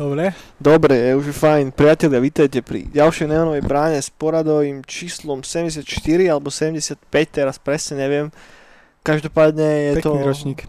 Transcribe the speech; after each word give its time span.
Dobre. 0.00 0.32
Dobre, 0.56 1.12
už 1.12 1.28
je 1.28 1.36
fajn. 1.36 1.76
Priatelia, 1.76 2.24
vítajte 2.24 2.64
pri 2.64 2.88
ďalšej 2.88 3.36
neonovej 3.36 3.60
bráne 3.60 4.00
s 4.00 4.08
poradovým 4.08 4.80
číslom 4.80 5.44
74 5.44 5.84
alebo 6.24 6.48
75, 6.48 7.04
teraz 7.28 7.60
presne 7.60 8.08
neviem. 8.08 8.32
Každopádne 9.04 9.92
je 9.92 9.92
Pekný 10.00 10.08
to 10.08 10.24
ročník. 10.24 10.60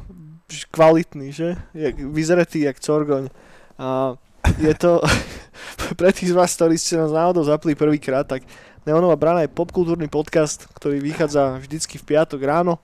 kvalitný, 0.76 1.32
že? 1.32 1.56
Je 1.72 1.96
vyzretý 2.12 2.68
jak 2.68 2.84
corgoň. 2.84 3.32
A 3.80 4.20
je 4.60 4.76
to, 4.76 5.00
pre 6.00 6.12
tých 6.12 6.36
z 6.36 6.36
vás, 6.36 6.52
ktorí 6.52 6.76
ste 6.76 7.00
nás 7.00 7.16
náhodou 7.16 7.48
zapli 7.48 7.72
prvýkrát, 7.72 8.28
tak 8.28 8.44
Neonová 8.84 9.16
brána 9.16 9.48
je 9.48 9.56
popkultúrny 9.56 10.12
podcast, 10.12 10.68
ktorý 10.76 11.00
vychádza 11.00 11.56
vždycky 11.56 11.96
v 11.96 12.04
piatok 12.04 12.44
ráno. 12.44 12.84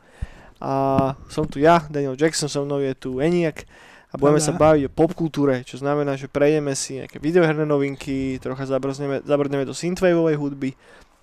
A 0.64 1.12
som 1.28 1.44
tu 1.44 1.60
ja, 1.60 1.84
Daniel 1.92 2.16
Jackson, 2.16 2.48
so 2.48 2.64
mnou 2.64 2.80
je 2.80 2.96
tu 2.96 3.20
Eniak 3.20 3.68
a 4.08 4.16
budeme 4.16 4.40
sa 4.40 4.56
baviť 4.56 4.88
o 4.88 4.96
popkultúre, 4.96 5.68
čo 5.68 5.84
znamená, 5.84 6.16
že 6.16 6.32
prejdeme 6.32 6.72
si 6.80 7.04
nejaké 7.04 7.20
videoherné 7.20 7.68
novinky, 7.68 8.40
trocha 8.40 8.64
zabrdneme 8.64 9.68
do 9.68 9.76
synthwaveovej 9.76 10.40
hudby, 10.40 10.70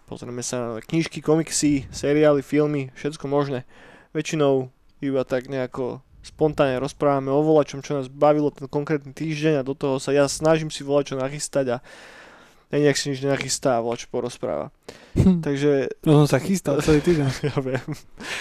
pozrieme 0.05 0.45
sa 0.45 0.77
na 0.77 0.85
knižky, 0.85 1.25
komiksy, 1.25 1.89
seriály, 1.89 2.45
filmy, 2.45 2.93
všetko 2.93 3.25
možné. 3.25 3.65
Väčšinou 4.13 4.69
iba 5.01 5.25
tak 5.25 5.49
nejako 5.49 6.05
spontánne 6.25 6.81
rozprávame 6.81 7.33
o 7.33 7.41
volačom, 7.45 7.85
čo 7.85 8.01
nás 8.01 8.09
bavilo 8.09 8.53
ten 8.53 8.69
konkrétny 8.69 9.13
týždeň 9.13 9.61
a 9.61 9.67
do 9.67 9.73
toho 9.77 9.97
sa 10.01 10.13
ja 10.13 10.29
snažím 10.29 10.73
si 10.73 10.85
volačo 10.85 11.17
nachystať 11.17 11.67
a 11.69 11.85
nejak 12.73 12.97
si 12.97 13.13
nič 13.13 13.21
nenachystá 13.21 13.79
a 13.79 13.85
volač 13.85 14.07
porozpráva. 14.09 14.71
Takže, 15.47 15.89
No 16.03 16.25
som 16.25 16.29
sa 16.37 16.39
chystal 16.43 16.81
celý 16.83 17.01
týždeň. 17.05 17.29
ja 17.51 17.57
viem. 17.61 17.87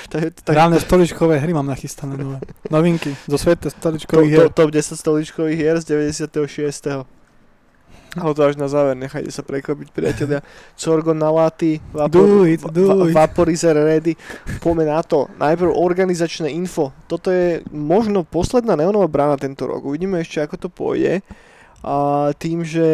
tak, 0.10 0.34
tak, 0.42 0.54
Právne 0.56 0.80
stoličkové 0.80 1.38
hry 1.38 1.54
mám 1.54 1.68
nachystané 1.68 2.18
nové. 2.18 2.40
Novinky 2.70 3.14
zo 3.30 3.38
sveta 3.38 3.70
to, 3.70 3.78
stoličkových 3.78 4.32
to, 4.32 4.42
hier. 4.42 4.50
top 4.50 4.70
10 4.74 4.98
stoličkových 4.98 5.58
hier 5.58 5.76
z 5.82 5.86
96. 6.14 7.06
Ale 8.14 8.38
to 8.38 8.46
až 8.46 8.62
na 8.62 8.70
záver, 8.70 8.94
nechajte 8.94 9.34
sa 9.34 9.42
prekvapiť, 9.42 9.90
priatelia. 9.90 10.46
Sorgon 10.78 11.18
na 11.18 11.34
it. 12.46 12.62
Vaporizer 13.10 13.74
ready. 13.74 14.14
Poďme 14.62 14.86
na 14.86 15.02
to. 15.02 15.26
Najprv 15.42 15.74
organizačné 15.74 16.54
info. 16.54 16.94
Toto 17.10 17.34
je 17.34 17.66
možno 17.74 18.22
posledná 18.22 18.78
neonová 18.78 19.10
brána 19.10 19.42
tento 19.42 19.66
rok. 19.66 19.82
Uvidíme 19.82 20.22
ešte, 20.22 20.46
ako 20.46 20.56
to 20.62 20.70
pôjde. 20.70 21.26
A 21.82 22.30
tým, 22.38 22.62
že... 22.62 22.88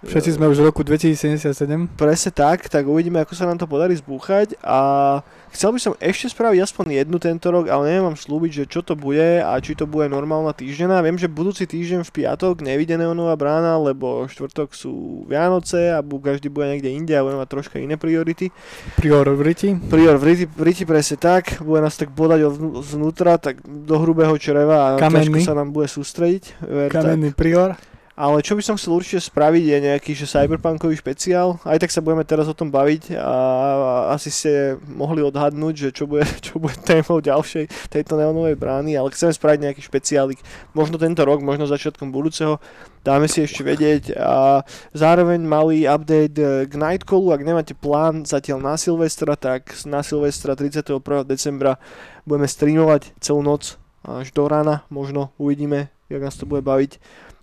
Všetci 0.00 0.40
sme 0.40 0.48
už 0.48 0.64
v 0.64 0.72
roku 0.72 0.80
2077. 0.80 1.92
Presne 1.92 2.30
tak, 2.32 2.72
tak 2.72 2.88
uvidíme, 2.88 3.20
ako 3.20 3.36
sa 3.36 3.44
nám 3.44 3.60
to 3.60 3.68
podarí 3.68 3.92
zbúchať 4.00 4.56
a 4.64 5.20
chcel 5.52 5.76
by 5.76 5.80
som 5.82 5.92
ešte 6.00 6.32
spraviť 6.32 6.56
aspoň 6.56 7.04
jednu 7.04 7.20
tento 7.20 7.52
rok, 7.52 7.68
ale 7.68 7.92
neviem 7.92 8.08
vám 8.08 8.16
slúbiť, 8.16 8.50
že 8.50 8.64
čo 8.64 8.80
to 8.80 8.96
bude 8.96 9.44
a 9.44 9.52
či 9.60 9.76
to 9.76 9.84
bude 9.84 10.08
normálna 10.08 10.56
týždená. 10.56 11.04
Viem, 11.04 11.20
že 11.20 11.28
budúci 11.28 11.68
týždeň 11.68 12.08
v 12.08 12.14
piatok 12.16 12.64
nevíde 12.64 12.96
neonová 12.96 13.36
brána, 13.36 13.76
lebo 13.76 14.24
štvrtok 14.24 14.72
sú 14.72 15.28
Vianoce 15.28 15.92
a 15.92 16.00
každý 16.00 16.48
bude 16.48 16.72
niekde 16.72 16.88
inde 16.88 17.12
a 17.12 17.20
budeme 17.20 17.44
mať 17.44 17.50
troška 17.52 17.76
iné 17.76 18.00
priority. 18.00 18.48
Priority. 18.96 19.76
Prior 19.84 20.16
v 20.16 20.22
Riti, 20.32 20.44
v 20.48 20.62
Riti 20.64 20.84
presne 20.88 21.20
tak, 21.20 21.60
bude 21.60 21.84
nás 21.84 22.00
tak 22.00 22.08
bodať 22.08 22.48
od- 22.48 22.80
zvnútra, 22.80 23.36
tak 23.36 23.60
do 23.68 24.00
hrubého 24.00 24.32
čreva 24.40 24.96
a 24.96 25.00
Kamenný. 25.00 25.44
sa 25.44 25.52
nám 25.52 25.76
bude 25.76 25.92
sústrediť. 25.92 26.56
Ver, 26.64 26.88
tak. 26.88 27.04
Kamenný 27.04 27.36
prior. 27.36 27.76
Ale 28.20 28.44
čo 28.44 28.52
by 28.52 28.60
som 28.60 28.76
chcel 28.76 29.00
určite 29.00 29.32
spraviť 29.32 29.64
je 29.64 29.78
nejaký 29.80 30.12
že 30.12 30.28
cyberpunkový 30.28 30.92
špeciál. 30.92 31.56
Aj 31.64 31.80
tak 31.80 31.88
sa 31.88 32.04
budeme 32.04 32.20
teraz 32.20 32.44
o 32.44 32.52
tom 32.52 32.68
baviť 32.68 33.16
a, 33.16 34.12
asi 34.12 34.28
ste 34.28 34.76
mohli 34.84 35.24
odhadnúť, 35.24 35.88
že 35.88 35.88
čo 35.88 36.04
bude, 36.04 36.28
čo 36.44 36.60
bude 36.60 36.76
témou 36.84 37.24
ďalšej 37.24 37.88
tejto 37.88 38.20
neonovej 38.20 38.60
brány, 38.60 39.00
ale 39.00 39.08
chceme 39.16 39.32
spraviť 39.32 39.60
nejaký 39.64 39.80
špeciálik. 39.80 40.36
Možno 40.76 41.00
tento 41.00 41.24
rok, 41.24 41.40
možno 41.40 41.64
začiatkom 41.64 42.12
budúceho. 42.12 42.60
Dáme 43.00 43.24
si 43.24 43.40
ešte 43.40 43.64
vedieť. 43.64 44.12
A 44.20 44.68
zároveň 44.92 45.40
malý 45.40 45.88
update 45.88 46.36
eh, 46.36 46.68
k 46.68 46.76
Nightcallu. 46.76 47.32
Ak 47.32 47.40
nemáte 47.40 47.72
plán 47.72 48.28
zatiaľ 48.28 48.60
na 48.60 48.76
Silvestra, 48.76 49.32
tak 49.32 49.72
na 49.88 50.04
Silvestra 50.04 50.52
31. 50.52 51.00
decembra 51.24 51.80
budeme 52.28 52.44
streamovať 52.44 53.16
celú 53.16 53.40
noc 53.40 53.80
až 54.04 54.28
do 54.36 54.44
rána. 54.44 54.84
Možno 54.92 55.32
uvidíme, 55.40 55.88
jak 56.12 56.20
nás 56.20 56.36
to 56.36 56.44
bude 56.44 56.60
baviť. 56.60 57.00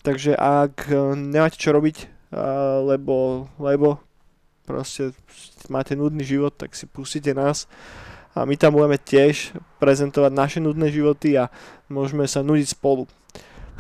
Takže 0.08 0.40
ak 0.40 0.88
e, 0.88 0.96
nemáte 1.20 1.60
čo 1.60 1.76
robiť, 1.76 2.08
a, 2.32 2.80
lebo, 2.80 3.44
lebo 3.60 4.00
proste 4.64 5.12
máte 5.68 6.00
nudný 6.00 6.24
život, 6.24 6.56
tak 6.56 6.72
si 6.80 6.88
pustíte 6.88 7.36
nás 7.36 7.68
a 8.32 8.48
my 8.48 8.56
tam 8.56 8.80
budeme 8.80 8.96
tiež 8.96 9.52
prezentovať 9.84 10.32
naše 10.32 10.60
nudné 10.64 10.88
životy 10.96 11.36
a 11.36 11.52
môžeme 11.92 12.24
sa 12.24 12.40
nudiť 12.40 12.72
spolu. 12.72 13.04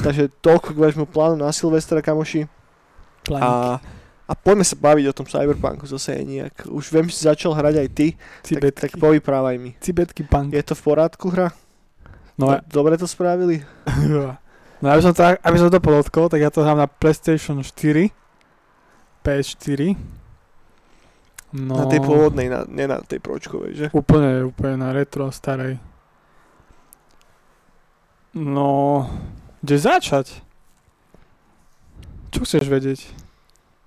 Takže 0.03 0.27
toľko 0.43 0.75
k 0.75 0.81
vášmu 0.83 1.05
plánu 1.07 1.39
na 1.39 1.49
Silvestra, 1.55 2.03
kamoši. 2.03 2.45
Planík. 3.23 3.47
A, 3.47 3.79
a 4.27 4.33
poďme 4.35 4.67
sa 4.67 4.75
baviť 4.75 5.05
o 5.07 5.15
tom 5.15 5.25
Cyberpunku 5.31 5.87
zase 5.87 6.21
nejak. 6.27 6.67
Už 6.67 6.91
viem, 6.91 7.07
že 7.07 7.15
si 7.17 7.23
začal 7.23 7.55
hrať 7.55 7.75
aj 7.81 7.89
ty, 7.95 8.07
tak, 8.13 8.43
Cibetky. 8.43 8.81
tak 8.83 8.91
povyprávaj 8.99 9.55
mi. 9.57 9.71
Cibetky 9.79 10.27
punk. 10.27 10.51
Je 10.51 10.63
to 10.65 10.75
v 10.75 10.81
porádku 10.83 11.31
hra? 11.31 11.55
No, 12.37 12.59
Do- 12.59 12.83
Dobre 12.83 12.99
to 12.99 13.07
spravili? 13.07 13.63
no 14.81 14.87
aby, 14.93 15.01
som 15.01 15.13
to, 15.13 15.21
aby 15.23 15.57
som 15.57 15.69
to 15.69 15.79
podotkol, 15.81 16.29
tak 16.29 16.41
ja 16.41 16.49
to 16.53 16.61
hrám 16.61 16.77
na 16.77 16.89
PlayStation 16.89 17.61
4. 17.61 18.13
PS4. 19.25 19.97
No, 21.57 21.79
Na 21.79 21.85
tej 21.87 22.03
pôvodnej, 22.03 22.51
na, 22.51 22.67
nie 22.67 22.87
na 22.87 22.99
tej 23.03 23.23
pročkovej, 23.23 23.71
že? 23.75 23.85
Úplne, 23.95 24.51
úplne 24.51 24.75
na 24.83 24.91
retro 24.91 25.31
starej. 25.31 25.79
No, 28.35 29.03
kde 29.63 29.75
začať? 29.79 30.43
Čo 32.29 32.43
chceš 32.43 32.67
vedieť? 32.67 32.99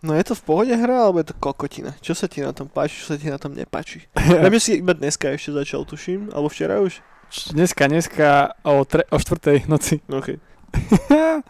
No 0.00 0.16
je 0.16 0.24
to 0.24 0.32
v 0.32 0.42
pohode 0.42 0.72
hra, 0.72 1.06
alebo 1.06 1.20
je 1.20 1.28
to 1.28 1.36
kokotina? 1.36 1.92
Čo 2.00 2.16
sa 2.16 2.24
ti 2.24 2.40
na 2.40 2.56
tom 2.56 2.72
páči, 2.72 3.04
čo 3.04 3.12
sa 3.12 3.16
ti 3.20 3.28
na 3.28 3.36
tom 3.36 3.52
nepáči? 3.52 4.08
Viem, 4.40 4.56
že 4.56 4.64
si 4.64 4.72
iba 4.80 4.96
dneska 4.96 5.28
ešte 5.28 5.52
začal, 5.52 5.84
tuším, 5.84 6.32
alebo 6.32 6.48
včera 6.48 6.80
už? 6.80 7.04
Dneska, 7.52 7.86
dneska 7.86 8.56
o, 8.64 8.82
tre, 8.88 9.04
o 9.12 9.16
štvrtej 9.20 9.68
noci. 9.70 10.00
OK. 10.08 10.49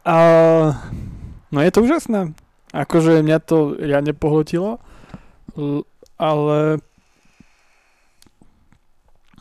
A, 0.00 0.16
no 1.52 1.58
je 1.60 1.70
to 1.70 1.84
úžasné. 1.84 2.32
Akože 2.72 3.20
mňa 3.20 3.38
to 3.42 3.76
riadne 3.76 4.14
pohltilo, 4.14 4.78
ale 6.16 6.78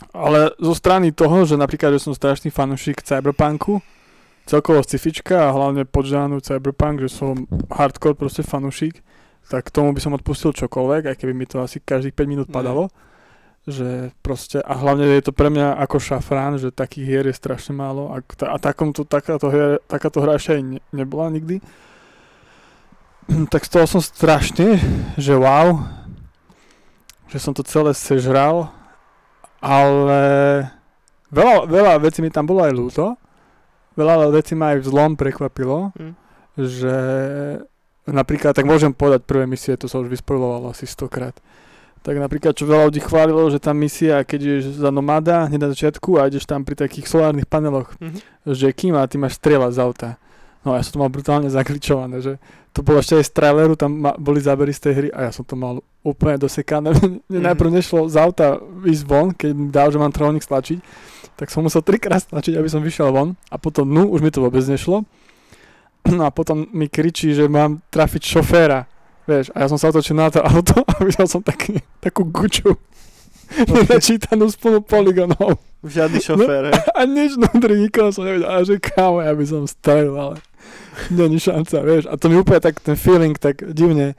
ale 0.09 0.51
zo 0.57 0.73
strany 0.73 1.13
toho, 1.13 1.45
že 1.45 1.53
napríklad, 1.59 1.95
že 1.95 2.09
som 2.09 2.17
strašný 2.17 2.49
fanúšik 2.49 3.05
cyberpunku, 3.05 3.79
celkovo 4.49 4.81
scifička 4.81 5.47
a 5.47 5.53
hlavne 5.53 5.85
podžánu 5.85 6.41
cyberpunk, 6.41 7.05
že 7.05 7.13
som 7.13 7.45
hardcore 7.69 8.17
proste 8.17 8.41
fanúšik, 8.41 9.05
tak 9.53 9.69
tomu 9.69 9.93
by 9.93 10.01
som 10.01 10.17
odpustil 10.17 10.49
čokoľvek, 10.51 11.13
aj 11.13 11.15
keby 11.21 11.33
mi 11.37 11.45
to 11.45 11.61
asi 11.61 11.77
každých 11.77 12.17
5 12.17 12.25
minút 12.25 12.47
No. 12.49 12.55
padalo. 12.57 12.83
Že 13.69 14.17
proste, 14.25 14.57
a 14.65 14.73
hlavne 14.73 15.05
je 15.05 15.29
to 15.29 15.29
pre 15.29 15.53
mňa 15.53 15.77
ako 15.85 16.01
šafrán, 16.01 16.57
že 16.57 16.73
takých 16.73 17.05
hier 17.05 17.25
je 17.29 17.37
strašne 17.37 17.77
málo 17.77 18.09
a, 18.09 18.17
a 18.25 18.57
takomto, 18.57 19.05
takáto, 19.05 19.53
hier, 19.53 19.77
takáto 19.85 20.25
hra 20.25 20.41
ešte 20.41 20.57
aj 20.57 20.61
ne, 20.65 20.79
nebola 20.89 21.29
nikdy. 21.29 21.61
tak 23.53 23.61
z 23.65 23.69
toho 23.69 23.85
som 23.85 24.01
strašne, 24.01 24.81
že 25.21 25.37
wow, 25.37 25.85
že 27.29 27.37
som 27.37 27.53
to 27.53 27.61
celé 27.61 27.93
sežral, 27.93 28.73
ale 29.61 30.21
veľa, 31.29 31.69
veľa 31.69 31.93
vecí 32.01 32.25
mi 32.25 32.33
tam 32.33 32.49
bolo 32.49 32.65
aj 32.65 32.73
ľúto, 32.73 33.05
veľa 33.93 34.33
vecí 34.33 34.57
ma 34.57 34.73
aj 34.73 34.81
v 34.81 34.89
zlom 34.89 35.11
prekvapilo, 35.13 35.93
Hm. 35.93 36.13
že 36.57 36.95
napríklad, 38.09 38.57
tak 38.57 38.65
môžem 38.65 38.89
povedať 38.89 39.29
prvé 39.29 39.45
misie, 39.45 39.77
to 39.77 39.85
sa 39.85 40.01
už 40.01 40.09
vyspojovalo 40.09 40.73
asi 40.73 40.89
stokrát. 40.89 41.37
Tak 41.99 42.15
napríklad, 42.15 42.53
čo 42.53 42.63
veľa 42.63 42.87
ľudí 42.87 43.01
chválilo, 43.01 43.43
že 43.47 43.57
tá 43.57 43.71
misia, 43.71 44.21
keď 44.21 44.39
ideš 44.39 44.63
za 44.77 44.89
nomada 44.89 45.45
hneď 45.45 45.59
na 45.59 45.69
začiatku 45.69 46.15
a 46.15 46.25
ideš 46.25 46.43
tam 46.43 46.63
pri 46.63 46.75
takých 46.77 47.05
solárnych 47.05 47.43
paneloch 47.45 47.91
Mhm. 47.97 48.17
s 48.45 48.57
Jackiem 48.57 48.93
a 48.93 49.03
ty 49.03 49.15
máš 49.15 49.35
strieľať 49.35 49.71
z 49.71 49.79
auta. 49.79 50.09
No 50.59 50.73
a 50.73 50.77
ja 50.77 50.83
som 50.83 50.93
to 50.93 51.01
mal 51.01 51.07
brutálne 51.07 51.47
zakličované, 51.47 52.19
že 52.19 52.35
to 52.69 52.79
bolo 52.79 52.99
ešte 52.99 53.15
aj 53.15 53.25
z 53.25 53.33
traileru, 53.33 53.73
tam 53.73 53.91
ma, 53.97 54.11
boli 54.13 54.39
zábery 54.39 54.69
z 54.69 54.81
tej 54.81 54.93
hry 54.93 55.09
a 55.09 55.19
ja 55.21 55.31
som 55.31 55.41
to 55.41 55.53
mal 55.53 55.79
úplne 56.01 56.35
dosekané. 56.37 56.91
Mne 56.95 57.19
Mhm. 57.33 57.45
najprv 57.45 57.69
nešlo 57.73 57.99
z 58.05 58.15
auta 58.15 58.47
ísť 58.81 59.03
von, 59.03 59.27
keď 59.31 59.51
mi 59.51 59.67
dal, 59.69 59.87
že 59.87 59.97
mám 59.97 60.09
trojnik 60.09 60.41
stlačiť, 60.41 60.79
tak 61.35 61.47
som 61.47 61.61
musel 61.61 61.79
trikrát 61.81 62.19
stlačiť, 62.21 62.53
aby 62.53 62.67
som 62.67 62.79
vyšiel 62.79 63.07
von 63.09 63.35
a 63.45 63.55
potom, 63.55 63.85
no, 63.85 64.03
už 64.05 64.19
mi 64.19 64.29
to 64.29 64.39
vôbec 64.39 64.63
nešlo. 64.63 65.03
No 66.09 66.23
a 66.23 66.31
potom 66.31 66.63
mi 66.71 66.87
kričí, 66.87 67.31
že 67.31 67.45
mám 67.45 67.83
trafiť 67.85 68.23
šoféra. 68.31 68.87
Vieš, 69.29 69.53
a 69.53 69.61
ja 69.61 69.67
som 69.69 69.77
sa 69.77 69.93
otočil 69.93 70.17
na 70.17 70.33
to 70.33 70.41
auto 70.41 70.81
a 70.81 71.05
videl 71.05 71.29
som 71.29 71.45
taký, 71.45 71.77
takú 72.01 72.25
guču. 72.25 72.73
Nenačítanú 73.69 74.49
spolu 74.49 74.81
poligonov. 74.81 75.61
Žiadny 75.85 76.17
šofér, 76.17 76.63
hej. 76.69 76.73
A 76.97 77.05
nič 77.05 77.37
vnútri 77.37 77.77
nikoho 77.77 78.09
som 78.09 78.25
nevedel. 78.25 78.49
A 78.49 78.65
že 78.65 78.81
kámo, 78.81 79.21
ja 79.21 79.33
by 79.37 79.45
som 79.45 79.69
strelil, 79.69 80.17
ale 80.17 80.41
není 81.13 81.37
šanca, 81.37 81.85
vieš. 81.85 82.09
A 82.09 82.17
to 82.17 82.33
mi 82.33 82.41
úplne 82.41 82.57
tak 82.57 82.81
ten 82.81 82.97
feeling 82.97 83.37
tak 83.37 83.61
divne, 83.69 84.17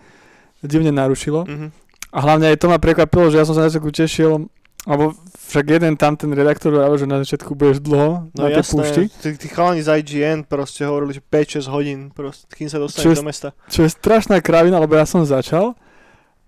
divne 0.63 0.95
narušilo. 0.95 1.43
Mhm. 1.47 1.69
A 2.11 2.19
hlavne 2.27 2.51
aj 2.51 2.59
to 2.59 2.67
ma 2.71 2.79
prekvapilo, 2.83 3.31
že 3.31 3.39
ja 3.39 3.47
som 3.47 3.55
sa 3.55 3.67
na 3.67 3.71
tešil, 3.71 4.51
Lebo 4.81 5.13
však 5.47 5.67
jeden 5.71 5.93
tam 5.95 6.17
ten 6.17 6.33
redaktor 6.33 6.73
hovoril, 6.73 6.97
že 6.97 7.05
na 7.05 7.21
začiatku 7.21 7.53
budeš 7.53 7.79
dlho 7.81 8.33
No 8.33 8.39
na 8.39 8.49
tej 8.49 8.65
jasné, 8.65 8.81
púšti. 8.81 9.03
tí, 9.13 9.29
tí 9.37 9.47
chalani 9.47 9.81
z 9.81 9.93
IGN 9.95 10.39
proste 10.43 10.83
hovorili, 10.83 11.13
že 11.13 11.23
5-6 11.23 11.69
hodín 11.69 11.99
proste, 12.09 12.49
kým 12.49 12.65
sa 12.65 12.79
dostaneš 12.79 13.17
do 13.17 13.23
mesta. 13.23 13.49
Čo 13.67 13.85
je 13.85 13.91
strašná 13.91 14.41
kravina, 14.41 14.77
lebo 14.77 14.95
ja 14.95 15.05
som 15.05 15.21
začal 15.21 15.77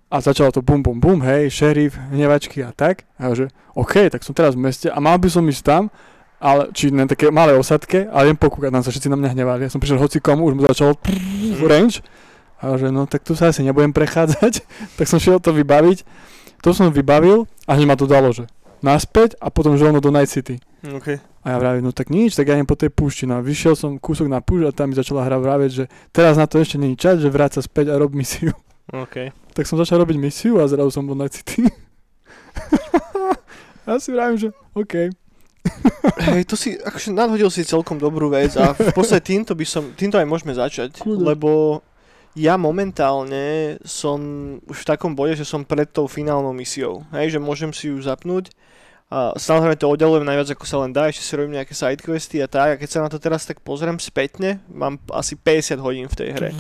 a 0.08 0.16
začalo 0.18 0.48
to 0.48 0.60
bum 0.60 0.80
bum 0.80 0.96
bum, 0.96 1.20
hej, 1.20 1.48
šerif, 1.50 1.92
hnevačky 2.08 2.60
a 2.60 2.70
tak. 2.70 3.04
A 3.14 3.28
ja, 3.28 3.34
že 3.34 3.44
OK, 3.72 4.08
tak 4.08 4.20
som 4.20 4.32
teraz 4.32 4.52
v 4.52 4.64
meste 4.64 4.88
a 4.88 4.96
mal 4.96 5.16
by 5.16 5.28
som 5.28 5.44
ísť 5.44 5.62
tam, 5.62 5.82
ale, 6.38 6.72
či 6.72 6.88
na 6.88 7.04
také 7.04 7.28
malé 7.28 7.52
osadke, 7.52 8.08
ale 8.08 8.28
jem 8.28 8.36
pokúkať, 8.36 8.70
tam 8.70 8.80
sa 8.80 8.90
všetci 8.90 9.08
na 9.08 9.16
mňa 9.16 9.30
hnevali. 9.30 9.60
Ja 9.62 9.70
som 9.70 9.78
prišiel 9.78 9.96
hoci 9.96 10.18
komu, 10.18 10.48
už 10.48 10.54
mu 10.54 10.64
začal 10.64 10.96
Mhm. 10.96 11.64
range. 11.64 12.00
A 12.58 12.76
že 12.76 12.88
no 12.88 13.04
tak 13.04 13.22
tu 13.22 13.34
sa 13.34 13.48
asi 13.48 13.60
nebudem 13.60 13.90
prechádzať, 13.90 14.64
tak 14.96 15.04
som 15.04 15.18
šiel 15.18 15.36
to 15.36 15.52
vybaviť. 15.52 16.04
To 16.62 16.70
som 16.70 16.94
vybavil 16.94 17.50
a 17.66 17.74
hneď 17.74 17.86
ma 17.90 17.96
to 17.98 18.06
dalo, 18.06 18.30
že 18.30 18.46
naspäť 18.82 19.38
a 19.38 19.50
potom 19.50 19.74
že 19.74 19.86
ono 19.86 20.02
do 20.02 20.14
Night 20.14 20.30
City. 20.30 20.62
Okay. 20.82 21.18
A 21.42 21.54
ja 21.54 21.56
vravím, 21.58 21.86
no 21.86 21.90
tak 21.90 22.10
nič, 22.10 22.38
tak 22.38 22.50
ja 22.50 22.54
idem 22.54 22.66
po 22.66 22.78
tej 22.78 22.90
púšti. 22.90 23.26
No 23.26 23.42
vyšiel 23.42 23.74
som 23.74 23.98
kúsok 23.98 24.30
na 24.30 24.38
púšť 24.38 24.70
a 24.70 24.74
tam 24.74 24.90
mi 24.90 24.98
začala 24.98 25.26
hra 25.26 25.42
vraviť, 25.42 25.70
že 25.70 25.84
teraz 26.14 26.38
na 26.38 26.46
to 26.46 26.62
ešte 26.62 26.78
není 26.78 26.94
čas, 26.94 27.18
že 27.18 27.30
vráť 27.30 27.58
sa 27.58 27.62
späť 27.66 27.90
a 27.90 27.98
rob 27.98 28.14
misiu. 28.14 28.54
OK. 28.90 29.30
Tak 29.54 29.66
som 29.66 29.78
začal 29.78 30.02
robiť 30.02 30.18
misiu 30.18 30.62
a 30.62 30.70
zrazu 30.70 30.94
som 30.94 31.06
bol 31.06 31.18
na 31.18 31.26
City. 31.26 31.66
ja 33.86 33.98
si 33.98 34.14
vravím, 34.14 34.38
že 34.38 34.48
OK. 34.74 35.10
Hej, 36.18 36.50
to 36.50 36.58
si, 36.58 36.74
akože 36.74 37.14
nadhodil 37.14 37.46
si 37.46 37.62
celkom 37.62 37.94
dobrú 37.94 38.26
vec 38.30 38.58
a 38.58 38.74
v 38.74 38.90
podstate 38.90 39.34
týmto 39.34 39.54
by 39.54 39.62
som, 39.62 39.94
týmto 39.94 40.18
aj 40.18 40.26
môžeme 40.26 40.50
začať, 40.50 40.98
Kľudne. 40.98 41.34
lebo 41.34 41.78
ja 42.32 42.56
momentálne 42.56 43.76
som 43.84 44.18
už 44.64 44.84
v 44.84 44.88
takom 44.88 45.12
bode, 45.12 45.36
že 45.36 45.44
som 45.44 45.64
pred 45.64 45.88
tou 45.88 46.08
finálnou 46.08 46.56
misiou, 46.56 47.04
hej, 47.12 47.36
že 47.36 47.40
môžem 47.42 47.72
si 47.72 47.92
ju 47.92 48.00
zapnúť 48.00 48.48
a 49.12 49.36
samozrejme 49.36 49.76
to 49.76 49.92
oddelujem 49.92 50.24
najviac 50.24 50.56
ako 50.56 50.64
sa 50.64 50.80
len 50.80 50.92
dá, 50.96 51.12
ešte 51.12 51.20
si 51.20 51.36
robím 51.36 51.60
nejaké 51.60 51.76
sidequesty 51.76 52.40
a 52.40 52.48
tak 52.48 52.68
a 52.72 52.80
keď 52.80 52.88
sa 52.88 53.04
na 53.04 53.12
to 53.12 53.20
teraz 53.20 53.44
tak 53.44 53.60
pozriem 53.60 54.00
spätne, 54.00 54.64
mám 54.72 54.96
asi 55.12 55.36
50 55.36 55.76
hodín 55.84 56.08
v 56.08 56.16
tej 56.16 56.28
hre 56.32 56.50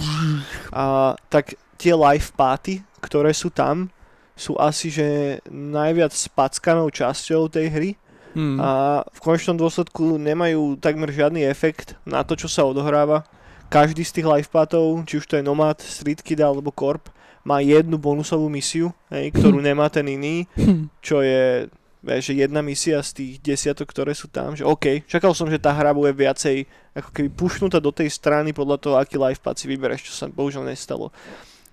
a 0.68 1.16
tak 1.32 1.56
tie 1.80 1.96
live 1.96 2.28
party, 2.36 2.84
ktoré 3.00 3.32
sú 3.32 3.48
tam, 3.48 3.88
sú 4.36 4.52
asi 4.60 4.92
že 4.92 5.40
najviac 5.48 6.12
spackanou 6.12 6.92
časťou 6.92 7.48
tej 7.48 7.68
hry 7.72 7.90
Hmm. 8.32 8.56
a 8.56 9.04
v 9.12 9.18
konečnom 9.20 9.60
dôsledku 9.60 10.16
nemajú 10.16 10.80
takmer 10.80 11.12
žiadny 11.12 11.44
efekt 11.44 12.00
na 12.08 12.24
to, 12.24 12.32
čo 12.32 12.48
sa 12.48 12.64
odohráva. 12.64 13.28
Každý 13.72 14.04
z 14.04 14.20
tých 14.20 14.28
lifepatov, 14.28 15.00
či 15.08 15.16
už 15.16 15.24
to 15.24 15.40
je 15.40 15.42
Nomad, 15.42 15.80
Street 15.80 16.20
Kid 16.20 16.44
alebo 16.44 16.68
Corp, 16.68 17.08
má 17.40 17.58
jednu 17.58 17.96
bonusovú 17.96 18.46
misiu, 18.46 18.92
hej, 19.08 19.32
ktorú 19.32 19.58
nemá 19.64 19.88
ten 19.88 20.04
iný, 20.06 20.44
čo 21.00 21.24
je 21.24 21.72
vieš, 22.02 22.34
že 22.34 22.44
jedna 22.44 22.60
misia 22.60 22.98
z 23.00 23.10
tých 23.14 23.32
desiatok, 23.40 23.86
ktoré 23.88 24.10
sú 24.12 24.26
tam, 24.26 24.52
že 24.52 24.66
OK, 24.66 25.06
čakal 25.06 25.32
som, 25.32 25.46
že 25.46 25.56
tá 25.56 25.70
hra 25.70 25.94
bude 25.94 26.10
viacej 26.10 26.66
ako 26.92 27.08
keby 27.14 27.28
pušnutá 27.30 27.78
do 27.78 27.94
tej 27.94 28.10
strany 28.10 28.50
podľa 28.50 28.76
toho, 28.76 28.94
aký 28.98 29.16
lifepad 29.16 29.54
si 29.54 29.70
vybereš, 29.70 30.10
čo 30.10 30.12
sa 30.12 30.26
bohužiaľ 30.26 30.66
nestalo. 30.66 31.14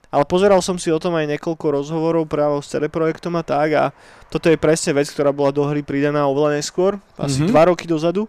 Ale 0.09 0.25
pozeral 0.25 0.61
som 0.61 0.77
si 0.77 0.89
o 0.89 1.01
tom 1.01 1.13
aj 1.17 1.33
niekoľko 1.33 1.65
rozhovorov 1.81 2.25
práve 2.29 2.61
s 2.61 2.69
CD 2.69 2.89
Projektom 2.89 3.37
a 3.37 3.43
tak 3.45 3.69
a 3.73 3.83
toto 4.29 4.49
je 4.49 4.57
presne 4.57 4.93
vec, 4.93 5.09
ktorá 5.09 5.29
bola 5.29 5.49
do 5.49 5.65
hry 5.65 5.81
pridaná 5.81 6.25
oveľa 6.25 6.61
neskôr, 6.61 6.97
asi 7.17 7.45
Mhm. 7.45 7.49
2 7.53 7.69
roky 7.69 7.85
dozadu, 7.85 8.25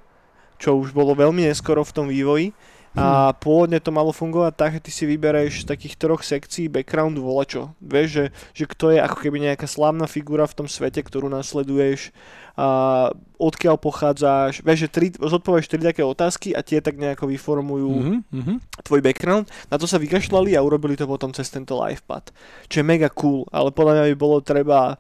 čo 0.61 0.77
už 0.77 0.93
bolo 0.93 1.13
veľmi 1.13 1.49
neskoro 1.49 1.85
v 1.85 1.93
tom 1.93 2.09
vývoji. 2.09 2.53
A 2.99 3.31
pôvodne 3.39 3.79
to 3.79 3.95
malo 3.95 4.11
fungovať 4.11 4.53
tak, 4.59 4.71
že 4.75 4.83
ty 4.83 4.91
si 4.91 5.05
vybereš 5.07 5.63
z 5.63 5.69
takých 5.71 5.95
troch 5.95 6.27
sekcií 6.27 6.67
backgroundu 6.67 7.23
volačo. 7.23 7.71
Vieš, 7.79 8.09
že, 8.11 8.25
že 8.51 8.65
kto 8.67 8.91
je 8.91 8.99
ako 8.99 9.17
keby 9.23 9.39
nejaká 9.47 9.71
slávna 9.71 10.11
figura 10.11 10.43
v 10.51 10.57
tom 10.59 10.67
svete, 10.67 10.99
ktorú 10.99 11.31
nasleduješ, 11.31 12.11
a 12.59 13.09
odkiaľ 13.39 13.79
pochádzaš. 13.79 14.67
Vieš, 14.67 14.79
že 14.85 14.89
tri, 14.91 15.07
zodpovieš 15.15 15.71
tri 15.71 15.81
také 15.81 16.03
otázky 16.03 16.53
a 16.53 16.67
tie 16.67 16.83
tak 16.83 16.99
nejako 16.99 17.31
vyformujú 17.31 17.93
Mhm, 17.95 18.17
mhm. 18.27 18.55
tvoj 18.83 19.01
background. 19.01 19.47
Na 19.71 19.79
to 19.79 19.87
sa 19.87 19.97
vykašľali 20.03 20.59
a 20.59 20.65
urobili 20.67 20.99
to 20.99 21.07
potom 21.07 21.31
cez 21.31 21.47
tento 21.49 21.79
livepad. 21.79 22.35
Čo 22.67 22.83
je 22.83 22.91
mega 22.91 23.09
cool, 23.15 23.47
ale 23.55 23.71
podľa 23.71 23.93
mňa 23.97 24.05
by 24.13 24.17
bolo 24.19 24.43
treba 24.43 24.99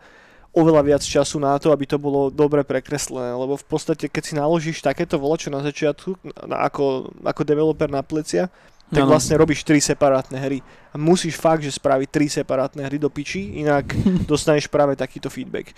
oveľa 0.50 0.82
viac 0.82 1.02
času 1.06 1.38
na 1.38 1.54
to, 1.62 1.70
aby 1.70 1.86
to 1.86 1.94
bolo 1.94 2.26
dobre 2.28 2.66
prekreslené, 2.66 3.34
lebo 3.38 3.54
v 3.54 3.66
podstate 3.66 4.10
keď 4.10 4.22
si 4.22 4.34
naložíš 4.34 4.82
takéto 4.82 5.14
volačo 5.14 5.46
na 5.48 5.62
začiatku, 5.62 6.18
na, 6.50 6.66
ako, 6.66 7.14
ako 7.22 7.42
developer 7.46 7.86
na 7.86 8.02
plecia, 8.02 8.50
tak 8.90 9.06
Áno. 9.06 9.14
vlastne 9.14 9.38
robíš 9.38 9.62
tri 9.62 9.78
separátne 9.78 10.34
hry. 10.42 10.58
A 10.90 10.98
musíš 10.98 11.38
fakt, 11.38 11.62
že 11.62 11.70
spraviť 11.70 12.08
tri 12.10 12.26
separátne 12.26 12.82
hry 12.82 12.98
do 12.98 13.06
piči, 13.06 13.62
inak 13.62 13.94
dostaneš 14.30 14.66
práve 14.66 14.98
takýto 14.98 15.30
feedback. 15.30 15.70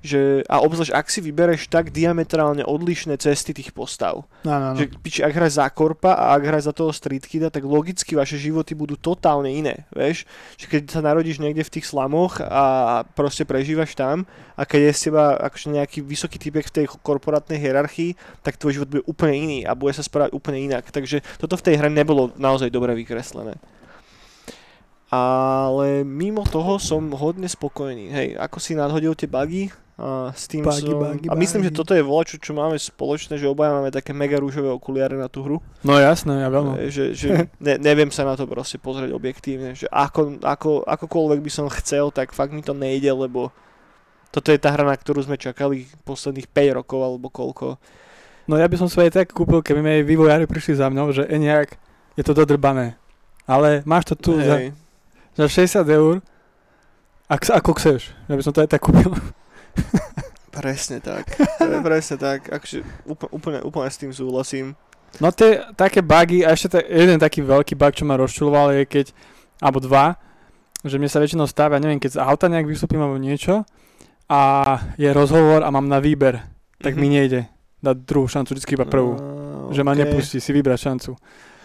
Že, 0.00 0.48
a 0.48 0.64
obzvlášť, 0.64 0.96
ak 0.96 1.06
si 1.12 1.20
vybereš 1.20 1.68
tak 1.68 1.92
diametrálne 1.92 2.64
odlišné 2.64 3.20
cesty 3.20 3.52
tých 3.52 3.68
postav, 3.68 4.24
Áno, 4.48 4.72
áno. 4.72 4.78
že 4.80 4.88
piči, 4.88 5.20
ak 5.20 5.28
hráš 5.28 5.60
za 5.60 5.68
korpa 5.68 6.16
a 6.16 6.32
ak 6.32 6.42
hráš 6.48 6.70
za 6.70 6.74
toho 6.74 6.88
street 6.88 7.28
kida, 7.28 7.52
tak 7.52 7.68
logicky 7.68 8.16
vaše 8.16 8.40
životy 8.40 8.72
budú 8.72 8.96
totálne 8.96 9.52
iné, 9.52 9.84
vieš? 9.92 10.24
Že 10.56 10.66
keď 10.72 10.82
sa 10.88 11.04
narodíš 11.04 11.36
niekde 11.36 11.60
v 11.60 11.74
tých 11.76 11.84
slamoch 11.84 12.40
a 12.40 13.04
proste 13.12 13.44
prežívaš 13.44 13.92
tam 13.92 14.24
a 14.56 14.64
keď 14.64 14.88
je 14.88 14.92
z 14.96 15.00
teba 15.12 15.36
akože 15.36 15.68
nejaký 15.68 15.98
vysoký 16.00 16.40
typek 16.40 16.72
v 16.72 16.74
tej 16.80 16.84
korporátnej 17.04 17.60
hierarchii, 17.60 18.16
tak 18.40 18.56
tvoj 18.56 18.80
život 18.80 18.88
bude 18.88 19.04
úplne 19.04 19.36
iný 19.36 19.58
a 19.68 19.76
bude 19.76 19.92
sa 19.92 20.00
správať 20.00 20.32
úplne 20.32 20.64
inak. 20.64 20.88
Takže 20.88 21.20
toto 21.36 21.60
v 21.60 21.64
tej 21.68 21.76
hre 21.76 21.92
nebolo 21.92 22.32
naozaj 22.40 22.72
dobre 22.72 22.96
vykreslené. 22.96 23.52
Ale 25.10 26.06
mimo 26.06 26.46
toho 26.46 26.78
som 26.78 27.10
hodne 27.18 27.50
spokojný. 27.50 28.14
Hej, 28.14 28.28
ako 28.38 28.58
si 28.62 28.78
nadhodil 28.78 29.14
tie 29.18 29.26
bugy, 29.26 29.74
a 30.00 30.32
s 30.32 30.48
tým 30.48 30.64
Buggy, 30.64 30.96
som... 30.96 30.96
buggy, 30.96 31.26
a 31.28 31.36
myslím, 31.36 31.60
že 31.68 31.70
buggy. 31.74 31.80
toto 31.84 31.92
je 31.92 32.00
volačo, 32.00 32.40
čo 32.40 32.56
máme 32.56 32.80
spoločné, 32.80 33.36
že 33.36 33.44
obaja 33.44 33.76
máme 33.76 33.92
také 33.92 34.16
mega 34.16 34.40
rúžové 34.40 34.72
okuliare 34.72 35.12
na 35.12 35.28
tú 35.28 35.44
hru. 35.44 35.60
No 35.84 36.00
jasné, 36.00 36.40
ja 36.40 36.48
veľmi. 36.48 36.72
E, 36.80 36.88
Že, 36.88 37.04
že 37.12 37.28
ne, 37.60 37.76
neviem 37.76 38.08
sa 38.08 38.24
na 38.24 38.32
to 38.32 38.48
proste 38.48 38.80
pozrieť 38.80 39.12
objektívne. 39.12 39.76
Že 39.76 39.92
ako, 39.92 40.40
ako, 40.40 40.70
akokoľvek 40.88 41.40
by 41.44 41.50
som 41.52 41.66
chcel, 41.68 42.08
tak 42.08 42.32
fakt 42.32 42.56
mi 42.56 42.64
to 42.64 42.72
nejde, 42.72 43.12
lebo 43.12 43.52
toto 44.32 44.48
je 44.48 44.62
tá 44.62 44.72
hra, 44.72 44.88
na 44.88 44.96
ktorú 44.96 45.20
sme 45.20 45.36
čakali 45.36 45.84
posledných 46.08 46.48
5 46.48 46.78
rokov 46.80 47.00
alebo 47.04 47.28
koľko. 47.28 47.76
No 48.48 48.56
ja 48.56 48.64
by 48.64 48.80
som 48.80 48.88
si 48.88 48.96
aj 49.04 49.12
tak 49.20 49.36
kúpil, 49.36 49.60
keby 49.60 49.84
mi 49.84 50.00
vývojári 50.00 50.48
prišli 50.48 50.80
za 50.80 50.88
mnou, 50.88 51.12
že 51.12 51.28
nejak 51.28 51.76
je 52.16 52.24
to 52.24 52.32
dodrbané. 52.32 52.96
Ale 53.44 53.84
máš 53.84 54.10
to 54.10 54.14
tu 54.16 54.32
Hej. 54.40 54.46
za 54.48 54.56
60 55.48 55.86
eur, 55.88 56.20
ak, 57.30 57.46
ako 57.48 57.70
chceš. 57.78 58.10
Ja 58.26 58.34
by 58.34 58.42
som 58.42 58.52
to 58.52 58.60
aj 58.60 58.70
tak 58.74 58.82
kúpil. 58.82 59.14
Presne 60.50 60.98
tak. 60.98 61.30
To 61.62 61.70
je 61.70 61.78
presne 61.78 62.16
tak. 62.18 62.50
Akože 62.50 62.82
úplne, 63.06 63.62
úplne, 63.62 63.86
s 63.86 64.02
tým 64.02 64.10
súhlasím. 64.10 64.74
No 65.22 65.30
tie 65.30 65.62
také 65.78 66.02
bugy, 66.02 66.42
a 66.42 66.50
ešte 66.54 66.68
ta, 66.74 66.80
jeden 66.82 67.22
taký 67.22 67.38
veľký 67.42 67.78
bug, 67.78 67.94
čo 67.94 68.02
ma 68.02 68.18
rozčuloval, 68.18 68.74
je 68.74 68.82
keď, 68.82 69.06
alebo 69.62 69.78
dva, 69.78 70.18
že 70.82 70.98
mne 70.98 71.06
sa 71.06 71.22
väčšinou 71.22 71.46
stáva, 71.46 71.78
neviem, 71.78 72.02
keď 72.02 72.18
z 72.18 72.22
auta 72.22 72.50
nejak 72.50 72.66
vystúpim 72.66 72.98
alebo 72.98 73.18
niečo 73.18 73.62
a 74.26 74.40
je 74.98 75.10
rozhovor 75.10 75.62
a 75.62 75.70
mám 75.70 75.86
na 75.86 76.02
výber, 76.02 76.42
tak 76.82 76.98
mi 76.98 77.06
Mhm. 77.06 77.14
nejde 77.14 77.40
dať 77.80 77.96
druhú 78.02 78.26
šancu, 78.26 78.54
vždy 78.54 78.74
iba 78.74 78.86
prvú. 78.90 79.12
Á, 79.16 79.22
Že 79.70 79.82
ma 79.86 79.94
nepustí 79.94 80.42
si 80.42 80.50
vybrať 80.50 80.78
šancu. 80.82 81.14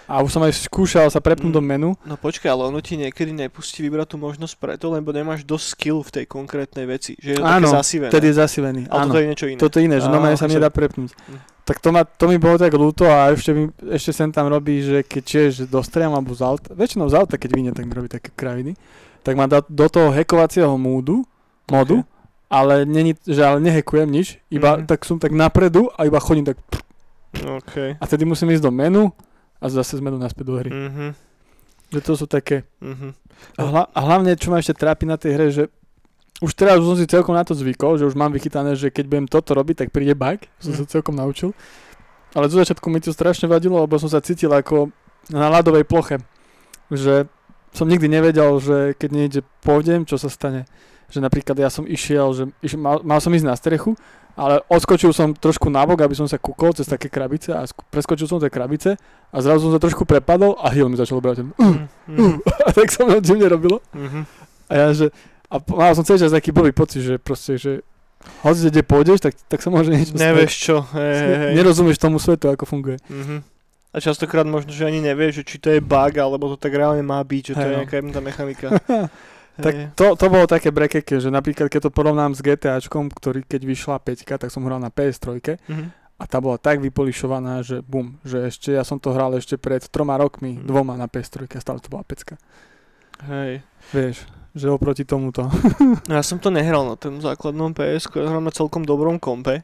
A 0.06 0.22
už 0.22 0.30
som 0.30 0.42
aj 0.42 0.54
skúšal 0.62 1.08
sa 1.08 1.18
prepnúť 1.18 1.50
Mm. 1.50 1.58
do 1.58 1.62
menu. 1.62 1.90
No 2.04 2.14
počkaj, 2.16 2.46
ale 2.48 2.64
ono 2.66 2.78
ti 2.78 2.94
niekedy 2.94 3.32
nepustí 3.32 3.82
vybrať 3.82 4.08
tú 4.08 4.18
možnosť 4.18 4.54
preto, 4.56 4.86
lebo 4.88 5.10
nemáš 5.10 5.42
dosť 5.42 5.66
skill 5.68 6.00
v 6.00 6.12
tej 6.12 6.26
konkrétnej 6.26 6.86
veci. 6.86 7.14
Že 7.16 7.30
je 7.32 7.38
to 7.38 7.44
Áno, 7.44 7.66
také 7.66 7.76
zasivené. 7.76 8.10
Vtedy 8.10 8.26
je 8.26 8.36
zasivený. 8.36 8.82
ale 8.86 9.00
Áno. 9.00 9.08
toto 9.08 9.20
je 9.20 9.28
niečo 9.28 9.46
iné. 9.48 9.58
Toto 9.58 9.76
je 9.76 9.84
iné, 9.84 9.98
že 9.98 10.08
normálne 10.08 10.36
sa 10.36 10.46
nedá 10.46 10.70
prepnúť. 10.70 11.10
Hm. 11.12 11.40
Tak 11.66 11.82
to, 11.82 11.90
ma, 11.90 12.06
to 12.06 12.26
mi 12.28 12.38
bolo 12.38 12.56
tak 12.56 12.70
ľúto 12.72 13.04
a 13.04 13.34
ešte, 13.34 13.50
mi, 13.50 13.64
ešte 13.90 14.14
sem 14.14 14.30
tam 14.30 14.46
robí, 14.46 14.80
že 14.80 15.02
keď 15.02 15.24
tiež 15.24 15.52
dostriam 15.66 16.14
alebo 16.14 16.30
z 16.32 16.46
auta, 16.46 16.70
väčšinou 16.72 17.10
z 17.10 17.16
auta, 17.16 17.36
keď 17.36 17.50
vynie, 17.52 17.72
tak 17.72 17.84
mi 17.84 17.92
robí 17.92 18.06
také 18.06 18.30
kraviny, 18.30 18.78
tak 19.20 19.34
ma 19.34 19.46
dá 19.46 19.60
do 19.60 19.88
toho 19.88 20.14
hackovacieho 20.14 20.70
módu, 20.76 21.26
modu, 21.66 22.06
ale, 22.46 22.86
není, 22.86 23.18
že 23.20 23.42
ale 23.42 23.58
nehekujem 23.60 24.06
nič, 24.06 24.38
iba 24.48 24.78
Mhm. 24.78 24.86
tak 24.86 25.02
som 25.02 25.18
tak 25.18 25.34
napredu 25.34 25.90
a 25.92 26.06
iba 26.06 26.22
chodím 26.22 26.46
tak 26.46 26.62
OK. 27.36 27.98
a 27.98 28.04
tedy 28.06 28.24
musím 28.24 28.52
ísť 28.52 28.62
do 28.62 28.70
menu 28.70 29.10
a 29.66 29.74
zase 29.74 29.98
z 29.98 30.02
menu 30.06 30.22
naspäť 30.22 30.46
do 30.46 30.56
hry. 30.62 30.70
Mhm. 30.70 31.06
Že 31.90 32.00
to 32.02 32.14
sú 32.14 32.26
také, 32.30 32.70
Mhm. 32.82 33.10
a, 33.58 33.62
hla, 33.66 33.84
a 33.90 34.00
hlavne 34.06 34.38
čo 34.38 34.54
ma 34.54 34.62
ešte 34.62 34.78
trápi 34.78 35.10
na 35.10 35.18
tej 35.18 35.32
hre, 35.34 35.48
že 35.50 35.64
už 36.38 36.52
teraz 36.54 36.78
som 36.78 36.94
si 36.94 37.08
celkom 37.08 37.34
na 37.34 37.42
to 37.42 37.56
zvykol, 37.56 37.96
že 37.98 38.06
už 38.06 38.14
mám 38.14 38.30
vychytané, 38.30 38.76
že 38.76 38.92
keď 38.92 39.06
budem 39.08 39.26
toto 39.26 39.56
robiť, 39.56 39.88
tak 39.88 39.90
príde 39.90 40.14
bug, 40.14 40.46
som 40.60 40.76
sa 40.76 40.84
Mhm. 40.86 40.92
celkom 40.92 41.16
naučil. 41.16 41.56
Ale 42.36 42.52
zo 42.52 42.60
začiatku 42.60 42.92
mi 42.92 43.00
to 43.00 43.16
strašne 43.16 43.48
vadilo, 43.48 43.80
lebo 43.80 43.96
som 43.96 44.12
sa 44.12 44.20
cítil 44.20 44.52
ako 44.52 44.92
na 45.32 45.48
ľadovej 45.48 45.88
ploche. 45.88 46.20
Že 46.92 47.32
som 47.72 47.88
nikdy 47.88 48.12
nevedel, 48.12 48.60
že 48.60 48.78
keď 49.00 49.10
niekde 49.10 49.40
pôjdem, 49.64 50.04
čo 50.04 50.20
sa 50.20 50.28
stane. 50.28 50.68
Že 51.08 51.24
napríklad 51.24 51.56
ja 51.56 51.72
som 51.72 51.88
išiel, 51.88 52.28
že 52.36 52.44
iš, 52.60 52.76
mal, 52.76 53.00
mal 53.08 53.24
som 53.24 53.32
ísť 53.32 53.48
na 53.48 53.56
strechu, 53.56 53.96
ale 54.36 54.60
odskočil 54.66 55.10
som 55.10 55.32
trošku 55.32 55.68
nabok, 55.68 56.02
aby 56.02 56.14
som 56.14 56.24
sa 56.24 56.36
kúkol 56.36 56.72
cez 56.72 56.86
také 56.86 57.08
krabice 57.08 57.50
a 57.50 57.64
sk- 57.64 57.84
preskočil 57.86 58.28
som 58.28 58.38
tie 58.38 58.48
krabice 58.48 59.00
a 59.26 59.38
zrazu 59.40 59.66
som 59.66 59.72
sa 59.72 59.80
trošku 59.80 60.04
prepadol 60.04 60.56
a 60.56 60.70
heel 60.70 60.86
mi 60.86 60.96
začal 60.96 61.18
brať. 61.18 61.48
Uh, 61.56 61.88
Mhm. 62.06 62.14
uh, 62.14 62.36
a 62.68 62.70
tak 62.70 62.88
sa 62.88 63.04
mnou 63.04 63.20
divne 63.20 63.48
robilo. 63.48 63.80
Mhm. 63.92 64.20
A 64.66 64.74
ja, 64.76 64.88
že, 64.92 65.08
a 65.46 65.56
mal 65.62 65.92
som 65.92 66.04
celý 66.04 66.20
čas 66.20 66.32
taký 66.32 66.50
blbý 66.50 66.72
pocit, 66.72 67.00
že 67.00 67.16
proste, 67.16 67.56
že 67.56 67.74
Hoď, 68.42 68.74
kde 68.74 68.82
pôjdeš, 68.82 69.22
tak, 69.22 69.38
tak 69.46 69.62
sa 69.62 69.70
môže 69.70 69.94
niečo 69.94 70.18
Nevieš 70.18 70.50
čo, 70.52 70.82
hej, 70.92 71.14
hej, 71.14 71.22
stať. 71.22 71.54
Nerozumieš 71.54 71.98
tomu 72.00 72.18
svetu, 72.18 72.50
ako 72.50 72.66
funguje. 72.66 72.98
Mhm. 73.06 73.46
A 73.94 74.02
častokrát 74.02 74.44
možno, 74.44 74.74
že 74.74 74.84
ani 74.84 75.00
nevieš, 75.00 75.40
že 75.40 75.44
či 75.46 75.56
to 75.56 75.70
je 75.70 75.80
bug, 75.80 76.12
alebo 76.14 76.50
to 76.50 76.58
tak 76.58 76.74
reálne 76.74 77.00
má 77.00 77.22
byť, 77.22 77.44
že 77.46 77.54
to 77.54 77.62
Hej, 77.62 77.64
je 77.64 77.72
no. 77.72 77.78
nejaká 77.80 77.96
jedna 77.96 78.20
mechanika. 78.20 78.68
Tak 79.56 79.96
to, 79.96 80.16
to 80.16 80.26
bolo 80.28 80.46
také 80.46 80.68
brekeke, 80.68 81.16
že 81.18 81.28
napríklad 81.28 81.72
keď 81.72 81.88
to 81.88 81.92
porovnám 81.92 82.36
s 82.36 82.44
GTAčkom, 82.44 83.08
ktorý 83.08 83.42
keď 83.42 83.62
vyšla 83.64 83.96
5, 83.98 84.38
tak 84.38 84.50
som 84.50 84.64
hral 84.64 84.78
na 84.78 84.92
PS3 84.92 85.56
Mhm. 85.68 85.86
a 86.16 86.24
tá 86.24 86.40
bola 86.40 86.56
tak 86.56 86.80
vypolišovaná, 86.80 87.60
že 87.60 87.80
bum, 87.80 88.20
že 88.22 88.48
ešte 88.48 88.72
ja 88.72 88.84
som 88.84 89.00
to 89.00 89.12
hral 89.12 89.32
ešte 89.34 89.56
pred 89.56 89.84
troma 89.86 90.16
rokmi, 90.16 90.60
Mhm. 90.60 90.68
dvoma 90.68 90.96
na 90.96 91.08
PS3 91.08 91.48
a 91.56 91.64
stále 91.64 91.80
to 91.80 91.88
bola 91.88 92.04
pecka. 92.04 92.36
Hej. 93.24 93.64
Vieš, 93.92 94.28
že 94.52 94.68
oproti 94.68 95.04
tomuto. 95.04 95.48
No 96.08 96.14
ja 96.14 96.24
som 96.24 96.36
to 96.36 96.52
nehral 96.52 96.84
na 96.84 96.96
tom 96.96 97.20
základnom 97.20 97.72
PS, 97.72 98.12
ja 98.12 98.28
hral 98.28 98.44
na 98.44 98.52
celkom 98.52 98.84
dobrom 98.84 99.16
kompe, 99.18 99.64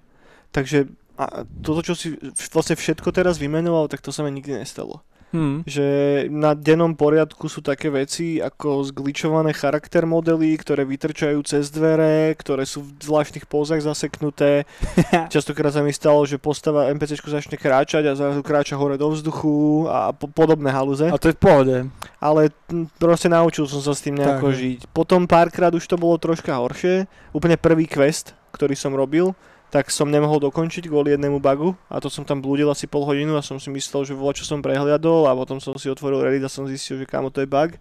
takže 0.52 0.88
a 1.20 1.44
toto, 1.62 1.84
čo 1.84 1.94
si 1.94 2.16
vlastne 2.50 2.74
všetko 2.74 3.12
teraz 3.12 3.38
vymenoval, 3.38 3.86
tak 3.86 4.00
to 4.00 4.10
sa 4.10 4.24
mi 4.24 4.32
nikdy 4.32 4.58
nestalo. 4.58 5.04
Hmm. 5.32 5.64
Že 5.64 5.88
na 6.28 6.52
dennom 6.52 6.92
poriadku 6.92 7.48
sú 7.48 7.64
také 7.64 7.88
veci 7.88 8.44
ako 8.44 8.84
zgličované 8.92 9.56
charakter 9.56 10.04
modely, 10.04 10.60
ktoré 10.60 10.84
vytrčajú 10.84 11.40
cez 11.48 11.72
dvere, 11.72 12.36
ktoré 12.36 12.68
sú 12.68 12.84
v 12.84 12.92
zvláštnych 13.00 13.48
pózach 13.48 13.80
zaseknuté. 13.80 14.68
Častokrát 15.34 15.72
sa 15.72 15.82
mi 15.82 15.96
stalo, 15.96 16.28
že 16.28 16.36
postava 16.36 16.92
NPCčku 16.92 17.32
začne 17.32 17.56
kráčať 17.56 18.12
a 18.12 18.18
zrazu 18.20 18.44
kráča 18.44 18.76
hore 18.76 19.00
do 19.00 19.08
vzduchu 19.08 19.88
a 19.88 20.12
po- 20.12 20.30
podobné 20.30 20.70
halúze. 20.70 21.08
A 21.08 21.16
to 21.16 21.32
je 21.32 21.38
v 21.40 21.42
pohode. 21.42 21.76
Ale 22.20 22.52
proste 23.00 23.32
naučil 23.32 23.66
som 23.66 23.80
sa 23.80 23.96
s 23.96 24.04
tým 24.04 24.20
nejako 24.20 24.52
Tak, 24.52 24.60
žiť. 24.60 24.80
Potom 24.92 25.26
párkrát 25.26 25.72
už 25.72 25.88
to 25.88 25.96
bolo 25.96 26.20
troška 26.20 26.60
horšie. 26.60 27.08
Úplne 27.32 27.56
prvý 27.56 27.88
quest, 27.88 28.36
ktorý 28.52 28.76
som 28.76 28.92
robil, 28.92 29.32
tak 29.72 29.88
som 29.88 30.12
nemohol 30.12 30.44
dokončiť 30.44 30.86
kvôli 30.86 31.16
jednému 31.16 31.40
bugu 31.40 31.74
a 31.88 31.98
to 31.98 32.12
som 32.12 32.28
tam 32.28 32.44
blúdil 32.44 32.68
asi 32.68 32.86
pol 32.86 33.08
hodinu 33.08 33.34
a 33.34 33.42
som 33.42 33.56
si 33.56 33.72
myslel, 33.72 34.04
že 34.04 34.12
voľa 34.12 34.36
čo 34.36 34.44
som 34.44 34.60
prehliadol 34.60 35.26
a 35.26 35.34
potom 35.34 35.58
som 35.58 35.74
si 35.80 35.88
otvoril 35.88 36.20
Reddit 36.20 36.44
a 36.44 36.52
som 36.52 36.68
zistil, 36.68 37.00
že 37.00 37.08
kámo 37.08 37.32
to 37.32 37.40
je 37.40 37.48
bug. 37.48 37.80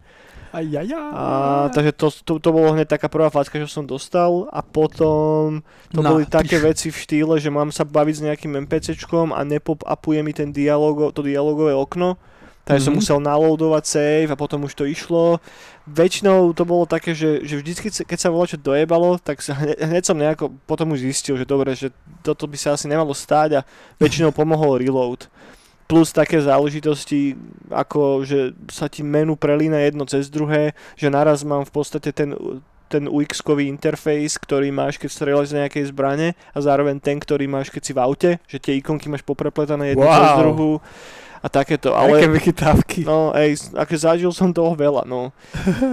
Ajaja. 0.50 0.98
A, 1.14 1.24
takže 1.70 1.94
to, 1.94 2.06
to, 2.10 2.32
to 2.38 2.50
bolo 2.50 2.74
hneď 2.74 2.90
taká 2.90 3.06
prvá 3.06 3.30
facka, 3.30 3.54
čo 3.54 3.70
som 3.70 3.86
dostal 3.86 4.50
a 4.50 4.62
potom 4.62 5.62
to 5.90 6.02
No, 6.02 6.10
boli 6.14 6.26
také 6.26 6.58
ty- 6.58 6.64
veci 6.64 6.86
v 6.90 6.98
štýle, 6.98 7.34
že 7.38 7.50
mám 7.50 7.70
sa 7.70 7.86
baviť 7.86 8.14
s 8.18 8.24
nejakým 8.24 8.52
NPCčkom 8.66 9.30
a 9.30 9.42
nepop-upuje 9.42 10.22
mi 10.22 10.34
ten 10.34 10.50
dialogo, 10.50 11.10
to 11.10 11.22
dialogové 11.22 11.70
okno, 11.70 12.18
takže 12.62 12.84
som 12.84 12.92
Mhm. 12.92 12.98
musel 12.98 13.18
naloadovať 13.18 13.84
save 13.84 14.30
a 14.30 14.36
potom 14.36 14.64
už 14.64 14.74
to 14.74 14.84
išlo. 14.84 15.40
Väčšinou 15.84 16.52
to 16.52 16.62
bolo 16.62 16.84
také, 16.84 17.12
že, 17.12 17.42
že 17.42 17.56
vždycky, 17.56 17.90
keď 17.90 18.18
sa 18.18 18.30
volá 18.30 18.44
čo 18.44 18.54
dojebalo, 18.54 19.18
tak 19.18 19.40
sa 19.40 19.54
hneď, 19.54 19.76
hneď 19.80 20.02
som 20.04 20.14
nejako 20.14 20.54
potom 20.64 20.92
už 20.92 21.02
zistil, 21.02 21.34
že 21.34 21.42
dobre, 21.44 21.74
že 21.74 21.90
toto 22.20 22.44
by 22.44 22.54
sa 22.54 22.72
asi 22.72 22.86
nemalo 22.86 23.10
stáť 23.10 23.50
a 23.58 23.66
väčšinou 23.96 24.30
pomohol 24.30 24.78
reload. 24.78 25.26
Plus 25.84 26.14
také 26.14 26.38
záležitosti, 26.38 27.34
ako 27.66 28.22
že 28.22 28.54
sa 28.70 28.86
ti 28.86 29.02
menu 29.02 29.34
prelína 29.34 29.82
jedno 29.82 30.06
cez 30.06 30.30
druhé, 30.30 30.70
že 30.94 31.10
naraz 31.10 31.42
mám 31.42 31.66
v 31.66 31.72
podstate 31.72 32.10
ten 32.10 32.30
ten 32.86 33.06
UX-kový 33.06 33.70
interfejs, 33.70 34.34
ktorý 34.34 34.74
máš, 34.74 34.98
keď 34.98 35.10
strieľaš 35.14 35.54
z 35.54 35.62
nejakej 35.62 35.94
zbrane 35.94 36.34
a 36.50 36.58
zároveň 36.58 36.98
ten, 36.98 37.22
ktorý 37.22 37.46
máš, 37.46 37.70
keď 37.70 37.82
si 37.86 37.94
v 37.94 38.02
aute, 38.02 38.30
že 38.50 38.58
tie 38.58 38.82
ikonky 38.82 39.06
máš 39.06 39.22
poprepletané 39.22 39.94
jednu 39.94 40.02
Wow. 40.02 40.18
cez 40.18 40.30
druhú 40.36 40.70
a 41.40 41.46
takéto. 41.48 41.96
Ale... 41.96 42.20
Aké 42.20 42.28
vychytávky. 42.28 43.00
No, 43.08 43.32
ej, 43.32 43.56
aké 43.72 43.96
zažil 43.96 44.30
som 44.32 44.52
toho 44.52 44.76
veľa, 44.76 45.08
no. 45.08 45.32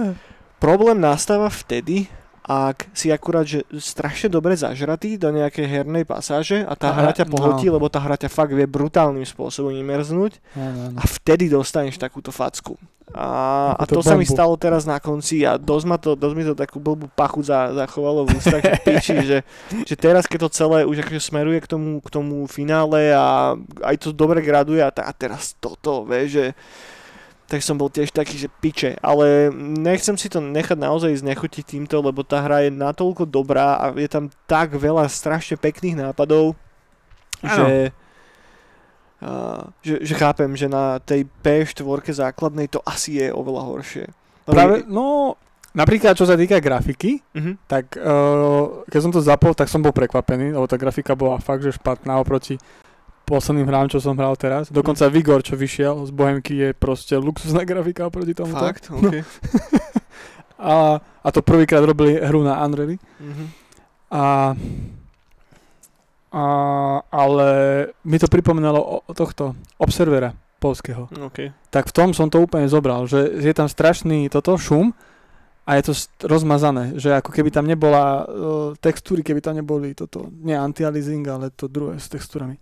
Problém 0.62 0.98
nastáva 0.98 1.48
vtedy, 1.48 2.10
ak 2.48 2.88
si 2.96 3.12
akurát, 3.12 3.44
že 3.44 3.60
strašne 3.76 4.32
dobre 4.32 4.56
zažratý 4.56 5.20
do 5.20 5.28
nejakej 5.28 5.68
hernej 5.68 6.08
pasáže 6.08 6.64
a 6.64 6.72
tá 6.72 6.96
Aha, 6.96 7.04
hra 7.04 7.12
ťa 7.12 7.28
pohltí, 7.28 7.68
no. 7.68 7.76
lebo 7.76 7.92
tá 7.92 8.00
hra 8.00 8.16
ťa 8.16 8.32
fakt 8.32 8.56
vie 8.56 8.64
brutálnym 8.64 9.28
spôsobom 9.28 9.68
imerznúť 9.76 10.40
Áno, 10.56 10.88
áno. 10.88 10.96
a 10.96 11.04
vtedy 11.04 11.52
dostaneš 11.52 12.00
takúto 12.00 12.32
facku. 12.32 12.80
A, 13.12 13.72
a 13.72 13.84
to 13.88 14.00
Takúto 14.00 14.04
sa 14.04 14.14
mi 14.20 14.24
stalo 14.28 14.52
teraz 14.60 14.84
na 14.84 15.00
konci 15.00 15.40
a 15.40 15.56
dosť, 15.56 15.84
ma 15.88 15.96
to, 15.96 16.12
dosť 16.12 16.34
mi 16.36 16.44
to 16.44 16.52
takú 16.52 16.76
blbú 16.76 17.08
pachu 17.12 17.40
za, 17.40 17.72
zachovalo 17.72 18.28
v 18.28 18.36
ústach, 18.36 18.60
že 18.60 18.74
piči, 18.84 19.16
že, 19.28 19.38
že 19.84 19.94
teraz 19.96 20.28
keď 20.28 20.48
to 20.48 20.50
celé 20.52 20.78
už 20.84 21.04
akože 21.04 21.20
smeruje 21.20 21.60
k 21.64 21.68
tomu, 21.68 22.04
k 22.04 22.08
tomu 22.12 22.44
finále 22.44 23.12
a 23.12 23.56
aj 23.84 23.96
to 23.96 24.08
dobre 24.12 24.44
graduje 24.44 24.84
a, 24.84 24.92
ta, 24.92 25.08
a 25.08 25.12
teraz 25.16 25.56
toto, 25.56 26.04
vieš, 26.04 26.28
že 26.36 26.46
tak 27.48 27.64
som 27.64 27.80
bol 27.80 27.88
tiež 27.88 28.12
taký, 28.12 28.36
že 28.36 28.52
piče, 28.60 29.00
ale 29.00 29.48
nechcem 29.56 30.20
si 30.20 30.28
to 30.28 30.36
nechať 30.36 30.76
naozaj 30.76 31.16
znechutiť 31.24 31.64
týmto, 31.64 32.04
lebo 32.04 32.20
tá 32.20 32.44
hra 32.44 32.68
je 32.68 32.70
natoľko 32.70 33.24
dobrá 33.24 33.80
a 33.80 33.96
je 33.96 34.04
tam 34.04 34.28
tak 34.44 34.76
veľa 34.76 35.08
strašne 35.08 35.56
pekných 35.56 35.96
nápadov, 35.96 36.52
že, 37.40 37.88
a, 39.24 39.64
že, 39.80 40.04
že 40.04 40.14
chápem, 40.14 40.52
že 40.54 40.68
na 40.68 41.00
tej 41.00 41.24
P4 41.40 41.80
základnej 42.12 42.68
to 42.68 42.84
asi 42.84 43.18
je 43.18 43.32
oveľa 43.32 43.62
horšie. 43.64 44.04
Práve, 44.44 44.84
no, 44.86 45.34
napríklad 45.72 46.14
čo 46.16 46.28
sa 46.28 46.36
týka 46.36 46.60
grafiky, 46.60 47.24
Mhm. 47.32 47.52
tak 47.64 47.96
uh, 47.96 48.84
keď 48.92 49.00
som 49.02 49.12
to 49.12 49.24
zapol, 49.24 49.56
tak 49.56 49.72
som 49.72 49.80
bol 49.80 49.96
prekvapený, 49.96 50.52
lebo 50.52 50.68
tá 50.68 50.76
grafika 50.76 51.16
bola 51.16 51.40
fakt, 51.40 51.64
že 51.64 51.74
špatná 51.74 52.20
oproti 52.20 52.60
posledným 53.28 53.68
hrám, 53.68 53.92
čo 53.92 54.00
som 54.00 54.16
hral 54.16 54.32
teraz. 54.40 54.72
Dokonca 54.72 55.04
Vigor, 55.12 55.44
čo 55.44 55.54
vyšiel 55.54 56.08
z 56.08 56.10
Bohemky, 56.10 56.56
je 56.56 56.68
proste 56.72 57.14
luxusná 57.20 57.62
grafika 57.68 58.08
oproti 58.08 58.32
tomu. 58.32 58.56
Fakt? 58.56 58.88
Okay. 58.88 59.20
A, 60.58 60.98
a 60.98 61.28
to 61.30 61.38
prvýkrát 61.38 61.86
robili 61.86 62.18
hru 62.18 62.42
na 62.42 62.58
Unreal. 62.66 62.98
Mhm. 63.22 63.44
A, 64.10 64.58
a, 66.34 66.44
ale 67.14 67.48
mi 68.02 68.18
to 68.18 68.26
pripomínalo 68.26 68.82
o, 68.82 68.96
o 69.06 69.12
tohto 69.14 69.54
Observera 69.78 70.34
polského. 70.58 71.06
Okay. 71.30 71.54
Tak 71.70 71.88
v 71.88 71.94
tom 71.94 72.10
som 72.10 72.26
to 72.26 72.42
úplne 72.42 72.66
zobral, 72.66 73.06
že 73.06 73.38
je 73.38 73.54
tam 73.54 73.70
strašný 73.70 74.26
toto 74.26 74.58
šum 74.58 74.90
a 75.62 75.78
je 75.78 75.82
to 75.86 75.92
st- 75.94 76.26
rozmazané, 76.26 76.98
že 76.98 77.14
ako 77.14 77.30
keby 77.30 77.54
tam 77.54 77.70
nebola 77.70 78.26
uh, 78.26 78.74
textúry, 78.82 79.22
keby 79.22 79.38
tam 79.38 79.54
neboli 79.54 79.94
toto, 79.94 80.26
nie 80.42 80.58
anti-aliasing, 80.58 81.22
ale 81.30 81.54
to 81.54 81.70
druhé 81.70 82.02
s 82.02 82.10
textúrami. 82.10 82.58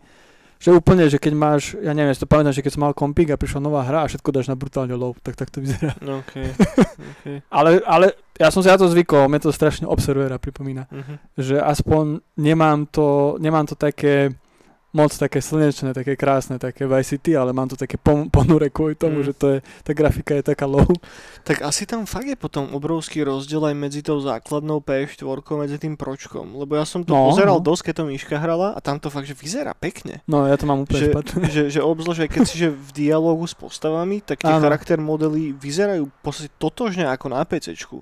Že 0.57 0.81
úplne, 0.81 1.05
že 1.13 1.21
keď 1.21 1.33
máš, 1.37 1.77
ja 1.77 1.93
neviem, 1.93 2.17
si 2.17 2.23
to 2.23 2.31
pamätám, 2.31 2.57
že 2.57 2.65
keď 2.65 2.73
som 2.73 2.83
mal 2.89 2.97
kompík 2.97 3.29
a 3.29 3.37
prišla 3.37 3.61
nová 3.61 3.85
hra 3.85 4.05
a 4.05 4.09
všetko 4.09 4.33
dáš 4.33 4.49
na 4.49 4.57
brutálne 4.57 4.97
low, 4.97 5.13
tak 5.21 5.37
tak 5.37 5.53
to 5.53 5.61
vyzerá. 5.61 5.93
Okay. 6.01 6.49
okay. 7.13 7.37
Ale, 7.53 7.85
ale 7.85 8.17
ja 8.41 8.49
som 8.49 8.65
si 8.65 8.73
na 8.73 8.81
to 8.81 8.89
zvykol, 8.89 9.29
mne 9.29 9.45
to 9.45 9.53
strašne 9.53 9.85
Observera 9.85 10.41
pripomína. 10.41 10.89
Mhm. 10.89 11.15
že 11.37 11.57
aspoň 11.61 12.25
nemám 12.41 12.89
to, 12.89 13.37
nemám 13.37 13.69
to 13.69 13.77
také 13.77 14.33
moc 14.97 15.13
také 15.13 15.39
slnečné, 15.39 15.93
také 15.93 16.17
krásne, 16.17 16.57
také 16.57 16.89
Vice 16.89 17.13
City, 17.13 17.37
ale 17.37 17.53
mám 17.53 17.69
to 17.69 17.77
také 17.77 17.95
pon- 17.95 18.27
ponure 18.27 18.73
kvôli 18.73 18.97
tomu, 18.97 19.21
Mm. 19.21 19.27
že 19.27 19.33
to 19.33 19.47
je, 19.53 19.59
tá 19.85 19.93
grafika 19.93 20.33
je 20.33 20.45
taká 20.47 20.65
low. 20.65 20.89
Tak 21.45 21.61
asi 21.61 21.85
tam 21.85 22.03
fakt 22.03 22.25
je 22.25 22.35
potom 22.35 22.73
obrovský 22.73 23.21
rozdiel 23.21 23.61
aj 23.63 23.77
medzi 23.77 24.01
tou 24.01 24.17
základnou 24.17 24.81
P4 24.81 25.21
medzi 25.55 25.77
tým 25.77 25.95
pročkom. 25.95 26.57
Lebo 26.57 26.75
ja 26.75 26.83
som 26.83 27.05
to 27.05 27.13
No, 27.13 27.29
pozeral 27.29 27.61
no. 27.61 27.63
dosť, 27.63 27.83
keď 27.85 27.95
to 27.95 28.05
Miška 28.09 28.37
hrala 28.37 28.73
a 28.73 28.81
tam 28.81 28.97
to 28.97 29.07
fakt, 29.07 29.25
že 29.25 29.37
vyzerá 29.37 29.71
pekne. 29.73 30.25
No 30.25 30.43
ja 30.43 30.57
to 30.57 30.65
mám 30.65 30.81
úplne 30.81 31.05
Že, 31.05 31.11
špatné. 31.13 31.41
že, 31.47 31.63
že 31.69 31.81
obzvlášť 31.81 32.27
keď 32.27 32.43
si 32.43 32.57
že 32.57 32.73
v 32.73 32.89
dialogu 32.97 33.45
s 33.45 33.53
postavami, 33.53 34.19
tak 34.21 34.41
tie 34.41 34.49
Áno. 34.49 34.65
charakter 34.65 34.97
modely 34.97 35.53
vyzerajú 35.53 36.09
v 36.09 36.19
podstate 36.21 36.49
totožne 36.57 37.05
ako 37.05 37.29
na 37.29 37.45
PCčku. 37.45 38.01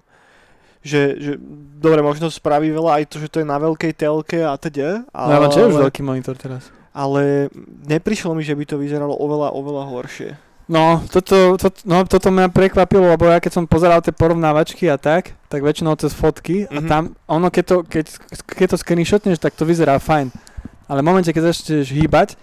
Že, 0.80 1.02
že, 1.16 1.32
dobre, 1.74 2.00
možno 2.00 2.28
spraví 2.28 2.68
veľa 2.68 3.00
aj 3.00 3.04
to, 3.08 3.16
že 3.16 3.28
to 3.28 3.40
je 3.40 3.48
na 3.48 3.56
veľkej 3.56 3.92
telke 3.94 4.36
a 4.38 4.52
teda, 4.54 5.08
No 5.08 5.32
ja 5.32 5.40
mám 5.40 5.48
tiež 5.48 5.72
ale, 5.72 5.88
veľký 5.88 6.00
monitor 6.00 6.36
teraz. 6.36 6.68
Ale 6.94 7.50
neprišlo 7.84 8.32
mi, 8.32 8.40
že 8.40 8.54
by 8.54 8.64
to 8.64 8.76
vyzeralo 8.76 9.12
oveľa, 9.12 9.50
oveľa 9.50 9.84
horšie. 9.90 10.30
No, 10.64 11.04
toto, 11.04 11.58
to, 11.58 11.68
no, 11.84 12.02
toto 12.04 12.30
mňa 12.30 12.48
prekvapilo, 12.48 13.04
lebo 13.06 13.26
ja 13.26 13.36
keď 13.36 13.52
som 13.52 13.64
pozeral 13.64 14.00
tie 14.00 14.10
porovnávačky 14.10 14.86
a 14.86 14.96
tak, 14.96 15.36
tak 15.46 15.60
väčšinou 15.60 15.92
cez 15.94 16.10
fotky 16.10 16.64
a 16.64 16.80
Mhm. 16.80 16.88
tam, 16.88 17.02
ono 17.26 17.50
keď 17.50 17.64
to, 17.66 17.76
keď, 17.82 18.04
keď 18.48 18.66
to 18.70 18.76
screenshotneš, 18.78 19.36
tak 19.38 19.52
to 19.52 19.62
vyzerá 19.62 19.98
fajn. 19.98 20.32
Ale 20.86 21.00
v 21.00 21.06
momente, 21.06 21.28
keď 21.28 21.50
začneš 21.50 21.90
hýbať, 21.90 22.40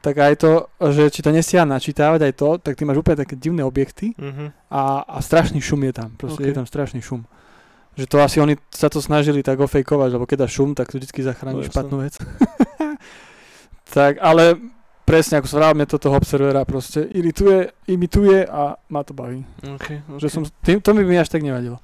tak 0.00 0.18
aj 0.18 0.34
to, 0.36 0.52
že 0.84 1.08
či 1.08 1.20
to 1.20 1.30
nesia 1.30 1.62
načítavať 1.62 2.20
aj 2.20 2.32
to, 2.34 2.48
tak 2.58 2.74
ty 2.74 2.82
máš 2.82 2.98
úplne 2.98 3.16
také 3.18 3.34
divné 3.34 3.62
objekty 3.62 4.12
Mhm. 4.12 4.52
a, 4.68 4.82
a 5.00 5.18
strašný 5.18 5.56
šum 5.58 5.80
je 5.82 5.92
tam. 5.94 6.10
Proste 6.12 6.42
Ok. 6.42 6.48
je 6.48 6.54
tam 6.54 6.66
strašný 6.66 7.00
šum. 7.00 7.24
Že 7.92 8.04
to 8.06 8.16
asi 8.18 8.36
oni 8.38 8.56
sa 8.68 8.88
to 8.88 8.98
snažili 8.98 9.40
tak 9.40 9.56
ofejkovať, 9.56 10.10
lebo 10.10 10.24
keď 10.24 10.44
dáš 10.44 10.56
šum, 10.56 10.72
tak 10.72 10.88
to 10.88 10.96
vždy 10.96 11.08
zachráni 11.22 11.60
No, 11.60 11.64
špatnú 11.64 12.00
vec. 12.00 12.16
tak, 13.92 14.16
ale 14.18 14.56
presne 15.04 15.36
ako 15.38 15.46
som 15.46 15.60
vravel, 15.60 15.76
mne 15.76 15.86
to 15.86 16.00
toho 16.00 16.16
observera 16.16 16.64
proste 16.64 17.04
irituje, 17.12 17.68
imituje 17.84 18.48
a 18.48 18.80
ma 18.88 19.04
to 19.04 19.12
baví. 19.12 19.44
Okay, 19.60 20.00
okay. 20.00 20.16
Že 20.16 20.28
som, 20.32 20.42
tým, 20.64 20.80
to 20.80 20.96
by 20.96 21.04
mi 21.04 21.20
až 21.20 21.28
tak 21.28 21.44
nevadilo. 21.44 21.76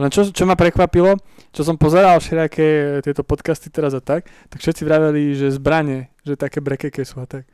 Len 0.00 0.08
čo, 0.10 0.26
čo 0.26 0.42
ma 0.48 0.56
prekvapilo, 0.56 1.20
čo 1.52 1.62
som 1.62 1.76
pozeral 1.78 2.18
všelijaké 2.18 2.98
tieto 3.04 3.22
podcasty 3.22 3.68
teraz 3.68 3.92
a 3.94 4.00
tak, 4.00 4.26
tak 4.50 4.58
všetci 4.58 4.82
vraveli, 4.82 5.36
že 5.36 5.52
zbranie, 5.54 6.08
že 6.26 6.34
také 6.34 6.58
brekeke 6.64 7.04
sú 7.04 7.22
a 7.22 7.28
tak. 7.28 7.44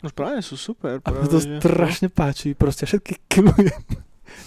No 0.00 0.08
práve 0.10 0.40
sú 0.42 0.56
super. 0.58 0.98
A 0.98 1.04
Práve, 1.04 1.28
to 1.28 1.38
že- 1.38 1.60
strašne 1.60 2.08
páči, 2.10 2.56
proste 2.56 2.88
všetky 2.88 3.22
kiluje. 3.30 3.70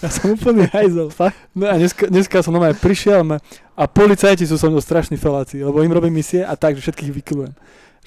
Ja 0.04 0.12
som 0.12 0.36
úplný 0.36 0.68
hajzel. 0.68 1.08
No 1.56 1.64
a 1.70 1.80
dneska, 1.80 2.12
dneska 2.12 2.44
som 2.44 2.52
normálne 2.52 2.76
prišiel 2.76 3.24
a 3.72 3.84
policajti 3.88 4.44
sú 4.44 4.60
so 4.60 4.68
mnou 4.68 4.84
strašní 4.84 5.16
feláci, 5.16 5.64
lebo 5.64 5.80
im 5.80 5.94
robím 5.94 6.12
misie 6.12 6.44
a 6.44 6.60
tak, 6.60 6.76
že 6.76 6.84
všetkých 6.84 7.14
vykilujem. 7.24 7.54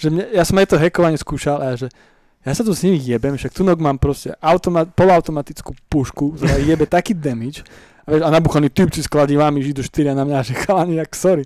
Že 0.00 0.08
mne, 0.08 0.24
ja 0.32 0.42
som 0.48 0.56
aj 0.56 0.72
to 0.72 0.80
hackovanie 0.80 1.20
skúšal 1.20 1.60
a 1.60 1.76
že 1.76 1.92
ja 2.40 2.56
sa 2.56 2.64
tu 2.64 2.72
s 2.72 2.80
nimi 2.80 2.96
jebem, 2.96 3.36
však 3.36 3.52
tu 3.52 3.60
mám 3.68 4.00
proste 4.00 4.32
automat, 4.40 4.88
polautomatickú 4.96 5.76
pušku, 5.92 6.40
ktorá 6.40 6.56
jebe 6.56 6.88
taký 6.88 7.12
damage 7.12 7.60
a, 8.08 8.16
vieš, 8.16 8.22
a 8.24 8.28
nabuchaný 8.32 8.72
typci 8.72 9.04
s 9.04 9.12
kladivami 9.12 9.60
do 9.76 9.84
štyria 9.84 10.16
na 10.16 10.24
mňa, 10.24 10.40
že 10.40 10.56
chalani, 10.56 10.96
jak 10.96 11.12
sorry. 11.12 11.44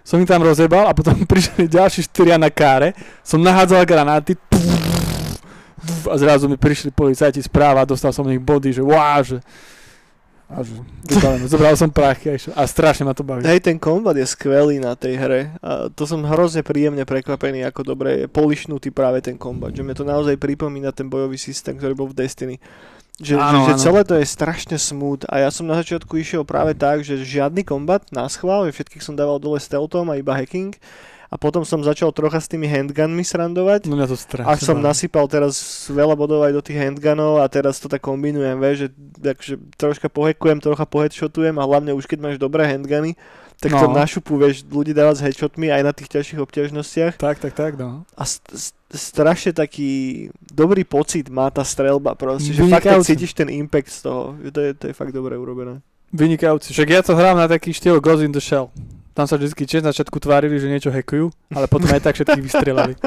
Som 0.00 0.24
im 0.24 0.28
tam 0.28 0.40
rozebal 0.40 0.88
a 0.88 0.96
potom 0.96 1.12
prišli 1.30 1.68
ďalší 1.68 2.08
štyria 2.08 2.40
na 2.40 2.48
káre, 2.48 2.96
som 3.20 3.44
nahádzal 3.44 3.84
granáty, 3.84 4.32
a 6.06 6.16
zrazu 6.18 6.48
mi 6.48 6.56
prišli 6.56 6.90
policajti 6.90 7.42
správa 7.44 7.84
a 7.84 7.88
dostal 7.88 8.10
som 8.10 8.26
od 8.26 8.32
nich 8.32 8.42
body, 8.42 8.72
že 8.72 8.82
wow, 8.82 9.20
že 9.22 9.38
a 10.46 10.62
že, 10.62 10.78
zobral 11.50 11.74
som 11.74 11.90
prachy 11.90 12.30
a, 12.30 12.38
a 12.54 12.62
strašne 12.70 13.02
ma 13.02 13.10
to 13.18 13.26
baví. 13.26 13.42
Hej, 13.42 13.66
ten 13.66 13.82
kombat 13.82 14.14
je 14.14 14.26
skvelý 14.30 14.78
na 14.78 14.94
tej 14.94 15.18
hre. 15.18 15.40
A 15.58 15.90
to 15.90 16.06
som 16.06 16.22
hrozne 16.22 16.62
príjemne 16.62 17.02
prekvapený, 17.02 17.66
ako 17.66 17.82
dobre 17.82 18.24
je 18.24 18.26
polišnutý 18.30 18.94
práve 18.94 19.18
ten 19.26 19.34
kombat. 19.34 19.74
Že 19.74 19.82
mi 19.82 19.92
to 19.98 20.06
naozaj 20.06 20.38
pripomína 20.38 20.94
ten 20.94 21.10
bojový 21.10 21.34
systém, 21.34 21.74
ktorý 21.74 21.98
bol 21.98 22.08
v 22.14 22.22
Destiny. 22.22 22.56
Že, 23.18 23.34
áno, 23.42 23.66
že, 23.66 23.74
že 23.74 23.90
celé 23.90 24.00
to 24.06 24.14
je 24.14 24.28
strašne 24.28 24.76
smooth 24.76 25.24
a 25.32 25.40
ja 25.40 25.48
som 25.48 25.64
na 25.64 25.80
začiatku 25.80 26.20
išiel 26.20 26.44
práve 26.44 26.76
tak, 26.76 27.00
že 27.00 27.16
žiadny 27.16 27.64
kombat 27.64 28.12
na 28.12 28.28
schvál, 28.28 28.68
že 28.68 28.76
všetkých 28.76 29.00
som 29.00 29.16
dával 29.16 29.40
dole 29.40 29.56
stealthom 29.56 30.12
a 30.12 30.20
iba 30.20 30.36
hacking 30.36 30.76
a 31.26 31.34
potom 31.34 31.66
som 31.66 31.82
začal 31.82 32.14
trocha 32.14 32.38
s 32.38 32.46
tými 32.46 32.70
handgunmi 32.70 33.26
srandovať. 33.26 33.90
No 33.90 33.98
mňa 33.98 34.08
to 34.08 34.18
strašne. 34.18 34.46
A 34.46 34.54
som 34.58 34.78
nasypal 34.78 35.26
teraz 35.26 35.58
veľa 35.90 36.14
bodov 36.14 36.46
aj 36.46 36.54
do 36.54 36.62
tých 36.62 36.78
handgunov 36.78 37.42
a 37.42 37.46
teraz 37.50 37.82
to 37.82 37.90
tak 37.90 38.02
kombinujem, 38.02 38.56
vieš, 38.62 38.76
že 38.86 38.88
akože 39.22 39.54
troška 39.74 40.08
pohekujem, 40.10 40.62
trocha 40.62 40.86
poheadshotujem 40.86 41.58
a 41.58 41.66
hlavne 41.66 41.90
už 41.94 42.06
keď 42.06 42.18
máš 42.22 42.36
dobré 42.38 42.70
handguny, 42.70 43.18
tak 43.56 43.72
no. 43.72 43.80
to 43.80 43.86
našupu, 43.88 44.36
vieš, 44.36 44.68
ľudí 44.68 44.92
dávať 44.92 45.16
s 45.16 45.24
headshotmi 45.24 45.72
aj 45.72 45.82
na 45.82 45.92
tých 45.96 46.12
ťažších 46.12 46.40
obťažnostiach. 46.44 47.14
Tak, 47.16 47.40
tak, 47.40 47.52
tak, 47.56 47.80
no. 47.80 48.04
A 48.12 48.22
st- 48.28 48.52
st- 48.52 48.76
strašne 48.92 49.56
taký 49.56 50.28
dobrý 50.52 50.84
pocit 50.84 51.32
má 51.32 51.48
tá 51.48 51.64
strelba 51.64 52.12
proste, 52.12 52.52
že 52.52 52.60
fakt 52.68 52.84
tak 52.84 53.00
cítiš 53.00 53.32
ten 53.32 53.48
impact 53.48 53.88
z 53.88 54.00
toho, 54.04 54.36
to 54.52 54.60
je, 54.60 54.70
to 54.76 54.84
je 54.92 54.94
fakt 54.94 55.16
dobre 55.16 55.40
urobené. 55.40 55.80
Vynikajúci, 56.12 56.76
však 56.76 56.88
ja 56.88 57.00
to 57.00 57.16
hrám 57.16 57.40
na 57.40 57.48
taký 57.48 57.72
štýl 57.72 57.98
Ghost 57.98 58.22
in 58.22 58.30
the 58.30 58.44
Shell. 58.44 58.70
Tam 59.16 59.24
sa 59.24 59.40
vždy 59.40 59.56
tiež 59.56 59.80
na 59.80 59.96
začiatku 59.96 60.20
tvárili, 60.20 60.60
že 60.60 60.68
niečo 60.68 60.92
hackujú, 60.92 61.32
ale 61.48 61.64
potom 61.72 61.88
aj 61.88 62.04
tak 62.04 62.20
všetkých 62.20 62.44
vystrelali. 62.44 62.92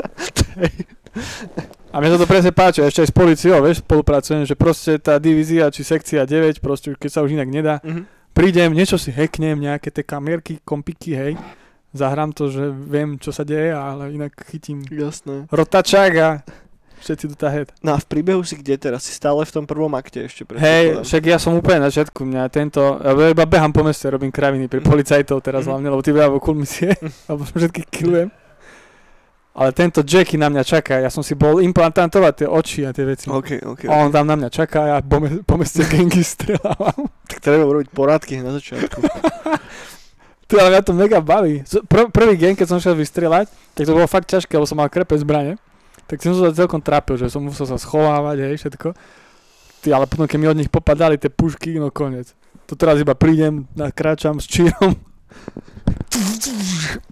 A 1.89 1.97
mne 2.01 2.21
to 2.21 2.29
presne 2.29 2.53
páči, 2.53 2.85
ešte 2.85 3.01
aj 3.01 3.09
s 3.09 3.15
policiou, 3.15 3.61
vieš, 3.65 3.81
spolupracujem, 3.81 4.45
že 4.45 4.53
proste 4.53 5.01
tá 5.01 5.17
divízia 5.17 5.73
či 5.73 5.81
sekcia 5.81 6.21
9, 6.21 6.61
proste 6.61 6.93
keď 6.93 7.09
sa 7.09 7.21
už 7.25 7.33
inak 7.33 7.49
nedá, 7.49 7.81
mm-hmm. 7.81 8.33
prídem, 8.37 8.73
niečo 8.77 9.01
si 9.01 9.09
hacknem, 9.09 9.57
nejaké 9.57 9.89
tie 9.89 10.05
kamierky, 10.05 10.61
kompiky, 10.61 11.17
hej, 11.17 11.33
zahrám 11.93 12.29
to, 12.33 12.53
že 12.53 12.69
viem, 12.69 13.17
čo 13.17 13.33
sa 13.33 13.41
deje, 13.41 13.73
ale 13.73 14.13
inak 14.13 14.37
chytím 14.49 14.85
Jasné. 14.85 15.49
rotačák 15.49 16.13
a 16.21 16.29
všetci 16.99 17.25
do 17.31 17.47
head. 17.47 17.71
No 17.79 17.95
a 17.95 17.97
v 17.97 18.05
príbehu 18.05 18.43
si 18.43 18.59
kde 18.59 18.75
teraz? 18.75 19.07
Si 19.07 19.15
stále 19.15 19.41
v 19.43 19.51
tom 19.51 19.65
prvom 19.65 19.91
akte 19.95 20.27
ešte? 20.27 20.43
Hej, 20.55 21.07
však 21.07 21.23
ja 21.25 21.37
som 21.39 21.55
úplne 21.55 21.83
na 21.83 21.89
začiatku, 21.89 22.27
mňa 22.27 22.43
tento, 22.51 22.99
ja 22.99 23.11
iba 23.31 23.45
behám 23.47 23.71
po 23.71 23.81
meste, 23.81 24.05
robím 24.11 24.29
kraviny 24.29 24.67
pri 24.67 24.83
mhm. 24.83 24.87
policajtov 24.87 25.39
teraz 25.39 25.65
mm-hmm. 25.65 25.71
hlavne, 25.71 25.87
lebo 25.89 26.01
ty 26.03 26.11
behám 26.11 26.37
cool 26.43 26.57
misie, 26.59 26.91
lebo 27.31 27.41
všetkých 27.47 27.87
killujem. 27.89 28.29
Ale 29.59 29.75
tento 29.75 30.05
Jackie 30.05 30.39
na 30.39 30.47
mňa 30.47 30.63
čaká, 30.63 31.03
ja 31.03 31.11
som 31.11 31.19
si 31.19 31.35
bol 31.35 31.59
implantantovať 31.59 32.33
tie 32.45 32.47
oči 32.47 32.79
a 32.87 32.95
tie 32.95 33.03
veci. 33.03 33.27
Okay, 33.27 33.59
okay, 33.59 33.91
on 33.91 34.07
okay. 34.07 34.15
tam 34.15 34.25
na 34.29 34.39
mňa 34.39 34.49
čaká 34.53 34.77
a 34.85 34.87
ja 34.87 34.97
po, 35.03 35.19
me- 35.19 35.43
po 35.43 35.59
meste 35.59 35.83
gengy 35.83 36.23
strelávam. 36.23 37.11
tak 37.29 37.43
treba 37.43 37.67
urobiť 37.67 37.91
porádky 37.91 38.39
na 38.39 38.55
začiatku. 38.55 39.03
Ty, 40.49 40.53
ale 40.63 40.79
mňa 40.79 40.81
to 40.85 40.93
mega 40.95 41.19
baví. 41.19 41.61
Pr- 41.91 42.09
prvý 42.09 42.39
gen, 42.39 42.55
keď 42.55 42.67
som 42.71 42.79
šiel 42.79 42.95
vystrelať, 42.95 43.51
tak 43.75 43.83
to 43.83 43.93
bolo 43.93 44.07
fakt 44.07 44.31
ťažké, 44.31 44.55
lebo 44.55 44.65
som 44.65 44.79
mal 44.79 44.87
krepe 44.87 45.13
zbrane 45.19 45.59
tak 46.09 46.17
som 46.25 46.33
sa 46.33 46.49
celkom 46.49 46.81
trápil, 46.81 47.21
že 47.21 47.29
som 47.29 47.45
musel 47.45 47.69
sa 47.69 47.77
schovávať, 47.77 48.49
hej, 48.49 48.57
všetko. 48.57 48.97
Ty, 49.85 49.87
ale 49.93 50.09
potom, 50.09 50.25
keď 50.25 50.37
mi 50.41 50.49
od 50.49 50.57
nich 50.57 50.73
popadali 50.73 51.21
tie 51.21 51.29
pušky, 51.29 51.77
no 51.77 51.93
konec. 51.93 52.33
To 52.65 52.73
teraz 52.73 52.97
iba 52.97 53.13
prídem, 53.13 53.69
nakráčam 53.77 54.41
s 54.41 54.49
čírom. 54.49 54.97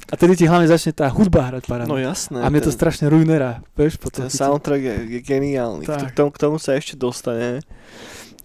A 0.10 0.14
tedy 0.18 0.34
ti 0.34 0.50
hlavne 0.50 0.66
začne 0.66 0.98
tá 0.98 1.06
hudba 1.14 1.54
hrať 1.54 1.70
parádne. 1.70 1.94
No 1.94 2.02
jasné. 2.02 2.42
A 2.42 2.50
mne 2.50 2.66
to 2.66 2.74
strašne 2.74 3.06
ruinera, 3.06 3.62
vieš, 3.78 4.02
potom. 4.02 4.26
Ten 4.26 4.34
soundtrack 4.34 4.82
je, 4.82 4.96
je 5.14 5.20
geniálny. 5.22 5.86
K 5.86 6.14
tomu, 6.18 6.34
k 6.34 6.38
tomu 6.42 6.58
sa 6.58 6.74
ešte 6.74 6.98
dostane. 6.98 7.62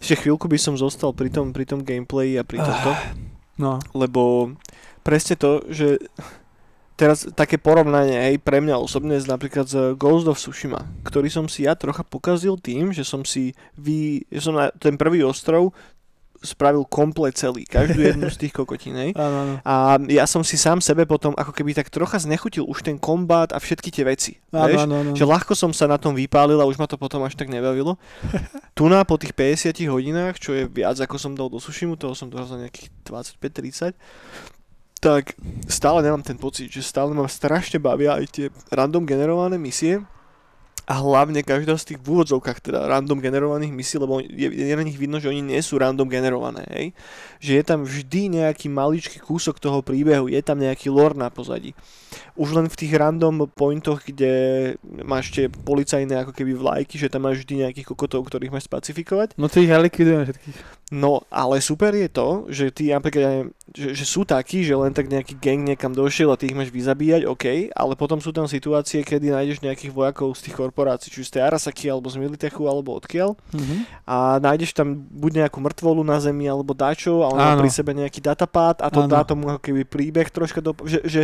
Ešte 0.02 0.26
chvíľku 0.26 0.50
by 0.50 0.58
som 0.60 0.74
zostal 0.76 1.16
pri 1.16 1.32
tom, 1.32 1.56
pri 1.56 1.64
tom 1.64 1.80
gameplay 1.80 2.36
a 2.36 2.44
pri 2.44 2.60
tomto. 2.60 2.92
No. 3.56 3.78
Lebo 3.94 4.52
presne 5.06 5.38
to, 5.38 5.64
že 5.70 6.02
teraz 6.96 7.26
také 7.32 7.56
porovnanie 7.56 8.32
aj 8.32 8.34
pre 8.44 8.60
mňa 8.60 8.76
osobne 8.78 9.16
z 9.18 9.26
napríklad 9.26 9.66
z 9.66 9.96
Ghost 9.96 10.28
of 10.28 10.38
Tsushima, 10.38 10.84
ktorý 11.02 11.28
som 11.32 11.46
si 11.48 11.64
ja 11.64 11.74
trocha 11.74 12.04
pokazil 12.04 12.60
tým, 12.60 12.92
že 12.92 13.02
som 13.02 13.24
si 13.24 13.56
vy, 13.76 14.22
že 14.28 14.40
som 14.44 14.54
na 14.54 14.68
ten 14.76 14.94
prvý 15.00 15.24
ostrov 15.24 15.72
spravil 16.42 16.82
komplet 16.90 17.38
celý, 17.38 17.62
každú 17.62 18.02
jednu 18.10 18.26
z 18.28 18.36
tých 18.36 18.52
kokotín. 18.52 18.98
A 19.62 19.96
ja 20.10 20.26
som 20.26 20.42
si 20.42 20.58
sám 20.58 20.82
sebe 20.82 21.06
potom 21.06 21.32
ako 21.38 21.54
keby 21.54 21.72
tak 21.72 21.88
trocha 21.88 22.18
znechutil 22.18 22.66
už 22.66 22.82
ten 22.82 22.98
kombát 22.98 23.54
a 23.54 23.62
všetky 23.62 23.88
tie 23.94 24.04
veci. 24.04 24.42
Ano, 24.50 24.66
vieš? 24.66 24.82
Ano, 24.84 24.94
ano. 25.00 25.10
Že 25.14 25.24
ľahko 25.24 25.54
som 25.54 25.70
sa 25.70 25.86
na 25.86 25.96
tom 25.96 26.18
vypálil 26.18 26.58
a 26.58 26.68
už 26.68 26.76
ma 26.76 26.90
to 26.90 26.98
potom 26.98 27.22
až 27.22 27.38
tak 27.38 27.48
nebavilo. 27.48 27.96
tu 28.76 28.90
na 28.90 29.06
po 29.06 29.16
tých 29.16 29.32
50 29.32 29.86
hodinách, 29.88 30.42
čo 30.42 30.52
je 30.52 30.66
viac 30.66 30.98
ako 30.98 31.16
som 31.16 31.32
dal 31.38 31.46
do 31.48 31.62
Sushimu, 31.62 31.94
toho 31.94 32.18
som 32.18 32.28
dohral 32.28 32.50
za 32.50 32.58
nejakých 32.58 32.90
25-30, 33.06 33.94
tak 35.02 35.34
stále 35.66 35.98
nemám 36.06 36.22
ten 36.22 36.38
pocit, 36.38 36.70
že 36.70 36.78
stále 36.78 37.10
mám 37.10 37.26
strašne 37.26 37.82
bavia 37.82 38.14
aj 38.14 38.24
tie 38.30 38.46
random 38.70 39.02
generované 39.02 39.58
misie 39.58 39.98
a 40.82 40.98
hlavne 40.98 41.46
každá 41.46 41.78
z 41.78 41.94
tých 41.94 42.00
v 42.02 42.10
úvodzovkách 42.18 42.58
teda 42.58 42.90
random 42.90 43.22
generovaných 43.22 43.70
misií, 43.70 44.02
lebo 44.02 44.18
je, 44.18 44.50
je 44.50 44.74
na 44.74 44.82
nich 44.82 44.98
vidno, 44.98 45.22
že 45.22 45.30
oni 45.30 45.38
nie 45.38 45.62
sú 45.62 45.78
random 45.78 46.10
generované, 46.10 46.66
hej? 46.74 46.86
Že 47.38 47.52
je 47.54 47.64
tam 47.66 47.80
vždy 47.86 48.42
nejaký 48.42 48.66
maličký 48.66 49.22
kúsok 49.22 49.62
toho 49.62 49.78
príbehu, 49.78 50.26
je 50.26 50.42
tam 50.42 50.58
nejaký 50.58 50.90
lore 50.90 51.14
na 51.14 51.30
pozadí. 51.30 51.70
Už 52.34 52.58
len 52.58 52.66
v 52.66 52.78
tých 52.78 52.98
random 52.98 53.46
pointoch, 53.54 54.02
kde 54.02 54.74
máš 55.06 55.30
tie 55.30 55.46
policajné 55.46 56.26
ako 56.26 56.34
keby 56.34 56.50
vlajky, 56.58 56.98
že 56.98 57.06
tam 57.06 57.30
máš 57.30 57.46
vždy 57.46 57.62
nejakých 57.62 57.86
kokotov, 57.94 58.26
ktorých 58.26 58.50
máš 58.50 58.66
spacifikovať. 58.66 59.38
No 59.38 59.46
to 59.46 59.62
ich 59.62 59.70
ja 59.70 59.78
likvidujem 59.78 60.26
všetkých. 60.26 60.81
No, 60.92 61.24
ale 61.32 61.64
super 61.64 61.96
je 61.96 62.04
to, 62.04 62.44
že 62.52 62.68
ty 62.68 62.92
napríklad, 62.92 63.48
že, 63.72 63.96
že 63.96 64.04
sú 64.04 64.28
takí, 64.28 64.60
že 64.60 64.76
len 64.76 64.92
tak 64.92 65.08
nejaký 65.08 65.40
gang 65.40 65.64
niekam 65.64 65.96
došiel 65.96 66.28
a 66.28 66.36
ty 66.36 66.52
ich 66.52 66.58
máš 66.58 66.68
vyzabíjať, 66.68 67.24
OK, 67.24 67.72
ale 67.72 67.96
potom 67.96 68.20
sú 68.20 68.28
tam 68.28 68.44
situácie, 68.44 69.00
kedy 69.00 69.32
nájdeš 69.32 69.64
nejakých 69.64 69.88
vojakov 69.88 70.36
z 70.36 70.44
tých 70.44 70.56
korporácií, 70.60 71.08
či 71.08 71.24
z 71.24 71.40
tej 71.40 71.48
Arasaki, 71.48 71.88
alebo 71.88 72.12
z 72.12 72.20
Militechu, 72.20 72.68
alebo 72.68 72.92
odkiaľ 73.00 73.32
mm-hmm. 73.32 73.78
a 74.04 74.36
nájdeš 74.36 74.76
tam 74.76 74.92
buď 74.92 75.48
nejakú 75.48 75.64
mŕtvolu 75.64 76.04
na 76.04 76.20
zemi, 76.20 76.44
alebo 76.44 76.76
dačo 76.76 77.24
a 77.24 77.32
on 77.32 77.40
má 77.40 77.56
pri 77.56 77.72
sebe 77.72 77.96
nejaký 77.96 78.20
datapad 78.20 78.84
a 78.84 78.92
to 78.92 79.08
Áno. 79.08 79.16
dá 79.16 79.24
tomu 79.24 79.48
ako 79.48 79.64
keby 79.64 79.88
príbeh 79.88 80.28
troška 80.28 80.60
do... 80.60 80.76
Že, 80.76 81.08
že, 81.08 81.22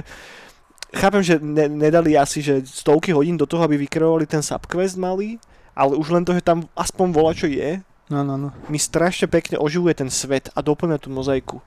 chápem, 0.96 1.20
že 1.20 1.36
ne, 1.44 1.68
nedali 1.68 2.16
asi 2.16 2.40
že 2.40 2.64
stovky 2.64 3.12
hodín 3.12 3.36
do 3.36 3.44
toho, 3.44 3.60
aby 3.68 3.76
vykreovali 3.84 4.24
ten 4.24 4.40
subquest 4.40 4.96
malý, 4.96 5.36
ale 5.76 5.92
už 5.92 6.08
len 6.08 6.24
to, 6.24 6.32
že 6.32 6.40
tam 6.40 6.64
aspoň 6.72 7.06
vola, 7.12 7.36
čo 7.36 7.44
je, 7.44 7.84
No, 8.08 8.24
no, 8.24 8.40
no. 8.40 8.48
Mi 8.72 8.80
strašne 8.80 9.28
pekne 9.28 9.60
oživuje 9.60 9.92
ten 10.00 10.08
svet 10.08 10.48
a 10.56 10.64
doplňa 10.64 10.96
tú 10.96 11.12
mozaiku. 11.12 11.60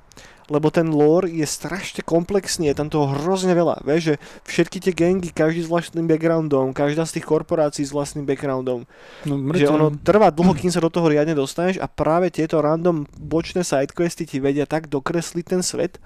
Lebo 0.51 0.67
ten 0.67 0.89
lore 0.89 1.31
je 1.31 1.47
strašne 1.47 2.03
komplexný, 2.03 2.67
je 2.67 2.75
tam 2.75 2.91
toho 2.91 3.07
hrozne 3.13 3.55
veľa. 3.55 3.87
Vieš, 3.87 4.01
že 4.03 4.15
všetky 4.43 4.77
tie 4.83 4.91
gangy, 4.91 5.29
každý 5.31 5.63
s 5.63 5.71
vlastným 5.71 6.09
backgroundom, 6.09 6.75
každá 6.75 7.07
z 7.07 7.21
tých 7.21 7.29
korporácií 7.29 7.87
s 7.87 7.95
vlastným 7.95 8.27
backgroundom. 8.27 8.83
No, 9.23 9.33
že 9.55 9.69
ono 9.69 9.95
trvá 9.95 10.27
dlho, 10.27 10.51
kým 10.51 10.73
sa 10.73 10.83
do 10.83 10.91
toho 10.91 11.07
riadne 11.07 11.37
dostaneš 11.37 11.79
a 11.79 11.87
práve 11.87 12.27
tieto 12.33 12.59
random 12.59 13.07
bočné 13.15 13.63
sidequesty 13.63 14.27
ti 14.27 14.43
vedia 14.43 14.67
tak 14.67 14.91
dokresliť 14.91 15.45
ten 15.45 15.61
svet, 15.63 16.01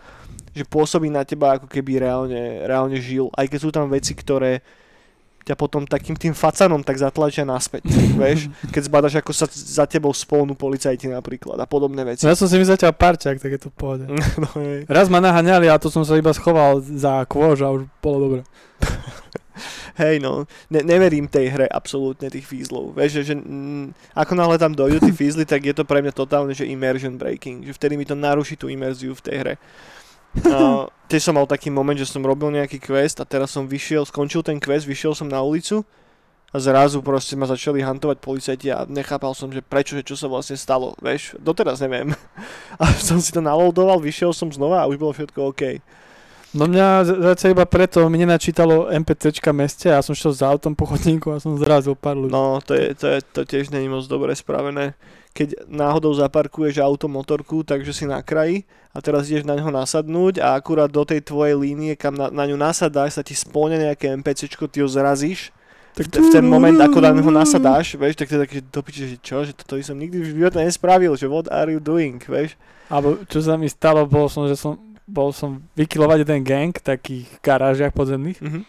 že 0.54 0.67
pôsobí 0.67 1.10
na 1.10 1.26
teba 1.26 1.58
ako 1.58 1.65
keby 1.65 2.06
reálne, 2.06 2.69
reálne 2.69 3.02
žil. 3.02 3.34
Aj 3.34 3.50
keď 3.50 3.60
sú 3.60 3.74
tam 3.74 3.89
veci, 3.89 4.13
ktoré 4.13 4.62
ťa 5.45 5.53
potom 5.53 5.86
takým 5.86 6.17
tým 6.17 6.34
facanom 6.34 6.81
tak 6.81 6.97
zatlačia 6.97 7.45
naspäť, 7.45 7.86
vieš, 8.21 8.49
keď 8.73 8.81
zbadaš, 8.89 9.13
ako 9.21 9.31
sa 9.31 9.45
za 9.49 9.86
tebou 9.86 10.10
spolnú 10.10 10.58
policajti 10.58 11.05
napríklad 11.05 11.62
a 11.62 11.69
podobné 11.69 12.01
veci. 12.01 12.25
No 12.25 12.34
ja 12.34 12.38
som 12.38 12.49
si 12.49 12.58
myslel 12.58 12.81
ťa 12.81 12.97
parťák, 12.97 13.38
tak 13.38 13.51
je 13.53 13.62
to 13.62 13.69
v 13.69 13.75
pohode. 13.77 14.05
no, 14.43 14.49
Raz 14.89 15.08
ma 15.08 15.21
naháňali 15.21 15.69
a 15.69 15.77
to 15.77 15.93
som 15.93 16.01
sa 16.01 16.17
iba 16.17 16.34
schoval 16.34 16.81
za 16.81 17.21
kôž 17.29 17.62
a 17.62 17.69
už 17.69 17.86
bolo 18.01 18.17
dobre. 18.17 18.41
Hej 20.01 20.19
no, 20.19 20.43
ne, 20.67 20.84
neverím 20.84 21.31
tej 21.31 21.47
hre 21.47 21.67
absolútne 21.71 22.27
tých 22.27 22.43
fízlov. 22.43 22.91
Vieš, 22.91 23.23
že, 23.23 23.31
že 23.31 23.36
mm, 23.39 23.95
ako 24.12 24.34
náhle 24.36 24.60
tam 24.60 24.75
dojdu 24.75 24.99
tí 24.99 25.15
fízly, 25.15 25.47
tak 25.47 25.63
je 25.63 25.71
to 25.71 25.88
pre 25.88 26.03
mňa 26.03 26.12
totálne, 26.12 26.51
že 26.51 26.67
immersion 26.67 27.15
breaking, 27.15 27.63
že 27.63 27.71
vtedy 27.71 27.95
mi 27.95 28.03
to 28.03 28.17
naruší 28.17 28.60
tú 28.60 28.67
imerziu 28.67 29.15
v 29.15 29.23
tej 29.23 29.36
hre. 29.39 29.53
Uh, 30.43 30.91
tiež 31.08 31.32
som 31.32 31.36
mal 31.38 31.48
taký 31.48 31.71
moment, 31.71 31.95
že 31.95 32.10
som 32.10 32.19
robil 32.19 32.52
nejaký 32.52 32.82
quest 32.82 33.24
a 33.24 33.26
teraz 33.26 33.56
som 33.56 33.69
vyšiel, 33.69 34.04
skončil 34.04 34.43
ten 34.43 34.60
quest, 34.60 34.84
vyšiel 34.84 35.15
som 35.15 35.32
na 35.32 35.39
ulicu 35.39 35.80
a 35.80 35.86
a 36.56 36.58
zrazu 36.63 37.04
proste 37.04 37.36
ma 37.36 37.43
začali 37.43 37.84
hantovať 37.84 38.24
policajti 38.24 38.71
a 38.71 38.88
nechápal 38.88 39.36
som, 39.36 39.52
že 39.52 39.60
prečo, 39.60 40.00
že 40.00 40.08
čo 40.08 40.15
sa 40.15 40.32
vlastne 40.32 40.56
stalo, 40.56 40.95
vieš, 41.04 41.36
doteraz 41.36 41.84
neviem. 41.84 42.15
A 42.80 42.88
som 42.95 43.19
si 43.19 43.36
to 43.36 43.43
naloadoval, 43.43 44.00
vyšiel 44.00 44.32
som 44.32 44.48
znova 44.48 44.80
a 44.80 44.88
už 44.88 44.95
bolo 44.95 45.12
všetko 45.12 45.52
OK. 45.52 45.84
No 46.56 46.72
mňa 46.72 47.04
zase 47.36 47.52
iba 47.52 47.68
preto 47.68 48.08
mi 48.08 48.15
nenačítalo 48.15 48.88
MPCčka 48.88 49.52
meste 49.52 49.91
a 49.91 50.00
ja 50.00 50.02
som 50.02 50.15
šiel 50.15 50.32
za 50.32 50.48
autom 50.48 50.72
po 50.72 50.88
chodníku 50.88 51.36
a 51.36 51.44
som 51.44 51.60
zrazil 51.60 52.00
pár 52.00 52.15
ľudí. 52.15 52.32
No, 52.32 52.63
to, 52.63 52.72
je, 52.80 52.96
to, 52.96 53.06
je, 53.12 53.20
to 53.20 53.41
tiež 53.44 53.76
není 53.76 53.91
moc 53.91 54.08
dobre 54.08 54.32
spravené. 54.32 54.96
Keď 55.36 55.68
náhodou 55.68 56.15
zaparkuješ 56.15 56.80
auto, 56.80 57.12
motorku, 57.12 57.60
takže 57.68 57.91
si 57.91 58.08
na 58.08 58.24
kraji 58.24 58.63
a 58.96 59.04
teraz 59.04 59.28
ideš 59.28 59.44
na 59.44 59.60
ňo 59.60 59.68
nasadnúť 59.68 60.39
a 60.39 60.56
akurát 60.56 60.88
do 60.88 61.04
tej 61.04 61.28
tvojej 61.28 61.60
línie, 61.60 62.00
kam 62.00 62.15
na, 62.15 62.32
na 62.32 62.48
ňu 62.48 62.56
nasadáš, 62.56 63.20
sa 63.20 63.24
ti 63.28 63.36
spolne 63.36 63.76
nejaké 63.76 64.15
MPCčko, 64.15 64.72
ty 64.72 64.80
ho 64.80 64.88
zrazíš 64.88 65.52
tak 65.96 66.12
v 66.12 66.28
ten 66.28 66.44
moment, 66.44 66.76
ako 66.76 67.00
na 67.00 67.15
neho 67.15 67.32
nasadáš, 67.32 67.96
vieš, 67.96 68.20
tak 68.20 68.28
to 68.28 68.36
je 68.36 68.41
taký, 68.44 68.54
že 68.60 68.63
dopiče, 68.68 69.04
že 69.15 69.18
čo, 69.24 69.48
že 69.48 69.56
toto 69.56 69.80
som 69.80 69.96
nikdy 69.96 70.20
v 70.20 70.36
živote 70.36 70.60
nespravil, 70.60 71.15
že 71.15 71.24
what 71.24 71.48
are 71.48 71.72
you 71.72 71.80
doing, 71.80 72.20
vieš. 72.20 72.60
Alebo 72.91 73.24
čo 73.32 73.39
sa 73.39 73.56
mi 73.56 73.72
stalo, 73.72 74.04
bol 74.04 74.28
som, 74.28 74.44
že 74.44 74.60
som, 74.60 74.76
bol 75.06 75.30
som 75.30 75.62
vykilovať 75.78 76.26
jeden 76.26 76.41
gang 76.41 76.74
v 76.74 76.82
takých 76.84 77.28
garážiach 77.41 77.94
podzemných 77.94 78.41
Mhm. 78.41 78.62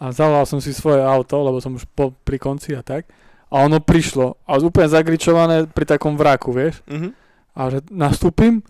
a 0.00 0.04
zavolal 0.12 0.44
som 0.44 0.60
si 0.60 0.76
svoje 0.76 1.00
auto, 1.00 1.40
lebo 1.40 1.60
som 1.60 1.74
už 1.74 1.88
po, 1.96 2.12
pri 2.24 2.36
konci 2.36 2.76
a 2.76 2.84
tak. 2.84 3.08
A 3.48 3.64
ono 3.64 3.80
prišlo 3.80 4.36
a 4.44 4.58
úplne 4.58 4.90
zagričované 4.90 5.64
pri 5.70 5.84
takom 5.86 6.18
vraku, 6.18 6.52
vieš. 6.52 6.82
Mhm. 6.84 7.08
A 7.54 7.60
že 7.70 7.78
nastúpim, 7.88 8.60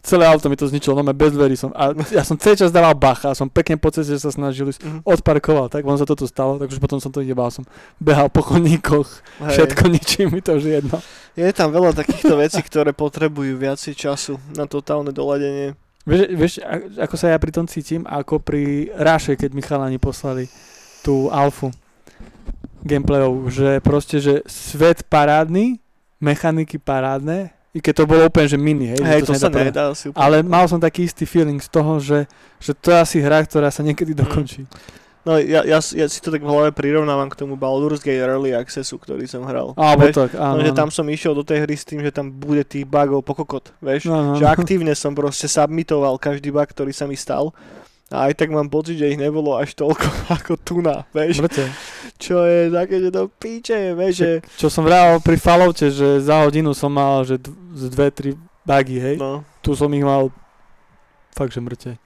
celé 0.00 0.24
auto 0.24 0.48
mi 0.48 0.56
to 0.56 0.64
zničilo, 0.64 0.96
no 0.96 1.12
bez 1.12 1.36
dverí 1.36 1.52
som. 1.52 1.68
A 1.76 1.92
ja 2.08 2.24
som 2.24 2.40
celý 2.40 2.56
čas 2.56 2.72
dával 2.72 2.96
bacha, 2.96 3.36
som 3.36 3.44
pekne 3.44 3.76
po 3.76 3.92
ceste 3.92 4.16
sa 4.16 4.32
snažil 4.32 4.72
Mhm. 4.72 5.04
odparkoval, 5.04 5.68
tak 5.68 5.84
on 5.84 6.00
sa 6.00 6.08
toto 6.08 6.24
stalo, 6.24 6.56
takže 6.56 6.80
potom 6.80 6.96
som 6.96 7.12
to 7.12 7.20
jebal, 7.20 7.52
som 7.52 7.68
behal 8.00 8.32
po 8.32 8.40
chodníkoch, 8.40 9.04
Hej. 9.44 9.52
všetko 9.52 9.82
ničí 9.88 10.20
mi 10.24 10.40
to 10.40 10.56
už 10.56 10.64
jedno. 10.80 10.96
Je 11.36 11.52
tam 11.52 11.70
veľa 11.70 11.92
takýchto 11.92 12.34
vecí, 12.40 12.64
ktoré 12.64 12.96
potrebujú 12.96 13.54
viacej 13.54 13.94
času 13.94 14.40
na 14.56 14.64
totálne 14.64 15.12
doladenie. 15.12 15.76
Vieš, 16.08 16.22
vieš, 16.32 16.52
ako 16.96 17.14
sa 17.20 17.36
ja 17.36 17.38
pri 17.38 17.52
tom 17.52 17.68
cítim, 17.68 18.08
ako 18.08 18.40
pri 18.40 18.88
Ráše, 18.96 19.36
keď 19.36 19.50
mi 19.52 19.60
chalani 19.60 20.00
poslali 20.00 20.48
tú 21.04 21.28
alfu 21.28 21.68
gameplayovú, 22.80 23.52
že 23.52 23.84
proste, 23.84 24.16
že 24.16 24.40
svet 24.48 25.04
parádny, 25.04 25.76
mechaniky 26.16 26.80
parádne, 26.80 27.52
i 27.76 27.78
keď 27.84 27.94
to 28.00 28.04
bolo 28.08 28.22
úplne, 28.32 28.48
že 28.48 28.56
mini, 28.56 28.96
hej, 28.96 29.00
Hej, 29.04 29.20
to, 29.28 29.36
nedá 29.36 29.44
sa 29.44 29.48
nedá 29.52 29.84
si 29.92 30.04
úplne. 30.08 30.20
Ale 30.24 30.36
mal 30.40 30.64
som 30.64 30.80
taký 30.80 31.04
istý 31.04 31.28
feeling 31.28 31.60
z 31.60 31.68
toho, 31.68 32.00
že, 32.00 32.24
že 32.56 32.72
to 32.72 32.90
je 32.90 32.98
asi 32.98 33.16
hra, 33.20 33.44
ktorá 33.44 33.68
sa 33.68 33.84
niekedy 33.84 34.16
dokončí. 34.16 34.64
No 35.28 35.36
ja, 35.36 35.60
ja, 35.60 35.76
ja 35.76 36.06
si 36.08 36.18
to 36.24 36.32
tak 36.32 36.40
v 36.40 36.48
hlave 36.48 36.72
prirovnávam 36.72 37.28
k 37.28 37.36
tomu 37.36 37.52
Baldur's 37.60 38.00
Gate 38.00 38.24
Early 38.24 38.56
Accessu, 38.56 38.96
ktorý 38.96 39.28
som 39.28 39.44
hral. 39.44 39.76
Vieš, 39.76 40.16
tak, 40.16 40.32
áno. 40.40 40.56
No, 40.56 40.64
že 40.64 40.72
áno. 40.72 40.78
tam 40.80 40.88
som 40.88 41.04
išiel 41.04 41.36
do 41.36 41.44
tej 41.44 41.68
hry 41.68 41.76
s 41.76 41.84
tým, 41.84 42.00
že 42.00 42.08
tam 42.08 42.32
bude 42.32 42.64
tých 42.64 42.88
bugov 42.88 43.20
pokokot, 43.28 43.76
vieš? 43.84 44.08
No, 44.08 44.32
no, 44.32 44.32
Že 44.40 44.48
aktívne 44.48 44.96
som 44.96 45.12
proste 45.12 45.44
submitoval 45.44 46.16
každý 46.16 46.48
bug, 46.48 46.64
ktorý 46.64 46.96
sa 46.96 47.04
mi 47.04 47.12
stal. 47.12 47.52
A 48.08 48.32
aj 48.32 48.40
tak 48.40 48.48
mám 48.48 48.72
pocit, 48.72 48.96
že 48.96 49.12
ich 49.12 49.20
nebolo 49.20 49.52
až 49.60 49.76
toľko 49.76 50.08
ako 50.40 50.52
tuna, 50.64 51.04
vieš? 51.12 51.44
Mŕte. 51.44 51.68
Čo 52.16 52.40
je 52.48 52.72
také, 52.72 53.04
že 53.04 53.12
to 53.12 53.28
píče, 53.28 53.92
vieš, 53.92 54.14
že... 54.16 54.30
Čo 54.56 54.72
som 54.72 54.88
vral 54.88 55.20
pri 55.20 55.36
Falloute, 55.36 55.92
že 55.92 56.24
za 56.24 56.40
hodinu 56.40 56.72
som 56.72 56.88
mal, 56.88 57.22
že 57.28 57.36
dve, 57.92 58.08
tri 58.08 58.30
bugy, 58.64 58.96
hej. 58.96 59.16
No, 59.20 59.44
Tu 59.60 59.76
som 59.76 59.92
ich 59.92 60.02
mal 60.02 60.32
fakt, 61.36 61.52
že 61.52 61.60
mŕte. 61.60 62.00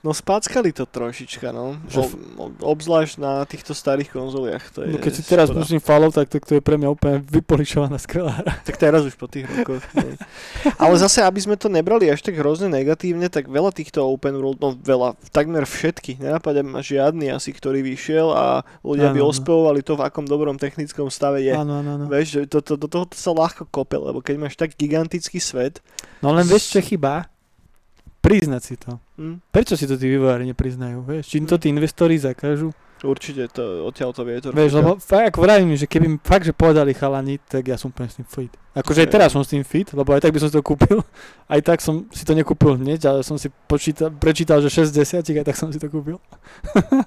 No 0.00 0.16
spackali 0.16 0.72
to 0.72 0.88
trošička, 0.88 1.52
no. 1.52 1.76
Že 1.92 1.98
ob, 2.40 2.52
obzvlášť 2.60 3.20
na 3.20 3.44
týchto 3.44 3.76
starých 3.76 4.08
konzoliach, 4.12 4.64
to 4.72 4.84
je 4.84 4.96
No 4.96 4.98
keď 4.98 5.12
si 5.12 5.22
teraz 5.24 5.48
pustím 5.52 5.80
Fallout, 5.80 6.16
tak 6.16 6.32
to, 6.32 6.40
to 6.40 6.52
je 6.58 6.62
pre 6.64 6.80
mňa 6.80 6.88
úplne 6.88 7.16
vypolišovaná 7.24 8.00
skvelá. 8.00 8.40
Tak 8.64 8.76
teraz 8.80 9.04
už 9.04 9.14
po 9.16 9.28
tých 9.28 9.44
rokoch. 9.46 9.84
No. 9.92 10.04
Ale 10.82 10.94
zase, 11.00 11.20
aby 11.24 11.40
sme 11.40 11.56
to 11.60 11.68
nebrali 11.72 12.08
až 12.08 12.24
tak 12.24 12.36
hrozne 12.36 12.72
negatívne, 12.72 13.28
tak 13.28 13.46
veľa 13.46 13.70
týchto 13.72 14.02
open 14.04 14.36
world, 14.40 14.58
no 14.60 14.72
veľa, 14.74 15.16
takmer 15.30 15.64
všetky, 15.64 16.20
nenapadá 16.20 16.60
ma 16.64 16.80
žiadny 16.84 17.30
asi, 17.32 17.54
ktorý 17.54 17.80
vyšiel 17.84 18.32
a 18.32 18.66
ľudia 18.84 19.12
by 19.14 19.20
Áno, 19.20 19.28
áno. 19.28 19.32
ospevovali 19.32 19.80
to, 19.86 19.94
v 19.96 20.02
akom 20.04 20.26
dobrom 20.26 20.56
technickom 20.60 21.08
stave 21.08 21.44
je. 21.44 21.54
Áno, 21.54 21.80
áno, 21.80 21.96
áno. 21.96 22.04
Vieš, 22.10 22.26
že 22.28 22.40
to, 22.50 22.58
to, 22.60 22.74
do 22.76 22.88
toho 22.90 23.04
sa 23.16 23.32
ľahko 23.32 23.68
kope, 23.70 23.96
lebo 23.96 24.18
keď 24.20 24.34
máš 24.36 24.56
tak 24.56 24.74
gigantický 24.74 25.38
svet, 25.38 25.78
No 26.20 26.36
len 26.36 26.44
vieš, 26.44 26.76
čo 26.76 26.84
chýba? 26.84 27.29
Priznať 28.20 28.62
si 28.62 28.74
to. 28.76 29.00
hm, 29.16 29.40
Prečo 29.48 29.74
si 29.74 29.88
to 29.88 29.96
tí 29.96 30.06
vývojári 30.12 30.44
nepriznajú, 30.48 31.04
vieš? 31.04 31.32
Či 31.32 31.40
im 31.40 31.46
to 31.48 31.56
tí 31.56 31.72
investori 31.72 32.20
zakážu? 32.20 32.70
určite 33.00 33.48
to, 33.48 33.88
odtiaľ 33.88 34.12
to 34.12 34.22
vietor. 34.28 34.52
Vieš, 34.52 34.76
lebo 34.76 35.00
fakt, 35.00 35.32
ako 35.32 35.38
vravím, 35.40 35.72
že 35.72 35.88
keby 35.88 36.06
mi 36.06 36.18
fakt, 36.20 36.44
že 36.44 36.52
povedali 36.52 36.92
chalani, 36.92 37.40
tak 37.40 37.72
ja 37.72 37.80
som 37.80 37.88
úplne 37.88 38.12
s 38.12 38.20
tým 38.20 38.28
fit. 38.28 38.52
Akože 38.76 39.02
aj 39.04 39.08
teraz 39.08 39.32
som 39.32 39.40
s 39.40 39.48
tým 39.48 39.64
fit, 39.64 39.88
lebo 39.96 40.12
aj 40.12 40.20
tak 40.20 40.32
by 40.36 40.38
som 40.40 40.48
si 40.52 40.56
to 40.56 40.64
kúpil. 40.64 41.00
Aj 41.52 41.60
tak 41.64 41.82
som 41.82 42.06
si 42.14 42.22
to 42.22 42.36
nekúpil 42.36 42.78
hneď, 42.78 43.10
ale 43.10 43.20
som 43.26 43.34
si 43.34 43.50
počítal, 43.66 44.12
prečítal, 44.14 44.62
že 44.62 44.70
60, 44.70 45.26
aj 45.26 45.46
tak 45.48 45.58
som 45.58 45.72
si 45.74 45.82
to 45.82 45.90
kúpil. 45.90 46.22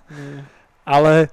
Ale 0.84 1.32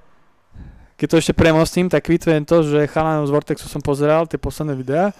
keď 0.95 1.07
to 1.11 1.19
ešte 1.19 1.33
premostím, 1.35 1.91
tak 1.91 2.07
kvitujem 2.07 2.47
to, 2.47 2.63
že 2.63 2.87
chalanov 2.87 3.27
z 3.27 3.35
Vortexu 3.35 3.67
som 3.67 3.83
pozeral 3.83 4.23
tie 4.31 4.39
posledné 4.39 4.79
videá 4.79 5.11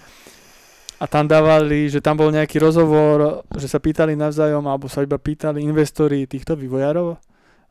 a 1.02 1.04
tam 1.10 1.26
dávali, 1.26 1.90
že 1.90 1.98
tam 1.98 2.14
bol 2.14 2.30
nejaký 2.30 2.62
rozhovor, 2.62 3.42
že 3.58 3.66
sa 3.66 3.82
pýtali 3.82 4.14
navzájom, 4.14 4.62
alebo 4.70 4.86
sa 4.86 5.02
iba 5.02 5.18
pýtali 5.18 5.58
investori 5.58 6.30
týchto 6.30 6.54
vývojárov 6.54 7.18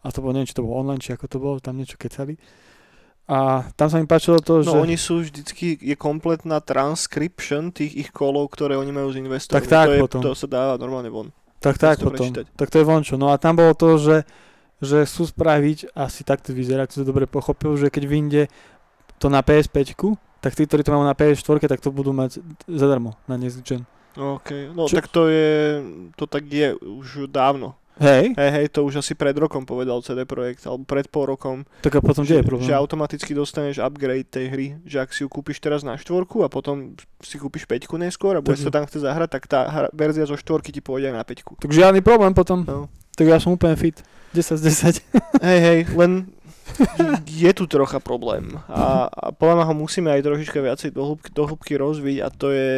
a 0.04 0.08
to 0.12 0.20
bolo, 0.20 0.36
neviem, 0.36 0.52
či 0.52 0.58
to 0.58 0.68
bolo 0.68 0.84
online, 0.84 1.00
či 1.00 1.16
ako 1.16 1.26
to 1.32 1.38
bolo, 1.40 1.64
tam 1.64 1.80
niečo 1.80 1.96
kecali. 1.96 2.36
A 3.32 3.72
tam 3.80 3.88
sa 3.88 4.04
mi 4.04 4.10
páčilo 4.10 4.44
to, 4.44 4.60
že... 4.66 4.76
No 4.76 4.84
oni 4.84 5.00
sú 5.00 5.24
vždycky, 5.24 5.80
je 5.80 5.96
kompletná 5.96 6.60
transcription 6.60 7.72
tých 7.72 7.96
ich 7.96 8.10
kolov, 8.12 8.52
ktoré 8.52 8.76
oni 8.76 8.92
majú 8.92 9.16
z 9.16 9.24
investorov. 9.24 9.64
Tak, 9.64 9.70
tak, 9.72 9.88
to, 9.88 9.94
je, 9.96 10.02
potom. 10.04 10.22
to 10.28 10.32
sa 10.36 10.48
dáva 10.52 10.76
normálne 10.76 11.08
von. 11.08 11.32
Tak, 11.64 11.80
tak, 11.80 12.04
to 12.04 12.12
potom. 12.12 12.28
prečítať. 12.28 12.46
Tak 12.52 12.68
to 12.68 12.84
je 12.84 12.86
vončo. 12.90 13.16
No 13.16 13.32
a 13.32 13.40
tam 13.40 13.56
bolo 13.56 13.72
to, 13.78 13.96
že, 13.96 14.28
že 14.84 15.08
sú 15.08 15.24
spraviť, 15.30 15.96
asi 15.96 16.28
takto 16.28 16.52
vyzerá, 16.52 16.84
ak 16.84 16.92
to 16.92 17.08
dobre 17.08 17.30
pochopil, 17.32 17.80
že 17.80 17.88
keď 17.88 18.04
vyjde 18.10 18.44
to 19.22 19.32
na 19.32 19.40
PS5, 19.40 19.96
tak 20.42 20.58
tí, 20.58 20.66
ktorí 20.66 20.82
to 20.82 20.92
majú 20.92 21.06
na 21.06 21.14
PS4, 21.14 21.70
tak 21.70 21.80
to 21.80 21.94
budú 21.94 22.12
mať 22.12 22.42
zadarmo 22.66 23.14
na 23.30 23.38
Next 23.38 23.62
Gen. 23.62 23.86
OK, 24.18 24.76
no 24.76 24.90
Čo- 24.92 24.98
tak 25.00 25.08
to 25.08 25.32
je, 25.32 25.80
to 26.20 26.26
tak 26.28 26.44
je 26.50 26.76
už 26.76 27.32
dávno. 27.32 27.80
Hej, 28.02 28.34
Hej, 28.34 28.52
hej, 28.58 28.66
to 28.74 28.82
už 28.82 29.06
asi 29.06 29.14
pred 29.14 29.36
rokom 29.38 29.62
povedal 29.62 30.02
CD 30.02 30.26
Projekt, 30.26 30.66
alebo 30.66 30.82
pred 30.90 31.06
pol 31.06 31.30
rokom, 31.30 31.62
tak 31.86 31.94
a 31.94 32.02
potom 32.02 32.26
že, 32.26 32.40
je 32.40 32.42
problém? 32.42 32.66
že 32.66 32.74
automaticky 32.74 33.38
dostaneš 33.38 33.78
upgrade 33.78 34.26
tej 34.26 34.46
hry, 34.50 34.68
že 34.90 34.98
ak 34.98 35.14
si 35.14 35.22
ju 35.22 35.30
kúpiš 35.30 35.62
teraz 35.62 35.86
na 35.86 35.94
štvorku 36.02 36.42
a 36.42 36.50
potom 36.50 36.98
si 37.22 37.38
kúpiš 37.38 37.70
peťku 37.70 38.02
neskôr 38.02 38.34
a 38.34 38.42
budeš 38.42 38.66
sa 38.66 38.74
tam 38.74 38.90
chce 38.90 39.06
zahrať, 39.06 39.30
tak 39.30 39.44
tá 39.46 39.70
hra, 39.70 39.88
verzia 39.94 40.26
zo 40.26 40.34
štvorky 40.34 40.74
ti 40.74 40.82
pôjde 40.82 41.14
aj 41.14 41.16
na 41.20 41.22
peťku. 41.22 41.62
Tak 41.62 41.70
žiadny 41.70 42.02
problém 42.02 42.34
potom. 42.34 42.66
No. 42.66 42.90
Tak 43.14 43.28
ja 43.28 43.38
som 43.38 43.54
úplne 43.54 43.78
fit. 43.78 44.02
10 44.34 44.58
z 44.58 44.62
10. 44.98 45.44
Hej, 45.44 45.60
hej, 45.62 45.80
len 45.94 46.32
je 47.28 47.52
tu 47.54 47.66
trocha 47.68 48.00
problém 48.00 48.56
a, 48.68 49.08
a 49.08 49.26
podľa 49.32 49.56
mňa 49.62 49.66
ho 49.68 49.76
musíme 49.76 50.10
aj 50.12 50.22
trošička 50.26 50.60
viacej 50.60 50.90
do 50.96 51.04
hĺbky, 51.14 51.30
do 51.34 51.44
hĺbky 51.48 51.74
rozviť 51.80 52.18
a 52.24 52.28
to 52.30 52.48
je 52.52 52.72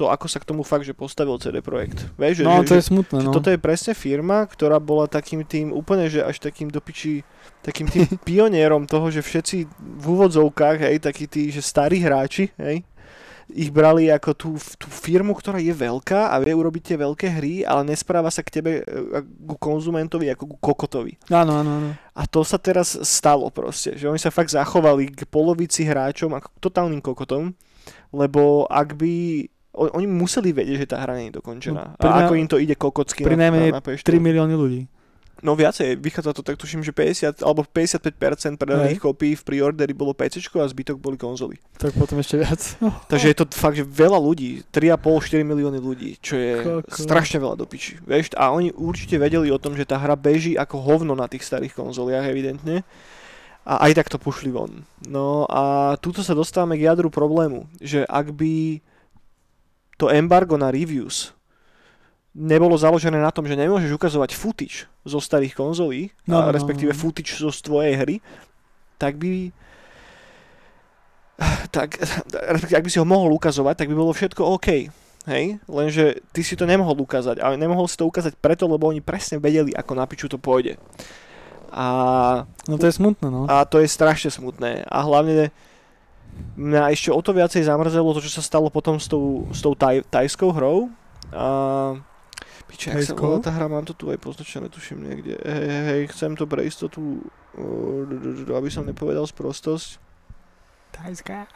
to, 0.00 0.08
ako 0.08 0.32
sa 0.32 0.40
k 0.40 0.48
tomu 0.48 0.64
fakt, 0.64 0.88
že 0.88 0.96
postavil 0.96 1.36
CD 1.36 1.60
Projekt. 1.60 2.08
Vieš, 2.16 2.40
že, 2.40 2.44
No 2.48 2.64
že, 2.64 2.72
to 2.72 2.72
že, 2.72 2.78
je 2.80 2.88
smutné, 2.88 3.16
že 3.20 3.28
no. 3.28 3.36
toto 3.36 3.52
je 3.52 3.60
presne 3.60 3.92
firma, 3.92 4.48
ktorá 4.48 4.80
bola 4.80 5.04
takým 5.04 5.44
tým 5.44 5.76
úplne, 5.76 6.08
že 6.08 6.24
až 6.24 6.40
takým 6.40 6.72
do 6.72 6.80
piči, 6.80 7.20
takým 7.60 7.84
tým 7.84 8.08
pionierom 8.28 8.88
toho, 8.88 9.12
že 9.12 9.20
všetci 9.20 9.68
v 9.76 10.04
úvodzovkách, 10.08 10.88
hej, 10.88 11.04
takí 11.04 11.28
tí, 11.28 11.52
že 11.52 11.60
starí 11.60 12.00
hráči, 12.00 12.48
hej, 12.56 12.80
ich 13.54 13.70
brali 13.70 14.08
ako 14.10 14.30
tú, 14.34 14.50
tú 14.78 14.88
firmu, 14.88 15.34
ktorá 15.34 15.58
je 15.58 15.74
veľká 15.74 16.30
a 16.30 16.38
vie 16.38 16.54
urobiť 16.54 16.82
tie 16.82 16.96
veľké 16.98 17.26
hry, 17.38 17.54
ale 17.66 17.94
nespráva 17.94 18.30
sa 18.30 18.40
k 18.40 18.60
tebe 18.60 18.70
e, 18.80 18.82
ku 19.46 19.56
konzumentovi 19.58 20.30
ako 20.32 20.44
ku 20.54 20.56
kokotovi. 20.58 21.18
Áno, 21.30 21.60
áno, 21.60 21.70
áno. 21.82 21.90
A 22.14 22.22
to 22.26 22.42
sa 22.42 22.58
teraz 22.60 22.98
stalo 23.06 23.48
proste, 23.50 23.94
že 23.98 24.06
oni 24.06 24.18
sa 24.18 24.34
fakt 24.34 24.50
zachovali 24.52 25.10
k 25.10 25.26
polovici 25.26 25.86
hráčom 25.86 26.34
ako 26.34 26.48
k 26.50 26.58
totálnym 26.62 27.02
kokotom, 27.02 27.54
lebo 28.14 28.66
ak 28.70 28.98
by... 28.98 29.12
Oni 29.70 30.06
museli 30.10 30.50
vedieť, 30.50 30.82
že 30.82 30.90
tá 30.90 30.98
hra 30.98 31.14
nie 31.14 31.30
je 31.30 31.38
dokončená. 31.38 31.94
No, 31.94 31.96
pri 31.96 32.10
a 32.10 32.26
ako 32.26 32.34
im 32.34 32.48
to 32.50 32.58
ide 32.58 32.74
kokocky 32.74 33.22
pri 33.22 33.38
na, 33.38 33.48
najmenej 33.48 33.70
na, 33.70 33.78
na 33.78 33.82
PS4. 33.86 34.02
3 34.02 34.18
milióny 34.18 34.54
ľudí. 34.58 34.82
No 35.40 35.56
viacej, 35.56 35.96
vychádza 35.96 36.36
to 36.36 36.44
tak, 36.44 36.60
tuším, 36.60 36.84
že 36.84 36.92
50 36.92 37.40
alebo 37.40 37.64
55% 37.64 38.60
predaných 38.60 39.00
kopií 39.00 39.32
v 39.32 39.42
preorderi 39.44 39.96
bolo 39.96 40.12
PC 40.12 40.44
a 40.60 40.68
zbytok 40.68 41.00
boli 41.00 41.16
konzoly. 41.16 41.56
Tak 41.80 41.96
potom 41.96 42.20
ešte 42.20 42.36
viac. 42.36 42.60
Takže 43.12 43.26
je 43.32 43.36
to 43.36 43.44
fakt, 43.56 43.80
že 43.80 43.88
veľa 43.88 44.20
ľudí, 44.20 44.60
3,5-4 44.68 45.40
milióny 45.40 45.80
ľudí, 45.80 46.20
čo 46.20 46.36
je 46.36 46.52
Koko. 46.60 46.92
strašne 46.92 47.40
veľa 47.40 47.56
do 47.56 47.64
piči. 47.64 47.96
Vieš, 48.04 48.36
a 48.36 48.52
oni 48.52 48.68
určite 48.76 49.16
vedeli 49.16 49.48
o 49.48 49.56
tom, 49.56 49.72
že 49.72 49.88
tá 49.88 49.96
hra 49.96 50.12
beží 50.12 50.60
ako 50.60 50.76
hovno 50.76 51.16
na 51.16 51.24
tých 51.24 51.48
starých 51.48 51.72
konzoliach, 51.72 52.28
evidentne. 52.28 52.84
A 53.64 53.88
aj 53.88 53.96
tak 53.96 54.08
to 54.12 54.20
pušli 54.20 54.52
von. 54.52 54.84
No 55.08 55.48
a 55.48 55.96
tuto 56.00 56.20
sa 56.20 56.36
dostávame 56.36 56.76
k 56.76 56.88
jadru 56.88 57.08
problému, 57.08 57.64
že 57.80 58.04
ak 58.08 58.32
by 58.36 58.80
to 60.00 60.08
embargo 60.08 60.56
na 60.56 60.72
reviews 60.72 61.36
nebolo 62.30 62.78
založené 62.78 63.18
na 63.18 63.34
tom, 63.34 63.42
že 63.46 63.58
nemôžeš 63.58 63.90
ukazovať 63.90 64.38
footage 64.38 64.86
zo 65.02 65.18
starých 65.18 65.54
konzolí, 65.58 66.14
No, 66.30 66.42
a 66.42 66.48
no, 66.48 66.54
respektíve 66.54 66.94
no. 66.94 66.98
footage 66.98 67.34
zo 67.34 67.50
tvojej 67.50 67.94
hry, 67.98 68.16
tak 68.98 69.18
by 69.18 69.50
tak, 71.72 71.96
ak 72.68 72.82
by 72.84 72.90
si 72.90 73.00
ho 73.00 73.06
mohol 73.08 73.32
ukazovať, 73.32 73.74
tak 73.84 73.88
by 73.88 73.96
bolo 73.96 74.12
všetko 74.12 74.42
OK. 74.44 74.68
Hej? 75.28 75.44
Lenže 75.68 76.20
ty 76.32 76.40
si 76.44 76.56
to 76.56 76.64
nemohol 76.64 76.96
ukázať. 76.96 77.40
Ale 77.40 77.56
nemohol 77.56 77.88
si 77.88 77.96
to 77.96 78.08
ukázať 78.08 78.36
preto, 78.40 78.68
lebo 78.68 78.88
oni 78.88 79.00
presne 79.00 79.40
vedeli, 79.40 79.72
ako 79.72 79.92
na 79.96 80.04
piču 80.04 80.28
to 80.28 80.36
pôjde. 80.36 80.76
A, 81.70 81.86
No 82.66 82.76
to 82.76 82.88
je 82.90 82.94
smutné, 82.98 83.26
no. 83.30 83.46
a 83.46 83.62
to 83.64 83.78
je 83.78 83.86
strašne 83.88 84.28
smutné. 84.28 84.84
A 84.90 84.98
hlavne 85.06 85.54
mňa 86.58 86.90
ešte 86.90 87.14
o 87.14 87.20
to 87.22 87.30
viacej 87.30 87.62
zamrzelo 87.62 88.10
to, 88.16 88.20
čo 88.24 88.32
sa 88.32 88.42
stalo 88.42 88.68
potom 88.72 88.98
s 88.98 89.06
tou, 89.06 89.46
s 89.54 89.62
tou 89.62 89.72
taj, 89.78 90.02
tajskou 90.10 90.50
hrou. 90.50 90.90
A, 91.30 91.94
piče, 92.70 92.94
jak 92.94 93.02
sa 93.02 93.18
volá 93.18 93.42
tá 93.42 93.50
hra, 93.50 93.66
mám 93.66 93.82
to 93.82 93.92
tu 93.98 94.06
aj 94.14 94.22
poznačené, 94.22 94.70
tuším 94.70 95.02
niekde. 95.02 95.34
Hej, 95.42 95.66
hej, 95.90 96.02
chcem 96.14 96.38
to 96.38 96.46
pre 96.46 96.62
istotu, 96.62 97.18
aby 98.46 98.70
som 98.70 98.86
nepovedal 98.86 99.26
sprostosť. 99.26 99.98
Tajská. 100.94 101.50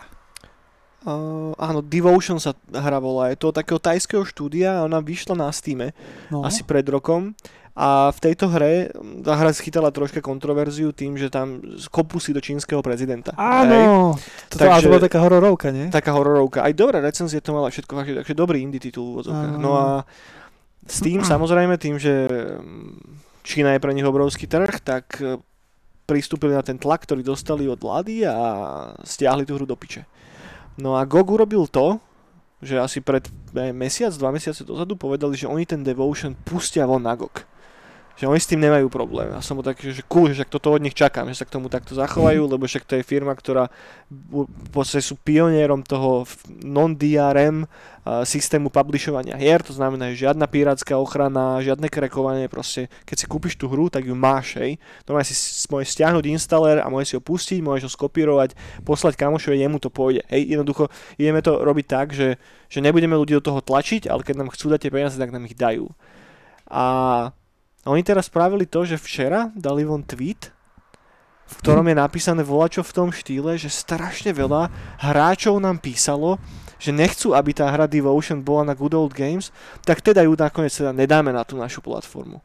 Uh, 1.05 1.53
áno, 1.61 1.85
Devotion 1.85 2.41
sa 2.41 2.57
hra 2.73 2.97
volá. 2.97 3.29
Je 3.29 3.37
to 3.37 3.53
od 3.53 3.57
takého 3.61 3.77
tajského 3.77 4.25
štúdia 4.25 4.81
a 4.81 4.89
ona 4.89 5.05
vyšla 5.05 5.37
na 5.37 5.53
Steam 5.53 5.93
No. 6.33 6.41
asi 6.43 6.65
pred 6.65 6.89
rokom. 6.89 7.37
A 7.75 8.15
v 8.15 8.19
tejto 8.23 8.47
hre, 8.55 8.95
tá 9.27 9.35
hra 9.35 9.51
schytala 9.51 9.91
troška 9.91 10.23
kontroverziu 10.23 10.95
tým, 10.95 11.19
že 11.19 11.27
tam 11.27 11.59
kopú 11.91 12.23
si 12.23 12.31
do 12.31 12.39
čínskeho 12.39 12.79
prezidenta. 12.87 13.35
Áno, 13.35 14.15
to, 14.47 14.63
takže, 14.63 14.87
to 14.87 14.95
bola 14.95 15.03
taká 15.03 15.19
hororovka, 15.19 15.75
nie? 15.75 15.91
Taká 15.91 16.15
hororovka. 16.15 16.63
Aj 16.63 16.71
dobré 16.71 17.03
recenzie 17.03 17.43
to 17.43 17.51
mala 17.51 17.75
všetko, 17.75 17.91
takže, 18.23 18.33
dobrý 18.39 18.63
indie 18.63 18.79
titul 18.79 19.19
v. 19.19 19.27
No 19.59 19.75
a 19.75 20.07
s 20.85 21.01
tým 21.01 21.25
samozrejme, 21.25 21.81
tým, 21.81 21.97
že 21.97 22.29
mm, 22.29 23.45
Čína 23.45 23.77
je 23.77 23.83
pre 23.83 23.93
nich 23.97 24.05
obrovský 24.05 24.45
trh, 24.45 24.81
tak 24.85 25.21
e, 25.21 25.41
pristúpili 26.05 26.53
na 26.53 26.61
ten 26.61 26.77
tlak, 26.77 27.09
ktorý 27.09 27.25
dostali 27.25 27.65
od 27.65 27.81
vlády 27.81 28.25
a 28.29 28.37
stiahli 29.05 29.49
tú 29.49 29.57
hru 29.57 29.65
do 29.65 29.77
piče. 29.77 30.05
No 30.77 30.97
a 30.97 31.09
GOG 31.09 31.41
urobil 31.41 31.65
to, 31.69 32.01
že 32.65 32.81
asi 32.81 32.99
pred 33.05 33.29
mesiac, 33.73 34.13
dva 34.17 34.33
mesiace 34.33 34.65
dozadu 34.65 34.97
povedali, 34.97 35.37
že 35.37 35.49
oni 35.49 35.65
ten 35.69 35.85
Devotion 35.85 36.33
pustia 36.33 36.89
von 36.89 37.05
na 37.05 37.17
GOG. 37.17 37.45
Že 38.15 38.31
oni 38.31 38.41
s 38.41 38.47
tým 38.47 38.63
nemajú 38.63 38.87
problém. 38.87 39.35
Ja 39.35 39.43
som 39.43 39.59
bol 39.59 39.67
taký, 39.67 39.91
že 39.91 40.07
cool, 40.07 40.31
že 40.31 40.47
toto 40.47 40.71
od 40.71 40.79
nich 40.79 40.95
čakám, 40.95 41.27
že 41.27 41.43
sa 41.43 41.47
k 41.51 41.59
tomu 41.59 41.67
takto 41.67 41.99
zachovajú, 41.99 42.47
lebo 42.47 42.63
však 42.63 42.87
to 42.87 42.95
je 42.99 43.03
firma, 43.03 43.35
ktorá 43.35 43.67
v 44.07 44.71
podstate 44.71 45.03
sú 45.03 45.19
pionierom 45.19 45.83
toho 45.83 46.23
non-DRM 46.63 47.67
a, 47.67 48.23
systému 48.23 48.71
publishovania 48.71 49.35
hier, 49.35 49.65
to 49.67 49.75
znamená, 49.75 50.15
že 50.15 50.29
žiadna 50.29 50.47
pirátska 50.47 50.95
ochrana, 50.95 51.59
žiadne 51.59 51.91
krekovanie, 51.91 52.47
proste 52.47 52.87
keď 53.03 53.17
si 53.19 53.27
kúpiš 53.27 53.59
tú 53.59 53.67
hru, 53.67 53.91
tak 53.91 54.07
ju 54.07 54.15
máš, 54.15 54.63
hej. 54.63 54.79
Normálne 55.09 55.27
si 55.27 55.35
môžeš 55.67 55.99
stiahnuť 55.99 56.25
installer 56.31 56.85
a 56.85 56.93
môžeš 56.93 57.09
si 57.11 57.15
ho 57.19 57.23
pustiť, 57.25 57.59
môžeš 57.65 57.89
ho 57.89 57.91
skopírovať, 57.97 58.55
poslať 58.87 59.19
kamošovi, 59.19 59.59
jemu 59.59 59.83
to 59.83 59.91
pôjde. 59.91 60.23
Hej, 60.31 60.55
jednoducho 60.55 60.93
ideme 61.19 61.43
to 61.43 61.65
robiť 61.65 61.87
tak, 61.91 62.15
že, 62.15 62.39
že 62.71 62.79
nebudeme 62.79 63.19
ľudí 63.19 63.35
do 63.41 63.43
toho 63.43 63.59
tlačiť, 63.59 64.07
ale 64.07 64.23
keď 64.23 64.39
nám 64.39 64.53
chcú 64.55 64.71
dať 64.71 64.87
tie 64.87 64.95
peniaze, 64.95 65.17
tak 65.19 65.35
nám 65.35 65.49
ich 65.49 65.59
dajú. 65.59 65.91
A 66.69 66.85
oni 67.85 68.01
teraz 68.01 68.33
spravili 68.33 68.65
to, 68.65 68.89
že 68.89 69.01
včera 69.01 69.53
dali 69.53 69.85
von 69.85 70.01
tweet, 70.01 70.49
v 71.45 71.55
ktorom 71.61 71.85
je 71.85 71.97
napísané 72.01 72.41
volačo 72.41 72.81
v 72.81 72.95
tom 72.97 73.09
štýle, 73.13 73.61
že 73.61 73.69
strašne 73.69 74.33
veľa 74.33 74.73
hráčov 75.05 75.61
nám 75.61 75.77
písalo, 75.77 76.41
že 76.81 76.97
nechcú, 76.97 77.37
aby 77.37 77.53
tá 77.53 77.69
hra 77.69 77.85
Devotion 77.85 78.41
bola 78.41 78.73
na 78.73 78.75
Good 78.77 78.97
Old 78.97 79.13
Games, 79.13 79.53
tak 79.85 80.01
teda 80.01 80.25
ju 80.25 80.33
nakoniec 80.33 80.73
teda 80.73 80.97
nedáme 80.97 81.31
na 81.33 81.45
tú 81.45 81.61
našu 81.61 81.85
platformu. 81.85 82.41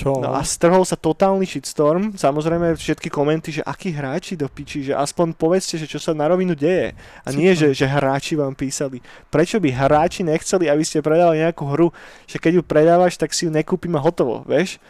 Čo? 0.00 0.16
No 0.16 0.32
a 0.32 0.40
strhol 0.40 0.88
sa 0.88 0.96
totálny 0.96 1.44
shitstorm, 1.44 2.16
samozrejme 2.16 2.72
všetky 2.72 3.12
komenty, 3.12 3.60
že 3.60 3.62
akí 3.68 3.92
hráči 3.92 4.32
do 4.32 4.48
piči, 4.48 4.80
že 4.88 4.96
aspoň 4.96 5.36
povedzte, 5.36 5.76
že 5.76 5.84
čo 5.84 6.00
sa 6.00 6.16
na 6.16 6.24
rovinu 6.24 6.56
deje. 6.56 6.96
A 7.20 7.28
nie, 7.36 7.52
že, 7.52 7.76
že 7.76 7.84
hráči 7.84 8.32
vám 8.32 8.56
písali. 8.56 9.04
Prečo 9.28 9.60
by 9.60 9.68
hráči 9.68 10.24
nechceli, 10.24 10.72
aby 10.72 10.80
ste 10.80 11.04
predali 11.04 11.44
nejakú 11.44 11.68
hru, 11.68 11.92
že 12.24 12.40
keď 12.40 12.52
ju 12.58 12.62
predávaš, 12.64 13.20
tak 13.20 13.36
si 13.36 13.44
ju 13.44 13.52
nekúpim 13.52 13.92
a 13.92 14.00
hotovo, 14.00 14.40
vieš? 14.48 14.80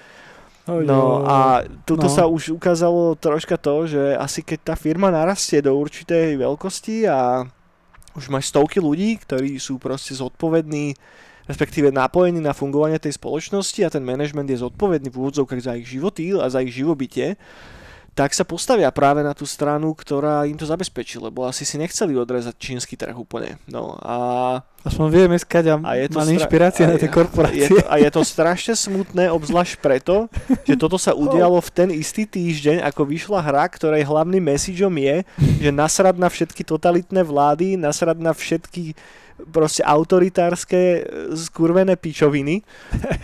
No 0.70 1.27
a 1.27 1.66
tuto 1.83 2.07
No. 2.07 2.14
sa 2.14 2.31
už 2.31 2.55
ukázalo 2.55 3.18
troška 3.18 3.59
to, 3.59 3.90
že 3.90 4.14
asi 4.14 4.46
keď 4.46 4.59
tá 4.70 4.75
firma 4.79 5.11
narastie 5.11 5.59
do 5.59 5.75
určitej 5.75 6.38
veľkosti 6.38 7.11
a 7.11 7.42
už 8.14 8.31
máš 8.31 8.55
stovky 8.55 8.79
ľudí, 8.79 9.18
ktorí 9.18 9.59
sú 9.59 9.83
proste 9.83 10.14
zodpovední, 10.14 10.94
respektíve 11.51 11.91
napojení 11.91 12.39
na 12.39 12.55
fungovanie 12.55 13.03
tej 13.03 13.19
spoločnosti 13.19 13.83
a 13.83 13.91
ten 13.91 14.07
management 14.07 14.47
je 14.47 14.63
zodpovedný 14.63 15.11
v 15.11 15.19
úvodzovkách 15.19 15.61
za 15.67 15.75
ich 15.75 15.91
životy 15.91 16.31
a 16.39 16.47
za 16.47 16.63
ich 16.63 16.71
živobytie, 16.71 17.35
tak 18.11 18.35
sa 18.35 18.43
postavia 18.43 18.91
práve 18.91 19.23
na 19.23 19.31
tú 19.33 19.47
stranu, 19.47 19.95
ktorá 19.95 20.43
im 20.43 20.59
to 20.59 20.67
zabezpečí, 20.67 21.23
lebo 21.23 21.47
asi 21.47 21.63
si 21.63 21.79
nechceli 21.79 22.19
odrezať 22.19 22.59
čínsky 22.59 22.99
trh 22.99 23.15
úplne. 23.15 23.57
No 23.71 23.97
a 24.03 24.17
Aspoň 24.83 25.07
vieme 25.13 25.37
skať 25.39 25.65
a, 25.73 25.75
A 25.81 25.93
je 25.97 26.09
to 26.11 26.19
mali 26.19 26.35
stra- 26.35 26.37
inšpirácie 26.41 26.83
a 26.85 26.91
na 26.91 26.97
tie 26.99 27.09
korporácie. 27.13 27.65
je 27.65 27.69
to, 27.71 27.87
a 27.87 27.95
je 28.03 28.11
to 28.11 28.23
strašne 28.27 28.75
smutné, 28.75 29.31
obzvlášť 29.31 29.79
preto, 29.79 30.27
že 30.67 30.75
toto 30.75 30.99
sa 30.99 31.15
udialo 31.15 31.61
v 31.63 31.71
ten 31.71 31.89
istý 31.95 32.27
týždeň, 32.27 32.83
ako 32.89 33.09
vyšla 33.09 33.41
hra, 33.41 33.65
ktorej 33.71 34.03
hlavným 34.09 34.43
messageom 34.43 34.93
je, 35.01 35.17
že 35.63 35.71
nasrad 35.71 36.19
na 36.19 36.27
všetky 36.33 36.67
totalitné 36.67 37.23
vlády, 37.25 37.79
nasrad 37.79 38.19
na 38.19 38.35
všetky 38.35 38.97
proste 39.48 39.87
autoritárske 39.87 40.76
e, 40.76 41.00
skurvené 41.37 41.96
pičoviny 41.96 42.61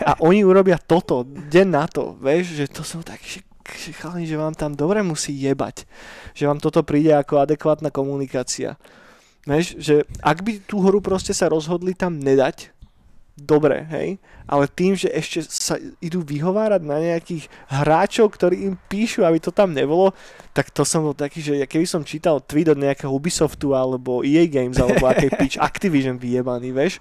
a 0.09 0.17
oni 0.23 0.41
urobia 0.41 0.79
toto, 0.81 1.25
deň 1.25 1.67
na 1.67 1.85
to, 1.85 2.17
vieš, 2.17 2.57
že 2.57 2.65
to 2.71 2.81
som 2.81 3.01
tak, 3.03 3.21
že, 3.21 3.43
že 3.65 3.91
chalani, 3.93 4.25
že 4.25 4.39
vám 4.39 4.55
tam 4.55 4.73
dobre 4.73 5.03
musí 5.05 5.35
jebať, 5.35 5.85
že 6.33 6.47
vám 6.47 6.57
toto 6.57 6.81
príde 6.81 7.13
ako 7.13 7.43
adekvátna 7.43 7.91
komunikácia. 7.91 8.79
Vieš, 9.47 9.79
že 9.79 9.95
ak 10.19 10.43
by 10.43 10.53
tú 10.67 10.83
hru 10.83 10.99
proste 10.99 11.31
sa 11.31 11.47
rozhodli 11.47 11.95
tam 11.95 12.19
nedať, 12.19 12.76
dobre, 13.37 13.85
hej, 13.93 14.17
ale 14.49 14.65
tým, 14.65 14.97
že 14.97 15.13
ešte 15.13 15.45
sa 15.45 15.77
idú 16.01 16.25
vyhovárať 16.25 16.81
na 16.81 16.97
nejakých 16.97 17.45
hráčov, 17.69 18.33
ktorí 18.33 18.65
im 18.65 18.75
píšu, 18.89 19.21
aby 19.21 19.37
to 19.37 19.53
tam 19.53 19.77
nebolo, 19.77 20.11
tak 20.57 20.73
to 20.73 20.81
som 20.81 21.05
bol 21.05 21.13
taký, 21.13 21.45
že 21.45 21.53
keby 21.69 21.85
som 21.85 22.01
čítal 22.01 22.41
tweet 22.41 22.73
od 22.73 22.81
nejakého 22.81 23.13
Ubisoftu 23.13 23.77
alebo 23.77 24.25
EA 24.25 24.49
Games 24.49 24.81
alebo 24.81 25.05
akej 25.13 25.29
pitch 25.37 25.55
Activision 25.61 26.17
vyjebaný, 26.17 26.73
vieš. 26.73 26.97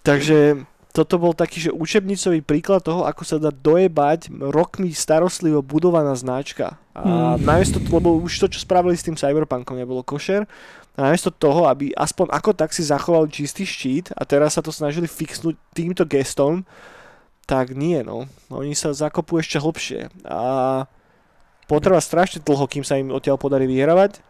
Takže 0.00 0.64
toto 0.96 1.20
bol 1.20 1.36
taký, 1.36 1.68
že 1.68 1.70
učebnicový 1.70 2.40
príklad 2.42 2.82
toho, 2.82 3.04
ako 3.04 3.22
sa 3.22 3.36
dá 3.36 3.52
dojebať 3.52 4.32
rokmi 4.32 4.90
starostlivo 4.96 5.60
budovaná 5.60 6.16
značka. 6.16 6.80
A 6.96 7.38
Hmm. 7.38 7.44
namiesto, 7.44 7.78
lebo 7.78 8.18
už 8.18 8.42
to, 8.42 8.46
čo 8.50 8.58
spravili 8.58 8.98
s 8.98 9.06
tým 9.06 9.14
Cyberpunkom, 9.14 9.78
nebolo 9.78 10.02
košer, 10.02 10.50
namiesto 10.98 11.30
toho, 11.30 11.70
aby 11.70 11.94
aspoň 11.94 12.26
ako 12.34 12.50
tak 12.58 12.74
si 12.74 12.82
zachovali 12.82 13.30
čistý 13.30 13.62
štít 13.62 14.10
a 14.18 14.26
teraz 14.26 14.58
sa 14.58 14.62
to 14.66 14.74
snažili 14.74 15.06
fixnúť 15.06 15.54
týmto 15.70 16.02
gestom, 16.02 16.66
tak 17.46 17.72
nie, 17.72 18.02
no. 18.02 18.26
Oni 18.50 18.74
sa 18.74 18.90
zakopú 18.90 19.38
ešte 19.38 19.56
hlbšie. 19.56 20.10
A 20.26 20.84
potrvá 21.70 22.02
strašne 22.02 22.42
dlho, 22.42 22.66
kým 22.66 22.82
sa 22.82 22.98
im 22.98 23.14
odtiaľ 23.14 23.38
podarí 23.38 23.64
vyhrávať, 23.70 24.20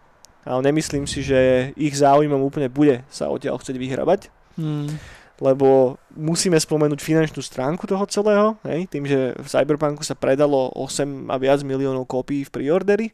ale 0.47 0.61
nemyslím 0.71 1.09
si, 1.09 1.25
že 1.25 1.73
ich 1.75 1.97
záujmom 1.99 2.39
úplne 2.39 2.71
bude 2.71 3.03
sa 3.09 3.33
odtiaľ 3.33 3.59
chcieť 3.59 3.77
vyhrávať 3.81 4.21
Hmm. 4.59 4.91
lebo 5.39 5.95
musíme 6.19 6.59
spomenúť 6.59 6.99
finančnú 6.99 7.39
stránku 7.39 7.87
toho 7.87 8.03
celého, 8.11 8.59
hej, 8.67 8.91
tým, 8.91 9.07
že 9.07 9.39
v 9.39 9.47
Cyberpunku 9.47 10.03
sa 10.03 10.19
predalo 10.19 10.75
8 10.75 11.31
a 11.31 11.39
viac 11.39 11.63
miliónov 11.63 12.11
kópií 12.11 12.43
v 12.43 12.51
preorderi 12.51 13.07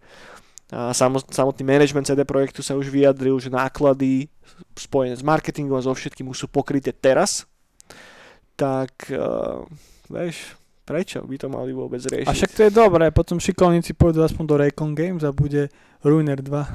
samotný 0.72 1.64
management 1.64 2.08
CD 2.08 2.24
Projektu 2.24 2.64
sa 2.64 2.74
už 2.74 2.88
vyjadril, 2.88 3.36
že 3.36 3.52
náklady 3.52 4.32
spojené 4.74 5.14
s 5.14 5.22
marketingom 5.22 5.76
a 5.76 5.84
so 5.84 5.92
všetkým 5.92 6.28
už 6.30 6.38
sú 6.44 6.46
pokryté 6.48 6.92
teraz, 6.94 7.44
tak 8.54 8.90
uh, 9.12 9.64
vieš, 10.08 10.56
prečo 10.86 11.20
by 11.24 11.36
to 11.36 11.48
mali 11.50 11.72
vôbec 11.74 12.00
riešiť? 12.00 12.28
A 12.28 12.32
však 12.36 12.52
to 12.54 12.62
je 12.68 12.72
dobré, 12.72 13.10
potom 13.10 13.40
šikovníci 13.40 13.92
pôjdu 13.96 14.22
aspoň 14.24 14.44
do 14.46 14.56
Raycon 14.60 14.94
Games 14.94 15.24
a 15.26 15.32
bude 15.34 15.68
Ruiner 16.04 16.40
2. 16.40 16.66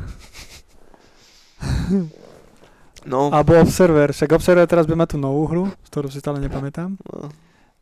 no, 3.12 3.32
Alebo 3.34 3.62
Observer, 3.62 4.12
však 4.12 4.32
Observer 4.36 4.68
teraz 4.68 4.86
bude 4.86 4.98
mať 5.00 5.10
tú 5.16 5.20
novú 5.22 5.46
hru, 5.48 5.64
z 5.86 5.90
ktorú 5.90 6.10
si 6.12 6.20
stále 6.20 6.40
nepamätám. 6.42 6.98
no, 6.98 7.30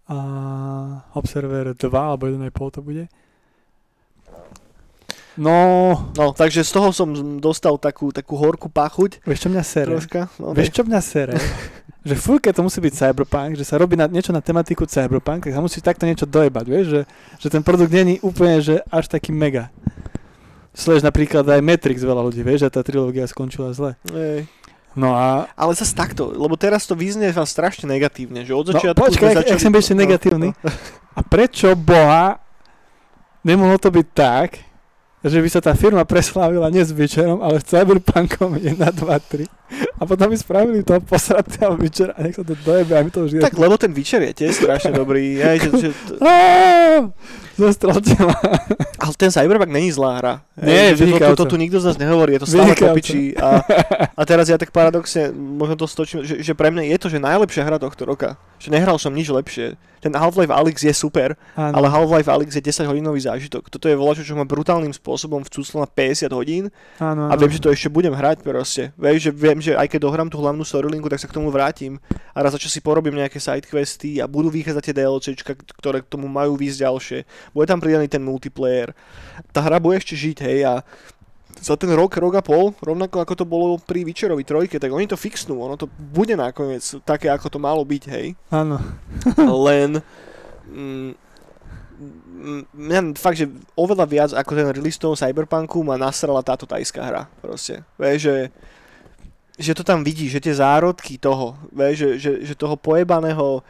A 0.08 0.18
Observer 1.18 1.74
2, 1.76 1.90
alebo 1.90 2.28
1,5 2.32 2.76
to 2.76 2.82
bude. 2.84 3.08
No, 5.38 5.58
no, 6.18 6.34
takže 6.34 6.66
z 6.66 6.72
toho 6.74 6.90
som 6.90 7.14
dostal 7.38 7.78
takú, 7.78 8.10
takú 8.10 8.34
horkú 8.36 8.68
pachuť 8.68 9.22
vieš 9.22 9.46
čo 9.46 9.50
mňa 9.54 9.64
sere? 9.64 9.90
troška. 9.94 10.22
No, 10.42 10.58
Vieš 10.58 10.70
čo 10.74 10.82
mňa 10.82 11.00
sere? 11.00 11.38
že 12.08 12.16
furt, 12.18 12.42
keď 12.42 12.58
to 12.58 12.66
musí 12.66 12.80
byť 12.82 12.94
cyberpunk, 12.96 13.54
že 13.54 13.62
sa 13.62 13.78
robí 13.78 13.94
na, 13.94 14.10
niečo 14.10 14.34
na 14.34 14.42
tematiku 14.42 14.90
cyberpunk, 14.90 15.46
tak 15.46 15.54
sa 15.54 15.62
musí 15.62 15.78
takto 15.78 16.10
niečo 16.10 16.26
dojebať, 16.26 16.66
vieš, 16.66 16.86
že, 16.90 17.02
že 17.38 17.48
ten 17.52 17.62
produkt 17.62 17.94
není 17.94 18.18
úplne, 18.26 18.58
že 18.64 18.82
až 18.90 19.12
taký 19.12 19.30
mega. 19.30 19.70
Sleduješ 20.74 21.06
napríklad 21.06 21.42
aj 21.46 21.62
Matrix 21.62 22.02
veľa 22.02 22.22
ľudí, 22.22 22.42
vieš, 22.42 22.66
že 22.66 22.74
tá 22.74 22.82
trilógia 22.82 23.26
skončila 23.26 23.74
zle. 23.74 23.94
Ej. 24.14 24.46
No 24.98 25.14
a... 25.14 25.46
Ale 25.54 25.78
zase 25.78 25.94
takto, 25.94 26.34
lebo 26.34 26.58
teraz 26.58 26.90
to 26.90 26.98
vyznieva 26.98 27.46
strašne 27.46 27.86
negatívne, 27.86 28.42
že 28.42 28.54
od 28.58 28.74
No, 28.74 28.74
začiatku 28.74 28.98
počkaj, 28.98 29.30
sme 29.30 29.38
jak, 29.38 29.48
jak 29.54 29.62
som 29.62 29.74
ešte 29.74 29.94
no, 29.94 30.00
negatívny. 30.02 30.50
no. 30.54 30.70
A 31.18 31.22
prečo 31.22 31.74
Boha 31.78 32.42
nemohlo 33.42 33.78
to 33.78 33.90
byť 33.90 34.08
tak, 34.14 34.50
že 35.26 35.42
by 35.42 35.50
sa 35.50 35.62
tá 35.64 35.74
firma 35.74 36.06
preslávila 36.06 36.70
Witcherom, 36.94 37.42
ale 37.42 37.58
Cyberpunkom 37.64 38.58
1, 38.62 38.78
2, 38.78 38.94
3. 39.02 39.50
A 39.98 40.06
potom 40.06 40.30
by 40.32 40.38
spravili 40.38 40.80
toho 40.84 41.02
posratého 41.02 41.76
Witchera 41.82 42.14
a 42.16 42.24
nech 42.24 42.38
sa 42.38 42.44
to 42.46 42.56
dojebe 42.56 42.94
a 42.96 43.02
my 43.04 43.12
to 43.12 43.28
už 43.28 43.32
je... 43.38 43.42
Tak 43.44 43.58
lebo 43.58 43.76
ten 43.76 43.92
Witcher 43.92 44.24
je 44.24 44.34
tiež 44.46 44.64
strašne 44.64 44.94
dobrý. 44.96 45.30
Ja, 45.38 45.54
že, 45.60 45.70
že, 45.70 45.90
Aaaa! 46.18 47.14
Zostrelte 47.58 48.14
ma. 48.22 48.38
ale 49.04 49.14
ten 49.18 49.34
Cyberpunk 49.34 49.74
není 49.74 49.90
zlá 49.90 50.22
hra. 50.22 50.34
Nie, 50.62 50.94
že 50.94 51.10
to, 51.10 51.18
to, 51.18 51.36
to, 51.36 51.46
tu 51.46 51.56
nikto 51.58 51.82
z 51.82 51.90
nás 51.90 51.98
nehovorí, 51.98 52.38
je 52.38 52.42
to 52.46 52.50
stále 52.50 52.74
popičí. 52.78 53.34
A, 53.38 53.66
a 54.14 54.22
teraz 54.30 54.46
ja 54.46 54.62
tak 54.62 54.70
paradoxne, 54.70 55.34
možno 55.34 55.74
to 55.74 55.90
stočím, 55.90 56.22
že, 56.22 56.46
že 56.46 56.54
pre 56.54 56.70
mňa 56.70 56.94
je 56.94 56.98
to, 57.02 57.08
že 57.10 57.18
najlepšia 57.18 57.66
hra 57.66 57.82
tohto 57.82 58.06
roka. 58.06 58.38
Že 58.62 58.78
nehral 58.78 59.02
som 59.02 59.10
nič 59.10 59.34
lepšie. 59.34 59.74
Ten 59.98 60.14
Half-Life 60.14 60.54
Alyx 60.54 60.86
je 60.86 60.94
super, 60.94 61.34
Áno. 61.58 61.74
ale 61.82 61.90
Half-Life 61.90 62.30
Alyx 62.30 62.54
je 62.54 62.62
10 62.62 62.86
hodinový 62.86 63.18
zážitok. 63.26 63.74
Toto 63.74 63.90
je 63.90 63.98
volačo, 63.98 64.22
čo 64.22 64.38
ma 64.38 64.46
brutálnym 64.46 64.94
spôsobom 64.94 65.42
vcúclo 65.42 65.82
na 65.82 65.90
50 65.90 66.30
hodín 66.38 66.70
áno, 67.02 67.26
áno. 67.26 67.34
a 67.34 67.38
viem, 67.38 67.50
že 67.50 67.62
to 67.62 67.74
ešte 67.74 67.90
budem 67.90 68.14
hrať 68.14 68.46
proste. 68.46 68.94
Vieš, 68.94 69.30
že 69.30 69.32
viem, 69.34 69.57
že 69.60 69.78
aj 69.78 69.88
keď 69.92 70.00
dohrám 70.08 70.30
tú 70.30 70.40
hlavnú 70.42 70.64
storylinku, 70.64 71.10
tak 71.10 71.22
sa 71.22 71.30
k 71.30 71.36
tomu 71.38 71.54
vrátim 71.54 71.98
a 72.34 72.40
raz 72.42 72.54
za 72.54 72.60
čo 72.62 72.70
si 72.70 72.84
porobím 72.84 73.18
nejaké 73.18 73.42
sidequesty 73.42 74.22
a 74.22 74.26
budú 74.26 74.54
vychádzať 74.54 74.84
tie 74.84 74.96
DLCčka, 74.98 75.54
ktoré 75.78 76.02
k 76.04 76.12
tomu 76.12 76.30
majú 76.30 76.58
výjsť 76.58 76.84
ďalšie. 76.84 77.20
Bude 77.54 77.68
tam 77.68 77.82
pridaný 77.82 78.08
ten 78.12 78.22
multiplayer. 78.24 78.94
Tá 79.52 79.62
hra 79.66 79.82
bude 79.82 79.98
ešte 79.98 80.14
žiť, 80.18 80.38
hej, 80.44 80.60
a 80.66 80.74
za 81.62 81.74
ten 81.74 81.90
rok, 81.94 82.14
rok 82.18 82.38
a 82.38 82.44
pol, 82.46 82.74
rovnako 82.78 83.22
ako 83.22 83.34
to 83.34 83.46
bolo 83.46 83.82
pri 83.82 84.06
Witcherovi 84.06 84.46
trojke, 84.46 84.78
tak 84.78 84.94
oni 84.94 85.10
to 85.10 85.18
fixnú, 85.18 85.58
ono 85.58 85.74
to 85.74 85.90
bude 85.90 86.34
nakoniec 86.38 86.84
také, 87.02 87.30
ako 87.34 87.50
to 87.50 87.60
malo 87.62 87.82
byť, 87.82 88.04
hej. 88.14 88.38
Áno. 88.54 88.78
Len 89.68 89.98
mm, 90.70 91.12
mm, 91.98 92.62
mňa 92.78 93.00
fakt, 93.18 93.42
že 93.42 93.50
oveľa 93.74 94.06
viac 94.06 94.32
ako 94.34 94.52
ten 94.54 94.68
release 94.70 95.02
toho 95.02 95.18
Cyberpunku 95.18 95.82
ma 95.82 95.98
nasrala 95.98 96.46
táto 96.46 96.70
tajská 96.70 97.02
hra. 97.02 97.24
Proste. 97.42 97.82
Vieš, 97.98 98.20
že, 98.22 98.36
že 99.58 99.74
to 99.74 99.84
tam 99.84 100.06
vidí, 100.06 100.30
že 100.30 100.38
tie 100.38 100.54
zárodky 100.54 101.18
toho, 101.18 101.58
vieš, 101.74 101.98
že, 101.98 102.10
že, 102.18 102.32
že 102.46 102.54
toho 102.54 102.78
pojebaného 102.78 103.66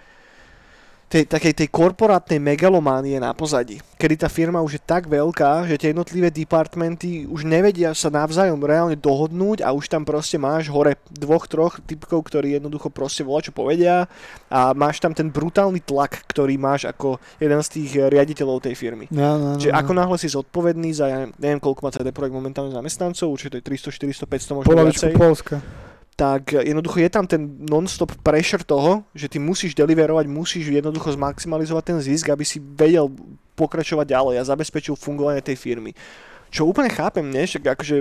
tej, 1.08 1.24
takej 1.24 1.54
tej 1.63 1.67
korporátnej 1.72 2.36
megalománie 2.36 3.15
na 3.15 3.32
pozadí, 3.32 3.80
kedy 3.96 4.15
tá 4.20 4.28
firma 4.28 4.60
už 4.60 4.76
je 4.76 4.84
tak 4.84 5.08
veľká, 5.08 5.63
že 5.63 5.80
tie 5.80 5.96
jednotlivé 5.96 6.28
departmenty 6.28 7.24
už 7.24 7.48
nevedia 7.48 7.96
sa 7.96 8.12
navzájom 8.12 8.60
reálne 8.60 9.00
dohodnúť 9.00 9.63
a 9.63 9.72
už 9.72 9.88
tam 9.88 10.04
proste 10.04 10.36
máš 10.36 10.67
hore 10.67 11.00
dvoch, 11.08 11.48
troch 11.48 11.80
typkov, 11.88 12.28
ktorí 12.28 12.60
jednoducho 12.60 12.91
proste 12.91 13.24
volá 13.24 13.39
čo 13.39 13.56
povedia 13.56 14.04
a 14.52 14.76
máš 14.76 15.00
tam 15.00 15.15
ten 15.15 15.32
brutálny 15.32 15.80
tlak, 15.80 16.28
ktorý 16.28 16.60
máš 16.60 16.91
ako 16.91 17.24
jeden 17.39 17.60
z 17.63 17.70
tých 17.72 17.91
eh, 17.96 18.12
riaditeľov 18.12 18.67
tej 18.67 18.76
firmy. 18.76 19.08
Áno, 19.15 19.56
áno, 19.56 19.60
Čiže 19.63 19.72
áno. 19.72 19.80
ako 19.80 19.91
náhle 19.96 20.17
si 20.20 20.28
zodpovedný 20.28 20.91
za, 20.91 21.08
ja 21.08 21.20
neviem 21.39 21.63
koľko 21.63 21.88
má 21.88 21.89
CD 21.96 22.12
Projekt 22.12 22.36
momentálne 22.36 22.76
zamestnancov, 22.76 23.32
určite 23.32 23.56
to 23.56 23.60
je 23.63 23.80
300, 23.80 24.28
400, 24.28 24.28
500 24.28 24.58
možno 24.60 24.67
Polovičku 24.67 25.08
viacej 25.08 25.15
Polska. 25.15 25.56
Tak 26.17 26.58
jednoducho 26.58 26.97
je 26.97 27.13
tam 27.13 27.30
ten 27.30 27.62
non-stop 27.62 28.10
pressure 28.25 28.65
toho, 28.65 29.06
že 29.13 29.30
ty 29.30 29.38
musíš 29.38 29.77
deliverovať, 29.77 30.25
musíš 30.25 30.73
jednoducho 30.73 31.13
zmaximalizovať 31.13 31.93
ten 31.93 31.97
zisk, 32.01 32.34
aby 32.34 32.41
si 32.41 32.58
vedel 32.58 33.06
pokračovať 33.53 34.17
ďalej 34.17 34.36
a 34.41 34.49
zabezpečil 34.49 34.97
fungovanie 34.97 35.45
tej 35.45 35.62
firmy. 35.62 35.93
Čo 36.49 36.65
úplne 36.65 36.89
chápem, 36.89 37.21
nie? 37.21 37.45
Však 37.45 37.69
akože 37.69 37.95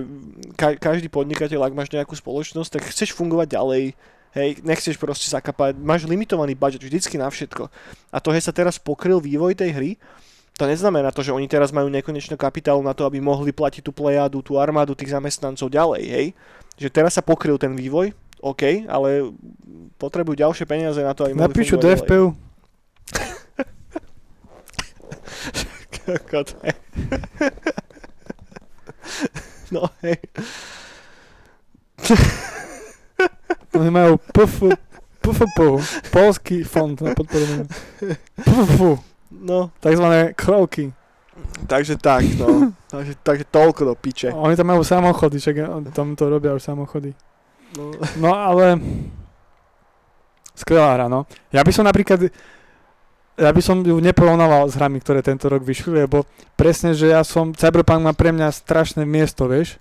ka- 0.56 0.78
každý 0.80 1.12
podnikateľ, 1.12 1.60
ak 1.60 1.76
máš 1.76 1.92
nejakú 1.92 2.16
spoločnosť, 2.16 2.80
tak 2.80 2.88
chceš 2.88 3.12
fungovať 3.12 3.52
ďalej, 3.52 3.92
hej, 4.32 4.50
nechceš 4.64 4.96
proste 4.96 5.28
zakapať, 5.28 5.76
máš 5.76 6.08
limitovaný 6.08 6.56
budget 6.56 6.80
vždycky 6.80 7.20
na 7.20 7.28
všetko. 7.28 7.68
A 8.08 8.16
to, 8.16 8.32
že 8.32 8.48
sa 8.48 8.52
teraz 8.56 8.80
pokryl 8.80 9.20
vývoj 9.20 9.60
tej 9.60 9.70
hry, 9.76 9.90
to 10.56 10.64
neznamená 10.64 11.12
to, 11.12 11.20
že 11.20 11.36
oni 11.36 11.44
teraz 11.44 11.68
majú 11.68 11.92
nekonečno 11.92 12.40
kapitálu 12.40 12.80
na 12.80 12.96
to, 12.96 13.04
aby 13.04 13.20
mohli 13.20 13.52
platiť 13.52 13.84
tú 13.84 13.92
plejádu, 13.92 14.40
tú 14.40 14.56
armádu 14.56 14.96
tých 14.96 15.12
zamestnancov 15.12 15.68
ďalej, 15.68 16.04
hej. 16.08 16.26
Že 16.76 16.88
teraz 16.92 17.16
sa 17.16 17.24
pokryl 17.24 17.56
ten 17.56 17.72
vývoj, 17.72 18.12
OK, 18.44 18.84
ale 18.84 19.32
potrebujú 19.96 20.36
ďalšie 20.36 20.68
peniaze 20.68 21.00
na 21.00 21.16
to, 21.16 21.24
aby 21.24 21.32
Napíšu 21.34 21.80
fungovať 21.80 21.80
do 21.80 22.04
FPU. 22.04 22.26
ďalej. 22.28 22.44
Kokot. 26.06 26.48
No 29.74 29.90
hej. 30.04 30.16
Oni 33.74 33.90
majú 33.90 34.20
PF, 34.30 34.78
PFP, 35.18 35.58
Polský 36.14 36.62
fond 36.62 36.94
na 37.02 37.16
podporu. 37.16 37.66
PFP, 38.38 38.80
No, 39.36 39.70
takzvané 39.82 40.32
krovky. 40.38 40.94
Takže 41.64 41.96
tak, 41.96 42.28
no. 42.36 42.70
takže, 42.92 43.16
takže 43.24 43.44
toľko 43.48 43.80
do 43.88 43.94
piče. 43.96 44.28
Oni 44.36 44.52
tam 44.52 44.68
majú 44.68 44.84
samochody, 44.84 45.40
však 45.40 45.56
oni 45.64 45.88
tam 45.96 46.12
to 46.12 46.28
robia 46.28 46.52
už 46.52 46.60
samochody. 46.60 47.16
No. 47.76 47.96
No 48.20 48.30
ale 48.36 48.76
skvelá 50.52 50.92
hra, 50.96 51.06
no. 51.08 51.24
Ja 51.52 51.64
by 51.64 51.72
som 51.72 51.88
napríklad 51.88 52.28
ja 53.36 53.52
by 53.52 53.60
som 53.60 53.84
ju 53.84 54.00
neporovnával 54.00 54.64
s 54.64 54.80
hrami, 54.80 54.96
ktoré 54.96 55.20
tento 55.20 55.52
rok 55.52 55.60
vyšli, 55.60 56.08
lebo 56.08 56.24
presne, 56.56 56.96
že 56.96 57.12
ja 57.12 57.20
som, 57.20 57.52
Cyberpunk 57.52 58.00
má 58.00 58.16
pre 58.16 58.32
mňa 58.32 58.48
strašné 58.48 59.04
miesto, 59.04 59.44
vieš, 59.44 59.76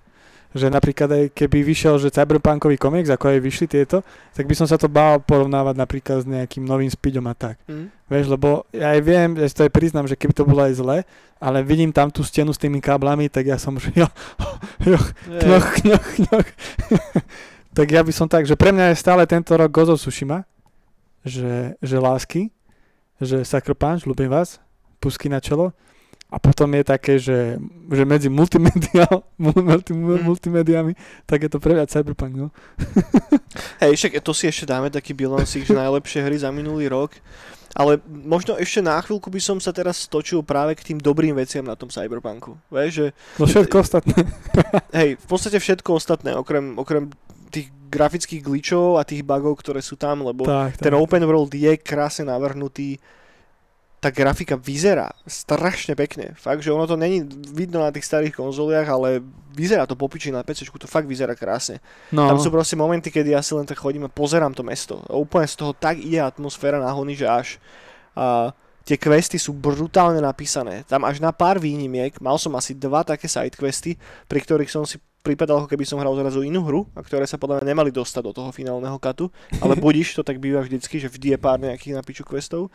že 0.56 0.72
napríklad 0.72 1.08
aj 1.12 1.24
keby 1.36 1.60
vyšiel, 1.60 2.00
že 2.00 2.08
Cyberpunkový 2.08 2.80
komiks, 2.80 3.12
ako 3.12 3.36
aj 3.36 3.44
vyšli 3.44 3.66
tieto, 3.68 4.00
tak 4.32 4.48
by 4.48 4.54
som 4.56 4.64
sa 4.64 4.80
to 4.80 4.88
bál 4.88 5.20
porovnávať 5.20 5.76
napríklad 5.76 6.24
s 6.24 6.26
nejakým 6.26 6.64
novým 6.64 6.88
speedom 6.88 7.28
a 7.28 7.36
tak. 7.36 7.60
Hm? 7.68 7.92
Vieš, 8.08 8.26
lebo 8.32 8.64
ja 8.72 8.96
aj 8.96 9.00
viem, 9.04 9.36
ja 9.36 9.46
si 9.46 9.54
to 9.54 9.68
aj 9.68 9.72
priznám, 9.76 10.08
že 10.08 10.16
keby 10.16 10.32
to 10.32 10.48
bolo 10.48 10.64
aj 10.64 10.74
zle, 10.80 10.98
ale 11.36 11.58
vidím 11.60 11.92
tam 11.92 12.08
tú 12.08 12.24
stenu 12.24 12.50
s 12.50 12.58
tými 12.58 12.80
káblami, 12.80 13.28
tak 13.28 13.44
ja 13.44 13.60
som, 13.60 13.76
že 13.76 13.92
jo, 13.92 14.08
jo, 14.88 14.98
knoch, 15.44 15.68
knoch, 15.84 16.08
knoch. 16.24 16.48
tak 17.76 17.86
ja 17.92 18.00
by 18.00 18.12
som 18.16 18.24
tak, 18.26 18.48
že 18.48 18.56
pre 18.56 18.72
mňa 18.72 18.96
je 18.96 19.02
stále 19.02 19.28
tento 19.28 19.52
rok 19.52 19.68
Gozo 19.68 20.00
Tsushima, 20.00 20.48
že, 21.20 21.76
že 21.84 21.96
lásky, 22.00 22.48
že 23.20 23.44
Sucker 23.44 23.76
Punch, 23.76 24.08
ľúbim 24.08 24.32
vás, 24.32 24.62
pusky 25.02 25.28
na 25.28 25.42
čelo. 25.44 25.76
A 26.26 26.42
potom 26.42 26.66
je 26.74 26.82
také, 26.82 27.22
že, 27.22 27.54
že 27.86 28.02
medzi 28.02 28.26
multimediál, 28.26 29.22
multi, 29.38 29.94
Mm. 29.94 30.26
multimediami, 30.26 30.92
tak 31.22 31.46
je 31.46 31.50
to 31.50 31.62
pre 31.62 31.72
mňa 31.72 31.86
Cyberpunk, 31.86 32.34
no. 32.34 32.48
Hej, 33.82 33.94
však 33.94 34.12
to 34.20 34.34
si 34.34 34.50
ešte 34.50 34.66
dáme 34.66 34.90
taký 34.90 35.14
bilancík, 35.14 35.62
že 35.62 35.74
najlepšie 35.86 36.26
hry 36.26 36.36
za 36.36 36.50
minulý 36.50 36.90
rok. 36.90 37.14
Ale 37.76 38.00
možno 38.08 38.56
ešte 38.56 38.80
na 38.80 38.96
chvíľku 38.96 39.28
by 39.28 39.36
som 39.36 39.60
sa 39.60 39.68
teraz 39.68 40.00
stočil 40.00 40.40
práve 40.40 40.72
k 40.74 40.92
tým 40.92 40.98
dobrým 40.98 41.36
veciam 41.36 41.60
na 41.60 41.76
tom 41.76 41.92
Cyberpunku. 41.92 42.56
Vieš, 42.72 42.90
že 42.90 43.06
No 43.36 43.44
všetko 43.44 43.76
ostatné. 43.84 44.16
hej, 44.96 45.20
v 45.20 45.26
podstate 45.28 45.60
všetko 45.60 45.90
ostatné, 45.92 46.32
okrem, 46.32 46.72
okrem 46.74 47.12
tých 47.52 47.68
grafických 47.92 48.40
glitchov 48.40 48.96
a 48.96 49.04
tých 49.04 49.20
bugov, 49.22 49.60
ktoré 49.60 49.84
sú 49.84 49.94
tam, 49.94 50.24
lebo 50.24 50.48
tak, 50.48 50.80
ten 50.80 50.90
tak. 50.90 50.98
open 50.98 51.22
world 51.28 51.52
je 51.52 51.76
krásne 51.76 52.26
navrhnutý. 52.26 52.96
Tá 54.06 54.14
grafika 54.14 54.54
vyzerá 54.54 55.10
strašne 55.26 55.98
pekne. 55.98 56.38
Fakt, 56.38 56.62
že 56.62 56.70
ono 56.70 56.86
to 56.86 56.94
není 56.94 57.26
vidno 57.50 57.82
na 57.82 57.90
tých 57.90 58.06
starých 58.06 58.38
konzoliach, 58.38 58.86
ale 58.86 59.18
vyzerá 59.50 59.82
to 59.82 59.98
popiči 59.98 60.30
na 60.30 60.46
PC, 60.46 60.70
to 60.70 60.86
fakt 60.86 61.10
vyzerá 61.10 61.34
krásne. 61.34 61.82
No, 62.14 62.30
Tam 62.30 62.38
sú 62.38 62.54
proste 62.54 62.78
momenty, 62.78 63.10
kedy 63.10 63.34
ja 63.34 63.42
si 63.42 63.58
len 63.58 63.66
tak 63.66 63.82
chodím 63.82 64.06
a 64.06 64.12
pozerám 64.14 64.54
to 64.54 64.62
mesto. 64.62 65.02
A 65.10 65.18
úplne 65.18 65.50
z 65.50 65.58
toho 65.58 65.74
tak 65.74 65.98
ide 65.98 66.22
atmosféra 66.22 66.78
nahony, 66.78 67.18
že 67.18 67.26
až. 67.26 67.48
A 68.14 68.54
tie 68.86 68.94
questy 68.94 69.42
sú 69.42 69.50
brutálne 69.50 70.22
napísané. 70.22 70.86
Tam 70.86 71.02
až 71.02 71.18
na 71.18 71.34
pár 71.34 71.58
výnimiek, 71.58 72.22
mal 72.22 72.38
som 72.38 72.54
asi 72.54 72.78
dva 72.78 73.02
také 73.02 73.26
side 73.26 73.58
questy, 73.58 73.98
pri 74.30 74.38
ktorých 74.38 74.70
som 74.70 74.86
si 74.86 75.02
pripadal, 75.26 75.66
ako 75.66 75.74
keby 75.74 75.82
som 75.82 75.98
hral 75.98 76.14
zrazu 76.14 76.46
inú 76.46 76.62
hru, 76.62 76.86
a 76.94 77.02
ktoré 77.02 77.26
sa 77.26 77.34
podľa 77.34 77.58
mňa 77.58 77.74
nemali 77.74 77.90
dostať 77.90 78.22
do 78.22 78.32
toho 78.32 78.50
finálneho 78.54 78.94
katu, 79.02 79.26
ale 79.58 79.74
budiš, 79.82 80.14
to 80.14 80.22
tak 80.22 80.38
býva 80.38 80.62
vždycky, 80.62 81.02
že 81.02 81.10
vždy 81.10 81.34
je 81.34 81.38
pár 81.42 81.58
nejakých 81.58 81.98
na 81.98 82.06
piču 82.06 82.22
questov. 82.22 82.70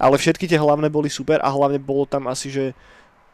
Ale 0.00 0.16
všetky 0.16 0.48
tie 0.48 0.56
hlavné 0.56 0.88
boli 0.88 1.12
super 1.12 1.44
a 1.44 1.52
hlavne 1.52 1.76
bolo 1.76 2.08
tam 2.08 2.24
asi, 2.32 2.48
že 2.48 2.64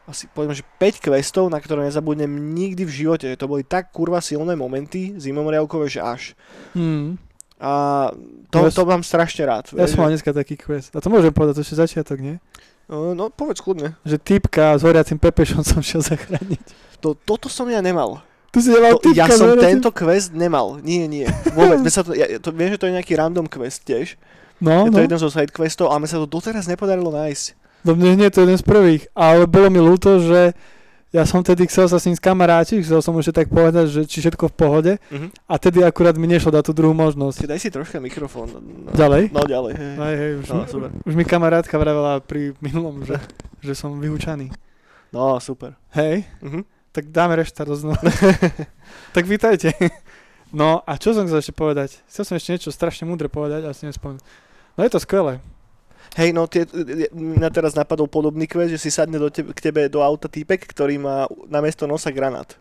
asi 0.07 0.31
poviem, 0.31 0.55
že 0.55 0.63
5 0.79 1.03
questov, 1.03 1.51
na 1.51 1.59
ktoré 1.59 1.87
nezabudnem 1.87 2.31
nikdy 2.31 2.87
v 2.87 2.95
živote. 2.95 3.27
To 3.39 3.47
boli 3.51 3.67
tak 3.67 3.91
kurva 3.91 4.23
silné 4.23 4.55
momenty 4.55 5.19
zimomriavkové, 5.19 5.87
že 5.87 6.03
až. 6.03 6.23
hmm. 6.75 7.19
A 7.57 8.13
to, 8.53 8.69
Ja 8.69 8.71
to 8.71 8.85
mám 8.85 9.01
strašne 9.01 9.49
rád. 9.49 9.73
Ja 9.73 9.89
vieš, 9.89 9.97
som 9.97 10.05
mal 10.05 10.13
dneska 10.13 10.29
taký 10.29 10.61
quest. 10.61 10.93
A 10.93 11.01
to 11.01 11.09
môžem 11.09 11.33
povedať, 11.33 11.57
to 11.57 11.65
ešte 11.65 11.81
začiatok, 11.81 12.21
nie? 12.21 12.37
No, 12.87 13.17
no 13.17 13.33
povedz 13.33 13.65
kľudne. 13.65 13.99
Že 14.05 14.17
typka 14.21 14.77
s 14.79 14.85
horiacim 14.85 15.19
pepešom 15.19 15.65
som 15.65 15.81
šiel 15.81 16.05
zachrániť. 16.13 16.63
To, 17.01 17.17
toto 17.17 17.49
som 17.49 17.67
ja 17.73 17.81
nemal. 17.81 18.23
Tu 18.57 18.65
si 18.65 18.73
nemal 18.73 18.97
To, 18.97 19.13
ja 19.13 19.29
typka 19.29 19.29
s 19.29 19.37
som 19.37 19.49
horiacim- 19.53 19.69
tento 19.77 19.91
quest 19.93 20.33
nemal. 20.33 20.81
Nie, 20.81 21.05
nie. 21.05 21.29
Vôbec. 21.53 21.85
Sa 21.93 22.01
to, 22.01 22.17
ja, 22.17 22.41
to, 22.41 22.49
viem, 22.51 22.73
že 22.73 22.81
to 22.81 22.89
je 22.89 22.97
nejaký 22.97 23.13
random 23.13 23.45
quest 23.45 23.85
tiež. 23.85 24.17
No, 24.57 24.89
je 24.89 24.91
to 24.91 24.97
no. 24.97 25.05
jeden 25.05 25.19
zo 25.19 25.29
side 25.29 25.53
questov, 25.53 25.93
ale 25.93 26.01
mne 26.01 26.09
sa 26.09 26.17
to 26.17 26.25
doteraz 26.25 26.65
nepodarilo 26.65 27.13
nájsť. 27.13 27.45
No 27.85 27.93
mne 27.93 28.17
hneď 28.17 28.33
to 28.33 28.41
je 28.41 28.45
jeden 28.47 28.57
z 28.57 28.65
prvých. 28.65 29.03
Ale 29.13 29.45
bolo 29.45 29.69
mi 29.69 29.77
ľúto, 29.77 30.17
že 30.19 30.57
ja 31.13 31.23
som 31.23 31.39
tedy 31.39 31.65
chcel 31.65 31.85
sa 31.85 31.97
s 31.97 32.05
ním 32.05 32.17
skamarátiť, 32.17 32.81
chcel 32.81 32.99
som 32.99 33.13
ešte 33.15 33.37
tak 33.37 33.49
povedať, 33.49 33.87
že 33.87 34.01
či 34.03 34.19
všetko 34.19 34.49
v 34.49 34.55
pohode. 34.55 34.93
Mhm. 35.07 35.29
A 35.45 35.55
tedy 35.55 35.81
akurát 35.81 36.13
mi 36.13 36.25
nešlo 36.25 36.49
dať 36.51 36.65
tú 36.65 36.73
druhú 36.75 36.93
možnosť. 36.93 37.45
Daj 37.45 37.57
si 37.59 37.69
troška 37.69 38.01
mikrofón. 38.01 38.49
No, 38.57 38.91
Ďalej? 38.91 39.29
No 39.31 39.45
ďalej. 39.45 39.73
hej. 39.75 39.93
Hej, 39.95 40.15
hej, 40.17 40.33
už, 40.35 40.47
No, 40.47 40.57
mi, 40.57 40.65
super. 40.67 40.89
už 41.05 41.15
mi 41.15 41.25
kamarátka 41.25 41.75
vravela 41.75 42.19
pri 42.19 42.57
minulom, 42.59 43.01
že, 43.03 43.21
že 43.61 43.73
som 43.73 43.93
vyhúčaný. 43.95 44.49
No, 45.11 45.37
super. 45.39 45.77
Hej, 45.93 46.25
Mhm. 46.41 46.65
Tak 46.97 47.13
dáme 47.13 47.37
reštart 47.37 47.69
znova. 47.77 48.01
tak 49.17 49.29
vítajte. 49.29 49.77
No 50.49 50.81
a 50.89 50.97
čo 50.97 51.13
som 51.13 51.29
chcel 51.29 51.45
ešte 51.45 51.53
povedať? 51.53 52.01
Chcel 52.09 52.25
som 52.25 52.35
ešte 52.41 52.57
niečo 52.57 52.73
strašne 52.73 53.05
múdre 53.05 53.29
povedať, 53.29 53.69
ale 53.69 53.77
si 53.77 53.85
nespomínam. 53.85 54.25
No 54.73 54.81
je 54.81 54.89
to 54.89 55.05
skvelé. 55.05 55.45
Hej, 56.17 56.33
no 56.33 56.49
tie, 56.49 56.65
mňa 57.13 57.53
teraz 57.53 57.77
napadol 57.77 58.09
podobný 58.09 58.49
quest, 58.49 58.73
že 58.73 58.81
si 58.81 58.89
sadne 58.89 59.21
do 59.21 59.29
tebe, 59.29 59.53
k 59.53 59.61
tebe 59.61 59.93
do 59.93 60.01
auta 60.01 60.31
týpek, 60.31 60.65
ktorý 60.65 60.97
má 60.97 61.29
namiesto 61.53 61.85
nosa 61.85 62.09
granát. 62.09 62.57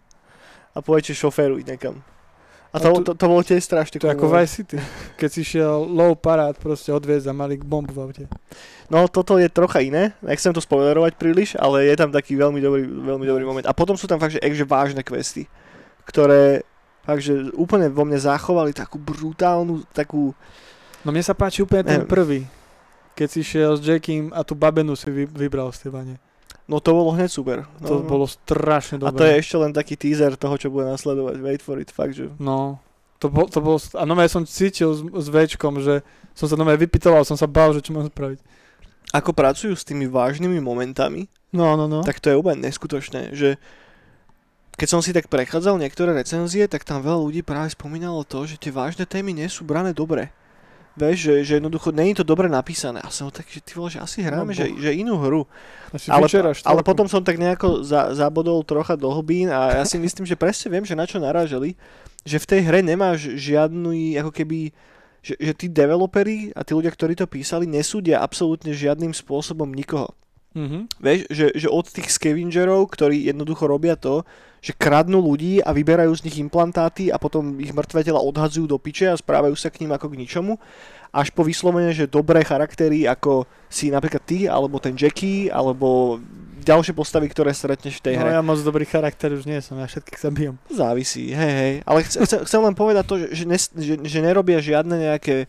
A 0.76 0.84
povie, 0.84 1.08
že 1.08 1.16
šoféruj 1.16 1.64
nekam. 1.64 2.04
A 2.76 2.78
to, 2.84 2.92
A 2.92 2.94
tu- 3.00 3.04
to, 3.08 3.12
to 3.16 3.26
bolo 3.32 3.40
tiež 3.40 3.64
strašne 3.64 4.04
To 4.04 4.12
ako. 4.12 4.28
Vice 4.28 4.52
City. 4.60 4.76
Keď 5.16 5.30
si 5.32 5.48
šiel 5.48 5.88
low 5.88 6.12
parát 6.12 6.60
proste 6.60 6.92
odviezť 6.92 7.32
a 7.32 7.34
mali 7.34 7.56
bombu 7.56 7.96
v 7.96 8.00
aute. 8.04 8.24
No 8.92 9.08
toto 9.08 9.40
je 9.40 9.48
trocha 9.48 9.80
iné, 9.80 10.12
nechcem 10.20 10.52
to 10.52 10.60
spoilerovať 10.60 11.16
príliš, 11.16 11.56
ale 11.56 11.88
je 11.88 11.96
tam 11.96 12.12
taký 12.12 12.36
veľmi 12.36 12.60
dobrý, 12.60 12.84
veľmi 12.84 13.26
dobrý 13.26 13.44
moment. 13.48 13.64
A 13.64 13.72
potom 13.72 13.96
sú 13.96 14.12
tam 14.12 14.20
fakt, 14.20 14.36
že, 14.36 14.44
že 14.44 14.68
vážne 14.68 15.08
questy, 15.08 15.48
ktoré 16.04 16.68
fakt, 17.08 17.24
že 17.24 17.48
úplne 17.56 17.88
vo 17.88 18.04
mne 18.04 18.20
zachovali 18.20 18.76
takú 18.76 19.00
brutálnu, 19.00 19.88
takú... 19.96 20.36
No 21.08 21.16
mne 21.16 21.24
sa 21.24 21.32
páči 21.32 21.64
úplne 21.64 21.86
ten 21.88 22.04
Neviem. 22.04 22.12
prvý. 22.12 22.40
Keď 23.16 23.28
si 23.32 23.42
šiel 23.48 23.80
s 23.80 23.82
Jackym 23.88 24.36
a 24.36 24.44
tú 24.44 24.52
babenu 24.58 24.92
si 25.00 25.08
vy, 25.08 25.24
vybral 25.32 25.72
z 25.72 25.88
tej 25.88 25.92
vane. 25.96 26.16
No 26.66 26.82
to 26.82 26.98
bolo 26.98 27.14
hneď 27.14 27.30
super. 27.30 27.70
No, 27.78 27.86
To 27.86 27.94
no. 28.02 28.10
bolo 28.10 28.26
strašne 28.26 28.98
A 28.98 29.14
dobré. 29.14 29.18
to 29.18 29.24
je 29.30 29.34
ešte 29.38 29.56
len 29.62 29.72
taký 29.72 29.94
teaser 29.94 30.34
toho, 30.34 30.58
čo 30.58 30.74
bude 30.74 30.90
nasledovať. 30.90 31.38
Wait 31.38 31.62
for 31.62 31.78
it, 31.78 31.94
fakt, 31.94 32.18
že... 32.18 32.34
No, 32.42 32.82
to, 33.22 33.30
bol, 33.30 33.46
to 33.46 33.62
bolo... 33.62 33.78
A 33.94 34.04
no 34.04 34.18
ja 34.18 34.26
som 34.26 34.42
cítil 34.50 34.90
s, 34.98 35.06
s 35.06 35.28
Včkom, 35.30 35.78
že 35.80 36.02
som 36.34 36.50
sa 36.50 36.58
normálne 36.58 36.82
vypitoval, 36.82 37.22
som 37.22 37.38
sa 37.38 37.46
bál, 37.46 37.70
že 37.72 37.86
čo 37.86 37.94
mám 37.94 38.10
spraviť. 38.10 38.42
Ako 39.14 39.32
pracujú 39.38 39.78
s 39.78 39.86
tými 39.86 40.10
vážnymi 40.10 40.58
momentami, 40.58 41.30
No, 41.56 41.78
no, 41.80 41.88
no. 41.88 42.04
tak 42.04 42.20
to 42.20 42.28
je 42.34 42.36
úplne 42.36 42.66
neskutočné, 42.68 43.32
že 43.32 43.56
keď 44.76 44.88
som 44.92 45.00
si 45.00 45.16
tak 45.16 45.32
prechádzal 45.32 45.80
niektoré 45.80 46.12
recenzie, 46.12 46.68
tak 46.68 46.84
tam 46.84 47.00
veľa 47.00 47.24
ľudí 47.24 47.40
práve 47.48 47.72
spomínalo 47.72 48.28
to, 48.28 48.44
že 48.44 48.60
tie 48.60 48.76
vážne 48.76 49.08
témy 49.08 49.32
nie 49.32 49.48
sú 49.48 49.64
brané 49.64 49.96
dobre. 49.96 50.36
Vieš, 50.96 51.18
že, 51.20 51.34
že 51.44 51.54
jednoducho 51.60 51.92
je 51.92 52.16
to 52.16 52.24
dobre 52.24 52.48
napísané. 52.48 53.04
A 53.04 53.12
som 53.12 53.28
tak, 53.28 53.52
že 53.52 53.60
ty 53.60 53.76
vole, 53.76 53.92
že 53.92 54.00
asi 54.00 54.24
hráme, 54.24 54.56
No, 54.56 54.56
že, 54.56 54.72
že 54.80 54.96
inú 54.96 55.20
hru. 55.20 55.44
Asi 55.92 56.08
Ale, 56.08 56.24
ale 56.64 56.82
potom 56.88 57.04
som 57.12 57.20
tak 57.20 57.36
nejako 57.36 57.84
za, 57.84 58.16
zabodol 58.16 58.64
trocha 58.64 58.96
do 58.96 59.12
hlbín 59.12 59.52
a 59.52 59.76
ja 59.76 59.84
si 59.84 60.00
myslím, 60.00 60.24
že 60.24 60.40
presne 60.40 60.72
viem, 60.72 60.88
že 60.88 60.96
na 60.96 61.04
čo 61.04 61.20
narážali, 61.20 61.76
že 62.24 62.40
v 62.40 62.48
tej 62.48 62.62
hre 62.64 62.80
nemáš 62.80 63.28
žiadny, 63.36 64.16
ako 64.24 64.32
keby, 64.32 64.72
že, 65.20 65.36
že 65.36 65.54
tí 65.54 65.68
developeri 65.68 66.56
a 66.56 66.64
tí 66.64 66.72
ľudia, 66.72 66.96
ktorí 66.96 67.20
to 67.20 67.28
písali, 67.28 67.68
nesúdia 67.68 68.24
absolútne 68.24 68.72
žiadnym 68.72 69.12
spôsobom 69.12 69.68
nikoho. 69.68 70.16
Mhm. 70.56 70.88
Vieš, 71.04 71.20
že, 71.28 71.46
že 71.54 71.68
od 71.68 71.86
tých 71.86 72.08
scavengerov, 72.10 72.88
ktorí 72.88 73.28
jednoducho 73.28 73.68
robia 73.68 74.00
to, 74.00 74.24
že 74.64 74.74
kradnú 74.74 75.22
ľudí 75.22 75.62
a 75.62 75.70
vyberajú 75.76 76.10
z 76.16 76.26
nich 76.26 76.42
implantáty 76.42 77.14
a 77.14 77.22
potom 77.22 77.60
ich 77.62 77.70
mŕtve 77.70 78.02
tela 78.02 78.18
odhadzujú 78.18 78.66
do 78.66 78.80
piče 78.82 79.12
a 79.12 79.20
správajú 79.20 79.54
sa 79.54 79.70
k 79.70 79.86
ním 79.86 79.94
ako 79.94 80.10
k 80.10 80.18
ničomu, 80.26 80.58
až 81.14 81.30
po 81.30 81.46
vyslovene, 81.46 81.94
že 81.94 82.10
dobré 82.10 82.42
charaktery 82.42 83.06
ako 83.06 83.46
si 83.70 83.94
napríklad 83.94 84.24
ty, 84.26 84.50
alebo 84.50 84.82
ten 84.82 84.98
Jackie, 84.98 85.54
alebo 85.54 86.18
ďalšie 86.66 86.98
postavy, 86.98 87.30
ktoré 87.30 87.54
stretneš 87.54 88.02
v 88.02 88.10
tej 88.10 88.14
No 88.18 88.26
hre. 88.26 88.30
ja 88.34 88.42
moc 88.42 88.58
dobrý 88.66 88.90
charakter 88.90 89.30
už 89.38 89.46
nie 89.46 89.62
som, 89.62 89.78
ja 89.78 89.86
všetkých 89.86 90.18
zabijem. 90.18 90.58
Závisí, 90.74 91.30
hej, 91.30 91.54
hej. 91.54 91.74
Ale 91.86 92.02
chcem, 92.02 92.26
chcem, 92.26 92.62
len 92.66 92.74
povedať 92.74 93.06
to, 93.06 93.16
že, 93.22 93.28
že, 93.38 93.44
nes, 93.46 93.64
že, 93.70 93.94
že 94.02 94.20
nerobia 94.24 94.58
žiadne 94.58 94.98
nejaké 94.98 95.46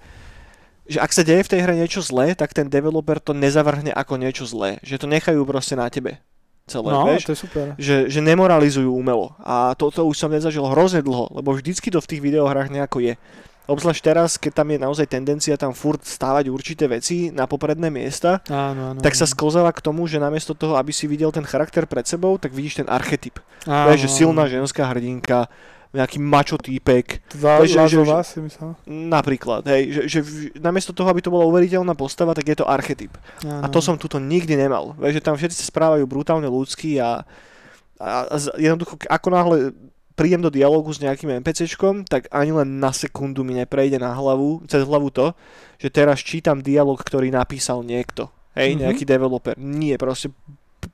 že 0.87 0.99
ak 0.99 1.11
sa 1.11 1.21
deje 1.21 1.43
v 1.43 1.51
tej 1.51 1.61
hre 1.61 1.75
niečo 1.75 2.01
zlé, 2.01 2.33
tak 2.33 2.51
ten 2.51 2.67
developer 2.67 3.19
to 3.19 3.31
nezavrhne 3.31 3.91
ako 3.91 4.15
niečo 4.17 4.45
zlé. 4.45 4.79
Že 4.81 4.97
to 4.99 5.07
nechajú 5.09 5.41
proste 5.43 5.75
na 5.75 5.87
tebe. 5.87 6.19
Celé, 6.67 6.91
No, 6.91 7.07
vieš? 7.07 7.23
to 7.25 7.33
je 7.33 7.41
super. 7.41 7.67
že, 7.79 8.11
že 8.11 8.19
nemoralizujú 8.19 8.91
umelo. 8.91 9.39
A 9.39 9.75
toto 9.75 10.03
už 10.03 10.19
som 10.19 10.27
nezažil 10.27 10.67
hrozne 10.67 10.99
dlho, 10.99 11.31
lebo 11.33 11.53
vždycky 11.53 11.91
to 11.91 11.99
v 11.99 12.11
tých 12.11 12.19
videohrách 12.21 12.71
nejako 12.71 12.99
je. 13.03 13.15
Obzvlášť 13.67 14.03
teraz, 14.05 14.31
keď 14.35 14.63
tam 14.63 14.69
je 14.71 14.79
naozaj 14.79 15.07
tendencia 15.07 15.55
tam 15.55 15.75
furt 15.75 15.99
stávať 15.99 16.51
určité 16.51 16.87
veci 16.87 17.31
na 17.31 17.47
popredné 17.47 17.91
miesta, 17.91 18.39
Áno, 18.47 18.95
áno. 18.95 18.99
tak 18.99 19.15
sa 19.15 19.27
sklzáva 19.27 19.75
k 19.75 19.83
tomu, 19.83 20.07
že 20.07 20.19
namiesto 20.19 20.55
toho, 20.55 20.75
aby 20.75 20.95
si 20.95 21.07
videl 21.07 21.35
ten 21.35 21.43
charakter 21.43 21.83
pred 21.83 22.03
sebou, 22.03 22.35
tak 22.35 22.51
vidíš 22.51 22.83
ten 22.83 22.87
archetyp. 22.87 23.43
áno, 23.63 23.91
Vieš, 23.91 24.07
že 24.07 24.23
silná 24.23 24.47
ženská 24.47 24.87
hrdinka, 24.87 25.51
nejaký 25.97 26.19
mačo 26.19 26.55
týpek, 26.55 27.25
Vieš, 27.33 27.73
že- 27.73 27.89
že- 27.91 28.05
si 28.23 28.39
myslel? 28.39 28.77
napríklad, 28.87 29.65
hej, 29.65 29.83
že, 29.89 30.03
že 30.07 30.19
namiesto 30.57 30.93
toho, 30.93 31.09
aby 31.09 31.19
to 31.19 31.29
bola 31.29 31.43
uveriteľná 31.45 31.93
postava, 31.93 32.31
tak 32.31 32.45
je 32.45 32.57
to 32.57 32.67
archetyp. 32.67 33.17
Áno. 33.41 33.61
A 33.61 33.67
to 33.67 33.81
som 33.81 33.97
tuto 33.97 34.19
nikdy 34.19 34.55
nemal. 34.55 34.93
Vieš, 34.95 35.13
že 35.15 35.25
tam 35.25 35.35
všetci 35.35 35.57
sa 35.57 35.67
správajú 35.67 36.05
brutálne 36.05 36.47
ľudsky 36.47 36.99
a, 36.99 37.25
a, 37.97 38.09
a 38.27 38.37
jednoducho, 38.55 39.01
ako 39.03 39.29
náhle 39.29 39.57
prídem 40.13 40.41
do 40.41 40.49
dialogu 40.49 40.89
s 40.89 40.99
nejakým 40.99 41.41
NPCčkom, 41.41 42.05
tak 42.05 42.29
ani 42.31 42.49
len 42.51 42.77
na 42.77 42.89
sekundu 42.89 43.41
mi 43.41 43.53
neprejde 43.53 43.97
na 43.97 44.13
hlavu, 44.13 44.65
cez 44.65 44.81
hlavu 44.81 45.09
to, 45.09 45.37
že 45.77 45.89
teraz 45.89 46.21
čítam 46.21 46.61
dialog, 46.61 46.97
ktorý 46.97 47.29
napísal 47.29 47.81
niekto. 47.83 48.29
Hej, 48.53 48.73
Mhm. 48.73 48.81
nejaký 48.83 49.05
developer. 49.05 49.53
Nie, 49.55 49.97
proste 49.97 50.33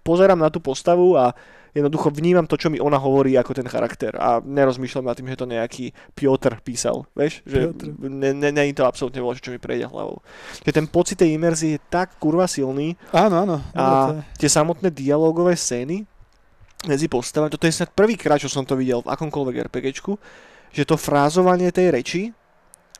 pozerám 0.02 0.38
na 0.38 0.50
tú 0.50 0.58
postavu 0.58 1.14
a 1.14 1.32
jednoducho 1.72 2.12
vnímam 2.12 2.44
to, 2.44 2.60
čo 2.60 2.68
mi 2.68 2.76
ona 2.76 3.00
hovorí 3.00 3.32
ako 3.32 3.56
ten 3.56 3.64
charakter 3.64 4.12
a 4.14 4.44
nerozmýšľam 4.44 5.08
nad 5.08 5.16
tým, 5.16 5.24
že 5.26 5.40
to 5.40 5.48
nejaký 5.48 5.88
Piotr 6.12 6.60
písal, 6.60 7.08
vieš, 7.16 7.40
že 7.42 7.72
Piotr. 7.72 7.86
ne, 8.04 8.52
ne, 8.52 8.62
je 8.68 8.76
to 8.76 8.84
absolútne 8.84 9.18
bolo, 9.18 9.32
čo 9.34 9.48
mi 9.48 9.56
prejde 9.56 9.88
hlavou. 9.88 10.20
Že 10.60 10.72
ten 10.74 10.86
pocit 10.86 11.16
tej 11.16 11.32
imerzie 11.32 11.80
je 11.80 11.84
tak 11.88 12.20
kurva 12.20 12.44
silný, 12.44 12.92
Áno, 13.08 13.48
áno. 13.48 13.56
a 13.72 13.84
tie 14.36 14.52
samotné 14.52 14.92
dialogové 14.92 15.56
scény 15.56 16.04
medzi 16.84 17.08
postavami, 17.08 17.48
toto 17.48 17.64
je 17.64 17.72
snad 17.72 17.88
prvýkrát, 17.88 18.36
čo 18.36 18.52
som 18.52 18.66
to 18.66 18.76
videl 18.76 19.00
v 19.00 19.08
akomkoľvek 19.08 19.72
RPGčku, 19.72 20.12
že 20.74 20.84
to 20.84 21.00
frázovanie 21.00 21.72
tej 21.72 21.88
reči 21.88 22.22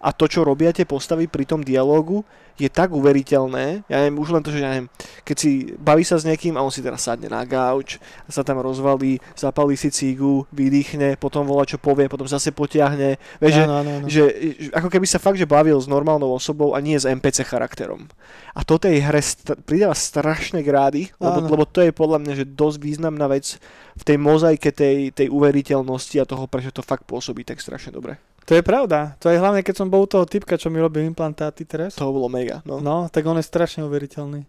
a 0.03 0.11
to, 0.11 0.27
čo 0.27 0.43
robia 0.43 0.75
tie 0.75 0.83
postavy 0.83 1.31
pri 1.31 1.47
tom 1.47 1.63
dialogu, 1.63 2.27
je 2.53 2.69
tak 2.69 2.93
uveriteľné, 2.93 3.89
ja 3.89 3.97
neviem, 4.05 4.21
už 4.21 4.29
len 4.29 4.45
to, 4.45 4.53
že 4.53 4.61
ja 4.61 4.69
neviem, 4.69 4.93
keď 5.25 5.37
si 5.41 5.51
baví 5.73 6.05
sa 6.05 6.21
s 6.21 6.29
niekým 6.29 6.53
a 6.55 6.61
on 6.61 6.69
si 6.69 6.85
teraz 6.85 7.09
sadne 7.09 7.33
na 7.33 7.41
gauč, 7.49 7.97
sa 8.29 8.45
tam 8.45 8.61
rozvalí, 8.61 9.17
zapalí 9.33 9.73
si 9.73 9.89
cígu, 9.89 10.45
vydýchne, 10.53 11.17
potom 11.17 11.49
volá, 11.49 11.65
čo 11.65 11.81
povie, 11.81 12.13
potom 12.13 12.29
zase 12.29 12.53
potiahne, 12.53 13.17
vieš, 13.41 13.53
že 13.57 13.65
Áno, 13.65 13.75
áno, 13.81 13.91
áno. 14.03 14.07
že, 14.07 14.23
ako 14.69 14.93
keby 14.93 15.07
sa 15.09 15.17
fakt, 15.17 15.41
že 15.41 15.49
bavil 15.49 15.81
s 15.81 15.89
normálnou 15.89 16.29
osobou 16.29 16.77
a 16.77 16.79
nie 16.85 16.99
s 17.01 17.09
NPC 17.09 17.41
charakterom. 17.49 18.05
A 18.53 18.61
to 18.69 18.77
tej 18.77 19.01
hre 19.01 19.23
st- 19.25 19.57
pridáva 19.65 19.97
strašné 19.97 20.61
grády, 20.61 21.09
lebo, 21.17 21.39
Áno. 21.41 21.49
lebo 21.49 21.65
to 21.65 21.81
je 21.81 21.89
podľa 21.89 22.21
mňa 22.21 22.33
že 22.37 22.53
dosť 22.53 22.79
významná 22.85 23.33
vec 23.33 23.57
v 23.97 24.03
tej 24.05 24.21
mozaike 24.21 24.69
tej, 24.77 25.09
tej 25.17 25.33
uveriteľnosti 25.33 26.21
a 26.21 26.29
toho, 26.29 26.45
prečo 26.45 26.69
to 26.69 26.85
fakt 26.85 27.09
pôsobí 27.09 27.49
tak 27.49 27.65
strašne 27.65 27.97
dobre. 27.97 28.21
To 28.47 28.59
je 28.59 28.63
pravda. 28.63 29.15
To 29.23 29.31
je 29.31 29.39
hlavne, 29.39 29.63
keď 29.63 29.83
som 29.83 29.89
bol 29.89 30.05
u 30.05 30.11
toho 30.11 30.27
typka, 30.27 30.59
čo 30.59 30.67
mi 30.67 30.83
robil 30.83 31.07
implantáty 31.07 31.63
teraz. 31.63 31.95
To 31.95 32.11
bolo 32.11 32.27
mega. 32.27 32.59
No. 32.67 32.83
No, 32.83 33.07
tak 33.07 33.23
on 33.27 33.39
je 33.39 33.47
strašne 33.47 33.87
uveriteľný. 33.87 34.43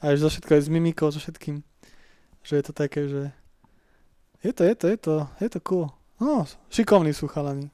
A 0.00 0.12
až 0.12 0.24
zo 0.24 0.28
všetko, 0.28 0.50
aj 0.56 0.62
s 0.64 0.70
mimikou, 0.72 1.08
so 1.08 1.20
všetkým. 1.20 1.64
Že 2.44 2.52
je 2.56 2.64
to 2.64 2.72
také, 2.72 3.00
že... 3.08 3.22
Je 4.40 4.52
to, 4.56 4.64
je 4.64 4.74
to, 4.76 4.86
je 4.88 4.96
to, 4.96 5.14
je 5.40 5.48
to 5.52 5.60
cool. 5.64 5.92
No, 6.20 6.48
šikovní 6.72 7.12
sú 7.12 7.28
chalani. 7.28 7.68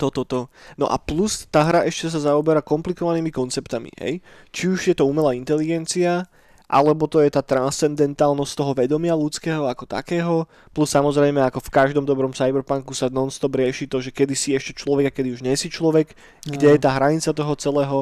To, 0.00 0.08
to, 0.08 0.24
to. 0.24 0.40
No 0.80 0.88
a 0.88 0.96
plus 0.96 1.44
tá 1.52 1.68
hra 1.68 1.84
ešte 1.84 2.08
sa 2.08 2.32
zaoberá 2.32 2.64
komplikovanými 2.64 3.28
konceptami, 3.28 3.92
hej? 4.00 4.24
Či 4.48 4.62
už 4.72 4.80
je 4.88 4.96
to 4.96 5.04
umelá 5.04 5.36
inteligencia, 5.36 6.24
alebo 6.68 7.04
to 7.10 7.20
je 7.20 7.30
tá 7.30 7.44
transcendentálnosť 7.44 8.52
toho 8.56 8.72
vedomia 8.72 9.12
ľudského 9.12 9.68
ako 9.68 9.84
takého, 9.84 10.34
plus 10.72 10.88
samozrejme 10.92 11.42
ako 11.44 11.60
v 11.60 11.72
každom 11.74 12.04
dobrom 12.08 12.32
cyberpunku 12.32 12.96
sa 12.96 13.12
non-stop 13.12 13.52
rieši 13.54 13.86
to, 13.86 14.00
že 14.00 14.14
kedy 14.14 14.34
si 14.34 14.56
ešte 14.56 14.76
človek 14.76 15.10
a 15.10 15.14
kedy 15.14 15.34
už 15.36 15.44
nie 15.44 15.54
si 15.58 15.68
človek, 15.68 16.16
kde 16.46 16.76
je 16.76 16.80
tá 16.80 16.94
hranica 16.96 17.30
toho 17.34 17.52
celého. 17.58 17.98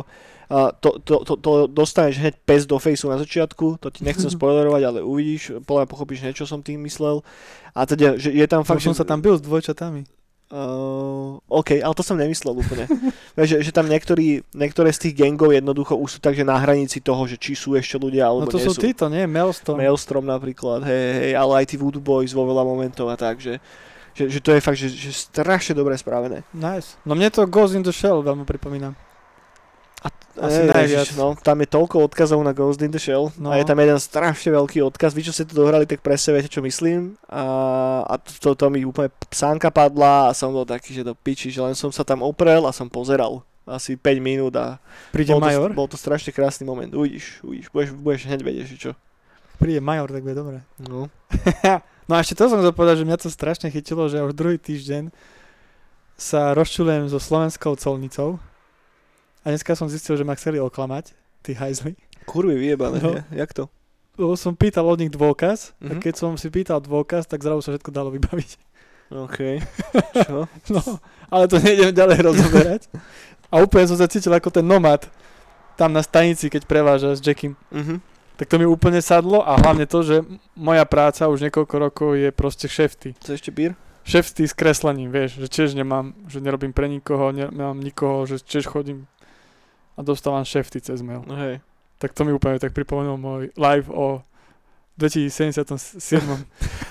A 0.51 0.75
to, 0.75 0.99
to, 0.99 1.23
to, 1.23 1.39
to 1.39 1.53
dostaneš 1.71 2.19
hneď 2.19 2.35
pes 2.43 2.67
do 2.67 2.75
faceu 2.83 3.07
na 3.07 3.23
začiatku, 3.23 3.79
to 3.79 3.87
ti 3.95 4.03
nechcem 4.03 4.27
spoilerovať, 4.37 4.83
ale 4.83 4.99
uvidíš, 4.99 5.63
podľa 5.63 5.87
pochopíš 5.87 6.27
niečo 6.27 6.43
som 6.43 6.59
tým 6.59 6.83
myslel. 6.83 7.23
A 7.71 7.87
teda, 7.87 8.19
že 8.19 8.35
je 8.35 8.47
tam 8.51 8.67
fakt, 8.67 8.83
Fakt, 8.83 8.91
som 8.91 8.95
že... 8.95 8.99
sa 8.99 9.07
tam 9.07 9.23
bil 9.23 9.39
s 9.39 9.43
dvojčatami. 9.47 10.20
Uh, 10.51 11.39
OK, 11.47 11.79
ale 11.79 11.95
to 11.95 12.03
som 12.03 12.19
nemyslel 12.19 12.59
úplne. 12.59 12.91
Že, 13.41 13.65
že 13.65 13.73
tam 13.73 13.89
niektorí, 13.89 14.45
niektoré 14.53 14.93
z 14.93 15.09
tých 15.09 15.15
gangov 15.25 15.55
jednoducho 15.55 15.97
už 15.97 16.19
sú 16.19 16.21
takže 16.21 16.45
na 16.45 16.61
hranici 16.61 17.01
toho, 17.01 17.25
že 17.25 17.41
či 17.41 17.57
sú 17.57 17.73
ešte 17.73 17.97
ľudia 17.97 18.29
No 18.29 18.45
alebo 18.45 18.53
to 18.53 18.61
nie 18.61 18.67
sú 18.69 18.77
sú. 18.77 18.83
títo, 18.85 19.09
nie? 19.09 19.25
Maelstrom. 19.25 19.81
Maelstrom 19.81 20.27
napríklad, 20.29 20.85
hej, 20.85 21.09
hej, 21.25 21.33
ale 21.39 21.65
aj 21.65 21.73
tí 21.73 21.81
Voodoo 21.81 22.03
Boys 22.05 22.37
vo 22.37 22.45
veľa 22.45 22.67
momentov 22.67 23.09
a 23.09 23.17
tak, 23.17 23.41
že, 23.41 23.57
že, 24.13 24.29
že 24.29 24.39
to 24.45 24.53
je 24.53 24.61
fakt, 24.61 24.77
že, 24.77 24.93
že 24.93 25.09
strašne 25.15 25.73
dobre 25.73 25.97
spravené. 25.97 26.45
Nice. 26.53 27.01
No 27.09 27.17
mne 27.17 27.33
to 27.33 27.49
Ghost 27.49 27.73
in 27.73 27.81
the 27.87 27.95
Shell 27.95 28.21
veľmi 28.21 28.45
pripomína. 28.45 28.93
Asi 30.39 30.63
Ej, 30.63 30.71
najviac. 30.71 31.07
Ježiš, 31.11 31.19
no, 31.19 31.35
tam 31.35 31.59
je 31.59 31.69
toľko 31.69 32.07
odkazov 32.07 32.39
na 32.41 32.55
Ghost 32.55 32.79
in 32.79 32.95
the 32.95 33.03
Shell 33.03 33.35
No. 33.35 33.51
a 33.51 33.59
je 33.59 33.67
tam 33.67 33.75
jeden 33.77 33.99
strašne 33.99 34.55
veľký 34.55 34.79
odkaz. 34.87 35.11
Vy, 35.11 35.27
čo 35.27 35.35
ste 35.35 35.43
to 35.43 35.59
dohrali, 35.59 35.91
tak 35.91 35.99
presne 36.01 36.39
viete, 36.39 36.47
čo 36.49 36.63
myslím. 36.63 37.19
A, 37.27 37.43
a 38.07 38.15
to, 38.17 38.55
to 38.55 38.67
mi 38.71 38.87
úplne 38.87 39.11
sánka 39.29 39.75
padla 39.75 40.31
a 40.31 40.37
som 40.37 40.55
bol 40.55 40.63
taký, 40.63 40.95
že 40.95 41.03
do 41.03 41.19
piči, 41.19 41.51
že 41.51 41.59
len 41.59 41.75
som 41.75 41.91
sa 41.91 42.07
tam 42.07 42.23
oprel 42.23 42.63
a 42.63 42.71
som 42.71 42.87
pozeral 42.87 43.43
asi 43.67 43.95
5 43.95 44.03
minút 44.23 44.55
a 44.55 44.79
Príde 45.11 45.31
bol 45.31 45.43
to, 45.43 45.47
Major? 45.47 45.71
bol 45.75 45.87
to 45.87 45.99
strašne 45.99 46.31
krásny 46.31 46.63
moment. 46.63 46.91
Uvidíš, 46.91 47.43
uvidíš, 47.43 47.67
budeš, 47.71 47.91
budeš 47.95 48.23
hneď 48.27 48.41
vedieť, 48.43 48.67
že 48.67 48.77
čo. 48.79 48.91
Príde 49.59 49.79
Major, 49.79 50.09
tak 50.09 50.23
bude 50.23 50.35
dobre. 50.35 50.59
No. 50.79 51.11
No 52.11 52.19
a 52.19 52.27
ešte 52.27 52.35
to 52.35 52.51
som 52.51 52.59
chcel 52.59 52.75
povedať, 52.75 52.99
že 52.99 53.07
mňa 53.07 53.23
to 53.23 53.31
strašne 53.31 53.71
chytilo, 53.71 54.11
že 54.11 54.19
už 54.19 54.35
druhý 54.35 54.59
týždeň 54.59 55.15
sa 56.19 56.51
rozčulujem 56.53 57.07
so 57.07 57.23
slovenskou 57.23 57.79
colnicou 57.79 58.43
a 59.41 59.49
dneska 59.49 59.73
som 59.73 59.87
zistil, 59.87 60.15
že 60.15 60.23
ma 60.23 60.35
chceli 60.35 60.57
oklamať, 60.57 61.13
tí 61.41 61.53
hajzli. 61.53 61.97
Kurvy 62.23 62.55
vyjebané, 62.55 62.99
No. 62.99 63.17
jak 63.31 63.51
to? 63.53 63.69
Lebo 64.15 64.37
som 64.37 64.53
pýtal 64.53 64.85
od 64.85 64.99
nich 64.99 65.09
dôkaz 65.09 65.73
a 65.81 65.97
Mhm. 65.97 66.01
keď 66.01 66.15
som 66.15 66.33
si 66.35 66.47
pýtal 66.47 66.79
dôkaz, 66.79 67.25
tak 67.25 67.41
zrazu 67.41 67.63
sa 67.63 67.73
všetko 67.73 67.91
dalo 67.91 68.11
vybaviť. 68.11 68.51
OK. 69.11 69.39
Čo? 70.27 70.47
No, 70.69 70.81
ale 71.27 71.45
to 71.47 71.57
nejdem 71.57 71.91
ďalej 71.91 72.19
rozoberať. 72.23 72.83
A 73.49 73.59
úplne 73.59 73.83
som 73.85 73.97
sa 73.97 74.07
cítil 74.07 74.31
ako 74.31 74.53
ten 74.53 74.63
nomad 74.63 75.09
tam 75.75 75.91
na 75.91 76.01
stanici, 76.01 76.47
keď 76.47 76.63
preváža 76.63 77.11
s 77.11 77.19
Jackim. 77.19 77.57
Mhm. 77.71 77.99
Tak 78.37 78.47
to 78.47 78.57
mi 78.57 78.65
úplne 78.65 79.01
sadlo 79.01 79.41
a 79.41 79.53
hlavne 79.55 79.85
to, 79.85 80.01
že 80.01 80.25
moja 80.55 80.85
práca 80.85 81.27
už 81.27 81.41
niekoľko 81.43 81.75
rokov 81.79 82.11
je 82.15 82.29
proste 82.31 82.67
šefty. 82.67 83.13
Chce 83.19 83.33
ešte 83.35 83.51
bír? 83.51 83.77
Šefty 84.01 84.43
s 84.43 84.53
kreslením, 84.53 85.09
vieš, 85.09 85.37
že 85.37 85.49
tiež 85.51 85.75
nemám, 85.75 86.17
že 86.25 86.39
nerobím 86.39 86.73
pre 86.73 86.87
nikoho, 86.87 87.33
ne- 87.33 87.49
nemám 87.49 87.77
nikoho, 87.77 88.25
že 88.25 88.39
tiež 88.39 88.65
chodím 88.65 89.05
a 90.01 90.03
dostávam 90.03 90.41
šefty 90.41 90.81
cez 90.81 91.05
mail. 91.05 91.21
No 91.29 91.37
hej. 91.37 91.61
Tak 92.01 92.17
to 92.17 92.25
mi 92.25 92.33
úplne 92.33 92.57
tak 92.57 92.73
pripomenul 92.73 93.21
môj 93.21 93.53
live 93.61 93.93
o 93.93 94.25
2077. 94.97 96.25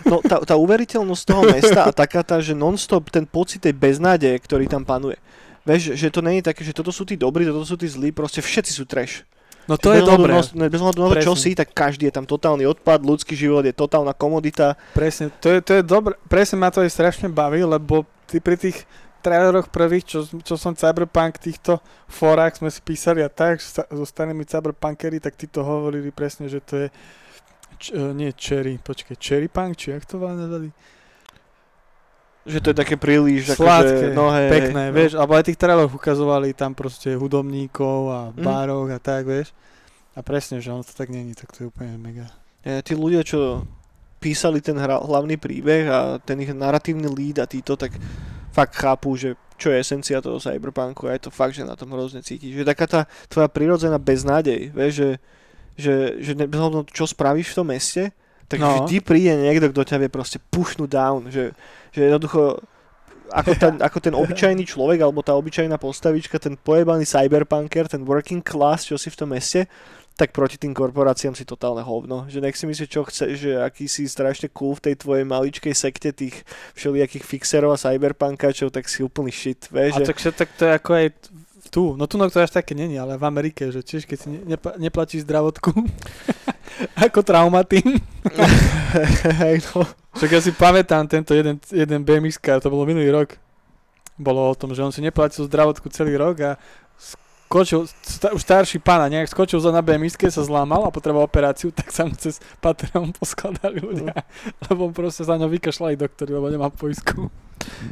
No 0.05 0.22
tá, 0.22 0.38
tá 0.45 0.55
uveriteľnosť 0.57 1.24
toho 1.26 1.41
mesta 1.49 1.89
a 1.89 1.91
taká 1.93 2.22
tá, 2.22 2.38
že 2.38 2.53
non-stop 2.53 3.10
ten 3.10 3.26
pocit 3.26 3.66
tej 3.66 3.74
beznádeje, 3.74 4.38
ktorý 4.45 4.70
tam 4.70 4.86
panuje. 4.86 5.18
Vieš, 5.66 5.97
že 5.97 6.14
to 6.14 6.22
nie 6.22 6.41
je 6.41 6.49
také, 6.53 6.62
že 6.62 6.74
toto 6.74 6.93
sú 6.93 7.05
tí 7.05 7.18
dobrí, 7.18 7.45
toto 7.45 7.66
sú 7.66 7.78
tí 7.78 7.89
zlí, 7.89 8.14
proste 8.14 8.41
všetci 8.41 8.72
sú 8.74 8.86
trash. 8.86 9.26
No 9.70 9.78
to 9.78 9.93
je 9.93 10.01
dobré. 10.01 10.34
Na, 10.34 10.66
bez 10.66 10.82
ohľadu 10.82 10.97
na 10.97 11.10
to, 11.14 11.22
čo 11.22 11.38
si, 11.38 11.53
tak 11.53 11.70
každý 11.78 12.10
je 12.10 12.14
tam 12.18 12.26
totálny 12.26 12.66
odpad, 12.66 13.05
ľudský 13.05 13.38
život 13.38 13.62
je 13.62 13.74
totálna 13.74 14.18
komodita. 14.18 14.74
Presne, 14.97 15.30
to 15.38 15.53
je, 15.53 15.60
to 15.62 15.72
je 15.78 15.84
dobré, 15.86 16.18
presne 16.26 16.57
ma 16.57 16.74
to 16.74 16.82
aj 16.82 16.89
strašne 16.89 17.30
baví, 17.30 17.62
lebo 17.62 18.01
ty 18.26 18.41
pri 18.41 18.57
tých 18.57 18.89
traileroch 19.20 19.67
prvých, 19.70 20.05
čo, 20.07 20.20
čo 20.41 20.55
som 20.55 20.74
Cyberpunk 20.74 21.38
týchto 21.38 21.84
forách 22.07 22.57
sme 22.59 22.72
si 22.72 22.80
písali 22.80 23.20
a 23.22 23.30
tak 23.30 23.59
so 23.63 24.05
starými 24.07 24.47
Cyberpunkery, 24.47 25.20
tak 25.20 25.36
tí 25.36 25.45
to 25.45 25.61
hovorili 25.61 26.09
presne, 26.09 26.47
že 26.47 26.63
to 26.63 26.74
je 26.76 26.88
č, 27.80 27.95
e, 27.95 28.11
nie 28.11 28.32
Cherry, 28.36 28.80
počkej, 28.80 29.15
Cherry 29.15 29.47
Punk, 29.47 29.80
či 29.80 29.95
jak 29.95 30.03
to 30.03 30.20
nazvali? 30.20 30.72
Že 32.49 32.59
to 32.63 32.67
je 32.72 32.78
také 32.82 32.95
príliš 32.95 33.53
Sladké, 33.53 34.09
akože, 34.11 34.17
no 34.17 34.32
hej, 34.32 34.49
pekné, 34.49 34.84
hej, 34.89 34.95
vieš, 34.95 35.11
alebo 35.20 35.38
aj 35.38 35.45
tých 35.47 35.59
traileroch 35.59 35.93
ukazovali 35.95 36.55
tam 36.55 36.72
proste 36.76 37.13
hudobníkov 37.13 37.99
a 38.09 38.20
bároch 38.34 38.89
a 38.91 38.99
tak, 38.99 39.28
vieš. 39.28 39.51
A 40.17 40.26
presne, 40.26 40.59
že 40.59 40.74
ono 40.74 40.84
to 40.84 40.91
tak 40.91 41.07
není, 41.13 41.32
tak 41.36 41.53
to 41.55 41.63
je 41.63 41.70
úplne 41.70 41.95
mega. 41.99 42.28
E, 42.63 42.84
tí 42.84 42.97
ľudia, 42.97 43.24
čo 43.24 43.63
písali 44.20 44.59
ten 44.59 44.76
hra, 44.76 44.99
hlavný 44.99 45.39
príbeh 45.39 45.88
a 45.88 45.99
ten 46.20 46.43
ich 46.43 46.51
narratívny 46.51 47.07
lead 47.07 47.39
a 47.39 47.47
títo, 47.47 47.80
tak 47.80 47.95
fakt 48.52 48.76
chápu, 48.76 49.16
že 49.16 49.36
čo 49.60 49.76
je 49.76 49.84
esencia 49.84 50.24
toho 50.24 50.39
cyberpunku 50.39 51.12
a 51.12 51.20
je 51.20 51.28
to 51.28 51.32
fakt, 51.36 51.52
že 51.52 51.68
na 51.68 51.76
tom 51.76 51.91
hrozne 51.91 52.24
cítiš. 52.24 52.64
Že 52.64 52.64
taká 52.64 52.86
tá 52.88 53.02
tvoja 53.28 53.52
prirodzená 53.52 54.00
beznádej, 54.00 54.72
vieš, 54.72 54.93
že, 54.95 55.10
že, 55.76 55.93
že 56.24 56.32
ne, 56.32 56.47
bez 56.47 56.58
ohľadu 56.60 56.78
na 56.80 56.86
to, 56.88 56.95
čo 56.95 57.06
spravíš 57.12 57.52
v 57.52 57.58
tom 57.60 57.68
meste, 57.68 58.04
tak 58.50 58.64
No. 58.64 58.88
vždy 58.88 59.04
príde 59.04 59.36
niekto, 59.36 59.70
kto 59.70 59.84
ťa 59.84 59.97
vie 60.02 60.10
proste 60.10 60.39
pušnúť 60.50 60.89
down, 60.89 61.30
že, 61.30 61.54
že 61.93 62.08
jednoducho 62.08 62.64
ako 63.30 63.52
ten, 63.54 63.74
ako 63.78 63.97
ten 64.02 64.16
obyčajný 64.18 64.66
človek 64.66 65.06
alebo 65.06 65.22
tá 65.22 65.38
obyčajná 65.38 65.78
postavička, 65.78 66.41
ten 66.41 66.58
pojebaný 66.58 67.06
cyberpunker, 67.06 67.86
ten 67.86 68.02
working 68.02 68.41
class, 68.41 68.89
čo 68.89 68.97
si 68.97 69.14
v 69.14 69.18
tom 69.22 69.30
meste, 69.38 69.70
tak 70.20 70.36
proti 70.36 70.59
tým 70.59 70.76
korporáciám 70.76 71.32
si 71.32 71.47
totálne 71.47 71.80
hovno. 71.80 72.28
Že 72.28 72.43
nech 72.43 72.59
si 72.59 72.67
myslíš, 72.67 72.89
čo 72.91 73.07
chceš, 73.07 73.39
že 73.39 73.51
aký 73.55 73.88
si 73.88 74.03
strašne 74.03 74.51
cool 74.51 74.76
v 74.76 74.91
tej 74.91 74.95
tvojej 74.99 75.24
maličkej 75.24 75.72
sekte 75.72 76.11
tých 76.11 76.43
všelijakých 76.76 77.24
fixerov 77.24 77.72
a 77.72 77.80
cyberpunkačov, 77.80 78.67
tak 78.76 78.91
si 78.91 78.99
úplný 78.99 79.32
shit, 79.32 79.72
vieš, 79.72 79.95
A 79.95 79.99
že... 80.03 80.11
tak, 80.11 80.20
tak 80.36 80.49
to 80.59 80.67
je 80.67 80.72
ako 80.76 80.91
aj 80.91 81.07
tu. 81.72 81.95
No 81.95 82.03
tu 82.03 82.20
no 82.20 82.28
to 82.28 82.43
až 82.43 82.51
také 82.51 82.76
není, 82.76 82.99
ale 82.99 83.15
v 83.15 83.24
Amerike, 83.24 83.72
že 83.72 83.80
tiež 83.80 84.03
keď 84.03 84.17
si 84.20 84.28
ne, 84.28 84.39
nepla, 84.43 84.76
neplatíš 84.76 85.24
zdravotku 85.24 85.72
ako 87.07 87.24
traumatým. 87.24 87.95
Hej, 89.47 89.63
no. 89.72 89.88
Však 90.20 90.30
ja 90.36 90.41
si 90.43 90.51
pamätám 90.51 91.07
tento 91.07 91.32
jeden, 91.32 91.55
jeden 91.72 92.03
BMX, 92.03 92.43
to 92.59 92.67
bolo 92.67 92.84
minulý 92.84 93.07
rok. 93.07 93.39
Bolo 94.20 94.51
o 94.51 94.57
tom, 94.57 94.76
že 94.76 94.84
on 94.84 94.91
si 94.91 94.99
neplatil 94.99 95.47
zdravotku 95.47 95.88
celý 95.95 96.20
rok 96.20 96.36
a 96.43 96.51
skočil, 97.50 97.89
sta, 98.06 98.30
už 98.30 98.45
starší 98.45 98.78
pán 98.78 99.02
a 99.02 99.10
nejak 99.10 99.26
skočil 99.26 99.58
za 99.58 99.74
na 99.74 99.82
BMX, 99.82 100.22
sa 100.30 100.45
zlámal 100.45 100.86
a 100.86 100.93
potreboval 100.93 101.26
operáciu, 101.26 101.74
tak 101.78 101.89
sa 101.89 102.06
mu 102.06 102.14
cez 102.14 102.38
Patreon 102.62 103.10
poskladali 103.18 103.82
ľudia. 103.82 104.14
Lebo 104.70 104.93
proste 104.93 105.26
za 105.26 105.34
ňo 105.34 105.50
vykašľali 105.50 105.97
doktori, 105.97 106.30
lebo 106.30 106.45
nemá 106.54 106.70
poisku. 106.70 107.34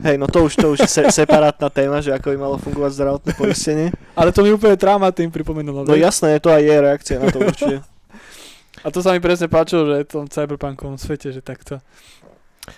Hej, 0.05 0.15
no 0.21 0.29
to 0.29 0.45
už, 0.45 0.53
to 0.55 0.67
už 0.77 0.79
je 0.85 0.87
se, 0.87 1.01
separátna 1.11 1.67
téma, 1.73 1.99
že 1.99 2.13
ako 2.13 2.31
by 2.31 2.37
malo 2.37 2.55
fungovať 2.61 2.91
zdravotné 2.93 3.31
poistenie. 3.35 3.87
Ale 4.15 4.31
to 4.31 4.45
mi 4.45 4.53
úplne 4.53 4.79
traumatým 4.79 5.27
pripomenulo. 5.33 5.83
No 5.83 5.97
jasné, 5.97 6.39
to 6.39 6.53
aj 6.53 6.63
je 6.63 6.75
reakcia 6.77 7.17
na 7.19 7.27
to 7.33 7.41
určite. 7.41 7.81
A 8.85 8.93
to 8.93 9.01
sa 9.01 9.11
mi 9.11 9.19
presne 9.19 9.49
páčilo, 9.49 9.89
že 9.89 10.05
v 10.05 10.07
tom 10.07 10.25
cyberpunkovom 10.29 11.01
svete, 11.01 11.33
že 11.33 11.41
takto. 11.41 11.81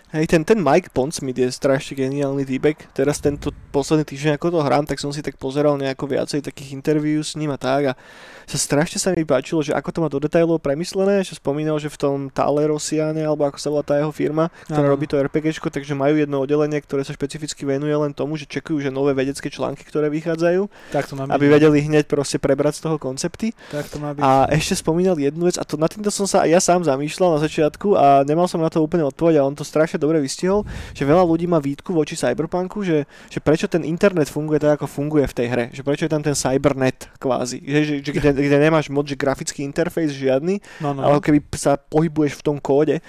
Hej, 0.09 0.25
ten, 0.29 0.41
ten 0.45 0.61
Mike 0.61 0.89
Pondsmith 0.89 1.37
je 1.37 1.49
strašne 1.49 1.97
geniálny 1.97 2.45
týpek. 2.45 2.93
Teraz 2.93 3.17
tento 3.17 3.49
posledný 3.73 4.05
týždeň, 4.05 4.37
ako 4.37 4.53
to 4.53 4.59
hrám, 4.61 4.85
tak 4.85 5.01
som 5.01 5.09
si 5.09 5.25
tak 5.25 5.37
pozeral 5.41 5.77
nejako 5.81 6.05
viacej 6.05 6.45
takých 6.45 6.77
interviú 6.77 7.21
s 7.25 7.33
ním 7.33 7.49
a 7.53 7.57
tak 7.57 7.81
a 7.89 7.97
sa 8.45 8.57
strašne 8.57 8.97
sa 8.97 9.13
mi 9.13 9.21
páčilo, 9.21 9.61
že 9.61 9.73
ako 9.73 9.89
to 9.89 9.99
má 10.01 10.09
do 10.09 10.17
detailov 10.17 10.57
premyslené, 10.61 11.21
že 11.21 11.37
spomínal, 11.37 11.77
že 11.77 11.89
v 11.93 11.97
tom 12.01 12.17
Talerosiane, 12.33 13.21
alebo 13.21 13.45
ako 13.45 13.57
sa 13.61 13.69
volá 13.69 13.85
tá 13.85 13.97
jeho 14.01 14.09
firma, 14.09 14.49
ktorá 14.65 14.89
Áno. 14.89 14.93
robí 14.93 15.05
to 15.05 15.21
RPGčko, 15.21 15.69
takže 15.69 15.93
majú 15.93 16.17
jedno 16.17 16.41
oddelenie, 16.41 16.81
ktoré 16.81 17.05
sa 17.05 17.13
špecificky 17.13 17.65
venuje 17.65 17.93
len 17.93 18.13
tomu, 18.13 18.37
že 18.37 18.49
čekujú, 18.49 18.81
že 18.81 18.89
nové 18.89 19.13
vedecké 19.13 19.53
články, 19.53 19.85
ktoré 19.85 20.09
vychádzajú, 20.09 20.65
Tak 20.93 21.05
to 21.05 21.13
má 21.17 21.29
byť. 21.29 21.33
aby 21.37 21.45
vedeli 21.45 21.85
hneď 21.85 22.09
proste 22.09 22.41
prebrať 22.41 22.81
z 22.81 22.89
toho 22.89 22.97
koncepty. 22.97 23.53
Tak 23.69 23.89
to 23.89 24.01
má 24.01 24.17
byť. 24.17 24.21
A 24.25 24.49
ešte 24.53 24.81
spomínal 24.81 25.17
jednu 25.21 25.45
vec, 25.45 25.61
a 25.61 25.65
to 25.65 25.77
nad 25.77 25.89
týmto 25.93 26.09
som 26.09 26.25
sa 26.25 26.45
aj 26.45 26.49
ja 26.49 26.61
sám 26.61 26.81
zamýšľal 26.85 27.37
na 27.37 27.39
začiatku 27.45 27.93
a 27.93 28.25
nemal 28.25 28.49
som 28.49 28.61
na 28.61 28.73
to 28.73 28.81
úplne 28.81 29.05
odpoveď 29.05 29.41
a 29.41 29.45
on 29.45 29.53
to 29.53 29.61
strašne 29.61 29.78
dobre 30.01 30.19
vystihol, 30.19 30.67
že 30.91 31.07
veľa 31.07 31.23
ľudí 31.23 31.47
má 31.47 31.61
výtku 31.61 31.95
voči 31.95 32.17
cyberpunku, 32.19 32.83
že, 32.83 33.07
že 33.31 33.39
prečo 33.39 33.69
ten 33.69 33.85
internet 33.87 34.27
funguje 34.27 34.59
tak, 34.59 34.81
ako 34.81 34.89
funguje 34.89 35.23
v 35.29 35.37
tej 35.37 35.47
hre, 35.47 35.65
že 35.71 35.85
prečo 35.85 36.03
je 36.03 36.11
tam 36.11 36.25
ten 36.25 36.35
cybernet 36.35 37.07
kvázi, 37.21 37.63
že, 37.63 37.79
že, 37.85 37.93
že 38.03 38.11
kde, 38.11 38.29
kde 38.35 38.57
nemáš 38.59 38.89
moc, 38.91 39.05
že 39.07 39.15
grafický 39.15 39.63
interfejs 39.63 40.11
žiadny, 40.11 40.59
no, 40.83 40.97
no. 40.97 41.01
ale 41.05 41.23
keby 41.23 41.39
sa 41.55 41.77
pohybuješ 41.77 42.41
v 42.41 42.45
tom 42.45 42.57
kóde. 42.57 42.99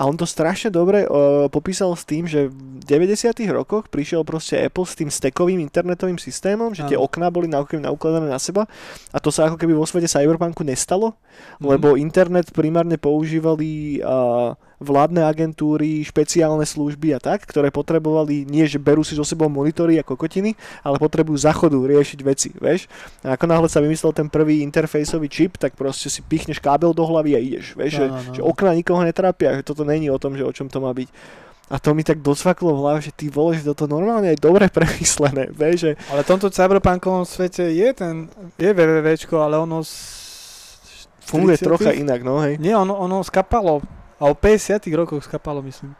A 0.00 0.08
on 0.08 0.16
to 0.16 0.24
strašne 0.24 0.72
dobre 0.72 1.04
uh, 1.04 1.44
popísal 1.52 1.92
s 1.92 2.08
tým, 2.08 2.24
že 2.24 2.48
v 2.48 2.80
90 2.88 3.36
rokoch 3.52 3.84
prišiel 3.92 4.24
proste 4.24 4.56
Apple 4.56 4.88
s 4.88 4.96
tým 4.96 5.12
stekovým 5.12 5.60
internetovým 5.60 6.16
systémom, 6.16 6.72
že 6.72 6.88
tie 6.88 6.96
Áno. 6.96 7.04
okná 7.04 7.28
boli 7.28 7.52
naukladané 7.52 8.32
na 8.32 8.40
seba 8.40 8.64
a 9.12 9.18
to 9.20 9.28
sa 9.28 9.52
ako 9.52 9.60
keby 9.60 9.76
vo 9.76 9.84
svete 9.84 10.08
cyberpunku 10.08 10.64
nestalo, 10.64 11.20
Mhm. 11.60 11.66
lebo 11.68 12.00
internet 12.00 12.48
primárne 12.52 12.96
používali 12.96 14.00
uh, 14.00 14.56
vládne 14.80 15.20
agentúry, 15.20 16.00
špeciálne 16.00 16.64
služby 16.64 17.12
a 17.12 17.20
tak, 17.20 17.44
ktoré 17.44 17.68
potrebovali, 17.68 18.42
nie 18.42 18.64
že 18.64 18.76
berú 18.76 19.00
si 19.00 19.12
so 19.12 19.22
sebou 19.22 19.46
monitory 19.46 19.96
ako 19.96 20.16
kokotiny, 20.16 20.56
ale 20.80 20.96
potrebujú 20.96 21.36
zachodu 21.36 21.76
riešiť 21.76 22.18
veci, 22.20 22.48
vieš. 22.50 22.88
A 23.20 23.36
ako 23.36 23.44
náhle 23.44 23.68
sa 23.68 23.78
vymyslel 23.78 24.10
ten 24.10 24.26
prvý 24.26 24.60
interfejsový 24.60 25.28
čip, 25.28 25.54
tak 25.54 25.72
proste 25.72 26.08
si 26.08 26.20
pichneš 26.20 26.58
kábel 26.58 26.90
do 26.90 27.02
hlavy 27.02 27.30
a 27.30 27.38
ideš, 27.38 27.72
vieš, 27.74 28.00
No, 28.00 28.08
no, 28.08 28.16
no. 28.18 28.32
že 28.32 28.40
okna 28.42 28.72
nikoho 28.72 29.00
netrápia, 29.00 29.54
že 29.54 29.62
toto 29.62 29.82
není 29.82 30.08
o 30.08 30.16
tom, 30.16 30.32
že 30.32 30.42
o 30.42 30.50
čom 30.50 30.66
to 30.66 30.78
má 30.78 30.90
byť. 30.90 31.12
A 31.68 31.76
to 31.76 31.92
mi 31.92 32.00
tak 32.00 32.18
docvaklo 32.18 32.72
v 32.72 32.80
hlave, 32.80 32.98
že 33.00 33.12
ty 33.12 33.28
vole, 33.28 33.54
že 33.54 33.62
toto 33.62 33.86
normálne 33.86 34.32
je 34.32 34.40
dobre 34.40 34.66
premyslené, 34.72 35.52
vieš, 35.52 35.76
že 35.78 35.90
Ale 36.08 36.24
v 36.24 36.30
tomto 36.30 36.48
cyberpunkovom 36.48 37.22
svete 37.22 37.68
je 37.68 37.88
ten, 37.92 38.26
je 38.56 38.70
wwwčko, 38.70 39.38
ale 39.38 39.54
ono 39.56 39.84
s- 39.84 41.04
funguje 41.22 41.54
40-tych? 41.54 41.68
trocha 41.68 41.90
inak, 41.92 42.20
no 42.20 42.40
hej. 42.40 42.56
Nie, 42.56 42.74
ono, 42.74 42.96
ono 42.96 43.20
skapalo. 43.20 43.84
A 44.20 44.28
o 44.28 44.34
50 44.34 44.84
rokoch 44.92 45.24
skapalo, 45.24 45.58
myslím. 45.62 45.96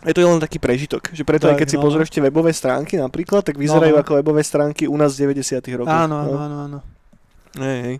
Je 0.00 0.14
to 0.14 0.22
len 0.22 0.38
taký 0.38 0.56
prežitok, 0.56 1.10
že 1.10 1.20
preto 1.20 1.46
aj 1.46 1.54
Tak, 1.54 1.60
keď 1.60 1.68
si 1.68 1.76
no. 1.76 1.82
pozrieš 1.82 2.08
tie 2.08 2.22
webové 2.22 2.50
stránky 2.50 2.94
napríklad, 2.94 3.42
tak 3.42 3.58
vyzerajú 3.58 3.92
No, 3.92 3.98
no. 3.98 4.02
ako 4.02 4.12
webové 4.16 4.40
stránky 4.40 4.86
u 4.86 4.94
nás 4.94 5.12
z 5.12 5.26
90 5.26 5.58
rokov. 5.74 5.90
Áno, 5.90 6.14
áno, 6.16 6.30
no. 6.30 6.38
áno, 6.38 6.56
áno. 6.64 6.78
Hej, 7.58 7.78
hej. 7.82 7.96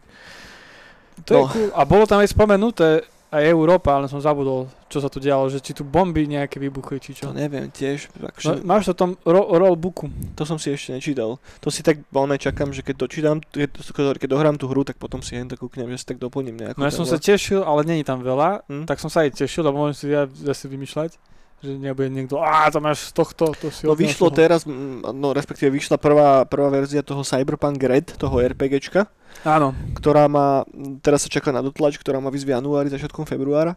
To 1.26 1.30
je 1.32 1.42
No. 1.42 1.50
cool. 1.50 1.68
A 1.74 1.82
bolo 1.82 2.06
tam 2.06 2.22
aj 2.22 2.30
spomenuté 2.30 3.02
aj 3.30 3.44
Európa, 3.44 3.92
ale 3.92 4.06
som 4.06 4.18
zabudol, 4.18 4.60
čo 4.86 4.98
sa 4.98 5.06
tu 5.06 5.18
dialo, 5.18 5.46
že 5.46 5.58
či 5.58 5.70
tu 5.70 5.82
bomby 5.82 6.24
nejaké 6.24 6.56
vybuchli, 6.56 6.96
či 6.96 7.12
čo. 7.12 7.28
To 7.28 7.32
neviem 7.32 7.68
tiež, 7.68 8.08
No, 8.14 8.26
akože, 8.26 8.62
máš 8.62 8.84
to 8.84 8.92
v 8.92 8.98
tom 8.98 9.10
ro- 9.22 9.52
rollbooku. 9.52 10.08
to 10.32 10.42
som 10.42 10.56
si 10.56 10.68
ešte 10.68 10.92
nečítal. 10.92 11.36
To 11.58 11.68
si 11.68 11.80
tak 11.80 12.00
voľne 12.08 12.36
čakám, 12.36 12.70
že 12.70 12.80
keď 12.80 12.94
dočítam, 12.98 13.36
keď, 13.44 13.68
keď 14.16 14.28
dohrám 14.28 14.56
tú 14.56 14.64
hru, 14.64 14.80
tak 14.82 14.96
potom 14.96 15.20
si 15.20 15.34
hen 15.34 15.44
to 15.44 15.54
kúknem, 15.54 15.88
že 15.90 15.98
si 15.98 16.06
tak 16.06 16.16
doplním 16.16 16.56
nejakú. 16.56 16.76
No 16.76 16.84
ja 16.84 16.90
som 16.90 17.04
sa 17.04 17.16
tešil, 17.16 17.60
ale 17.60 17.84
není 17.84 18.00
tam 18.00 18.18
veľa, 18.18 18.64
Hm? 18.64 18.84
tak 18.84 18.96
som 18.96 19.06
sa 19.06 19.22
aj 19.22 19.36
tešil, 19.36 19.60
lebo 19.62 19.76
môžem 19.78 19.94
si 19.94 20.04
ja 20.08 20.24
zase 20.24 20.64
vymýšľať, 20.66 21.20
že 21.58 21.74
nebude 21.74 22.06
niekto, 22.08 22.38
a 22.38 22.66
to 22.66 22.78
máš 22.78 23.10
z 23.10 23.12
tohto, 23.12 23.50
to 23.52 23.68
si 23.68 23.82
No 23.82 23.92
vyšlo 23.92 24.28
toho." 24.28 24.38
teraz, 24.38 24.62
no 25.04 25.30
respektíve 25.30 25.70
vyšla 25.70 25.96
prvá, 25.96 26.42
prvá 26.44 26.68
verzia 26.68 27.00
toho 27.00 27.20
Cyberpunk 27.20 27.78
Red, 27.78 28.14
toho 28.14 28.38
RPGčka, 28.38 29.10
Áno, 29.42 29.74
ktorá 29.92 30.24
má, 30.24 30.62
teraz 30.98 31.22
sa 31.22 31.28
čaká 31.28 31.50
na 31.50 31.60
dotlač, 31.60 31.94
ktorá 31.94 32.16
má 32.16 32.28
výsť 32.28 32.46
v 32.46 32.54
januári, 32.54 32.88
začiatkom 32.88 33.22
februára. 33.24 33.74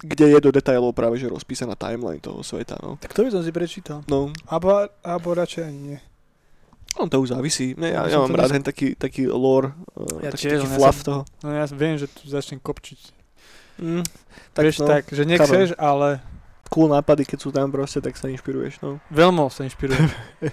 kde 0.00 0.28
je 0.28 0.38
do 0.40 0.50
detailov 0.50 0.90
práve 0.92 1.14
že 1.14 1.26
rozpísaná 1.26 1.74
timeline 1.74 2.18
toho 2.18 2.42
sveta, 2.42 2.74
no. 2.78 2.98
Tak 2.98 3.12
to 3.12 3.22
by 3.22 3.30
som 3.30 3.38
si 3.40 3.50
prečítal. 3.50 4.02
No, 4.04 4.34
Abo, 4.46 4.74
abo 4.98 5.28
radšej 5.32 5.62
ani 5.62 5.78
nie. 5.78 5.98
on 6.92 7.06
to 7.06 7.18
už 7.18 7.30
závisí. 7.30 7.72
Ne, 7.74 7.88
ja, 7.88 8.04
Ja 8.04 8.14
ja 8.14 8.18
mám 8.18 8.34
rád 8.34 8.50
ten 8.52 8.60
taký, 8.60 8.92
taký 8.92 9.26
lore, 9.26 9.70
uh, 9.92 10.18
Ja 10.20 10.28
taký, 10.28 10.50
tiež, 10.50 10.58
taký 10.58 10.66
ja 10.66 10.74
fluff 10.74 10.98
som- 10.98 11.06
toho. 11.06 11.20
No 11.40 11.48
ja 11.50 11.64
viem, 11.68 11.94
že 11.96 12.06
tu 12.06 12.26
začnem 12.26 12.58
kopčiť. 12.58 13.00
Mm, 13.78 14.02
Tak, 14.52 14.62
Vieš, 14.62 14.76
no, 14.76 14.86
tak, 14.86 15.02
že 15.06 15.22
nechceš, 15.24 15.68
ale 15.78 16.18
Cool 16.72 16.88
nápady, 16.88 17.28
keď 17.28 17.38
sú 17.38 17.52
tam 17.52 17.68
proste, 17.68 18.00
tak 18.00 18.16
sa 18.16 18.32
inšpiruješ, 18.32 18.80
no. 18.80 18.96
veľmi 19.12 19.44
sa 19.52 19.68
inšpiruje. 19.68 20.00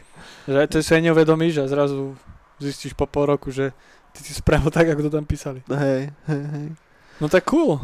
že 0.51 0.67
to 0.67 0.83
si 0.83 0.91
aj 0.91 1.07
neuvedomíš 1.07 1.63
a 1.63 1.71
zrazu 1.71 2.19
zistíš 2.59 2.91
po 2.91 3.07
pol 3.07 3.31
roku, 3.31 3.55
že 3.55 3.71
ty 4.11 4.19
si 4.27 4.35
spravil 4.35 4.67
tak, 4.67 4.91
ako 4.91 5.07
to 5.07 5.11
tam 5.15 5.23
písali. 5.23 5.63
Hej, 5.71 6.11
hej, 6.27 6.43
hej. 6.43 6.67
No 7.23 7.31
tak 7.31 7.47
cool. 7.47 7.79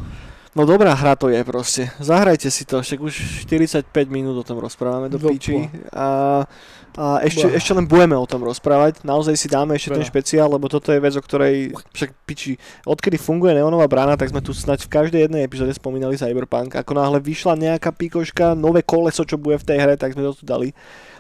No 0.56 0.64
dobrá 0.64 0.96
hra 0.96 1.20
to 1.20 1.28
je 1.28 1.44
proste. 1.44 1.92
Zahrajte 2.00 2.48
si 2.48 2.64
to, 2.64 2.80
však 2.80 3.04
už 3.04 3.44
45 3.44 3.92
minút 4.08 4.40
o 4.40 4.48
tom 4.48 4.64
rozprávame 4.64 5.12
do 5.12 5.20
Do 5.20 5.28
píči. 5.28 5.68
A, 5.92 6.48
a 6.96 7.06
ešte, 7.28 7.52
ešte 7.52 7.76
len 7.76 7.84
budeme 7.84 8.16
o 8.16 8.24
tom 8.24 8.40
rozprávať. 8.40 9.04
Naozaj 9.04 9.36
si 9.36 9.52
dáme 9.52 9.76
ešte 9.76 9.92
ten 9.92 10.00
Veľa. 10.00 10.12
špeciál, 10.16 10.48
lebo 10.48 10.72
toto 10.72 10.96
je 10.96 11.04
vec, 11.04 11.12
o 11.12 11.20
ktorej 11.20 11.76
však 11.92 12.10
piči, 12.24 12.56
odkedy 12.88 13.20
funguje 13.20 13.52
Neonová 13.52 13.84
brána, 13.92 14.16
tak 14.16 14.32
sme 14.32 14.40
tu 14.40 14.56
snať 14.56 14.88
v 14.88 14.94
každej 14.96 15.22
jednej 15.28 15.44
epizóde 15.44 15.76
spomínali 15.76 16.16
Cyberpunk. 16.16 16.80
Ako 16.80 16.96
náhle 16.96 17.20
vyšla 17.20 17.60
nejaká 17.60 17.92
píkoška, 17.92 18.56
nové 18.56 18.80
koleso, 18.80 19.28
čo 19.28 19.36
bude 19.36 19.60
v 19.60 19.68
tej 19.68 19.78
hre, 19.84 20.00
tak 20.00 20.16
sme 20.16 20.24
to 20.24 20.40
tu 20.40 20.48
dali. 20.48 20.72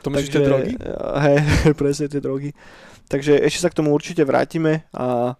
To 0.07 0.15
myslíš 0.15 0.31
tie 0.31 0.47
drogy? 0.47 0.71
Hej, 1.27 1.37
presne 1.83 2.07
tie 2.07 2.23
drogy. 2.23 2.55
Takže 3.11 3.35
ešte 3.43 3.67
sa 3.67 3.69
k 3.69 3.83
tomu 3.83 3.91
určite 3.91 4.23
vrátime 4.23 4.87
a, 4.95 5.35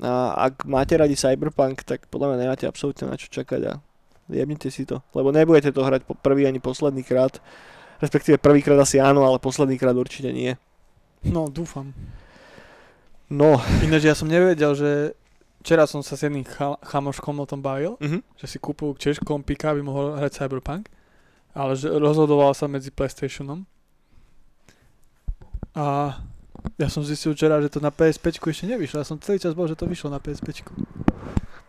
a 0.00 0.32
ak 0.48 0.64
máte 0.64 0.96
radi 0.96 1.12
Cyberpunk, 1.12 1.84
tak 1.84 2.08
podľa 2.08 2.32
mňa 2.32 2.38
nemáte 2.40 2.64
absolútne 2.64 3.04
na 3.04 3.20
čo 3.20 3.28
čakať 3.28 3.60
a 3.68 3.72
jebnite 4.32 4.72
si 4.72 4.88
to. 4.88 5.04
Lebo 5.12 5.28
nebudete 5.28 5.76
to 5.76 5.84
hrať 5.84 6.08
po 6.08 6.16
prvý 6.16 6.48
ani 6.48 6.56
posledný 6.56 7.04
krát. 7.04 7.36
Respektíve 8.00 8.40
prvýkrát 8.40 8.80
asi 8.80 8.96
áno, 8.96 9.28
ale 9.28 9.36
posledný 9.36 9.76
krát 9.76 9.92
určite 9.92 10.32
nie. 10.32 10.56
No, 11.20 11.52
dúfam. 11.52 11.92
No, 13.28 13.60
Ináč 13.84 14.08
ja 14.08 14.16
som 14.16 14.26
nevedel, 14.26 14.72
že 14.72 14.90
včera 15.60 15.84
som 15.84 16.00
sa 16.00 16.16
s 16.16 16.24
jedným 16.24 16.48
cha- 16.48 16.80
chamoškom 16.80 17.36
o 17.36 17.46
tom 17.46 17.60
bavil, 17.60 18.00
mhm. 18.00 18.24
že 18.40 18.46
si 18.48 18.56
kúpil 18.56 18.96
tiež 18.96 19.20
kompika, 19.20 19.76
aby 19.76 19.84
mohol 19.84 20.16
hrať 20.16 20.40
Cyberpunk, 20.40 20.88
ale 21.52 21.76
že 21.76 21.92
rozhodoval 21.92 22.56
sa 22.56 22.64
medzi 22.72 22.88
PlayStationom. 22.88 23.68
A 25.76 26.18
ja 26.76 26.88
som 26.88 27.00
zistil 27.00 27.32
včera, 27.32 27.58
že 27.58 27.68
to 27.68 27.78
na 27.78 27.88
PS5 27.88 28.40
ešte 28.40 28.64
nevyšlo. 28.66 29.00
Ja 29.00 29.06
som 29.06 29.16
celý 29.16 29.36
čas 29.36 29.52
bol, 29.52 29.64
že 29.64 29.74
to 29.74 29.84
vyšlo 29.84 30.08
na 30.08 30.18
PSP. 30.18 30.64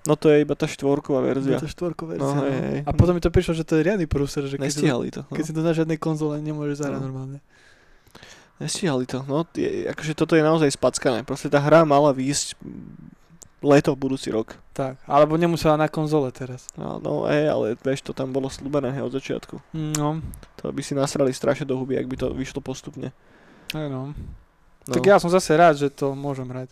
no 0.03 0.13
to 0.15 0.27
je 0.27 0.41
iba 0.41 0.53
tá 0.53 0.65
štvorková 0.65 1.21
verzia. 1.21 1.57
Je 1.57 1.63
to 1.63 1.69
štvorko 1.69 2.07
verzia. 2.07 2.25
No, 2.25 2.41
No, 2.41 2.43
hej, 2.43 2.61
hej. 2.61 2.79
A 2.83 2.91
potom 2.91 3.13
mi 3.13 3.21
to 3.21 3.29
prišlo, 3.29 3.53
že 3.53 3.63
to 3.63 3.75
je 3.75 3.83
riadny 3.83 4.05
prúser, 4.05 4.43
že 4.45 4.55
keď, 4.55 4.65
Nestihali 4.65 5.07
to. 5.09 5.21
No. 5.23 5.33
keď 5.33 5.43
si 5.43 5.53
to 5.53 5.61
na 5.61 5.73
žiadnej 5.73 5.97
konzole 5.97 6.39
nemôžeš 6.39 6.81
zahrať 6.81 6.99
No. 6.99 7.05
normálne. 7.05 7.37
Nestihali 8.57 9.09
to. 9.09 9.25
No, 9.25 9.41
je, 9.51 9.89
akože 9.89 10.13
toto 10.13 10.37
je 10.37 10.45
naozaj 10.45 10.69
spackané. 10.71 11.25
Proste 11.25 11.49
tá 11.49 11.57
hra 11.57 11.81
mala 11.81 12.13
výjsť 12.13 12.53
leto 13.61 13.93
budúci 13.93 14.29
rok. 14.29 14.57
Tak, 14.73 14.97
alebo 15.05 15.37
nemusela 15.37 15.77
na 15.77 15.85
konzole 15.85 16.29
teraz. 16.33 16.65
No, 16.73 16.97
no 16.97 17.25
hej, 17.29 17.45
ale 17.45 17.65
vieš, 17.77 18.01
to 18.01 18.13
tam 18.13 18.33
bolo 18.33 18.49
slúbené 18.49 18.89
hej, 18.89 19.05
od 19.05 19.13
začiatku. 19.13 19.61
No, 19.97 20.17
To 20.61 20.69
by 20.69 20.81
si 20.81 20.93
nasrali 20.93 21.29
strašne 21.29 21.65
do 21.65 21.77
huby, 21.77 21.97
ak 21.97 22.09
by 22.09 22.17
to 22.17 22.27
vyšlo 22.33 22.61
postupne. 22.61 23.13
aj 23.73 23.85
no. 23.85 24.13
No. 24.89 24.93
Tak 24.97 25.03
ja 25.05 25.21
som 25.21 25.29
zase 25.29 25.53
rád, 25.53 25.77
že 25.77 25.87
to 25.93 26.17
môžem 26.17 26.49
hrať. 26.49 26.69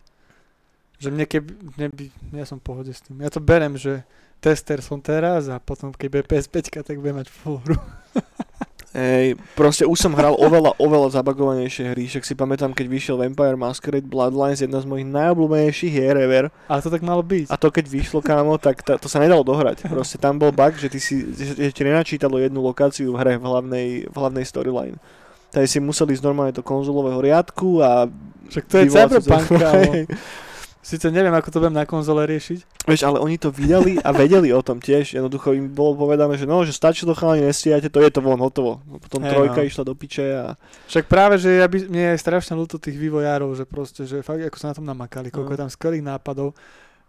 Že 0.99 1.09
mne 1.15 1.25
keby, 1.29 1.51
mne 1.77 1.87
by, 1.93 2.05
ja 2.41 2.45
som 2.49 2.57
v 2.57 2.65
pohode 2.65 2.91
s 2.91 2.99
tým. 3.05 3.21
Ja 3.21 3.31
to 3.31 3.39
berem, 3.39 3.77
že 3.77 4.03
tester 4.43 4.79
som 4.79 4.99
teraz 4.99 5.47
a 5.47 5.59
potom 5.59 5.93
keď 5.93 6.07
bude 6.09 6.23
PS5, 6.25 6.83
tak 6.83 6.97
budem 6.97 7.21
mať 7.21 7.27
full 7.29 7.61
hru. 7.63 7.77
Hej, 8.89 9.37
proste 9.53 9.85
už 9.85 10.01
som 10.01 10.17
hral 10.17 10.33
oveľa, 10.33 10.73
oveľa 10.81 11.21
zabagovanejšie 11.21 11.93
hry, 11.93 12.09
však 12.09 12.25
si 12.25 12.33
pamätám, 12.33 12.73
keď 12.73 12.89
vyšiel 12.89 13.21
Vampire 13.21 13.53
Masquerade 13.53 14.09
Bloodlines, 14.09 14.65
jedna 14.65 14.81
z 14.81 14.89
mojich 14.89 15.05
najobľúbenejších 15.05 15.93
hier 15.93 16.17
ever. 16.17 16.49
Ale 16.65 16.81
to 16.81 16.89
tak 16.89 17.05
malo 17.05 17.21
byť. 17.21 17.53
A 17.53 17.55
to 17.61 17.69
keď 17.69 17.85
vyšlo, 17.85 18.25
kámo, 18.25 18.57
tak 18.57 18.81
ta, 18.81 18.97
to 18.97 19.05
sa 19.05 19.21
nedalo 19.21 19.45
dohrať. 19.45 19.85
Proste 19.85 20.17
tam 20.17 20.41
bol 20.41 20.49
bug, 20.49 20.73
že 20.81 20.89
ty 20.89 20.97
si, 20.97 21.21
že, 21.37 21.53
že 21.53 21.69
ti 21.69 21.85
nenačítalo 21.85 22.41
jednu 22.41 22.65
lokáciu 22.65 23.13
v 23.13 23.19
hre 23.21 23.37
v 23.37 23.45
hlavnej, 23.45 23.87
v 24.09 24.15
hlavnej 24.17 24.45
storyline. 24.49 24.97
Tady 25.49 25.65
si 25.67 25.79
museli 25.81 26.13
ísť 26.13 26.25
normálne 26.25 26.53
do 26.53 26.61
konzolového 26.61 27.21
riadku 27.21 27.81
a... 27.81 28.05
Však 28.49 28.63
to 28.65 28.75
je 28.77 28.83
Cyberpunk. 28.89 29.47
Sice 30.79 31.11
neviem, 31.11 31.35
ako 31.35 31.51
to 31.51 31.59
budem 31.59 31.75
na 31.75 31.85
konzole 31.85 32.23
riešiť. 32.25 32.87
Vieš, 32.87 33.03
ale 33.03 33.21
oni 33.21 33.35
to 33.37 33.51
vydali 33.51 33.99
a 33.99 34.09
vedeli 34.15 34.49
o 34.55 34.63
tom 34.63 34.79
tiež. 34.79 35.13
Jednoducho 35.13 35.51
im 35.53 35.69
bolo 35.69 35.93
povedané, 35.93 36.33
že 36.39 36.47
no, 36.47 36.63
že 36.65 36.71
stačilo 36.73 37.11
chalani, 37.13 37.45
nestíhate, 37.45 37.91
to 37.91 37.99
je 37.99 38.09
to 38.09 38.23
von, 38.23 38.39
hotovo. 38.39 38.79
No, 38.87 38.97
Potom 38.97 39.21
Hej, 39.21 39.29
trojka 39.35 39.61
no. 39.61 39.67
išla 39.67 39.83
do 39.85 39.93
piče 39.93 40.25
a... 40.33 40.57
Však 40.89 41.05
práve, 41.05 41.35
že 41.37 41.61
ja 41.61 41.67
by, 41.67 41.77
mne 41.93 42.15
je 42.15 42.23
strašne 42.23 42.55
ľúto 42.57 42.79
tých 42.79 42.95
vývojárov, 42.95 43.53
že 43.59 43.67
proste, 43.67 44.07
že 44.07 44.23
fakt 44.25 44.39
ako 44.41 44.57
sa 44.57 44.71
na 44.71 44.77
tom 44.79 44.87
namakali, 44.87 45.29
koľko 45.29 45.51
No. 45.51 45.55
je 45.59 45.61
tam 45.67 45.69
skvelých 45.69 46.05
nápadov, 46.15 46.55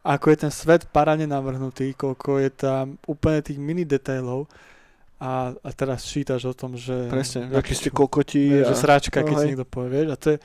ako 0.02 0.26
je 0.28 0.36
ten 0.44 0.52
svet 0.52 0.90
parane 0.90 1.24
navrhnutý, 1.24 1.94
koľko 1.94 2.42
je 2.42 2.50
tam 2.50 2.98
úplne 3.06 3.40
tých 3.40 3.56
mini 3.56 3.86
detailov 3.86 4.50
a, 5.20 5.52
a 5.52 5.70
teraz 5.76 6.08
čítaš 6.08 6.48
o 6.48 6.54
tom, 6.56 6.80
že... 6.80 7.12
Presne, 7.12 7.52
akí 7.52 7.76
ste 7.76 7.92
kokoti 7.92 8.64
a... 8.64 8.72
že 8.72 8.74
sračka, 8.74 9.20
no 9.20 9.28
keď 9.28 9.36
hej. 9.36 9.46
niekto 9.52 9.64
povie, 9.68 9.88
vieš, 9.92 10.08
a 10.08 10.16
to 10.16 10.26
je... 10.32 10.38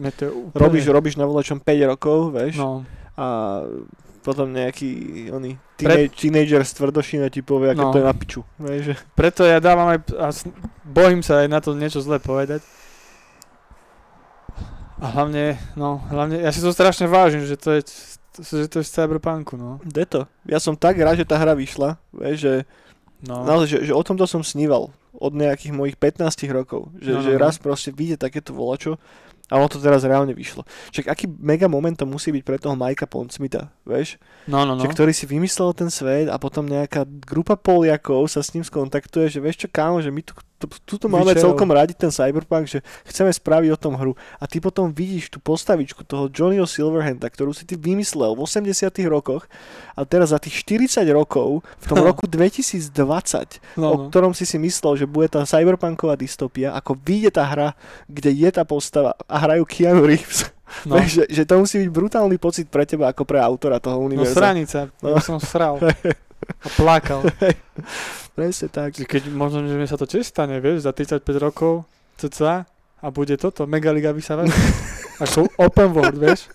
Mne 0.00 0.10
to 0.16 0.20
je 0.24 0.30
úplne... 0.32 0.60
Robíš, 0.64 0.84
robíš 0.88 1.14
na 1.20 1.28
volečom 1.28 1.60
5 1.60 1.92
rokov, 1.92 2.18
vieš, 2.32 2.56
No, 2.56 2.88
a 3.20 3.26
potom 4.24 4.52
nejaký 4.52 4.88
oný 5.32 5.60
teenage, 5.76 6.12
teenager 6.16 6.60
z 6.64 6.72
tvrdošina 6.76 7.28
ti 7.28 7.44
povie, 7.44 7.72
aké 7.72 7.84
No. 7.84 7.92
to 7.92 8.00
je 8.00 8.06
na 8.08 8.14
piču. 8.16 8.40
Vieš, 8.56 8.82
že... 8.92 8.94
preto 9.12 9.44
ja 9.44 9.60
dávam 9.60 9.92
aj... 9.92 9.98
A 10.16 10.32
bojím 10.88 11.20
sa 11.20 11.44
aj 11.44 11.48
na 11.52 11.60
to 11.60 11.76
niečo 11.76 12.00
zle 12.00 12.16
povedať. 12.16 12.64
A 14.98 15.06
hlavne, 15.14 15.54
no, 15.78 16.02
hlavne, 16.10 16.42
ja 16.42 16.50
si 16.50 16.58
to 16.58 16.74
strašne 16.74 17.06
vážim, 17.06 17.46
že 17.46 17.54
to 17.54 17.78
je, 17.78 17.86
že 18.42 18.66
to 18.66 18.82
je 18.82 18.84
z 18.84 18.90
Cyberpunku, 18.90 19.54
no. 19.54 19.78
De 19.86 20.02
to. 20.02 20.26
Ja 20.42 20.58
som 20.58 20.74
tak 20.74 20.98
rád, 20.98 21.22
že 21.22 21.28
tá 21.28 21.38
hra 21.38 21.54
vyšla, 21.54 22.00
vieš, 22.10 22.38
že, 22.42 22.54
no. 23.24 23.46
naozaj, 23.46 23.66
že, 23.68 23.78
že 23.90 23.92
o 23.94 24.02
tomto 24.02 24.26
som 24.28 24.42
sníval 24.44 24.90
od 25.18 25.32
nejakých 25.34 25.74
mojich 25.74 25.96
15 25.98 26.46
rokov, 26.54 26.92
že, 27.02 27.10
No, 27.10 27.18
no, 27.18 27.24
že 27.26 27.32
no. 27.34 27.40
raz 27.42 27.58
proste 27.58 27.90
vyjde 27.90 28.22
takéto 28.22 28.54
volačo 28.54 29.00
a 29.48 29.56
ono 29.56 29.66
to 29.66 29.80
teraz 29.80 30.04
reálne 30.04 30.36
vyšlo. 30.36 30.62
Však 30.92 31.08
aký 31.08 31.24
mega 31.40 31.66
moment 31.72 31.96
to 31.96 32.04
musí 32.04 32.28
byť 32.28 32.44
pre 32.44 32.60
toho 32.60 32.76
Majka 32.76 33.08
Pondsmitha, 33.08 33.72
vieš? 33.88 34.20
No, 34.44 34.68
no, 34.68 34.76
no. 34.76 34.84
Že 34.84 34.92
ktorý 34.92 35.12
si 35.16 35.24
vymyslel 35.24 35.72
ten 35.72 35.88
svet 35.88 36.28
a 36.28 36.36
potom 36.36 36.68
nejaká 36.68 37.08
grupa 37.08 37.56
Poliakov 37.56 38.28
sa 38.28 38.44
s 38.44 38.52
ním 38.52 38.62
skontaktuje, 38.62 39.32
že 39.32 39.40
vieš 39.40 39.64
čo 39.64 39.68
kámo, 39.72 40.04
že 40.04 40.12
my 40.12 40.20
tu, 40.20 40.36
tuto 40.58 41.06
máme 41.06 41.30
Vyčerov. 41.30 41.54
celkom 41.54 41.70
radi 41.70 41.94
ten 41.94 42.10
Cyberpunk, 42.10 42.66
že 42.66 42.78
chceme 43.04 43.30
spraviť 43.30 43.70
o 43.70 43.78
tom 43.78 43.94
hru. 43.94 44.12
A 44.36 44.50
ty 44.50 44.58
potom 44.58 44.90
vidíš 44.90 45.30
tú 45.30 45.38
postavičku 45.38 46.02
toho 46.02 46.26
Johnnyho 46.26 46.66
Silverhanda, 46.66 47.26
ktorú 47.26 47.54
si 47.54 47.62
ty 47.62 47.74
vymyslel 47.74 48.34
v 48.34 48.42
80 48.42 48.74
rokoch 49.06 49.46
a 49.94 50.02
teraz 50.02 50.30
za 50.30 50.38
tých 50.38 50.66
40 50.66 51.06
rokov, 51.10 51.62
v 51.62 51.86
tom 51.86 52.02
roku 52.08 52.26
2020, 52.26 52.90
no, 53.76 53.86
o 53.86 53.94
no. 53.94 54.02
ktorom 54.10 54.32
si 54.32 54.42
si 54.42 54.56
myslel, 54.56 54.96
že 54.96 55.06
bude 55.06 55.28
tá 55.28 55.44
cyberpunková 55.44 56.14
dystopia, 56.14 56.72
ako 56.72 56.98
vyjde 56.98 57.38
tá 57.38 57.44
hra, 57.44 57.68
kde 58.10 58.30
je 58.32 58.50
tá 58.50 58.66
postava 58.66 59.14
a 59.24 59.36
hrajú 59.38 59.62
Keanu 59.62 60.02
Reeves. 60.02 60.48
no. 60.84 60.98
Že, 61.08 61.24
že 61.30 61.42
to 61.44 61.54
musí 61.58 61.80
byť 61.80 61.90
brutálny 61.90 62.36
pocit 62.36 62.68
pre 62.68 62.84
teba 62.84 63.08
ako 63.08 63.24
pre 63.24 63.40
autora 63.40 63.78
toho 63.78 63.96
no 63.96 64.04
univerza. 64.04 64.36
sranica, 64.36 64.80
No. 65.00 65.16
som 65.22 65.40
sral 65.40 65.80
a 66.48 66.68
plakal. 66.74 67.24
Presne 68.38 68.68
tak. 68.70 68.94
Keď 68.94 69.28
možno, 69.30 69.66
že 69.66 69.76
mi 69.76 69.86
sa 69.86 69.98
to 69.98 70.06
tiež 70.06 70.28
stane, 70.28 70.58
vieš, 70.62 70.86
za 70.86 70.92
35 70.94 71.22
rokov 71.38 71.84
cca 72.18 72.66
a 72.98 73.06
bude 73.14 73.34
toto, 73.38 73.66
Megaliga 73.66 74.14
vysávať. 74.18 74.50
ako 75.22 75.50
open 75.58 75.90
world, 75.94 76.18
vieš. 76.18 76.50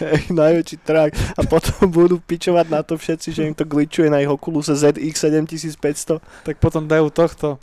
Hej, 0.00 0.32
najväčší 0.32 0.76
trak. 0.88 1.12
A 1.36 1.44
potom 1.44 1.92
budú 1.92 2.16
pičovať 2.16 2.66
na 2.72 2.80
to 2.80 2.96
všetci, 2.96 3.28
že 3.28 3.44
im 3.44 3.52
to 3.52 3.68
glitchuje 3.68 4.08
na 4.08 4.24
ich 4.24 4.30
Oculus 4.30 4.72
ZX 4.72 5.28
7500. 5.28 6.22
Tak 6.48 6.56
potom 6.56 6.88
dajú 6.88 7.12
tohto 7.12 7.60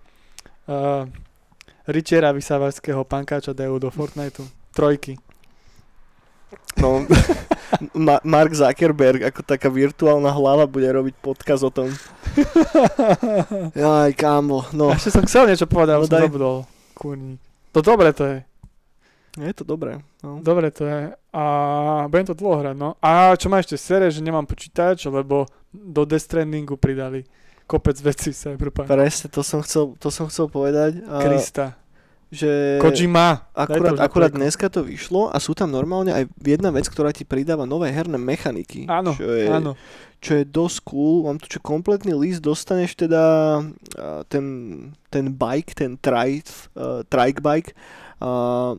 uh, 0.69 1.09
Richera 1.89 2.29
vysávačského 2.33 3.01
pankáča 3.05 3.57
dajú 3.57 3.81
do 3.81 3.89
Fortniteu. 3.89 4.45
Trojky. 4.77 5.17
No, 6.75 7.07
Ma- 8.07 8.23
Mark 8.23 8.51
Zuckerberg 8.53 9.23
ako 9.31 9.41
taká 9.41 9.71
virtuálna 9.71 10.29
hlava 10.29 10.67
bude 10.67 10.85
robiť 10.85 11.15
podkaz 11.23 11.63
o 11.63 11.71
tom. 11.71 11.89
Jaj, 13.75 14.11
kámo, 14.15 14.67
no. 14.75 14.91
Ešte 14.91 15.15
som 15.15 15.23
chcel 15.25 15.47
niečo 15.49 15.67
povedať, 15.67 15.93
ale 15.95 16.05
No 16.05 16.11
som 16.11 16.21
zabudol. 16.27 16.57
Kurník. 16.95 17.39
To 17.71 17.79
dobre 17.83 18.11
to 18.15 18.23
je. 18.27 18.37
Je 19.35 19.51
to 19.51 19.67
dobré. 19.67 19.99
No. 20.23 20.39
Dobre 20.39 20.71
to 20.71 20.87
je. 20.87 21.11
A 21.35 21.43
budem 22.07 22.31
to 22.31 22.35
dlho 22.39 22.63
hrať, 22.63 22.75
no. 22.79 22.95
A 23.03 23.35
čo 23.35 23.51
ma 23.51 23.59
ešte 23.59 23.75
sere, 23.75 24.07
že 24.07 24.23
nemám 24.23 24.47
počítač, 24.47 25.11
lebo 25.11 25.43
do 25.75 26.07
Death 26.07 26.23
Strandingu 26.31 26.79
pridali 26.79 27.27
kopec 27.67 27.99
vecí 27.99 28.31
z 28.31 28.55
Cyberpunk. 28.55 28.87
Presne, 28.87 29.27
to 29.27 29.43
som 29.43 29.59
chcel, 29.59 29.99
to 29.99 30.07
som 30.07 30.31
chcel 30.31 30.47
povedať. 30.47 31.03
Krista. 31.19 31.75
Že 32.33 32.81
Kojima. 32.81 33.47
akurát, 33.53 33.95
akurát 34.01 34.31
dneska 34.33 34.67
to 34.67 34.81
vyšlo 34.83 35.29
a 35.29 35.37
sú 35.37 35.53
tam 35.53 35.71
normálne 35.71 36.11
aj 36.11 36.23
jedna 36.41 36.73
vec, 36.73 36.89
ktorá 36.89 37.13
ti 37.13 37.23
pridáva 37.23 37.69
nové 37.69 37.93
herné 37.93 38.17
mechaniky. 38.17 38.89
Áno, 38.89 39.13
čo 39.13 39.29
je, 39.29 39.45
áno. 39.47 39.77
čo 40.19 40.41
je 40.41 40.43
dosť 40.43 40.77
cool. 40.89 41.29
Mám 41.29 41.39
tu, 41.39 41.47
čo 41.47 41.61
kompletný 41.61 42.17
list, 42.17 42.41
dostaneš 42.41 42.97
teda 42.97 43.23
ten, 44.27 44.45
ten 45.13 45.25
bike, 45.31 45.77
ten 45.77 45.95
trike, 46.01 46.49
uh, 46.75 47.05
trike 47.07 47.39
bike, 47.39 47.71
uh, 48.19 48.73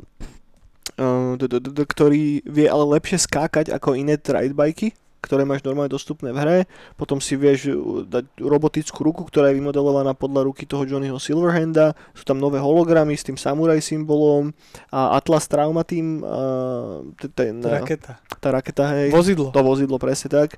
uh, 0.99 1.33
d- 1.39 1.49
d- 1.49 1.63
d- 1.63 1.87
ktorý 1.89 2.43
vie 2.45 2.67
ale 2.67 2.85
lepšie 2.99 3.25
skákať 3.25 3.71
ako 3.73 3.95
iné 3.97 4.19
trike 4.21 4.53
bajky 4.53 4.91
ktoré 5.27 5.43
máš 5.43 5.67
normálne 5.67 5.91
dostupné 5.91 6.31
v 6.31 6.39
hre. 6.39 6.59
Potom 6.95 7.19
si 7.19 7.35
vieš 7.35 7.75
uh, 7.75 8.07
dať 8.07 8.39
robotickú 8.39 9.03
ruku, 9.03 9.27
ktorá 9.27 9.51
je 9.51 9.59
vymodelovaná 9.59 10.15
podľa 10.15 10.47
ruky 10.47 10.63
toho 10.63 10.87
Johnnyho 10.87 11.19
Silverhanda. 11.19 11.99
Sú 12.15 12.23
tam 12.23 12.39
nové 12.39 12.63
hologramy 12.63 13.19
s 13.19 13.27
tým 13.27 13.35
samuraj 13.35 13.83
symbolom 13.83 14.55
a 14.95 15.19
Atlas 15.19 15.51
Trauma 15.51 15.83
Team, 15.83 16.23
uh, 16.23 17.03
t- 17.19 17.35
ten, 17.35 17.59
Raketa. 17.59 18.23
tá 18.39 18.49
raketa, 18.55 18.95
hej. 18.95 19.11
Vozidlo. 19.11 19.51
To 19.51 19.67
vozidlo, 19.67 19.99
presne 19.99 20.31
tak. 20.31 20.55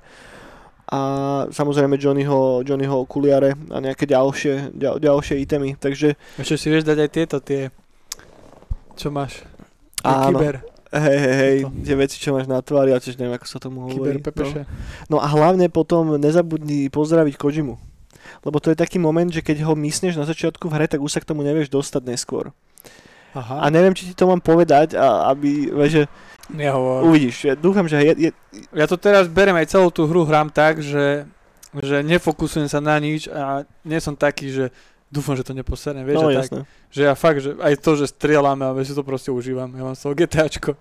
A 0.89 0.99
samozrejme 1.53 2.01
Johnnyho, 2.01 2.65
Johnnyho 2.65 3.05
okuliare 3.05 3.53
a 3.69 3.77
nejaké 3.77 4.09
ďalšie, 4.09 4.73
ďal, 4.73 4.97
ďalšie 4.97 5.37
itemy. 5.37 5.77
Takže 5.77 6.17
Ešte 6.41 6.55
si 6.57 6.67
vieš 6.73 6.85
dať 6.85 6.97
aj 6.97 7.09
tieto, 7.13 7.37
tie... 7.41 7.69
Čo 8.97 9.13
máš? 9.13 9.45
Áno, 10.01 10.33
Kyber. 10.33 10.65
Hej, 10.93 11.17
hej, 11.21 11.35
hej, 11.37 11.57
tie 11.85 11.95
veci, 11.95 12.17
čo 12.17 12.33
máš 12.33 12.49
na 12.49 12.61
tvári, 12.65 12.93
ja 12.93 13.01
tiež 13.01 13.17
neviem, 13.21 13.37
ako 13.37 13.45
sa 13.45 13.61
tomu 13.61 13.85
hovorí. 13.85 14.17
No. 14.17 14.65
no 15.13 15.17
a 15.21 15.27
hlavne 15.29 15.69
potom 15.69 16.17
nezabudni 16.17 16.89
pozdraviť 16.89 17.37
Kojimu. 17.37 17.77
Lebo 18.45 18.57
to 18.61 18.71
je 18.71 18.77
taký 18.77 19.01
moment, 19.01 19.29
že 19.29 19.45
keď 19.45 19.65
ho 19.65 19.73
mysneš 19.73 20.17
na 20.17 20.25
začiatku 20.25 20.69
v 20.69 20.75
hre, 20.79 20.85
tak 20.89 21.01
už 21.01 21.11
sa 21.11 21.19
k 21.21 21.29
tomu 21.29 21.41
nevieš 21.41 21.69
dostať 21.69 22.01
neskôr. 22.05 22.53
Aha. 23.37 23.61
A 23.61 23.65
neviem, 23.69 23.93
či 23.93 24.09
ti 24.09 24.13
to 24.17 24.25
mám 24.25 24.41
povedať, 24.41 24.97
a, 24.97 25.29
aby, 25.29 25.69
že 25.85 26.09
Nehovor. 26.49 27.05
uvidíš. 27.05 27.45
Ja 27.45 27.53
dúfam, 27.53 27.85
že 27.85 28.01
je, 28.01 28.13
je, 28.29 28.31
Ja 28.73 28.89
to 28.89 28.97
teraz 28.97 29.29
berem 29.29 29.53
aj 29.53 29.69
celú 29.69 29.93
tú 29.93 30.09
hru 30.09 30.25
hrám 30.25 30.49
tak, 30.49 30.81
že, 30.81 31.29
že 31.77 32.01
nefokusujem 32.01 32.65
sa 32.65 32.81
na 32.81 32.97
nič 32.97 33.29
a 33.29 33.69
nie 33.85 34.01
som 34.01 34.17
taký, 34.17 34.49
že 34.49 34.65
dúfam, 35.09 35.33
že 35.33 35.43
to 35.43 35.57
neposerem, 35.57 36.05
vieš, 36.05 36.21
no 36.21 36.29
že, 36.29 36.37
tak, 36.37 36.49
že 36.93 37.01
ja 37.05 37.13
fakt, 37.17 37.39
že 37.41 37.57
aj 37.57 37.73
to, 37.81 37.91
že 37.97 38.05
strieľame, 38.13 38.61
ale 38.61 38.85
si 38.85 38.93
to 38.93 39.01
proste 39.01 39.33
užívam, 39.33 39.69
ja 39.73 39.83
mám 39.83 39.97
svoj 39.97 40.15
GTAčko. 40.15 40.77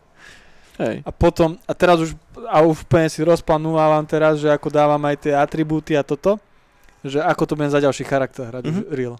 Hej. 0.78 1.02
A 1.02 1.10
potom, 1.10 1.58
a 1.66 1.72
teraz 1.74 1.98
už, 1.98 2.14
a 2.46 2.62
už 2.62 2.86
úplne 2.86 3.10
si 3.10 3.18
rozplanúvam 3.26 4.06
teraz, 4.06 4.38
že 4.38 4.46
ako 4.46 4.70
dávam 4.70 5.00
aj 5.10 5.26
tie 5.26 5.34
atribúty 5.34 5.98
a 5.98 6.06
toto, 6.06 6.38
že 7.02 7.18
ako 7.18 7.42
to 7.50 7.52
budem 7.58 7.72
za 7.74 7.82
ďalší 7.82 8.04
charakter 8.06 8.46
hrať 8.46 8.62
Mhm. 8.62 8.72
mm-hmm. 8.72 8.94
real. 8.94 9.16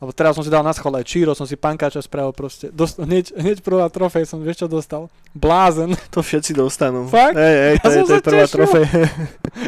Lebo 0.00 0.10
teraz 0.10 0.32
som 0.32 0.40
si 0.40 0.48
dal 0.48 0.64
na 0.64 0.72
schvál 0.72 0.96
aj 0.96 1.04
Číro, 1.04 1.36
som 1.36 1.44
si 1.44 1.54
pankáča 1.54 2.00
spravil 2.00 2.32
proste. 2.32 2.72
Dost, 2.72 2.96
hneď, 2.96 3.36
hneď 3.36 3.60
prvá 3.60 3.84
trofej 3.86 4.24
som, 4.24 4.40
vieš 4.40 4.64
čo 4.64 4.66
dostal? 4.66 5.12
Blázen. 5.30 5.92
To 6.08 6.24
všetci 6.24 6.56
dostanú. 6.56 7.04
Fakt? 7.04 7.36
Hej, 7.36 7.54
hej, 7.54 7.74
Ja 7.76 7.82
to, 7.82 7.88
je, 7.90 7.94
som 7.94 8.06
to 8.06 8.14
je 8.14 8.22
prvá 8.24 8.46
trofej. 8.48 8.84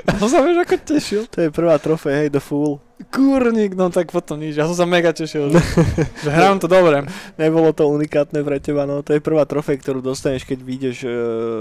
Ja 0.09 0.15
som 0.17 0.29
sa 0.29 0.39
vieš 0.41 0.59
ako 0.59 0.75
tešil. 0.81 1.23
to 1.27 1.39
je 1.39 1.49
prvá 1.49 1.77
trofej, 1.77 2.15
hej, 2.17 2.29
The 2.31 2.41
Fool. 2.41 2.81
Kurník, 3.05 3.75
no 3.75 3.91
tak 3.91 4.09
potom 4.09 4.39
nič. 4.39 4.55
Ja 4.55 4.65
som 4.65 4.73
sa 4.73 4.87
mega 4.87 5.11
tešil, 5.11 5.51
že, 5.51 5.61
že 6.25 6.31
hrám 6.31 6.57
to 6.57 6.67
dobre. 6.67 7.05
Nebolo 7.35 7.71
to 7.71 7.85
unikátne 7.87 8.41
pre 8.41 8.57
teba, 8.57 8.87
no 8.87 9.03
to 9.03 9.13
je 9.13 9.21
prvá 9.21 9.45
trofej, 9.45 9.77
ktorú 9.77 10.01
dostaneš, 10.01 10.47
keď 10.47 10.59
vyjdeš, 10.59 10.97
eh, 11.03 11.13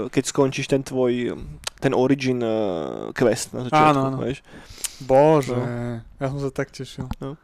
keď 0.08 0.22
skončíš 0.24 0.66
ten 0.66 0.80
tvoj, 0.80 1.36
ten 1.76 1.92
origin 1.92 2.40
eh, 2.40 2.56
quest 3.12 3.52
na 3.52 3.66
začiatku, 3.66 3.84
Áno, 3.90 4.00
áno. 4.06 4.18
vieš. 4.18 4.40
Bože, 4.98 5.52
No. 5.52 6.00
ja 6.16 6.26
som 6.30 6.38
sa 6.38 6.48
tak 6.48 6.70
tešil. 6.70 7.10
No, 7.18 7.34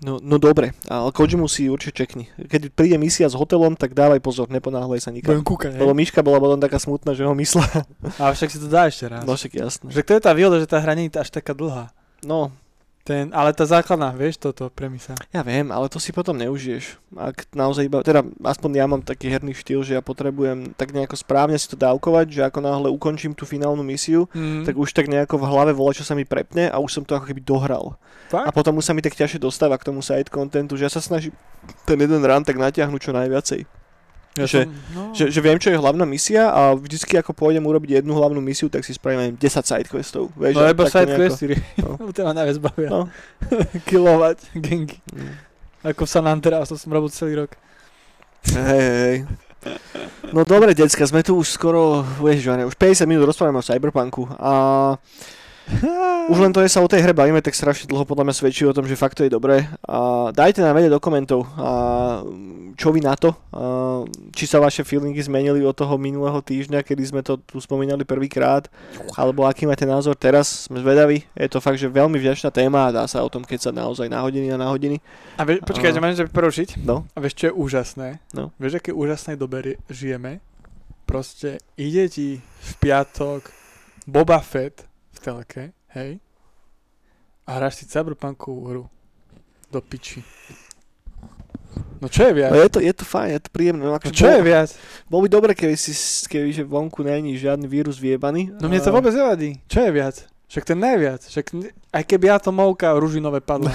no 0.00 0.36
dobre, 0.36 0.76
ale 0.92 1.08
Kojimu 1.08 1.48
si 1.48 1.72
určite 1.72 2.04
čekni. 2.04 2.28
Keď 2.36 2.68
príde 2.76 3.00
misia 3.00 3.32
s 3.32 3.36
hotelom, 3.38 3.80
tak 3.80 3.96
dávaj 3.96 4.20
pozor, 4.20 4.52
neponáhľaj 4.52 5.00
sa 5.00 5.08
nikam. 5.08 5.32
Budem 5.32 5.46
kúkať. 5.46 5.72
Lebo 5.80 5.96
Miška 5.96 6.20
bola 6.20 6.36
potom 6.36 6.60
taká 6.60 6.76
smutná, 6.76 7.16
že 7.16 7.24
ho 7.24 7.32
myslela. 7.32 7.88
Ale 8.20 8.32
však 8.36 8.50
si 8.52 8.58
to 8.60 8.68
dá 8.68 8.92
ešte 8.92 9.08
raz. 9.08 9.24
No 9.24 9.32
však 9.32 9.56
jasné. 9.56 9.88
Že 9.88 10.02
to 10.04 10.12
je 10.12 10.20
tá 10.20 10.32
výhoda, 10.36 10.56
že 10.60 10.68
tá 10.68 10.84
hra 10.84 10.92
nie 10.92 11.08
je 11.08 11.16
až 11.16 11.32
taká 11.32 11.56
dlhá. 11.56 11.96
No, 12.20 12.52
Ten, 13.06 13.30
ale 13.30 13.54
tá 13.54 13.62
základná, 13.62 14.10
vieš, 14.10 14.42
toto 14.42 14.66
premisa. 14.66 15.14
ja 15.30 15.46
viem, 15.46 15.70
ale 15.70 15.86
to 15.86 16.02
si 16.02 16.10
potom 16.10 16.34
neužiješ. 16.34 16.98
Ak 17.14 17.46
naozaj 17.54 17.86
iba, 17.86 18.02
teda 18.02 18.26
aspoň 18.42 18.70
ja 18.74 18.86
mám 18.90 18.98
taký 18.98 19.30
herný 19.30 19.54
štýl, 19.54 19.86
že 19.86 19.94
ja 19.94 20.02
potrebujem 20.02 20.74
tak 20.74 20.90
nejako 20.90 21.14
správne 21.14 21.54
si 21.54 21.70
to 21.70 21.78
dávkovať, 21.78 22.26
že 22.26 22.42
ako 22.42 22.58
náhle 22.58 22.88
ukončím 22.90 23.30
tú 23.30 23.46
finálnu 23.46 23.86
misiu, 23.86 24.26
Mm. 24.34 24.66
tak 24.66 24.74
už 24.74 24.90
tak 24.90 25.06
nejako 25.06 25.38
v 25.38 25.46
hlave 25.46 25.70
vola, 25.70 25.94
čo 25.94 26.02
sa 26.02 26.18
mi 26.18 26.26
prepne 26.26 26.66
a 26.66 26.82
už 26.82 26.98
som 26.98 27.04
to 27.06 27.14
ako 27.14 27.30
keby 27.30 27.46
dohral. 27.46 27.94
A 28.34 28.50
Fakt? 28.50 28.50
potom 28.50 28.74
už 28.74 28.84
sa 28.84 28.90
mi 28.90 29.06
tak 29.06 29.14
ťažšie 29.14 29.38
dostáva 29.38 29.78
k 29.78 29.86
tomu 29.86 30.02
side 30.02 30.26
contentu, 30.26 30.74
že 30.74 30.82
ja 30.82 30.90
sa 30.90 30.98
snažím 30.98 31.30
ten 31.86 31.94
jeden 31.94 32.18
run 32.18 32.42
tak 32.42 32.58
natiahnuť 32.58 33.00
čo 33.00 33.14
najviacej. 33.14 33.85
Ja 34.36 34.44
že- 34.44 34.68
som, 34.68 34.72
no, 34.92 35.02
Že, 35.16 35.24
že 35.32 35.40
viem, 35.40 35.56
čo 35.56 35.68
je 35.72 35.80
hlavná 35.80 36.04
misia 36.04 36.52
a 36.52 36.76
vždycky 36.76 37.16
ako 37.16 37.32
pôjdem 37.32 37.64
urobiť 37.64 38.04
jednu 38.04 38.12
hlavnú 38.12 38.40
misiu, 38.44 38.68
tak 38.68 38.84
si 38.84 38.92
spravím 38.92 39.20
aj 39.24 39.30
10 39.40 39.64
side 39.64 39.88
questov. 39.88 40.28
Vieš, 40.36 40.54
no 40.54 40.60
a 40.60 40.70
iba 40.70 40.84
takto 40.84 40.92
side 40.92 41.08
nejako- 41.08 41.36
No. 41.80 42.12
to 42.16 42.20
ma 42.20 42.32
najviac 42.36 42.58
bavia. 42.60 42.88
No. 42.92 43.00
Killovať 43.88 44.38
gengy. 44.60 45.00
Mm. 45.10 45.32
Ako 45.86 46.04
v 46.04 46.10
San 46.10 46.26
Andreas, 46.28 46.68
to 46.68 46.76
som 46.76 46.92
robil 46.92 47.08
celý 47.08 47.46
rok. 47.46 47.56
Hej, 48.52 48.84
hej. 49.02 49.16
No 50.30 50.46
dobre, 50.46 50.74
decka, 50.74 51.02
sme 51.06 51.26
tu 51.26 51.34
už 51.38 51.50
skoro, 51.50 52.06
vieš, 52.22 52.46
už 52.46 52.76
50 52.78 53.06
minút 53.10 53.26
rozprávame 53.26 53.58
o 53.58 53.66
Cyberpunku 53.66 54.30
a 54.38 54.52
už 56.32 56.38
len 56.38 56.54
to, 56.54 56.62
že 56.62 56.78
sa 56.78 56.82
o 56.82 56.90
tej 56.90 57.02
hre 57.02 57.10
bavíme, 57.10 57.42
tak 57.42 57.54
strašne 57.54 57.90
dlho 57.90 58.06
podľa 58.06 58.30
mňa 58.30 58.34
svedčí 58.38 58.62
o 58.66 58.76
tom, 58.76 58.86
že 58.86 58.98
fakt 58.98 59.18
to 59.18 59.26
je 59.26 59.32
dobré. 59.32 59.66
A 59.82 60.30
dajte 60.30 60.62
nám 60.62 60.78
vedieť 60.78 60.94
do 60.94 61.02
komentov, 61.02 61.42
a 61.58 61.70
čo 62.78 62.94
vy 62.94 63.02
na 63.02 63.18
to, 63.18 63.34
a 63.50 64.02
či 64.30 64.46
sa 64.46 64.62
vaše 64.62 64.86
feelingy 64.86 65.18
zmenili 65.18 65.64
od 65.66 65.74
toho 65.74 65.98
minulého 65.98 66.38
týždňa, 66.38 66.86
kedy 66.86 67.02
sme 67.02 67.20
to 67.26 67.40
tu 67.42 67.58
spomínali 67.58 68.06
prvýkrát, 68.06 68.70
alebo 69.18 69.48
aký 69.48 69.66
máte 69.66 69.88
názor 69.88 70.14
teraz, 70.14 70.70
sme 70.70 70.78
zvedaví. 70.82 71.26
Je 71.34 71.50
to 71.50 71.58
fakt, 71.58 71.82
že 71.82 71.90
veľmi 71.90 72.16
vďačná 72.20 72.54
téma 72.54 72.90
a 72.90 72.94
dá 73.02 73.04
sa 73.10 73.24
o 73.26 73.30
tom 73.32 73.42
keď 73.42 73.70
sa 73.70 73.70
naozaj 73.74 74.06
na 74.10 74.22
hodiny 74.22 74.54
a 74.54 74.58
na 74.58 74.70
hodiny. 74.70 74.98
A 75.38 75.42
vieš, 75.46 75.62
počkaj, 75.66 75.90
A- 75.94 75.94
ťa 75.98 76.30
prerušiť? 76.30 76.68
No. 76.82 77.06
A 77.14 77.18
vieš, 77.22 77.38
čo 77.38 77.44
je 77.50 77.54
úžasné? 77.54 78.08
No. 78.34 78.54
Vieš, 78.58 78.82
aké 78.82 78.90
úžasnej 78.94 79.38
dobe 79.38 79.78
žijeme? 79.90 80.42
Proste 81.06 81.62
ide 81.78 82.10
ti 82.10 82.42
v 82.42 82.70
piatok 82.82 83.54
Boba 84.10 84.42
Fett 84.42 84.95
telke, 85.26 85.74
hej? 85.90 86.22
A 87.42 87.58
hráš 87.58 87.82
si 87.82 87.84
cyberpunkovú 87.90 88.60
hru. 88.70 88.84
Do 89.66 89.82
piči. 89.82 90.22
No 91.98 92.06
čo 92.06 92.30
je 92.30 92.32
viac? 92.38 92.54
No 92.54 92.62
je 92.62 92.70
to, 92.70 92.78
je 92.78 92.92
to 92.94 93.02
fajn, 93.02 93.28
je 93.34 93.42
to 93.42 93.50
príjemné. 93.50 93.82
No, 93.82 93.90
No 93.90 93.98
akože 93.98 94.14
čo 94.14 94.30
bol- 94.30 94.34
je 94.38 94.42
viac? 94.46 94.68
Bol 95.10 95.20
by 95.26 95.28
dobre, 95.28 95.50
keby, 95.52 95.74
si, 95.74 95.92
keby 96.30 96.48
že 96.54 96.62
vonku 96.62 97.02
není 97.02 97.34
žiadny 97.34 97.66
vírus 97.66 97.98
viebaný. 97.98 98.54
No 98.62 98.70
mne 98.70 98.78
to 98.78 98.94
vôbec 98.94 99.10
nevadí. 99.10 99.58
Čo 99.66 99.82
je 99.82 99.90
viac? 99.90 100.16
Však 100.46 100.62
ten 100.62 100.78
najviac. 100.78 101.26
Však 101.26 101.44
aj 101.90 102.02
keby 102.06 102.26
atomovka 102.30 102.94
ružinové 102.94 103.42
padla. 103.42 103.74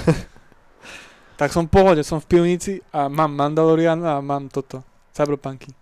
tak 1.39 1.51
som 1.51 1.67
v 1.67 1.73
pohode, 1.75 2.01
som 2.07 2.23
v 2.23 2.29
pivnici 2.31 2.79
a 2.95 3.11
mám 3.11 3.35
Mandaloriana 3.35 4.15
a 4.17 4.23
mám 4.23 4.47
toto. 4.47 4.79
Cyberpunky. 5.11 5.75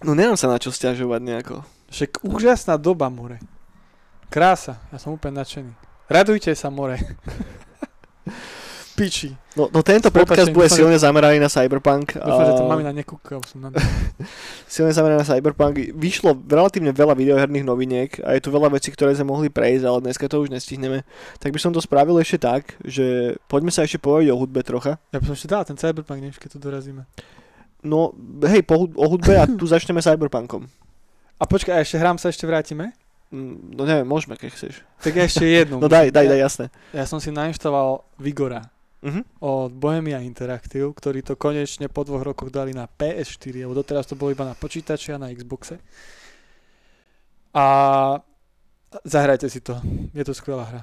No 0.00 0.16
nemám 0.16 0.40
sa 0.40 0.48
na 0.48 0.56
čo 0.56 0.72
stiažovať 0.72 1.20
nejako. 1.20 1.56
Však 1.92 2.24
úžasná 2.24 2.80
doba, 2.80 3.12
more. 3.12 3.36
Krása. 4.32 4.80
Ja 4.88 4.96
som 4.96 5.12
úplne 5.12 5.44
nadšený. 5.44 5.76
Radujte 6.08 6.56
sa, 6.56 6.72
more. 6.72 6.96
Piči. 8.96 9.36
No, 9.56 9.68
no 9.68 9.84
tento 9.84 10.08
S 10.08 10.12
podcast 10.12 10.48
bude 10.52 10.68
dúfam, 10.68 10.84
silne 10.84 10.96
zameraný 10.96 11.36
na 11.36 11.52
Cyberpunk. 11.52 12.16
Dúfam, 12.16 12.44
že 12.48 12.56
to 12.56 12.64
mamina 12.64 12.92
nekúka. 12.96 13.36
už 13.36 13.52
som 13.52 13.60
na... 13.60 13.68
silne 14.72 14.92
zameraný 14.92 15.20
na 15.20 15.28
Cyberpunk. 15.28 15.92
Vyšlo 15.92 16.32
relatívne 16.48 16.96
veľa 16.96 17.12
videoherných 17.12 17.64
noviniek 17.64 18.10
a 18.24 18.36
je 18.36 18.40
tu 18.40 18.48
veľa 18.48 18.72
vecí, 18.72 18.88
ktoré 18.88 19.12
sme 19.12 19.32
mohli 19.32 19.52
prejsť, 19.52 19.84
ale 19.84 19.98
dneska 20.00 20.28
to 20.28 20.40
už 20.40 20.48
nestihneme. 20.48 21.04
Tak 21.36 21.52
by 21.52 21.60
som 21.60 21.76
to 21.76 21.84
spravil 21.84 22.16
ešte 22.16 22.40
tak, 22.40 22.76
že 22.84 23.36
poďme 23.52 23.68
sa 23.68 23.84
ešte 23.84 24.00
povedať 24.00 24.32
o 24.32 24.40
hudbe 24.40 24.64
trocha. 24.64 24.96
Ja 25.12 25.20
by 25.20 25.28
som 25.28 25.36
ešte 25.36 25.52
dal 25.52 25.68
ten 25.68 25.76
Cyberpunk, 25.76 26.24
neviem, 26.24 26.36
keď 26.36 26.56
to 26.56 26.60
dorazíme. 26.60 27.04
No, 27.84 28.16
hej, 28.48 28.64
po, 28.64 28.88
o 28.88 29.06
hudbe 29.12 29.36
a 29.36 29.44
tu 29.44 29.68
začneme 29.68 30.00
Cyberpunkom. 30.00 30.64
A 31.36 31.44
počkaj, 31.44 31.84
ešte 31.84 32.00
hrám 32.00 32.16
sa 32.16 32.32
ešte 32.32 32.48
vrátime? 32.48 32.96
Mm, 33.32 33.74
No 33.74 33.82
neviem, 33.88 34.04
môžeme, 34.04 34.36
keď 34.36 34.50
chceš. 34.52 34.84
Tak 35.00 35.12
ja 35.16 35.24
ešte 35.24 35.48
jednu. 35.48 35.80
No 35.80 35.88
daj, 35.88 36.12
daj, 36.12 36.26
daj, 36.28 36.40
jasné. 36.40 36.64
Ja 36.92 37.08
som 37.08 37.16
si 37.18 37.32
nainštaloval 37.32 38.04
Vigora. 38.20 38.68
Mhm. 39.02 39.42
od 39.42 39.74
Bohemia 39.74 40.22
Interactive, 40.22 40.86
ktorí 40.86 41.26
to 41.26 41.34
konečne 41.34 41.90
po 41.90 42.06
dvoch 42.06 42.22
rokoch 42.22 42.54
dali 42.54 42.70
na 42.70 42.86
PS4, 42.86 43.66
lebo 43.66 43.74
doteraz 43.74 44.06
to 44.06 44.14
bolo 44.14 44.30
iba 44.30 44.46
na 44.46 44.54
počítači 44.54 45.10
a 45.10 45.18
na 45.18 45.26
Xboxe. 45.34 45.82
A 47.50 47.66
zahrajte 49.02 49.46
si 49.46 49.58
to, 49.58 49.80
je 50.10 50.20
to 50.20 50.30
skvelá 50.30 50.64
hra. 50.64 50.80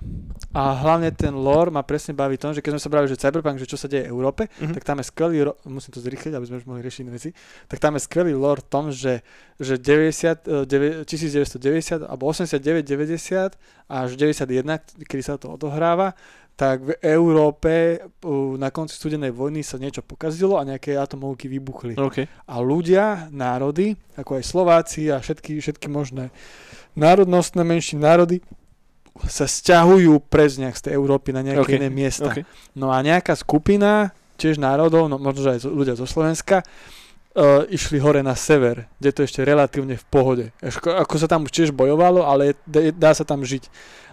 A 0.50 0.74
hlavne 0.76 1.10
ten 1.12 1.30
lore 1.30 1.70
ma 1.70 1.82
presne 1.82 2.12
baví 2.12 2.36
tom, 2.36 2.52
že 2.52 2.60
keď 2.60 2.72
sme 2.74 2.82
sa 2.82 2.90
bavili, 2.90 3.08
že 3.08 3.18
Cyberpunk, 3.18 3.58
že 3.58 3.66
čo 3.66 3.76
sa 3.76 3.86
deje 3.86 4.04
v 4.04 4.12
Európe, 4.12 4.50
Mhm. 4.56 4.74
tak 4.74 4.84
tam 4.84 4.98
je 4.98 5.06
skvelý, 5.06 5.38
ro- 5.44 5.58
musím 5.64 5.92
to 5.92 6.00
zrýchliť, 6.00 6.34
aby 6.34 6.46
sme 6.46 6.58
už 6.58 6.66
mohli 6.66 6.82
riešiť 6.82 7.02
iné 7.02 7.12
veci, 7.12 7.30
tak 7.66 7.78
tam 7.78 7.94
je 7.94 8.02
skvelý 8.02 8.34
lore 8.34 8.60
v 8.60 8.68
tom, 8.68 8.86
že, 8.90 9.22
že 9.56 9.76
90, 9.76 10.42
eh, 10.44 10.66
deve- 10.66 11.06
1990 11.06 12.02
alebo 12.02 12.26
89, 12.26 12.82
90 12.84 13.54
až 13.86 14.10
91, 14.16 14.82
kedy 15.00 15.22
sa 15.22 15.38
to 15.38 15.50
odohráva, 15.52 16.18
tak 16.60 16.84
v 16.84 16.92
Európe 17.00 18.04
na 18.60 18.68
konci 18.68 19.00
studenej 19.00 19.32
vojny 19.32 19.64
sa 19.64 19.80
niečo 19.80 20.04
pokazilo 20.04 20.60
a 20.60 20.68
nejaké 20.68 21.00
atomovky 21.00 21.48
vybuchli. 21.48 21.96
OK. 21.96 22.28
A 22.28 22.56
ľudia, 22.60 23.32
národy, 23.32 23.96
ako 24.20 24.36
aj 24.36 24.44
Slováci 24.44 25.08
a 25.08 25.24
všetky, 25.24 25.64
všetky 25.64 25.88
možné 25.88 26.36
národnostné 27.00 27.64
menšie 27.64 27.96
národy, 27.96 28.44
sa 29.24 29.48
stiahujú 29.48 30.20
prez 30.28 30.60
nejak 30.60 30.76
z 30.76 30.92
tej 30.92 30.94
Európy 31.00 31.32
na 31.32 31.48
nejaké 31.48 31.64
OK, 31.64 31.80
iné 31.80 31.88
miesta. 31.88 32.28
OK. 32.28 32.44
No 32.76 32.92
a 32.92 33.00
nejaká 33.00 33.40
skupina, 33.40 34.12
tiež 34.36 34.60
národov, 34.60 35.08
no 35.08 35.16
možno 35.16 35.56
aj 35.56 35.64
ľudia 35.64 35.96
zo 35.96 36.04
Slovenska, 36.04 36.68
uh, 37.36 37.66
išli 37.70 38.02
hore 38.02 38.26
na 38.26 38.34
sever, 38.34 38.90
kde 38.98 39.12
to 39.14 39.22
ešte 39.26 39.46
relatívne 39.46 40.00
v 40.00 40.06
pohode. 40.10 40.46
Ako, 40.64 40.96
ako 40.96 41.16
sa 41.20 41.28
tam 41.30 41.46
už 41.46 41.52
tiež 41.54 41.70
bojovalo, 41.76 42.26
ale 42.26 42.58
dá, 42.66 42.90
dá 42.90 43.12
sa 43.14 43.28
tam 43.28 43.46
žiť. 43.46 43.70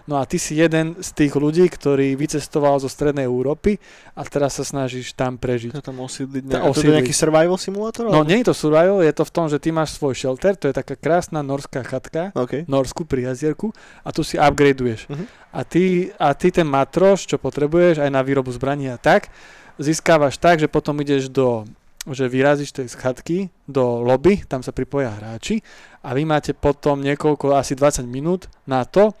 No 0.07 0.15
a 0.15 0.23
ty 0.23 0.39
si 0.39 0.55
jeden 0.55 0.95
z 1.03 1.09
tých 1.11 1.35
ľudí, 1.35 1.67
ktorý 1.67 2.15
vycestoval 2.15 2.79
zo 2.79 2.87
strednej 2.87 3.27
Európy 3.27 3.75
a 4.15 4.23
teraz 4.23 4.55
sa 4.55 4.63
snažíš 4.63 5.11
tam 5.11 5.35
prežiť. 5.35 5.75
To 5.75 5.83
tam 5.83 5.99
osídliť. 5.99 6.47
Ne- 6.47 6.63
to 6.63 6.79
je 6.79 6.95
nejaký 6.95 7.11
survival 7.11 7.59
simulátor? 7.59 8.07
No 8.07 8.23
nie 8.23 8.39
je 8.39 8.47
to 8.47 8.55
survival, 8.55 9.03
je 9.03 9.11
to 9.11 9.27
v 9.27 9.31
tom, 9.35 9.51
že 9.51 9.59
ty 9.59 9.75
máš 9.75 9.99
svoj 9.99 10.15
shelter, 10.15 10.55
to 10.55 10.71
je 10.71 10.73
taká 10.79 10.95
krásna 10.95 11.43
norská 11.43 11.83
chatka, 11.83 12.31
OK. 12.39 12.63
Norsku 12.71 13.03
pri 13.03 13.35
jazierku 13.35 13.75
a 13.99 14.15
tu 14.15 14.23
si 14.23 14.39
upgradeuješ. 14.39 15.11
Mhm. 15.11 15.25
A, 15.51 15.59
ty, 15.67 16.15
a 16.15 16.31
ty 16.31 16.55
ten 16.55 16.67
matroš, 16.71 17.27
čo 17.27 17.35
potrebuješ 17.35 17.99
aj 17.99 18.07
na 18.07 18.23
výrobu 18.23 18.55
zbraní 18.55 18.87
a 18.87 18.95
tak, 18.95 19.27
získávaš 19.75 20.39
tak, 20.39 20.63
že 20.63 20.71
potom 20.71 20.95
ideš 21.03 21.27
do 21.27 21.67
že 22.13 22.31
vyrazíš 22.31 22.71
tej 22.71 22.87
z 22.87 22.95
chatky 22.95 23.37
do 23.67 24.03
lobby, 24.03 24.43
tam 24.47 24.63
sa 24.63 24.71
pripoja 24.71 25.11
hráči 25.11 25.59
a 26.03 26.15
vy 26.15 26.23
máte 26.23 26.55
potom 26.55 27.03
niekoľko, 27.03 27.55
asi 27.55 27.75
20 27.75 28.07
minút 28.07 28.47
na 28.67 28.87
to 28.87 29.11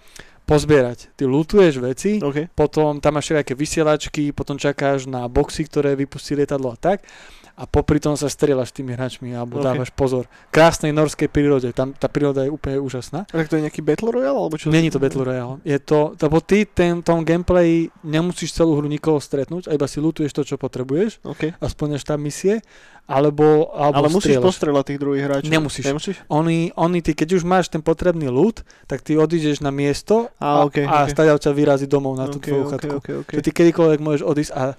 pozbierať. 0.47 1.11
Ty 1.19 1.27
lutuješ 1.27 1.83
veci, 1.83 2.23
OK. 2.23 2.55
potom 2.55 3.03
tam 3.03 3.19
máš 3.19 3.35
nejaké 3.35 3.51
vysielačky, 3.51 4.31
potom 4.31 4.55
čakáš 4.55 5.03
na 5.03 5.27
boxy, 5.27 5.67
ktoré 5.67 5.99
vypustí 5.99 6.39
lietadlo 6.39 6.71
a 6.71 6.79
tak 6.79 7.03
a 7.57 7.65
popri 7.65 7.97
tom 7.97 8.13
sa 8.13 8.29
strieľaš 8.29 8.69
s 8.69 8.75
tými 8.77 8.93
hráčmi 8.93 9.33
alebo 9.33 9.57
Ok. 9.57 9.65
dávaš 9.65 9.89
pozor. 9.89 10.29
Krásnej 10.53 10.93
norskej 10.93 11.25
prírode, 11.25 11.73
tam 11.73 11.89
tá 11.89 12.05
príroda 12.05 12.45
je 12.45 12.53
úplne 12.53 12.77
úžasná. 12.77 13.25
A 13.25 13.33
tak 13.33 13.49
to 13.49 13.57
je 13.57 13.65
nejaký 13.65 13.81
Battle 13.81 14.13
Royale? 14.13 14.37
Alebo 14.37 14.61
čo? 14.61 14.69
Není 14.69 14.93
to 14.93 15.01
Battle 15.01 15.25
Royale. 15.25 15.57
Je 15.65 15.81
to, 15.81 16.13
lebo 16.13 16.37
ty 16.37 16.69
ten, 16.69 17.01
tom 17.01 17.25
gameplay 17.25 17.89
nemusíš 18.05 18.53
celú 18.53 18.77
hru 18.77 18.85
nikoho 18.85 19.17
stretnúť, 19.17 19.65
a 19.67 19.73
iba 19.73 19.89
si 19.89 19.97
lutuješ 19.97 20.37
to, 20.37 20.45
čo 20.45 20.55
potrebuješ 20.55 21.17
OK. 21.25 21.57
a 21.57 21.65
splňaš 21.65 22.05
tam 22.05 22.21
misie, 22.21 22.61
alebo, 23.07 23.71
alebo 23.71 24.03
Ale 24.03 24.07
musíš 24.11 24.35
strieľaš. 24.35 24.47
postrelať 24.51 24.83
tých 24.93 24.99
druhých 24.99 25.23
hráčov. 25.25 25.49
Nemusíš. 25.49 25.85
Nemusíš? 25.87 26.15
Oni, 26.27 26.75
oni, 26.75 26.99
ty 26.99 27.15
keď 27.15 27.39
už 27.39 27.43
máš 27.47 27.71
ten 27.71 27.79
potrebný 27.79 28.27
loot, 28.27 28.67
tak 28.83 28.99
ty 28.99 29.15
odídeš 29.15 29.63
na 29.63 29.71
miesto 29.71 30.27
Á, 30.37 30.61
a, 30.61 30.67
ok, 30.67 30.77
a 30.83 30.95
ok. 31.07 31.15
stadiaľ 31.15 31.39
ťa 31.39 31.51
vyrazí 31.55 31.87
domov 31.87 32.19
na 32.19 32.27
tú 32.27 32.37
OK, 32.37 32.51
tvoju 32.51 32.63
OK, 32.67 32.71
chatku. 32.75 32.95
OK, 32.99 33.07
OK. 33.23 33.31
Že 33.33 33.41
ty 33.41 33.51
kedykoľvek 33.55 33.99
môžeš 34.03 34.23
odísť 34.27 34.51
a, 34.53 34.75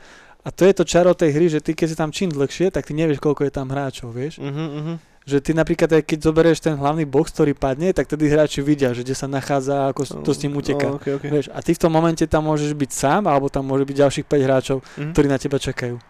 a 0.49 0.51
to 0.51 0.65
je 0.65 0.73
to 0.73 0.83
čaro 0.83 1.13
tej 1.13 1.31
hry, 1.31 1.47
že 1.47 1.61
ty 1.61 1.73
keď 1.73 1.87
si 1.87 1.95
tam 1.95 2.09
čím 2.09 2.33
dlhšie, 2.33 2.71
tak 2.71 2.83
ty 2.83 2.93
nevieš, 2.93 3.21
koľko 3.21 3.45
je 3.45 3.53
tam 3.53 3.69
hráčov, 3.69 4.09
vieš. 4.11 4.41
Mhm, 4.41 4.49
mhm. 4.81 4.95
Že 5.29 5.45
ty 5.45 5.53
napríklad, 5.53 5.93
aj 5.93 6.03
keď 6.03 6.19
zoberieš 6.25 6.59
ten 6.59 6.73
hlavný 6.73 7.05
box, 7.05 7.29
ktorý 7.31 7.53
padne, 7.53 7.93
tak 7.93 8.09
tedy 8.09 8.27
hráči 8.27 8.65
vidia, 8.65 8.91
že 8.91 9.05
kde 9.05 9.13
sa 9.13 9.29
nachádza, 9.29 9.93
ako 9.93 10.25
to 10.25 10.33
s 10.33 10.41
ním 10.41 10.57
uteká. 10.57 10.89
Oh, 10.89 10.97
okay, 10.97 11.13
okay. 11.13 11.29
Vieš, 11.29 11.53
a 11.53 11.61
ty 11.61 11.77
v 11.77 11.79
tom 11.79 11.93
momente 11.93 12.25
tam 12.25 12.49
môžeš 12.49 12.73
byť 12.73 12.91
sám, 12.91 13.29
alebo 13.29 13.47
tam 13.47 13.69
môže 13.69 13.85
byť 13.85 13.97
ďalších 13.99 14.25
5 14.25 14.41
hráčov, 14.41 14.81
Mhm. 14.97 15.13
ktorí 15.13 15.27
na 15.29 15.37
teba 15.37 15.61
čakajú. 15.61 16.01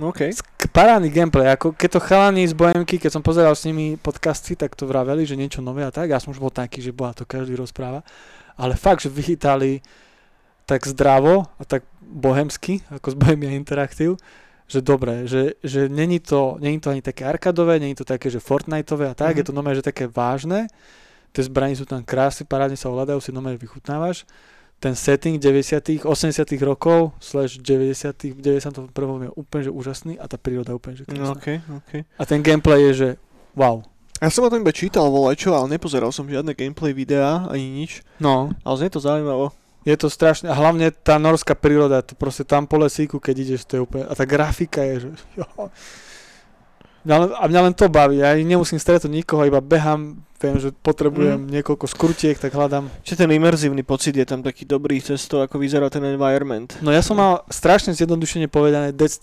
OK. 0.00 0.20
Sk- 0.32 0.50
Parádny 0.66 1.06
gameplay, 1.06 1.46
ako 1.46 1.70
keď 1.70 1.88
to 1.90 2.00
chalani 2.00 2.42
z 2.42 2.50
Bohemky, 2.52 2.96
keď 2.96 3.12
som 3.12 3.22
pozeral 3.22 3.52
s 3.52 3.62
nimi 3.62 3.94
podcasty, 3.94 4.56
tak 4.56 4.72
to 4.72 4.88
vraveli, 4.88 5.22
že 5.22 5.36
niečo 5.36 5.60
nové 5.60 5.84
a 5.84 5.92
tak, 5.92 6.08
ja 6.08 6.18
som 6.18 6.32
už 6.32 6.40
bol 6.40 6.50
taký, 6.50 6.80
že 6.80 6.90
bola 6.90 7.12
to 7.12 7.22
každý 7.22 7.54
rozpráva, 7.54 8.02
ale 8.56 8.74
fakt, 8.74 9.04
že 9.04 9.12
vychytali 9.12 9.84
tak 10.64 10.82
zdravo 10.82 11.46
a 11.54 11.62
tak 11.62 11.84
bohemsky, 12.14 12.80
ako 12.88 13.10
z 13.10 13.16
Bohemia 13.16 13.50
Interactive, 13.50 14.14
že 14.64 14.80
dobre, 14.80 15.26
že, 15.26 15.58
že 15.60 15.90
není, 15.90 16.22
to, 16.22 16.56
není 16.56 16.78
to 16.78 16.88
ani 16.88 17.02
také 17.02 17.26
arkadové, 17.26 17.76
není 17.76 17.92
to 17.92 18.06
také, 18.06 18.30
že 18.30 18.40
Fortniteové 18.40 19.10
a 19.10 19.14
tak, 19.14 19.34
Mhm. 19.34 19.38
je 19.38 19.44
to 19.44 19.52
normálne, 19.52 19.76
že 19.76 19.84
také 19.84 20.06
vážne, 20.06 20.70
tie 21.34 21.42
zbrani 21.42 21.74
sú 21.74 21.84
tam 21.84 22.00
krásne, 22.00 22.46
parádne 22.46 22.78
sa 22.78 22.88
ovládajú, 22.88 23.18
si 23.18 23.28
normálne 23.28 23.58
vychutnávaš, 23.58 24.22
ten 24.78 24.92
setting 24.92 25.36
90 25.36 26.04
80 26.04 26.60
rokov 26.60 27.12
slash 27.18 27.56
90 27.58 28.36
91 28.36 28.88
je 29.22 29.32
úplne 29.32 29.62
že 29.64 29.72
úžasný 29.72 30.14
a 30.16 30.28
tá 30.28 30.36
príroda 30.36 30.70
je 30.70 30.76
úplne 30.76 30.94
že 30.94 31.04
No, 31.08 31.34
krásna. 31.34 31.34
OK, 31.34 31.46
OK. 31.74 31.92
A 32.14 32.22
ten 32.24 32.38
gameplay 32.38 32.80
je, 32.88 32.92
že 32.94 33.08
wow. 33.52 33.80
Ja 34.20 34.28
som 34.28 34.44
o 34.44 34.48
tom 34.48 34.60
iba 34.60 34.72
čítal 34.72 35.08
volečo, 35.08 35.52
ale 35.52 35.68
nepozeral 35.70 36.08
som 36.08 36.24
žiadne 36.24 36.52
gameplay 36.52 36.92
videá, 36.92 37.44
ani 37.46 37.82
nič. 37.82 38.00
No, 38.16 38.54
Ale 38.62 38.74
znie 38.78 38.88
to 38.88 38.96
zaujímavo. 38.98 39.52
Je 39.84 39.94
to 39.94 40.08
strašné. 40.08 40.48
A 40.48 40.54
hlavne 40.54 40.88
tá 40.90 41.16
norská 41.16 41.52
príroda, 41.52 42.00
to 42.00 42.12
proste 42.12 42.42
tam 42.42 42.64
po 42.64 42.76
lesíku, 42.76 43.16
keď 43.16 43.34
ideš, 43.38 43.60
to 43.64 43.76
je 43.76 43.82
úplne... 43.82 44.04
A 44.04 44.12
tá 44.12 44.24
grafika 44.24 44.80
je, 44.82 44.96
že... 45.00 45.08
Jo. 45.38 45.46
A 47.36 47.44
mňa 47.44 47.60
len 47.62 47.74
to 47.76 47.84
baví. 47.86 48.16
Ja 48.16 48.32
nemusím 48.32 48.80
stretnúť 48.80 49.12
nikoho, 49.12 49.44
iba 49.44 49.60
behám, 49.60 50.16
viem, 50.40 50.56
že 50.56 50.72
potrebujem 50.72 51.36
Mhm. 51.36 51.52
niekoľko 51.52 51.84
skrutiek, 51.84 52.32
tak 52.34 52.48
hľadám. 52.50 52.88
Čiže 53.04 53.20
ten 53.20 53.30
imerzívny 53.30 53.84
pocit 53.84 54.12
je 54.12 54.24
tam 54.24 54.40
taký 54.40 54.64
dobrý 54.64 55.04
cez 55.04 55.20
to, 55.24 55.44
ako 55.44 55.60
vyzerá 55.60 55.88
ten 55.88 56.00
environment. 56.02 56.80
No 56.80 56.88
ja 56.88 57.04
som 57.04 57.20
mal 57.20 57.44
strašne 57.46 57.92
zjednodušene 57.92 58.48
povedané 58.48 58.88
Death? 58.90 59.20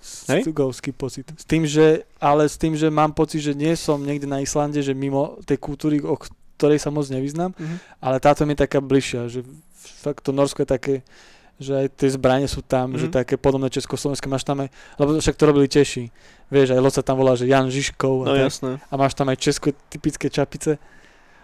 Strandovský 0.00 0.90
pocit. 0.90 1.28
S 1.36 1.44
tým, 1.44 1.68
že, 1.68 2.08
ale 2.16 2.48
s 2.48 2.56
tým, 2.56 2.72
že 2.72 2.88
mám 2.88 3.12
pocit, 3.12 3.40
že 3.42 3.52
nie 3.52 3.76
som 3.76 4.00
niekde 4.00 4.24
na 4.24 4.40
Islande, 4.40 4.80
že 4.80 4.96
mimo 4.96 5.36
tej 5.44 5.60
kultúry, 5.60 6.00
o 6.00 6.16
ktorej 6.56 6.80
sa 6.80 6.88
moc 6.88 7.04
nevyznám, 7.06 7.52
Mhm. 7.54 7.76
ale 8.00 8.16
táto 8.18 8.42
mi 8.42 8.52
je 8.52 8.64
taká 8.64 8.80
bližšia, 8.80 9.28
že 9.28 9.44
fakt 9.90 10.20
to 10.20 10.30
Norsko 10.30 10.62
je 10.62 10.68
také, 10.68 10.94
že 11.56 11.74
aj 11.74 11.86
tie 11.92 12.08
zbranie 12.08 12.46
sú 12.46 12.60
tam, 12.60 12.92
Mhm. 12.92 12.98
že 12.98 13.06
také 13.08 13.34
podobné 13.34 13.66
Československé, 13.66 14.26
máš 14.26 14.42
tam 14.42 14.62
aj, 14.62 14.68
lebo 14.94 15.16
však 15.16 15.34
to 15.34 15.44
robili 15.44 15.66
Češi, 15.66 16.04
vieš, 16.46 16.70
aj 16.70 16.78
loď 16.78 16.92
sa 16.92 17.02
tam 17.02 17.16
volá, 17.16 17.34
že 17.34 17.44
Jan 17.44 17.66
Žižkov 17.66 18.14
a, 18.14 18.24
No 18.24 18.32
tak, 18.32 18.46
jasné. 18.46 18.70
a 18.78 18.94
máš 18.94 19.12
tam 19.12 19.26
aj 19.26 19.36
česko 19.36 19.68
typické 19.88 20.28
čapice, 20.28 20.78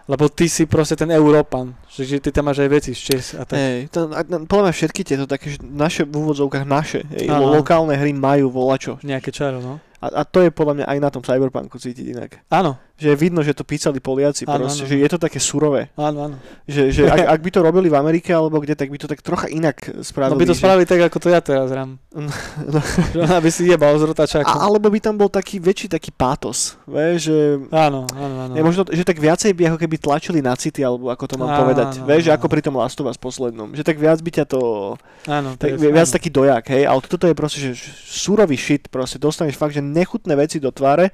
lebo 0.05 0.29
ty 0.29 0.45
si 0.45 0.63
proste 0.63 0.93
ten 0.93 1.09
Európan, 1.09 1.73
že, 1.89 2.05
že 2.05 2.17
ty 2.19 2.29
tam 2.29 2.45
máš 2.45 2.61
aj 2.61 2.69
veci 2.69 2.91
z 2.91 3.01
Čes 3.03 3.25
a 3.33 3.43
tak. 3.43 3.57
Hej, 3.57 3.89
to, 3.89 4.07
a, 4.07 4.21
a, 4.21 4.37
podľa 4.39 4.63
mňa 4.63 4.73
všetky 4.73 5.01
tieto 5.01 5.25
také, 5.25 5.49
že 5.49 5.59
naše 5.59 6.05
v 6.05 6.13
úvodzovkách 6.15 6.63
naše, 6.63 7.03
hej, 7.11 7.25
lokálne 7.27 7.91
hry 7.91 8.13
majú 8.13 8.47
volačo. 8.47 9.01
Nejaké 9.01 9.33
čaro, 9.33 9.59
no. 9.59 9.81
A, 9.97 10.07
a 10.11 10.23
to 10.23 10.39
je 10.39 10.53
podľa 10.53 10.73
mňa 10.77 10.85
aj 10.85 10.97
na 11.01 11.09
tom 11.09 11.25
Cyberpunku 11.25 11.75
cítiť 11.75 12.05
inak. 12.07 12.31
Áno, 12.47 12.77
Že 12.95 13.07
je 13.09 13.17
vidno, 13.17 13.39
že 13.39 13.51
to 13.51 13.61
písali 13.61 13.99
Poliaci 13.99 14.43
Áno, 14.45 14.55
proste, 14.61 14.81
áno. 14.81 14.89
že 14.89 14.95
je 14.97 15.09
to 15.09 15.19
také 15.19 15.35
surové. 15.37 15.91
áno, 15.93 16.31
áno. 16.31 16.35
Že, 16.63 16.81
že 16.89 17.01
ak, 17.05 17.19
ak 17.35 17.41
by 17.41 17.49
to 17.49 17.59
robili 17.59 17.87
v 17.87 17.95
Amerike 17.95 18.31
alebo 18.31 18.55
kde, 18.57 18.71
tak 18.71 18.87
by 18.87 18.95
to 18.95 19.05
tak 19.05 19.19
trocha 19.19 19.47
inak 19.47 19.75
No 19.89 19.99
spravili. 19.99 20.39
by 20.39 20.45
to 20.45 20.53
že- 20.53 20.61
spravili 20.63 20.85
tak, 20.85 21.01
ako 21.03 21.17
to 21.17 21.27
ja 21.27 21.39
teraz 21.39 21.67
hrám. 21.69 21.99
No. 22.09 22.31
Že 23.11 23.19
aby 23.29 23.49
si 23.49 23.67
jebal 23.67 23.91
z 23.93 24.03
rotačákom. 24.05 24.47
A, 24.47 24.63
alebo 24.63 24.87
by 24.87 24.99
tam 25.01 25.13
bol 25.13 25.27
taký 25.27 25.59
väčší 25.59 25.87
taký 25.89 26.07
pátos, 26.09 26.79
vieš, 26.85 27.27
že 27.27 27.37
Áno, 27.69 28.07
áno, 28.09 28.35
áno. 28.41 28.53
Je 28.53 28.63
možno, 28.63 28.81
že 28.85 29.03
tak 29.03 29.17
viacej 29.17 29.51
by 29.51 29.63
ako 29.67 29.77
keby 29.77 29.95
tlačili 29.97 30.39
na 30.39 30.55
city, 30.55 30.79
alebo 30.79 31.09
ako 31.09 31.25
to 31.25 31.35
mám 31.35 31.51
Áno, 31.51 31.59
povedať. 31.61 31.99
áno, 31.99 32.07
Vieš, 32.07 32.21
že 32.21 32.31
áno. 32.31 32.37
ako 32.37 32.47
pri 32.47 32.61
tom 32.63 32.75
Last 32.75 32.95
of 32.95 33.05
Us 33.05 33.17
poslednom. 33.17 33.69
Že 33.69 33.83
tak 33.83 33.97
viac 33.97 34.17
by 34.17 34.31
ťa 34.31 34.45
to... 34.47 34.59
áno, 35.25 35.49
Tak, 35.53 35.75
presne, 35.75 35.91
viac 35.91 36.07
áno. 36.07 36.15
taký 36.15 36.29
dojak, 36.29 36.63
hej. 36.69 36.83
Ale 36.85 36.99
toto 37.01 37.25
je 37.25 37.35
proste, 37.35 37.59
že 37.59 37.71
že 37.75 37.91
surový 37.99 38.55
shit, 38.55 38.87
proste 38.87 39.17
dostaneš 39.17 39.53
fakt, 39.53 39.73
že 39.73 39.83
nechutné 39.83 40.31
veci 40.33 40.57
do 40.57 40.71
tváre 40.71 41.11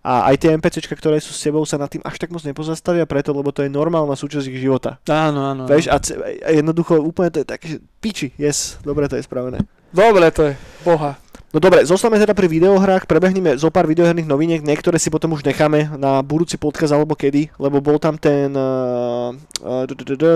a 0.00 0.32
aj 0.32 0.36
tie 0.40 0.56
NPCčka, 0.56 0.96
ktoré 0.96 1.20
sú 1.20 1.36
s 1.36 1.44
tebou, 1.44 1.60
sa 1.68 1.76
nad 1.76 1.92
tým 1.92 2.00
až 2.00 2.16
tak 2.16 2.32
moc 2.32 2.40
nepozastavia 2.40 3.04
preto, 3.04 3.36
lebo 3.36 3.52
to 3.52 3.60
je 3.60 3.68
normálna 3.68 4.16
súčasť 4.16 4.48
ich 4.48 4.64
života. 4.64 4.96
Áno, 5.04 5.44
áno. 5.44 5.62
ce- 6.00 6.16
a 6.40 6.50
jednoducho 6.50 6.96
úplne 6.96 7.28
to 7.28 7.44
je 7.44 7.46
také, 7.46 7.64
že 7.68 7.78
piči, 8.00 8.32
yes, 8.40 8.80
dobre 8.80 9.08
to 9.12 9.20
je 9.20 9.24
spravené. 9.24 9.60
Dobre 9.92 10.32
to 10.32 10.48
je, 10.48 10.52
boha. 10.82 11.20
No 11.50 11.58
dobre, 11.58 11.82
zostame 11.82 12.14
teda 12.14 12.30
pri 12.30 12.46
videohrách, 12.46 13.10
prebehneme 13.10 13.58
zo 13.58 13.74
pár 13.74 13.90
videoherných 13.90 14.30
noviniek, 14.30 14.62
niektoré 14.62 15.02
si 15.02 15.10
potom 15.10 15.34
už 15.34 15.42
necháme 15.42 15.90
na 15.98 16.22
budúci 16.22 16.54
podcast 16.54 16.94
alebo 16.94 17.18
kedy, 17.18 17.50
lebo 17.58 17.82
bol 17.82 17.98
tam 17.98 18.14
ten 18.14 18.54
uh, 18.54 19.34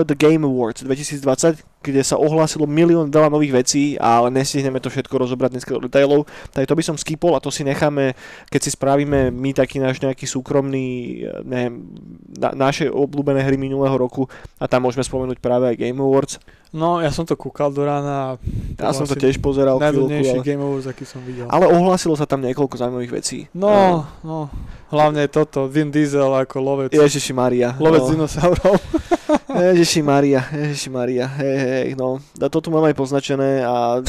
The 0.03 0.11
Game 0.11 0.43
Awards 0.43 0.83
2020, 0.83 1.63
kde 1.79 2.01
sa 2.03 2.19
ohlásilo 2.19 2.67
milión 2.67 3.07
veľa 3.07 3.31
nových 3.31 3.63
vecí, 3.63 3.95
ale 3.95 4.27
nestihneme 4.27 4.83
to 4.83 4.91
všetko 4.91 5.15
rozobrať 5.15 5.55
dneska 5.55 5.79
do 5.79 5.87
detailov, 5.87 6.27
tak 6.51 6.67
to 6.67 6.75
by 6.75 6.83
som 6.83 6.99
skipol 6.99 7.31
a 7.31 7.39
to 7.39 7.47
si 7.47 7.63
necháme, 7.63 8.11
keď 8.51 8.61
si 8.67 8.75
spravíme 8.75 9.31
my 9.31 9.55
taký 9.55 9.79
náš 9.79 10.03
nejaký 10.03 10.27
súkromný, 10.27 10.87
eh, 11.23 11.47
neviem, 11.47 11.95
na, 12.35 12.51
naše 12.51 12.91
obľúbené 12.91 13.39
hry 13.39 13.55
minulého 13.55 13.95
roku 13.95 14.27
a 14.59 14.67
tam 14.67 14.83
môžeme 14.83 15.07
spomenúť 15.07 15.39
práve 15.39 15.71
aj 15.71 15.79
Game 15.79 16.03
Awards. 16.03 16.43
No, 16.75 16.99
ja 16.99 17.07
som 17.07 17.23
to 17.23 17.39
kúkal 17.39 17.71
do 17.71 17.87
rána 17.87 18.35
Ja 18.75 18.91
som 18.91 19.07
to 19.07 19.15
tiež 19.15 19.39
pozeral 19.39 19.79
chvíľku, 19.79 20.11
ale, 20.11 20.43
Game 20.43 20.59
Awards, 20.59 20.91
aký 20.91 21.07
som 21.07 21.23
videl. 21.23 21.47
ale 21.47 21.71
ohlásilo 21.71 22.19
sa 22.19 22.27
tam 22.27 22.43
niekoľko 22.43 22.75
zaujímavých 22.75 23.13
vecí. 23.15 23.47
No, 23.55 24.03
no, 24.27 24.51
hlavne 24.91 25.23
toto, 25.31 25.71
Vin 25.71 25.87
Diesel 25.87 26.27
ako 26.27 26.59
lovec. 26.59 26.91
Ježiši 26.91 27.31
Maria. 27.31 27.79
Lovec 27.79 28.03
no. 28.03 28.11
dinosaurov. 28.11 28.75
Ježiši 29.71 30.03
Maria, 30.03 30.43
Ježiši 30.51 30.89
Maria, 30.91 31.31
hej, 31.39 31.55
hej, 31.55 31.87
no. 31.95 32.19
A 32.43 32.51
to 32.51 32.59
tu 32.59 32.67
mám 32.75 32.83
aj 32.83 32.95
poznačené 32.99 33.63
a 33.63 34.03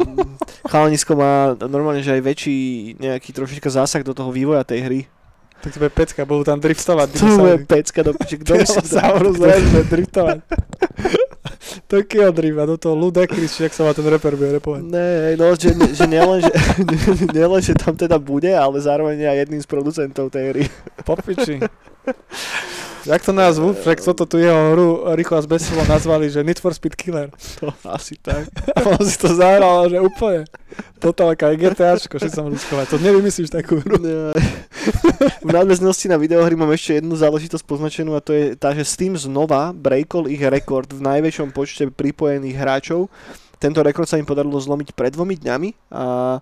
chalanisko 0.72 1.18
má 1.18 1.58
normálne, 1.66 2.06
že 2.06 2.14
aj 2.14 2.22
väčší 2.22 2.58
nejaký 3.02 3.34
trošička 3.34 3.66
zásah 3.66 4.06
do 4.06 4.14
toho 4.14 4.30
vývoja 4.30 4.62
tej 4.62 4.80
hry. 4.86 5.00
Tak 5.62 5.74
to 5.74 5.78
bude 5.78 5.94
pecka, 5.94 6.26
budú 6.26 6.42
tam 6.42 6.58
driftovať 6.58 7.06
To 7.06 7.16
dinosaury. 7.18 7.66
pecka 7.66 8.00
do 8.02 8.12
piči, 8.18 8.34
kto 8.42 8.50
začne 8.66 9.82
driftovať. 9.90 10.38
Taký 11.86 12.28
odrýva 12.28 12.68
do 12.68 12.76
toho 12.76 12.96
Ludacris, 12.96 13.56
či 13.56 13.68
ak 13.68 13.72
sa 13.72 13.86
má 13.86 13.92
ten 13.96 14.04
reper 14.04 14.36
bude 14.36 14.58
repovať. 14.60 14.82
Ne, 14.84 15.36
no, 15.38 15.54
že, 15.56 15.72
že, 15.72 16.04
nielen, 16.08 16.44
že, 16.44 16.52
nielen, 17.36 17.60
že 17.62 17.74
tam 17.78 17.94
teda 17.94 18.18
bude, 18.20 18.50
ale 18.50 18.80
zároveň 18.82 19.28
aj 19.28 19.36
jedným 19.46 19.62
z 19.62 19.68
producentov 19.68 20.32
tej 20.32 20.44
hry. 20.52 20.64
Popiči. 21.06 21.62
Jak 23.02 23.24
to 23.26 23.32
nazvu? 23.34 23.74
Však 23.74 23.98
toto 23.98 24.26
tu 24.30 24.38
jeho 24.38 24.72
hru 24.72 25.10
rýchlo 25.18 25.34
a 25.38 25.42
zbesilo 25.42 25.82
nazvali, 25.90 26.30
že 26.30 26.46
Need 26.46 26.62
for 26.62 26.70
Speed 26.70 26.94
Killer. 26.94 27.34
To 27.58 27.74
asi 27.90 28.14
tak. 28.14 28.46
A 28.78 28.86
on 28.94 29.02
si 29.02 29.18
to 29.18 29.34
zahral, 29.34 29.90
že 29.90 29.98
úplne. 29.98 30.46
Totálka 31.02 31.50
je 31.50 31.66
GTAčko, 31.66 32.22
že 32.22 32.30
som 32.30 32.46
ľudskovať. 32.46 32.94
To 32.94 33.02
nevymyslíš 33.02 33.50
takú 33.50 33.82
hru. 33.82 33.98
Ne. 33.98 34.30
V 35.42 35.50
nadväznosti 35.50 36.06
na 36.06 36.14
videohry 36.14 36.54
mám 36.54 36.70
ešte 36.70 37.02
jednu 37.02 37.18
záležitosť 37.18 37.64
poznačenú 37.66 38.14
a 38.14 38.22
to 38.22 38.30
je 38.30 38.44
tá, 38.54 38.70
že 38.70 38.86
Steam 38.86 39.18
znova 39.18 39.74
breakol 39.74 40.30
ich 40.30 40.40
rekord 40.40 40.86
v 40.86 41.02
najväčšom 41.02 41.50
počte 41.50 41.90
pripojených 41.90 42.54
hráčov. 42.54 43.10
Tento 43.58 43.82
rekord 43.82 44.06
sa 44.06 44.18
im 44.18 44.26
podarilo 44.26 44.58
zlomiť 44.58 44.94
pred 44.94 45.10
dvomi 45.10 45.38
dňami 45.42 45.90
a 45.90 46.38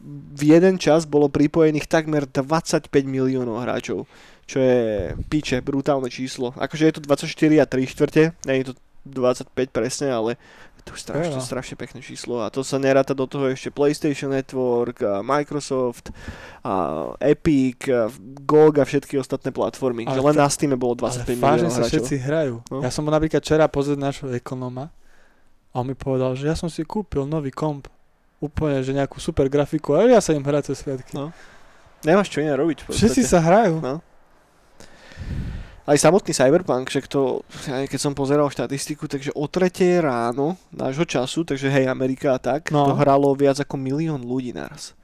v 0.00 0.42
jeden 0.48 0.80
čas 0.80 1.04
bolo 1.04 1.28
pripojených 1.28 1.84
takmer 1.84 2.24
25 2.24 2.88
miliónov 3.04 3.60
hráčov 3.60 4.08
čo 4.50 4.58
je 4.58 4.78
piče, 5.30 5.62
brutálne 5.62 6.10
číslo. 6.10 6.50
Akože 6.58 6.90
je 6.90 6.94
to 6.98 7.00
24 7.06 7.62
a 7.62 7.66
3 7.70 7.86
štvrte, 7.94 8.22
nie 8.50 8.56
je 8.58 8.74
to 8.74 8.74
25 9.06 9.54
presne, 9.70 10.10
ale 10.10 10.34
to 10.82 10.96
je 10.96 11.00
strašne, 11.06 11.38
no. 11.38 11.44
strašne 11.44 11.76
pekné 11.76 12.00
číslo 12.00 12.40
a 12.40 12.48
to 12.48 12.64
sa 12.64 12.80
neráta 12.80 13.12
do 13.12 13.28
toho 13.28 13.52
ešte 13.52 13.68
PlayStation 13.70 14.32
Network, 14.32 15.04
a 15.04 15.20
Microsoft, 15.20 16.10
a 16.64 16.72
Epic, 17.20 17.84
a 17.86 18.10
GOG 18.42 18.80
a 18.80 18.84
všetky 18.84 19.20
ostatné 19.20 19.54
platformy. 19.54 20.08
Ale 20.08 20.18
že 20.18 20.24
len 20.24 20.36
fa- 20.36 20.42
na 20.42 20.48
Steam 20.50 20.72
bolo 20.74 20.98
25 20.98 21.30
miliónov 21.36 21.70
sa 21.70 21.84
všetci 21.86 22.14
hrajú. 22.24 22.64
No? 22.72 22.80
Ja 22.82 22.90
som 22.90 23.06
bol 23.06 23.14
napríklad 23.14 23.44
včera 23.44 23.70
pozrieť 23.70 23.98
našho 24.00 24.26
ekonoma 24.34 24.90
a 25.70 25.74
on 25.78 25.86
mi 25.86 25.94
povedal, 25.94 26.34
že 26.34 26.50
ja 26.50 26.56
som 26.58 26.66
si 26.66 26.82
kúpil 26.82 27.22
nový 27.28 27.54
komp. 27.54 27.86
Úplne, 28.40 28.80
že 28.80 28.96
nejakú 28.96 29.20
super 29.20 29.52
grafiku 29.52 30.00
a 30.00 30.08
ja 30.08 30.20
sa 30.24 30.32
im 30.32 30.40
hrať 30.40 30.72
cez 30.72 30.80
sviatky. 30.80 31.12
No. 31.12 31.28
Nemáš 32.00 32.32
čo 32.32 32.40
iné 32.40 32.56
robiť. 32.56 32.88
Všetci 32.88 33.20
sa 33.20 33.44
hrajú. 33.44 33.84
No 33.84 34.00
aj 35.90 35.96
samotný 35.98 36.30
Cyberpunk, 36.30 36.86
však 36.86 37.10
to, 37.10 37.42
keď 37.66 37.98
som 37.98 38.14
pozeral 38.14 38.46
štatistiku, 38.46 39.10
takže 39.10 39.34
o 39.34 39.50
3 39.50 39.98
ráno 39.98 40.54
nášho 40.70 41.02
času, 41.02 41.42
takže 41.42 41.66
hej, 41.66 41.90
Amerika 41.90 42.36
a 42.36 42.38
tak, 42.38 42.70
no. 42.70 42.86
to 42.86 42.94
hralo 42.94 43.34
viac 43.34 43.58
ako 43.58 43.74
milión 43.74 44.22
ľudí 44.22 44.54
naraz. 44.54 44.94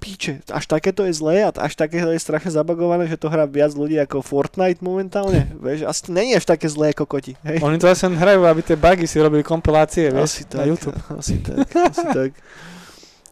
Píče, 0.00 0.40
až 0.48 0.64
takéto 0.64 1.04
je 1.04 1.12
zlé 1.12 1.44
a 1.44 1.52
až 1.52 1.76
takéto 1.76 2.08
je 2.08 2.16
strašne 2.16 2.48
zabagované, 2.48 3.04
že 3.04 3.20
to 3.20 3.28
hrá 3.28 3.44
viac 3.44 3.76
ľudí 3.76 4.00
ako 4.00 4.24
Fortnite 4.24 4.80
momentálne. 4.80 5.44
Vieš, 5.60 5.84
asi 5.84 6.08
není 6.08 6.32
až 6.32 6.48
také 6.48 6.72
zlé 6.72 6.96
ako 6.96 7.04
koti. 7.04 7.36
Hej. 7.44 7.60
Oni 7.60 7.76
to 7.76 7.84
asi 7.84 8.08
hrajú, 8.08 8.48
aby 8.48 8.64
tie 8.64 8.80
bugy 8.80 9.04
si 9.04 9.20
robili 9.20 9.44
kompilácie, 9.44 10.08
vieš, 10.08 10.40
asi 10.40 10.42
tak, 10.48 10.56
na 10.56 10.64
YouTube. 10.72 10.96
Asi 11.12 11.36
tak, 11.44 11.68
asi 11.68 12.06
tak. 12.16 12.30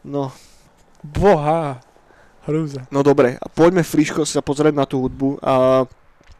No. 0.05 0.29
Boha. 1.01 1.81
Hrúza. 2.47 2.87
No 2.93 3.03
dobre, 3.03 3.35
a 3.35 3.47
poďme 3.51 3.83
friško 3.83 4.23
sa 4.23 4.39
pozrieť 4.39 4.75
na 4.75 4.85
tú 4.87 5.03
hudbu. 5.03 5.39
A 5.43 5.83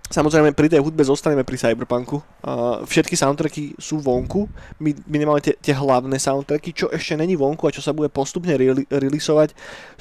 Samozrejme, 0.10 0.58
pri 0.58 0.74
tej 0.74 0.82
hudbe 0.82 1.06
zostaneme 1.06 1.46
pri 1.46 1.62
Cyberpunku. 1.62 2.18
Uh, 2.42 2.82
všetky 2.82 3.14
soundtracky 3.14 3.78
sú 3.78 4.02
vonku, 4.02 4.50
my, 4.82 4.90
minimálne 5.06 5.46
tie, 5.46 5.54
tie 5.54 5.78
hlavné 5.78 6.18
soundtracky, 6.18 6.74
čo 6.74 6.90
ešte 6.90 7.14
není 7.14 7.38
vonku 7.38 7.70
a 7.70 7.74
čo 7.74 7.78
sa 7.78 7.94
bude 7.94 8.10
postupne 8.10 8.58
re- 8.58 8.90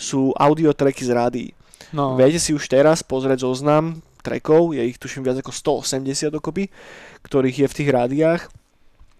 sú 0.01 0.33
audio 0.33 0.73
tracky 0.73 1.05
z 1.05 1.13
rádií. 1.13 1.49
No. 1.93 2.17
Viete 2.17 2.41
si 2.41 2.57
už 2.57 2.73
teraz 2.73 3.05
pozrieť 3.05 3.45
zoznam 3.45 4.01
trackov, 4.25 4.73
je 4.73 4.81
ich 4.81 4.97
tuším 4.97 5.29
viac 5.29 5.45
ako 5.45 5.53
180 5.85 6.33
dokopy, 6.33 6.73
ktorých 7.29 7.65
je 7.65 7.69
v 7.69 7.77
tých 7.77 7.91
rádiách 7.93 8.43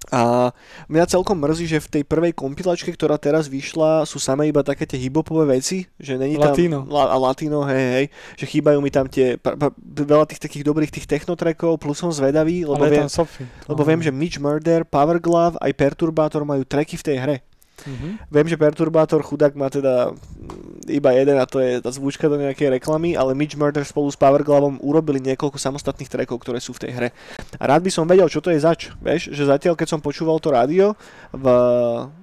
a 0.09 0.55
mňa 0.88 1.05
celkom 1.11 1.36
mrzí, 1.36 1.68
že 1.68 1.84
v 1.84 2.01
tej 2.01 2.03
prvej 2.07 2.32
kompilačke, 2.32 2.88
ktorá 2.94 3.20
teraz 3.20 3.51
vyšla, 3.51 4.09
sú 4.09 4.16
samé 4.16 4.49
iba 4.49 4.64
také 4.64 4.88
tie 4.88 4.96
hibopové 4.96 5.59
veci, 5.59 5.84
že 6.01 6.16
není 6.16 6.40
tam... 6.40 6.55
Latino. 6.55 6.78
La, 6.88 7.12
a 7.12 7.16
latino, 7.20 7.61
hej, 7.68 7.84
hej, 7.92 8.07
že 8.40 8.44
chýbajú 8.49 8.78
mi 8.80 8.88
tam 8.88 9.11
tie, 9.11 9.36
pra, 9.36 9.59
pra, 9.59 9.68
veľa 9.84 10.24
tých 10.30 10.40
takých 10.40 10.64
dobrých 10.64 10.94
tých 10.94 11.05
technotrekov, 11.05 11.76
plus 11.76 12.01
som 12.01 12.09
zvedavý, 12.09 12.64
lebo, 12.64 12.80
Ale 12.80 13.05
viem, 13.05 13.09
lebo 13.68 13.82
viem, 13.84 14.01
že 14.01 14.14
Mitch 14.14 14.40
Murder, 14.40 14.88
Power 14.88 15.20
Glove 15.20 15.61
aj 15.61 15.76
Perturbator 15.76 16.46
majú 16.46 16.64
treky 16.64 16.96
v 16.96 17.05
tej 17.05 17.16
hre. 17.20 17.36
Mm-hmm. 17.78 18.12
Viem, 18.32 18.46
že 18.51 18.57
Perturbátor 18.59 19.22
chudák 19.22 19.55
má 19.55 19.70
teda 19.70 20.11
iba 20.89 21.14
jeden 21.14 21.36
a 21.39 21.45
to 21.47 21.61
je 21.61 21.78
tá 21.78 21.93
zvučka 21.93 22.26
do 22.26 22.41
nejakej 22.41 22.80
reklamy, 22.80 23.14
ale 23.14 23.36
Mitch 23.36 23.55
Murder 23.55 23.84
spolu 23.86 24.09
s 24.11 24.18
Powerglavom 24.18 24.80
urobili 24.82 25.22
niekoľko 25.22 25.61
samostatných 25.61 26.09
trackov, 26.09 26.41
ktoré 26.43 26.59
sú 26.59 26.74
v 26.74 26.89
tej 26.89 26.93
hre. 26.97 27.09
A 27.61 27.64
rád 27.68 27.84
by 27.84 27.91
som 27.93 28.09
vedel, 28.09 28.26
čo 28.26 28.43
to 28.43 28.51
je 28.51 28.61
zač. 28.61 28.91
Vieš, 28.99 29.30
že 29.32 29.45
zatiaľ, 29.47 29.76
keď 29.76 29.89
som 29.97 30.01
počúval 30.01 30.41
to 30.41 30.51
rádio 30.51 30.97
v, 31.30 31.47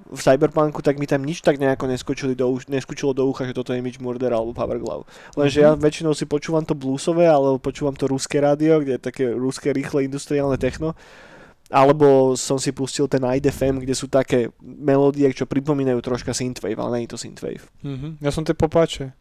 v 0.09 0.19
Cyberpunku, 0.19 0.81
tak 0.81 0.97
mi 0.97 1.05
tam 1.07 1.23
nič 1.23 1.45
tak 1.45 1.61
nejako 1.61 1.89
neskočilo 1.89 2.33
do, 2.33 2.59
neskočilo 2.67 3.15
do 3.15 3.29
ucha, 3.29 3.47
že 3.47 3.55
toto 3.55 3.71
je 3.71 3.79
Mitch 3.79 4.01
Murder 4.01 4.33
alebo 4.33 4.51
Powerglove. 4.51 5.07
Lenže 5.37 5.63
mm-hmm. 5.63 5.77
ja 5.77 5.83
väčšinou 5.85 6.13
si 6.17 6.25
počúvam 6.25 6.65
to 6.65 6.73
bluesové, 6.73 7.29
alebo 7.29 7.61
počúvam 7.61 7.93
to 7.93 8.09
ruské 8.09 8.41
rádio, 8.41 8.81
kde 8.81 8.97
je 8.97 9.01
také 9.01 9.23
ruské 9.31 9.71
rýchle 9.71 10.09
industriálne 10.09 10.57
techno 10.57 10.97
alebo 11.75 12.39
som 12.39 12.55
si 12.55 12.71
pustil 12.71 13.11
ten 13.11 13.19
IDFM, 13.19 13.83
kde 13.83 13.91
sú 13.91 14.07
také 14.07 14.47
melódie, 14.63 15.27
čo 15.35 15.43
pripomínajú 15.43 15.99
troška 15.99 16.31
synthwave, 16.31 16.79
ale 16.79 17.03
nie 17.03 17.03
je 17.03 17.11
to 17.11 17.19
synthwave. 17.19 17.67
Mm-hmm. 17.83 18.23
Ja 18.23 18.31
som 18.31 18.47
tie 18.47 18.55
popáče. 18.55 19.11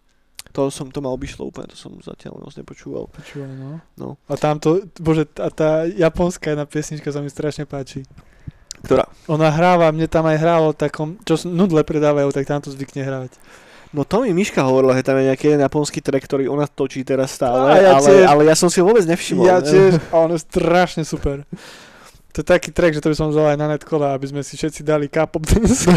To 0.55 0.71
som 0.71 0.87
to 0.95 1.03
mal 1.03 1.11
obišlo 1.11 1.51
úplne, 1.51 1.67
to 1.67 1.75
som 1.75 1.99
zatiaľ 1.99 2.39
moc 2.39 2.55
nepočúval. 2.55 3.11
Počúval, 3.11 3.51
no. 3.59 3.71
no. 3.99 4.09
A 4.31 4.39
tamto, 4.39 4.87
bože, 5.03 5.27
a 5.43 5.51
tá 5.51 5.83
japonská 5.89 6.55
jedna 6.55 6.63
piesnička 6.63 7.11
sa 7.11 7.19
mi 7.19 7.27
strašne 7.27 7.67
páči. 7.67 8.07
Ktorá? 8.87 9.09
Ona 9.27 9.51
hráva, 9.51 9.91
mne 9.91 10.07
tam 10.07 10.29
aj 10.29 10.39
hrálo 10.39 10.71
takom, 10.77 11.19
čo 11.27 11.41
nudle 11.49 11.83
predávajú, 11.83 12.31
tak 12.31 12.47
tam 12.47 12.63
to 12.63 12.71
zvykne 12.71 13.03
hrávať. 13.03 13.35
No 13.91 14.07
to 14.07 14.23
mi 14.23 14.31
Miška 14.31 14.63
hovorila, 14.63 14.95
že 14.95 15.07
tam 15.07 15.19
je 15.19 15.33
nejaký 15.33 15.45
jeden 15.51 15.65
japonský 15.65 15.99
track, 16.05 16.23
ktorý 16.29 16.47
ona 16.47 16.71
točí 16.71 17.03
teraz 17.03 17.35
stále, 17.35 17.83
ja 17.83 17.99
ale, 17.99 18.27
ale 18.27 18.43
ja 18.47 18.55
som 18.55 18.71
si 18.71 18.79
vôbec 18.79 19.03
nevšimol. 19.07 19.47
Ja 19.49 19.59
tiež, 19.59 19.99
a 20.13 20.15
on 20.23 20.35
je 20.35 20.43
strašne 20.45 21.03
super. 21.03 21.43
To 22.35 22.43
je 22.43 22.51
taký 22.51 22.75
track, 22.75 22.99
že 22.99 22.99
to 22.99 23.15
by 23.15 23.17
som 23.17 23.31
vzal 23.31 23.55
aj 23.55 23.59
na 23.63 23.71
netkole, 23.71 24.11
aby 24.11 24.27
sme 24.27 24.43
si 24.43 24.59
všetci 24.59 24.83
dali 24.83 25.07
K-pop 25.07 25.47
dance. 25.47 25.87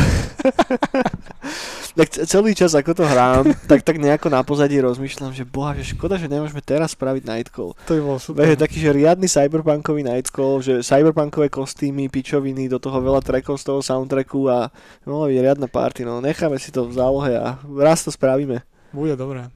tak 1.97 2.13
celý 2.13 2.53
čas, 2.53 2.77
ako 2.77 2.93
to 2.93 3.09
hrám, 3.09 3.57
tak, 3.65 3.81
tak 3.81 3.97
nejako 3.97 4.29
na 4.29 4.45
pozadí 4.45 4.77
rozmýšľam, 4.77 5.33
že 5.33 5.41
boha, 5.41 5.73
že 5.73 5.97
škoda, 5.97 6.21
že 6.21 6.29
nemôžeme 6.29 6.61
teraz 6.61 6.93
spraviť 6.93 7.25
Nightcall. 7.25 7.73
To 7.89 7.91
by 7.97 8.01
bol 8.05 8.21
super. 8.21 8.45
Veď, 8.45 8.69
taký, 8.69 8.77
že 8.77 8.93
riadny 8.93 9.25
cyberpunkový 9.25 10.05
Nightcall, 10.05 10.61
že 10.61 10.85
cyberpunkové 10.85 11.49
kostýmy, 11.49 12.05
pičoviny, 12.05 12.69
do 12.69 12.77
toho 12.77 13.01
veľa 13.01 13.25
trackov 13.25 13.57
z 13.57 13.73
toho 13.73 13.81
soundtracku 13.81 14.45
a 14.45 14.69
no, 15.09 15.25
riadna 15.25 15.65
party, 15.65 16.05
no 16.05 16.21
necháme 16.21 16.61
si 16.61 16.69
to 16.69 16.85
v 16.85 16.93
zálohe 16.93 17.33
a 17.33 17.57
raz 17.65 18.05
to 18.05 18.13
spravíme. 18.13 18.61
Bude 18.93 19.17
dobré. 19.17 19.49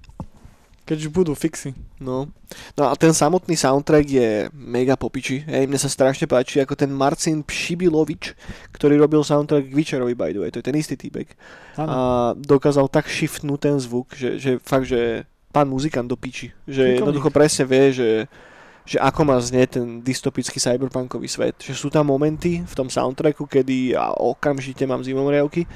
Keď 0.92 1.08
už 1.08 1.12
budú 1.16 1.32
fixy. 1.40 1.72
No. 2.04 2.28
no 2.76 2.84
a 2.84 3.00
ten 3.00 3.16
samotný 3.16 3.56
soundtrack 3.56 4.06
je 4.12 4.30
mega 4.52 5.00
popiči. 5.00 5.40
Hej, 5.48 5.72
mne 5.72 5.80
sa 5.80 5.88
strašne 5.88 6.28
páči, 6.28 6.60
ako 6.60 6.76
ten 6.76 6.92
Marcin 6.92 7.48
Pšibilovič, 7.48 8.36
ktorý 8.76 9.00
robil 9.00 9.24
soundtrack 9.24 9.72
k 9.72 9.78
Witcherovi, 9.80 10.20
by 10.20 10.36
the 10.36 10.44
way, 10.44 10.52
to 10.52 10.60
je 10.60 10.68
ten 10.68 10.76
istý 10.76 11.00
týpek. 11.00 11.32
A 11.80 12.36
dokázal 12.36 12.92
tak 12.92 13.08
shiftnúť 13.08 13.72
ten 13.72 13.80
zvuk, 13.80 14.12
že, 14.20 14.36
že 14.36 14.60
fakt, 14.60 14.92
že 14.92 15.24
pán 15.56 15.72
muzikant 15.72 16.12
do 16.12 16.20
piči. 16.20 16.52
Že 16.68 17.00
jednoducho 17.00 17.32
presne 17.32 17.64
vie, 17.64 17.96
že 17.96 18.10
že 18.82 18.98
ako 18.98 19.30
má 19.30 19.38
znieť 19.38 19.78
ten 19.78 20.02
dystopický 20.02 20.58
cyberpunkový 20.58 21.30
svet. 21.30 21.54
Že 21.62 21.74
sú 21.78 21.88
tam 21.94 22.10
momenty 22.10 22.66
v 22.66 22.74
tom 22.74 22.90
soundtracku, 22.90 23.46
kedy 23.46 23.94
ja 23.94 24.10
okamžite 24.10 24.90
mám 24.90 25.06
zimomriavky 25.06 25.70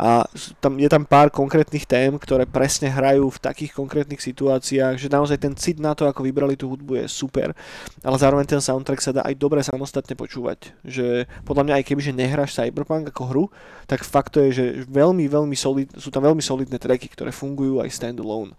a 0.00 0.24
tam, 0.64 0.80
je 0.80 0.88
tam 0.88 1.04
pár 1.04 1.28
konkrétnych 1.28 1.84
tém, 1.84 2.16
ktoré 2.16 2.48
presne 2.48 2.88
hrajú 2.88 3.28
v 3.28 3.42
takých 3.44 3.76
konkrétnych 3.76 4.24
situáciách, 4.24 4.96
že 4.96 5.12
naozaj 5.12 5.36
ten 5.36 5.52
cit 5.52 5.76
na 5.76 5.92
to, 5.92 6.08
ako 6.08 6.24
vybrali 6.24 6.56
tú 6.56 6.72
hudbu 6.72 7.04
je 7.04 7.06
super, 7.12 7.52
ale 8.00 8.16
zároveň 8.16 8.48
ten 8.48 8.64
soundtrack 8.64 9.04
sa 9.04 9.12
dá 9.12 9.20
aj 9.28 9.36
dobre 9.36 9.60
samostatne 9.60 10.16
počúvať. 10.16 10.72
Že 10.88 11.28
podľa 11.44 11.64
mňa 11.68 11.74
aj 11.76 11.84
keby, 11.84 12.00
nehráš 12.16 12.56
Cyberpunk 12.56 13.12
ako 13.12 13.22
hru, 13.28 13.44
tak 13.84 14.00
fakt 14.00 14.40
to 14.40 14.40
je, 14.48 14.50
že 14.56 14.64
veľmi, 14.88 15.28
veľmi 15.28 15.52
solid, 15.52 15.92
sú 16.00 16.08
tam 16.08 16.24
veľmi 16.24 16.40
solidné 16.40 16.80
tracky, 16.80 17.12
ktoré 17.12 17.28
fungujú 17.28 17.84
aj 17.84 17.92
standalone. 17.92 18.56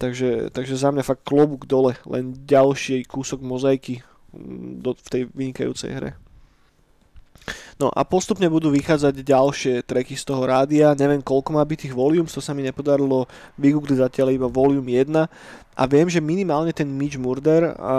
Takže, 0.00 0.48
takže 0.56 0.80
za 0.80 0.88
mňa 0.88 1.04
fakt 1.04 1.28
klobúk 1.28 1.68
dole, 1.68 2.00
len 2.08 2.32
ďalší 2.32 3.04
kúsok 3.04 3.44
mozaiky 3.44 4.00
mm, 4.32 4.80
do, 4.80 4.96
v 4.96 5.08
tej 5.12 5.22
vynikajúcej 5.36 5.92
hre. 5.92 6.16
No 7.82 7.90
a 7.90 8.06
postupne 8.06 8.46
budú 8.46 8.70
vychádzať 8.70 9.26
ďalšie 9.26 9.74
tracky 9.82 10.14
z 10.14 10.22
toho 10.22 10.46
rádia, 10.46 10.94
neviem 10.94 11.18
koľko 11.18 11.58
má 11.58 11.66
byť 11.66 11.90
tých 11.90 11.94
volumes, 11.98 12.30
to 12.30 12.38
sa 12.38 12.54
mi 12.54 12.62
nepodarilo 12.62 13.26
vygoogliť 13.58 13.98
zatiaľ 13.98 14.38
iba 14.38 14.46
volume 14.46 14.86
1 14.86 15.10
a 15.74 15.82
viem, 15.90 16.06
že 16.06 16.22
minimálne 16.22 16.70
ten 16.70 16.86
Mitch 16.86 17.18
Murder 17.18 17.74
a 17.74 17.96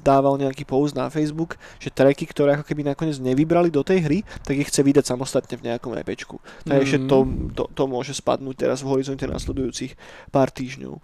dával 0.00 0.40
nejaký 0.40 0.64
post 0.64 0.96
na 0.96 1.12
Facebook, 1.12 1.60
že 1.76 1.92
tracky, 1.92 2.24
ktoré 2.24 2.56
ako 2.56 2.64
keby 2.64 2.80
nakoniec 2.80 3.20
nevybrali 3.20 3.68
do 3.68 3.84
tej 3.84 4.08
hry, 4.08 4.18
tak 4.40 4.56
ich 4.56 4.72
chce 4.72 4.80
vydať 4.80 5.04
samostatne 5.04 5.52
v 5.60 5.68
nejakom 5.68 5.92
EPčku. 6.00 6.40
Takže 6.64 7.04
mm. 7.04 7.06
to, 7.12 7.18
to, 7.52 7.64
to 7.76 7.84
môže 7.84 8.16
spadnúť 8.16 8.56
teraz 8.56 8.80
v 8.80 8.96
horizonte 8.96 9.28
nasledujúcich 9.28 10.00
pár 10.32 10.48
týždňov. 10.48 10.96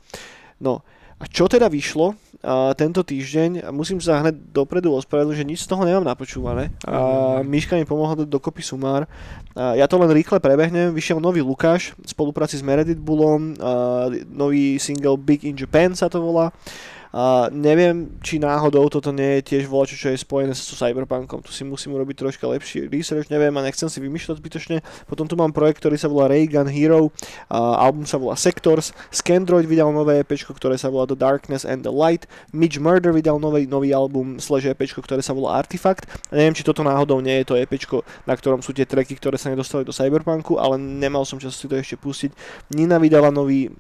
No, 0.64 0.80
a 1.16 1.24
čo 1.24 1.48
teda 1.48 1.72
vyšlo 1.72 2.12
uh, 2.12 2.76
tento 2.76 3.00
týždeň? 3.00 3.72
Musím 3.72 4.04
sa 4.04 4.20
hneď 4.20 4.36
dopredu 4.52 4.92
ospravedlniť, 5.00 5.38
že 5.40 5.48
nič 5.48 5.60
z 5.64 5.68
toho 5.72 5.80
nemám 5.88 6.04
napočúvané. 6.04 6.68
Uh, 6.84 7.40
Miška 7.40 7.72
mi 7.80 7.88
pomohla 7.88 8.20
dať 8.20 8.28
dokopy 8.28 8.60
sumár. 8.60 9.08
Uh, 9.56 9.72
ja 9.80 9.88
to 9.88 9.96
len 9.96 10.12
rýchle 10.12 10.36
prebehnem. 10.44 10.92
Vyšiel 10.92 11.16
nový 11.16 11.40
Lukáš 11.40 11.96
v 11.96 12.08
spolupráci 12.12 12.60
s 12.60 12.62
Meredith 12.64 13.00
Bullom, 13.00 13.56
uh, 13.56 14.12
nový 14.28 14.76
single 14.76 15.16
Big 15.16 15.48
in 15.48 15.56
Japan 15.56 15.96
sa 15.96 16.12
to 16.12 16.20
volá. 16.20 16.52
Neviem, 17.48 18.20
či 18.20 18.36
náhodou 18.36 18.92
toto 18.92 19.08
nie 19.08 19.40
je 19.40 19.56
tiež 19.56 19.72
volačo, 19.72 19.96
čo 19.96 20.12
je 20.12 20.20
spojené 20.20 20.52
so 20.52 20.76
Cyberpunkom. 20.76 21.40
Tu 21.40 21.48
si 21.48 21.64
musím 21.64 21.96
urobiť 21.96 22.12
troška 22.12 22.44
lepší 22.44 22.92
research, 22.92 23.32
neviem 23.32 23.56
a 23.56 23.64
nechcem 23.64 23.88
si 23.88 24.04
vymýšľať 24.04 24.36
zbytočne. 24.36 24.76
Potom 25.08 25.24
tu 25.24 25.32
mám 25.32 25.48
projekt, 25.56 25.80
ktorý 25.80 25.96
sa 25.96 26.12
volá 26.12 26.28
Ray 26.28 26.44
Gun 26.44 26.68
Hero, 26.68 27.08
a 27.48 27.88
album 27.88 28.04
sa 28.04 28.20
volá 28.20 28.36
Sectors, 28.36 28.92
Scandroid 29.08 29.64
vydal 29.64 29.96
nové 29.96 30.20
EP, 30.20 30.28
ktoré 30.28 30.76
sa 30.76 30.92
volá 30.92 31.08
The 31.08 31.16
Darkness 31.16 31.64
and 31.64 31.88
the 31.88 31.94
Light, 31.94 32.28
Mitch 32.52 32.76
Murder 32.76 33.16
vydal 33.16 33.40
nový, 33.40 33.64
nový 33.64 33.96
album 33.96 34.36
slash 34.36 34.68
EP, 34.68 34.84
ktoré 34.84 35.24
sa 35.24 35.32
volá 35.32 35.56
Artifact. 35.56 36.04
A 36.28 36.36
neviem, 36.36 36.52
či 36.52 36.68
toto 36.68 36.84
náhodou 36.84 37.24
nie 37.24 37.40
je 37.40 37.48
to 37.48 37.56
EP, 37.56 37.72
na 38.28 38.36
ktorom 38.36 38.60
sú 38.60 38.76
tie 38.76 38.84
tracky, 38.84 39.16
ktoré 39.16 39.40
sa 39.40 39.48
nedostali 39.48 39.88
do 39.88 39.96
Cyberpunku, 39.96 40.60
ale 40.60 40.76
nemal 40.76 41.24
som 41.24 41.40
čas 41.40 41.56
si 41.56 41.64
to 41.64 41.80
ešte 41.80 41.96
pustiť. 41.96 42.36
Nina 42.76 43.00
vydala 43.00 43.32
nový 43.32 43.72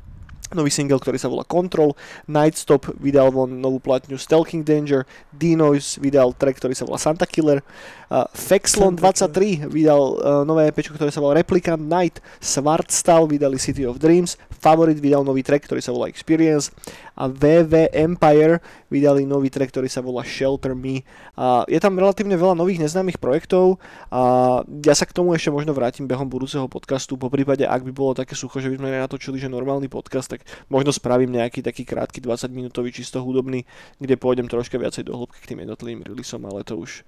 nový 0.54 0.70
single, 0.70 1.02
ktorý 1.02 1.18
sa 1.18 1.26
volá 1.26 1.42
Control, 1.42 1.96
Nightstop 2.30 2.86
vydal 3.02 3.34
von 3.34 3.50
novú 3.50 3.82
platňu 3.82 4.14
Stalking 4.14 4.62
Danger, 4.62 5.02
D-Noise 5.34 5.98
vydal 5.98 6.36
track, 6.38 6.62
ktorý 6.62 6.74
sa 6.76 6.86
volá 6.86 7.00
Santa 7.02 7.26
Killer, 7.26 7.64
uh, 8.12 8.26
Fexlon 8.30 8.94
23 8.94 9.66
vydal 9.66 10.02
uh, 10.22 10.42
nové 10.46 10.70
EP, 10.70 10.78
ktoré 10.78 11.10
sa 11.10 11.18
volá 11.18 11.42
Replicant 11.42 11.82
Night, 11.82 12.22
Swartstal 12.38 13.26
vydali 13.26 13.58
City 13.58 13.82
of 13.82 13.98
Dreams, 13.98 14.38
Favorit 14.56 14.96
vydal 14.96 15.22
nový 15.22 15.44
track, 15.44 15.68
ktorý 15.68 15.84
sa 15.84 15.92
volá 15.92 16.08
Experience 16.08 16.72
a 17.16 17.28
VV 17.28 17.92
Empire 17.92 18.60
vydali 18.88 19.28
nový 19.28 19.52
track, 19.52 19.72
ktorý 19.72 19.88
sa 19.88 20.00
volá 20.00 20.24
Shelter 20.24 20.72
Me. 20.72 21.04
A 21.36 21.64
je 21.68 21.76
tam 21.80 21.96
relatívne 21.96 22.36
veľa 22.36 22.56
nových 22.56 22.80
neznámych 22.80 23.20
projektov 23.20 23.76
a 24.08 24.60
ja 24.64 24.94
sa 24.96 25.04
k 25.04 25.16
tomu 25.16 25.36
ešte 25.36 25.52
možno 25.52 25.76
vrátim 25.76 26.08
behom 26.08 26.28
budúceho 26.28 26.64
podcastu, 26.66 27.20
po 27.20 27.28
prípade 27.28 27.64
ak 27.64 27.84
by 27.84 27.92
bolo 27.92 28.12
také 28.16 28.32
sucho, 28.32 28.60
že 28.60 28.72
by 28.72 28.80
sme 28.80 28.88
natočili, 28.96 29.36
že 29.36 29.52
normálny 29.52 29.92
podcast, 29.92 30.32
tak 30.32 30.44
možno 30.72 30.92
spravím 30.92 31.36
nejaký 31.36 31.60
taký 31.60 31.84
krátky 31.84 32.24
20 32.24 32.48
minútový 32.52 32.92
čisto 32.92 33.20
hudobný, 33.20 33.68
kde 34.00 34.16
pôjdem 34.16 34.48
troška 34.48 34.80
viacej 34.80 35.08
do 35.08 35.16
hĺbky 35.16 35.38
k 35.44 35.48
tým 35.52 35.62
jednotlivým 35.66 36.04
releaseom, 36.04 36.42
ale 36.48 36.64
to 36.64 36.80
už, 36.80 37.04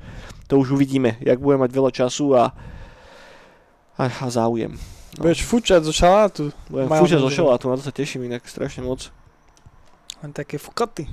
to 0.49 0.61
už 0.61 0.76
uvidíme, 0.76 1.16
jak 1.24 1.40
budem 1.40 1.64
mať 1.64 1.70
veľa 1.72 1.90
času 1.94 2.36
a, 2.36 2.53
a, 3.96 4.05
a 4.05 4.26
záujem. 4.28 4.97
No. 5.16 5.24
Budeš 5.24 5.48
fučať 5.48 5.80
zo 5.88 5.94
šalátu. 5.94 6.52
Budem 6.68 6.92
fučať 6.92 7.20
zo 7.24 7.32
šalátu, 7.32 7.72
na 7.72 7.80
to 7.80 7.88
sa 7.88 7.94
teším 7.94 8.28
inak 8.28 8.44
strašne 8.44 8.84
moc. 8.84 9.09
Len 10.20 10.36
také 10.36 10.61
fukaty. 10.61 11.09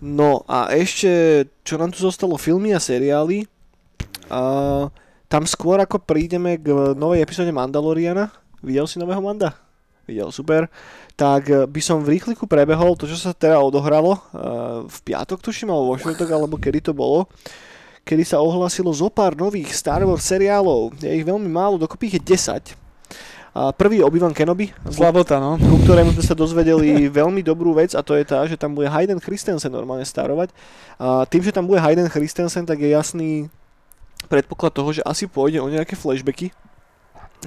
No 0.00 0.48
a 0.48 0.72
ešte, 0.72 1.44
čo 1.60 1.76
nám 1.76 1.92
tu 1.92 2.00
zostalo, 2.00 2.40
filmy 2.40 2.72
a 2.72 2.80
seriály. 2.80 3.44
A 4.32 4.40
tam 5.28 5.44
skôr 5.44 5.76
ako 5.76 6.00
prídeme 6.00 6.56
k 6.56 6.96
novej 6.96 7.20
epizóde 7.20 7.52
Mandaloriana. 7.52 8.32
Videl 8.64 8.88
si 8.88 8.96
nového 8.96 9.20
Manda? 9.20 9.52
Videl, 10.08 10.32
super. 10.32 10.72
Tak 11.14 11.42
eh, 11.46 11.68
by 11.68 11.80
som 11.84 12.00
v 12.00 12.16
rýchliku 12.16 12.48
prebehol 12.48 12.96
to, 12.96 13.04
čo 13.04 13.20
sa 13.20 13.36
teda 13.36 13.60
odohralo 13.60 14.16
eh, 14.16 14.20
v 14.88 14.98
piatok, 15.04 15.44
tuším, 15.44 15.68
alebo 15.70 15.94
vo 15.94 16.00
štvrtok, 16.00 16.28
alebo 16.32 16.56
kedy 16.56 16.90
to 16.90 16.92
bolo 16.96 17.28
kedy 18.10 18.26
sa 18.26 18.42
ohlasilo 18.42 18.90
zo 18.90 19.06
pár 19.06 19.38
nových 19.38 19.70
Star 19.70 20.02
Wars 20.02 20.26
seriálov. 20.26 20.98
Je 20.98 21.14
ich 21.14 21.22
veľmi 21.22 21.46
málo, 21.46 21.78
dokopy 21.78 22.10
ich 22.10 22.16
je 22.18 22.34
10. 22.34 22.74
A 23.54 23.70
prvý 23.70 24.02
je 24.02 24.06
Obi-Wan 24.06 24.34
Kenobi, 24.34 24.74
Slabota, 24.90 25.38
no. 25.38 25.58
ku 25.58 25.78
ktorému 25.86 26.14
sme 26.14 26.22
sa 26.26 26.34
dozvedeli 26.34 27.06
veľmi 27.22 27.42
dobrú 27.46 27.70
vec 27.74 27.94
a 27.94 28.02
to 28.02 28.18
je 28.18 28.26
tá, 28.26 28.42
že 28.50 28.58
tam 28.58 28.74
bude 28.74 28.90
Hayden 28.90 29.22
Christensen 29.22 29.70
normálne 29.70 30.02
starovať. 30.02 30.50
A 30.98 31.22
tým, 31.26 31.46
že 31.46 31.54
tam 31.54 31.70
bude 31.70 31.78
Hayden 31.78 32.10
Christensen, 32.10 32.66
tak 32.66 32.82
je 32.82 32.90
jasný 32.90 33.46
predpoklad 34.26 34.74
toho, 34.74 34.90
že 34.90 35.06
asi 35.06 35.30
pôjde 35.30 35.62
o 35.62 35.70
nejaké 35.70 35.94
flashbacky, 35.94 36.50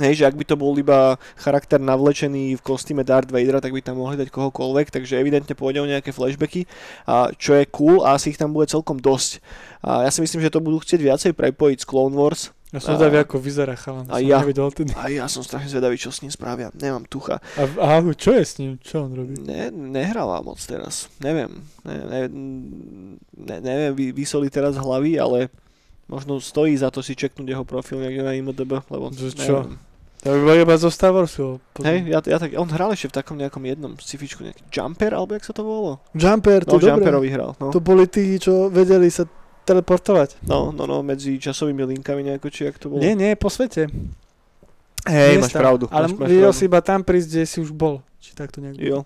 Hej, 0.02 0.22
že 0.22 0.26
ak 0.26 0.34
by 0.34 0.46
to 0.48 0.56
bol 0.58 0.74
iba 0.74 1.22
charakter 1.38 1.78
navlečený 1.78 2.58
v 2.58 2.66
kostýme 2.66 3.06
Darth 3.06 3.30
Vadera, 3.30 3.62
tak 3.62 3.78
by 3.78 3.82
tam 3.86 4.02
mohli 4.02 4.18
dať 4.18 4.34
kohokoľvek, 4.34 4.90
takže 4.90 5.22
evidentne 5.22 5.54
pôjde 5.54 5.86
o 5.86 5.90
nejaké 5.90 6.10
flashbacky, 6.10 6.66
a 7.06 7.30
čo 7.38 7.54
je 7.54 7.70
cool 7.70 8.02
a 8.02 8.18
asi 8.18 8.34
ich 8.34 8.42
tam 8.42 8.58
bude 8.58 8.66
celkom 8.66 8.98
dosť. 8.98 9.38
A 9.86 10.08
ja 10.08 10.12
si 10.12 10.26
myslím, 10.26 10.42
že 10.42 10.50
to 10.50 10.66
budú 10.66 10.82
chcieť 10.82 10.98
viacej 10.98 11.32
prepojiť 11.38 11.86
s 11.86 11.90
Clone 11.90 12.18
Wars, 12.18 12.50
ja 12.74 12.82
som 12.82 12.98
zvedavý, 12.98 13.22
ako 13.22 13.38
vyzerá 13.38 13.78
chalan. 13.78 14.10
A 14.10 14.18
ja, 14.18 14.42
a 14.42 15.06
ja 15.06 15.30
som 15.30 15.46
strašne 15.46 15.70
zvedavý, 15.70 15.94
čo 15.94 16.10
s 16.10 16.26
ním 16.26 16.34
spravia. 16.34 16.74
Nemám 16.74 17.06
tucha. 17.06 17.38
A, 17.54 17.70
a 17.78 18.02
čo 18.18 18.34
je 18.34 18.42
s 18.42 18.58
ním? 18.58 18.82
Čo 18.82 19.06
on 19.06 19.14
robí? 19.14 19.38
Ne, 19.46 19.70
nehráva 19.70 20.42
moc 20.42 20.58
teraz. 20.58 21.06
Neviem. 21.22 21.70
Ne, 21.86 21.98
ne, 22.02 22.22
ne, 23.30 23.58
neviem, 23.62 23.94
vy, 23.94 24.06
vysoli 24.10 24.50
teraz 24.50 24.74
hlavy, 24.74 25.22
ale 25.22 25.54
možno 26.08 26.40
stojí 26.40 26.76
za 26.76 26.92
to 26.92 27.00
si 27.00 27.16
čeknúť 27.16 27.48
jeho 27.48 27.66
profil 27.68 28.04
niekde 28.04 28.24
na 28.24 28.36
IMDB, 28.36 28.84
lebo 28.92 29.12
čo? 29.14 29.68
Neviem. 29.68 29.80
To 30.24 30.32
by 30.32 30.40
bolo 30.40 30.56
iba 30.56 30.76
zo 30.80 30.88
Star 30.88 31.12
Warsu. 31.12 31.60
Hej, 31.84 32.08
ja, 32.08 32.24
ja 32.24 32.38
tak, 32.40 32.56
on 32.56 32.72
hral 32.72 32.96
ešte 32.96 33.12
v 33.12 33.16
takom 33.20 33.36
nejakom 33.36 33.60
jednom 33.68 33.92
scifičku, 34.00 34.48
nejaký 34.48 34.64
Jumper, 34.72 35.12
alebo 35.12 35.36
jak 35.36 35.44
sa 35.44 35.52
to 35.52 35.68
volalo? 35.68 36.00
Jumper, 36.16 36.64
to 36.64 36.80
no, 36.80 36.84
Jumperovi 36.88 37.28
hral. 37.28 37.52
No. 37.60 37.76
To 37.76 37.84
boli 37.84 38.08
tí, 38.08 38.40
čo 38.40 38.72
vedeli 38.72 39.12
sa 39.12 39.28
teleportovať. 39.68 40.40
No, 40.48 40.72
no, 40.72 40.88
no, 40.88 41.04
medzi 41.04 41.36
časovými 41.36 41.84
linkami 41.92 42.24
nejako, 42.24 42.48
či 42.48 42.72
jak 42.72 42.80
to 42.80 42.88
bolo? 42.88 43.04
Nie, 43.04 43.20
nie, 43.20 43.36
po 43.36 43.52
svete. 43.52 43.92
Hej, 45.04 45.44
máš 45.44 45.52
pravdu. 45.52 45.92
Ale 45.92 46.08
máš, 46.08 46.16
máš 46.16 46.28
videl 46.32 46.52
si 46.56 46.64
iba 46.72 46.80
tam 46.80 47.04
prísť, 47.04 47.28
kde 47.28 47.44
si 47.44 47.58
už 47.60 47.76
bol. 47.76 48.00
Či 48.24 48.32
takto 48.32 48.64
nejak 48.64 48.80
Jo. 48.80 49.04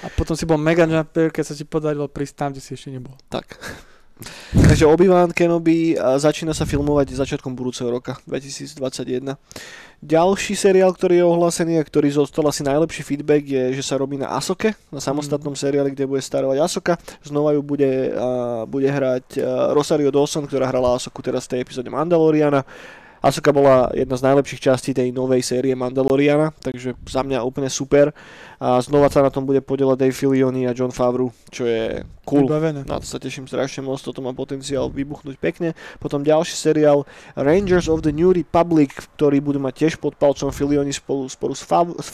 A 0.00 0.08
potom 0.16 0.32
si 0.32 0.48
bol 0.48 0.56
mega 0.56 0.88
jumper, 0.88 1.28
keď 1.28 1.44
sa 1.44 1.52
ti 1.52 1.68
podarilo 1.68 2.08
prísť 2.08 2.34
tam, 2.40 2.48
kde 2.56 2.64
si 2.64 2.72
ešte 2.72 2.88
nebol. 2.88 3.12
Tak. 3.28 3.60
Takže 4.52 4.84
Obi-Wan 4.86 5.30
Kenobi 5.32 5.96
začína 5.98 6.52
sa 6.52 6.68
filmovať 6.68 7.14
začiatkom 7.16 7.52
budúceho 7.56 7.88
roka 7.88 8.18
2021. 8.26 9.36
Ďalší 10.02 10.58
seriál, 10.58 10.90
ktorý 10.90 11.22
je 11.22 11.30
ohlásený 11.30 11.78
a 11.78 11.86
ktorý 11.86 12.10
zostal 12.10 12.42
asi 12.50 12.66
najlepší 12.66 13.06
feedback 13.06 13.46
je, 13.46 13.78
že 13.78 13.86
sa 13.86 13.94
robí 13.94 14.18
na 14.18 14.34
Asoke, 14.34 14.74
na 14.90 14.98
samostatnom 14.98 15.54
seriáli, 15.54 15.94
kde 15.94 16.10
bude 16.10 16.18
starovať 16.18 16.58
Asoka. 16.58 16.98
Znova 17.22 17.54
ju 17.54 17.62
bude, 17.62 18.10
uh, 18.10 18.66
bude 18.66 18.90
hrať 18.90 19.38
uh, 19.38 19.70
Rosario 19.70 20.10
Dawson, 20.10 20.42
ktorá 20.50 20.66
hrala 20.66 20.98
Asoku 20.98 21.22
teraz 21.22 21.46
v 21.46 21.54
tej 21.54 21.58
epizóde 21.62 21.86
Mandaloriana. 21.86 22.66
Asuka 23.22 23.54
bola 23.54 23.86
jedna 23.94 24.18
z 24.18 24.26
najlepších 24.26 24.58
častí 24.58 24.90
tej 24.90 25.14
novej 25.14 25.46
série 25.46 25.78
Mandaloriana, 25.78 26.50
takže 26.58 26.98
za 27.06 27.22
mňa 27.22 27.46
úplne 27.46 27.70
super. 27.70 28.10
A 28.58 28.82
znova 28.82 29.06
sa 29.14 29.22
na 29.22 29.30
tom 29.30 29.46
bude 29.46 29.62
podielať 29.62 29.94
Dave 29.94 30.14
Filioni 30.14 30.66
a 30.66 30.74
John 30.74 30.90
Favreau, 30.90 31.30
čo 31.46 31.62
je 31.62 32.02
cool. 32.26 32.50
Vybavené. 32.50 32.82
Na 32.82 32.98
to 32.98 33.06
sa 33.06 33.22
teším 33.22 33.46
strašne 33.46 33.86
moc, 33.86 34.02
toto 34.02 34.26
má 34.26 34.34
potenciál 34.34 34.90
vybuchnúť 34.90 35.38
pekne. 35.38 35.78
Potom 36.02 36.26
ďalší 36.26 36.54
seriál 36.58 37.06
Rangers 37.38 37.86
of 37.86 38.02
the 38.02 38.10
New 38.10 38.34
Republic, 38.34 38.90
ktorý 39.14 39.38
budú 39.38 39.62
mať 39.62 39.86
tiež 39.86 40.02
pod 40.02 40.18
palcom 40.18 40.50
Filioni 40.50 40.90
spolu, 40.90 41.30
spolu 41.30 41.54
s, 41.54 41.62
Fav- 41.62 41.94
s. 42.02 42.10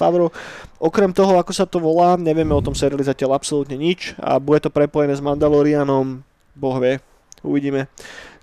Okrem 0.76 1.16
toho, 1.16 1.40
ako 1.40 1.52
sa 1.56 1.64
to 1.64 1.80
volá, 1.80 2.20
nevieme 2.20 2.52
o 2.52 2.60
tom 2.60 2.76
seriáli 2.76 3.08
zatiaľ 3.08 3.40
absolútne 3.40 3.80
nič 3.80 4.12
a 4.20 4.36
bude 4.36 4.60
to 4.60 4.68
prepojené 4.68 5.16
s 5.16 5.24
Mandalorianom, 5.24 6.20
boh 6.52 6.76
vie, 6.84 7.00
uvidíme. 7.42 7.90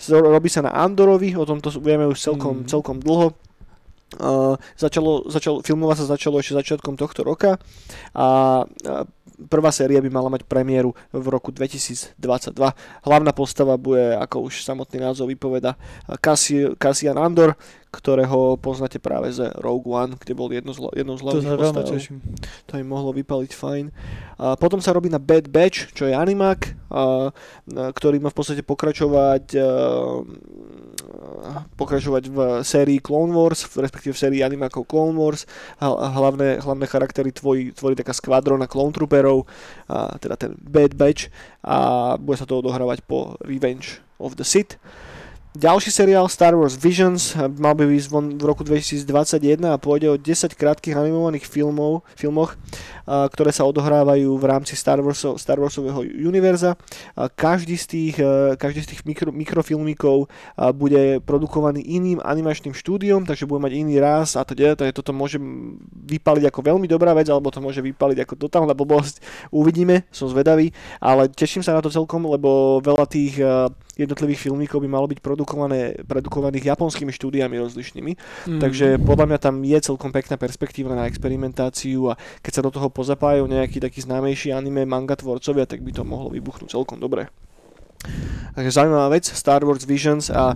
Robí 0.09 0.47
sa 0.51 0.63
na 0.65 0.71
Andorovi, 0.75 1.35
o 1.35 1.47
tomto 1.47 1.71
vieme 1.79 2.07
už 2.07 2.19
celkom, 2.19 2.63
mm. 2.63 2.67
celkom 2.67 2.97
dlho. 2.99 3.35
Uh, 4.15 4.55
začalo, 4.79 5.27
začalo, 5.27 5.59
filmovať 5.65 6.05
sa 6.05 6.15
začalo 6.15 6.39
ešte 6.39 6.55
začiatkom 6.55 6.95
tohto 6.95 7.25
roka 7.25 7.59
a 8.15 8.27
uh, 8.63 9.03
prvá 9.47 9.71
séria 9.71 10.01
by 10.01 10.09
mala 10.09 10.29
mať 10.31 10.47
premiéru 10.47 10.95
v 11.11 11.25
roku 11.27 11.51
2022. 11.51 12.17
Hlavná 13.03 13.31
postava 13.35 13.75
bude, 13.75 14.15
ako 14.17 14.47
už 14.47 14.63
samotný 14.63 15.03
názov 15.03 15.29
vypoveda, 15.29 15.75
Cassian 16.79 17.17
Andor, 17.19 17.55
ktorého 17.95 18.59
poznáte 18.59 18.99
práve 18.99 19.31
ze 19.31 19.47
Rogue 19.55 19.87
One, 19.87 20.19
kde 20.19 20.35
bol 20.35 20.51
jedno 20.51 20.75
z, 20.75 20.83
jednou 20.99 21.15
z 21.15 21.23
hlavných 21.23 21.55
postav. 21.55 21.87
To 22.67 22.73
im 22.75 22.87
mohlo 22.91 23.15
vypaliť 23.15 23.51
fajn. 23.55 23.85
A 24.35 24.59
potom 24.59 24.83
sa 24.83 24.91
robí 24.91 25.07
na 25.07 25.15
Bad 25.15 25.47
Batch, 25.47 25.95
čo 25.95 26.03
je 26.03 26.11
animák, 26.11 26.91
a, 26.91 27.31
ktorý 27.71 28.19
má 28.19 28.27
v 28.27 28.37
podstate 28.37 28.67
pokračovať 28.67 29.55
a, 29.55 29.63
pokračovať 31.79 32.23
v 32.29 32.37
sérii 32.61 32.99
Clone 33.01 33.33
Wars, 33.33 33.65
respektíve 33.75 34.13
v 34.13 34.21
sérii 34.21 34.41
animákov 34.41 34.87
Clone 34.87 35.17
Wars. 35.17 35.49
Hlavné, 35.81 36.61
hlavné 36.61 36.85
charaktery 36.85 37.31
tvorí, 37.31 37.71
tvorí 37.71 37.93
taká 37.95 38.13
skvadrona 38.13 38.69
Clone 38.69 38.93
Trooperov, 38.95 39.45
a, 39.89 40.15
teda 40.19 40.35
ten 40.35 40.51
Bad 40.57 40.93
Batch 40.97 41.29
a 41.65 42.13
bude 42.15 42.37
sa 42.37 42.45
to 42.45 42.61
odohrávať 42.61 43.01
po 43.05 43.39
Revenge 43.41 44.03
of 44.19 44.37
the 44.39 44.45
Sith. 44.45 44.77
Ďalší 45.55 45.87
seriál 45.87 46.27
Star 46.27 46.51
Wars 46.51 46.75
Visions 46.75 47.31
mal 47.55 47.79
by 47.79 47.87
výsť 47.87 48.11
von 48.11 48.35
v 48.35 48.43
roku 48.43 48.67
2021 48.67 49.63
a 49.71 49.79
pôjde 49.79 50.11
o 50.11 50.19
10 50.19 50.51
krátkých 50.51 50.99
animovaných 50.99 51.47
filmov, 51.47 52.03
filmoch, 52.19 52.59
ktoré 53.05 53.53
sa 53.53 53.63
odohrávajú 53.69 54.33
v 54.35 54.45
rámci 54.45 54.73
Star, 54.73 54.99
Warso, 54.99 55.37
Star 55.37 55.61
Warsového 55.61 56.01
univerza. 56.25 56.73
Každý 57.37 57.77
z 57.77 57.85
tých, 57.85 58.15
eh, 58.19 58.57
každý 58.57 58.81
z 58.81 58.87
tých 58.95 59.01
mikro, 59.05 59.29
mikrofilmíkov 59.29 60.27
a, 60.57 60.73
bude 60.73 61.21
produkovaný 61.23 61.85
iným 61.85 62.19
animačným 62.19 62.73
štúdiom, 62.73 63.23
takže 63.23 63.45
bude 63.45 63.61
mať 63.61 63.73
iný 63.77 64.01
raz 64.01 64.33
a 64.35 64.43
teda, 64.43 64.75
takže 64.75 64.93
toto 64.97 65.13
môže 65.13 65.37
vypaliť 65.93 66.49
ako 66.49 66.59
veľmi 66.65 66.87
dobrá 66.89 67.13
vec, 67.13 67.29
alebo 67.29 67.53
to 67.53 67.61
môže 67.61 67.79
vypaliť 67.79 68.25
ako 68.25 68.33
totálna 68.35 68.73
blbosť. 68.73 69.21
Uvidíme, 69.53 70.09
som 70.09 70.27
zvedavý, 70.27 70.73
ale 70.99 71.29
teším 71.29 71.61
sa 71.61 71.77
na 71.77 71.81
to 71.81 71.93
celkom, 71.93 72.25
lebo 72.25 72.81
veľa 72.81 73.05
tých 73.05 73.39
eh, 73.39 73.69
jednotlivých 73.95 74.51
filmíkov 74.51 74.83
by 74.83 74.89
malo 74.91 75.07
byť 75.07 75.19
produkované, 75.23 75.95
produkovaných 76.03 76.75
japonskými 76.75 77.15
štúdiami 77.15 77.55
rozlišnými. 77.63 78.11
Mm. 78.51 78.59
Takže 78.59 78.99
podľa 78.99 79.25
mňa 79.31 79.39
tam 79.39 79.55
je 79.63 79.77
celkom 79.79 80.11
pekná 80.11 80.35
perspektíva 80.35 80.91
na 80.91 81.07
experimentáciu 81.07 82.11
a 82.11 82.19
keď 82.43 82.51
sa 82.51 82.65
do 82.65 82.71
toho 82.71 82.91
pozapájajú 82.95 83.43
nejakí 83.51 83.83
takí 83.83 83.99
známejší 83.99 84.55
anime 84.55 84.87
manga 84.87 85.19
tvorcovia, 85.19 85.67
tak 85.67 85.83
by 85.83 85.91
to 85.91 86.07
mohlo 86.07 86.31
vybuchnúť 86.31 86.71
celkom 86.71 87.03
dobre. 87.03 87.27
Takže 88.55 88.71
zaujímavá 88.71 89.11
vec, 89.11 89.27
Star 89.27 89.67
Wars 89.67 89.83
Visions 89.83 90.31
a 90.31 90.55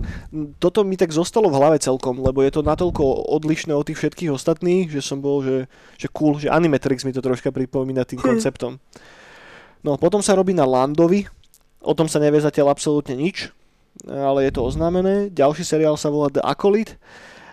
toto 0.56 0.80
mi 0.86 0.96
tak 0.96 1.12
zostalo 1.12 1.52
v 1.52 1.58
hlave 1.60 1.76
celkom, 1.82 2.16
lebo 2.24 2.40
je 2.40 2.56
to 2.56 2.64
natoľko 2.64 3.04
odlišné 3.36 3.76
od 3.76 3.84
tých 3.84 4.00
všetkých 4.00 4.32
ostatných, 4.32 4.88
že 4.88 5.04
som 5.04 5.20
bol, 5.20 5.44
že, 5.44 5.68
že 6.00 6.08
cool, 6.08 6.40
že 6.40 6.48
Animatrix 6.48 7.04
mi 7.04 7.12
to 7.12 7.20
troška 7.20 7.52
pripomína 7.52 8.08
tým 8.08 8.24
hm. 8.24 8.24
konceptom. 8.24 8.80
No 9.84 10.00
potom 10.00 10.24
sa 10.24 10.32
robí 10.32 10.56
na 10.56 10.64
Landovi, 10.64 11.28
O 11.80 11.96
tom 11.96 12.12
sa 12.12 12.20
nevie 12.20 12.44
zatiaľ 12.44 12.76
absolútne 12.76 13.16
nič, 13.16 13.48
ale 14.04 14.44
je 14.44 14.52
to 14.52 14.68
oznámené. 14.68 15.32
Ďalší 15.32 15.64
seriál 15.64 15.96
sa 15.96 16.12
volá 16.12 16.28
The 16.28 16.44
Acolyte. 16.44 17.00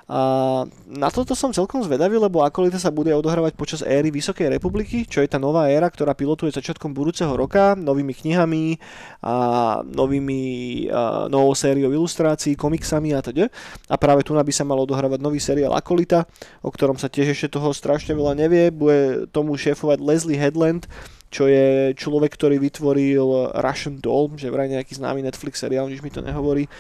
A 0.08 0.64
na 0.88 1.12
toto 1.12 1.36
som 1.36 1.52
celkom 1.52 1.84
zvedavý, 1.84 2.16
lebo 2.16 2.40
Akolita 2.40 2.80
sa 2.80 2.88
bude 2.88 3.12
odohrávať 3.12 3.60
počas 3.60 3.84
éry 3.84 4.08
Vysokej 4.08 4.48
republiky, 4.56 5.04
čo 5.04 5.20
je 5.20 5.28
tá 5.28 5.36
nová 5.36 5.68
éra, 5.68 5.92
ktorá 5.92 6.16
pilotuje 6.16 6.56
začiatkom 6.56 6.96
budúceho 6.96 7.36
roka, 7.36 7.76
novými 7.76 8.16
knihami 8.16 8.80
a 9.20 9.36
novými, 9.84 10.42
a 10.88 11.28
novou 11.28 11.52
sériou 11.52 11.92
ilustrácií, 11.92 12.56
komiksami 12.56 13.12
a 13.12 13.20
teda. 13.20 13.52
A 13.92 14.00
práve 14.00 14.24
tu 14.24 14.32
by 14.32 14.54
sa 14.56 14.64
mal 14.64 14.80
odohrávať 14.80 15.20
nový 15.20 15.44
seriál 15.44 15.76
Akolita, 15.76 16.24
o 16.64 16.72
ktorom 16.72 16.96
sa 16.96 17.12
tiež 17.12 17.36
ešte 17.36 17.60
toho 17.60 17.76
strašne 17.76 18.16
veľa 18.16 18.40
nevie. 18.40 18.72
Bude 18.72 19.28
tomu 19.36 19.60
šéfovať 19.60 20.00
Leslie 20.00 20.40
Headland, 20.40 20.88
čo 21.28 21.52
je 21.52 21.92
človek, 22.00 22.32
ktorý 22.32 22.64
vytvoril 22.64 23.52
Russian 23.60 24.00
Doll, 24.00 24.40
že 24.40 24.48
vraj 24.48 24.72
nejaký 24.72 24.96
známy 24.96 25.28
Netflix 25.28 25.60
seriál, 25.60 25.92
nič 25.92 26.00
mi 26.00 26.08
to 26.08 26.24
nehovorí. 26.24 26.72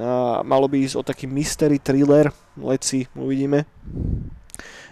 A 0.00 0.42
malo 0.42 0.66
by 0.66 0.82
ísť 0.82 0.96
o 0.98 1.06
taký 1.06 1.30
mystery 1.30 1.78
thriller, 1.78 2.32
leci, 2.58 3.06
uvidíme. 3.14 3.62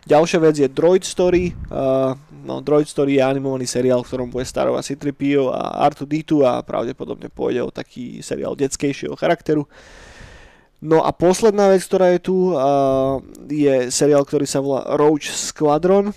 Ďalšia 0.02 0.38
vec 0.42 0.54
je 0.58 0.66
Droid 0.66 1.06
Story. 1.06 1.54
Uh, 1.70 2.18
no, 2.42 2.58
Droid 2.58 2.90
Story 2.90 3.18
je 3.18 3.22
animovaný 3.22 3.70
seriál, 3.70 4.02
v 4.02 4.10
ktorom 4.10 4.28
bude 4.34 4.42
starovať 4.42 4.94
C-3PO 4.94 5.54
a 5.54 5.86
R2-D2 5.94 6.42
a 6.42 6.66
pravdepodobne 6.66 7.30
pôjde 7.30 7.62
o 7.62 7.70
taký 7.70 8.18
seriál 8.18 8.58
detskejšieho 8.58 9.14
charakteru. 9.14 9.70
No 10.82 11.06
a 11.06 11.14
posledná 11.14 11.70
vec, 11.70 11.86
ktorá 11.86 12.10
je 12.18 12.20
tu, 12.26 12.50
uh, 12.50 13.22
je 13.46 13.94
seriál, 13.94 14.26
ktorý 14.26 14.42
sa 14.50 14.58
volá 14.58 14.82
Roach 14.98 15.30
Squadron. 15.30 16.10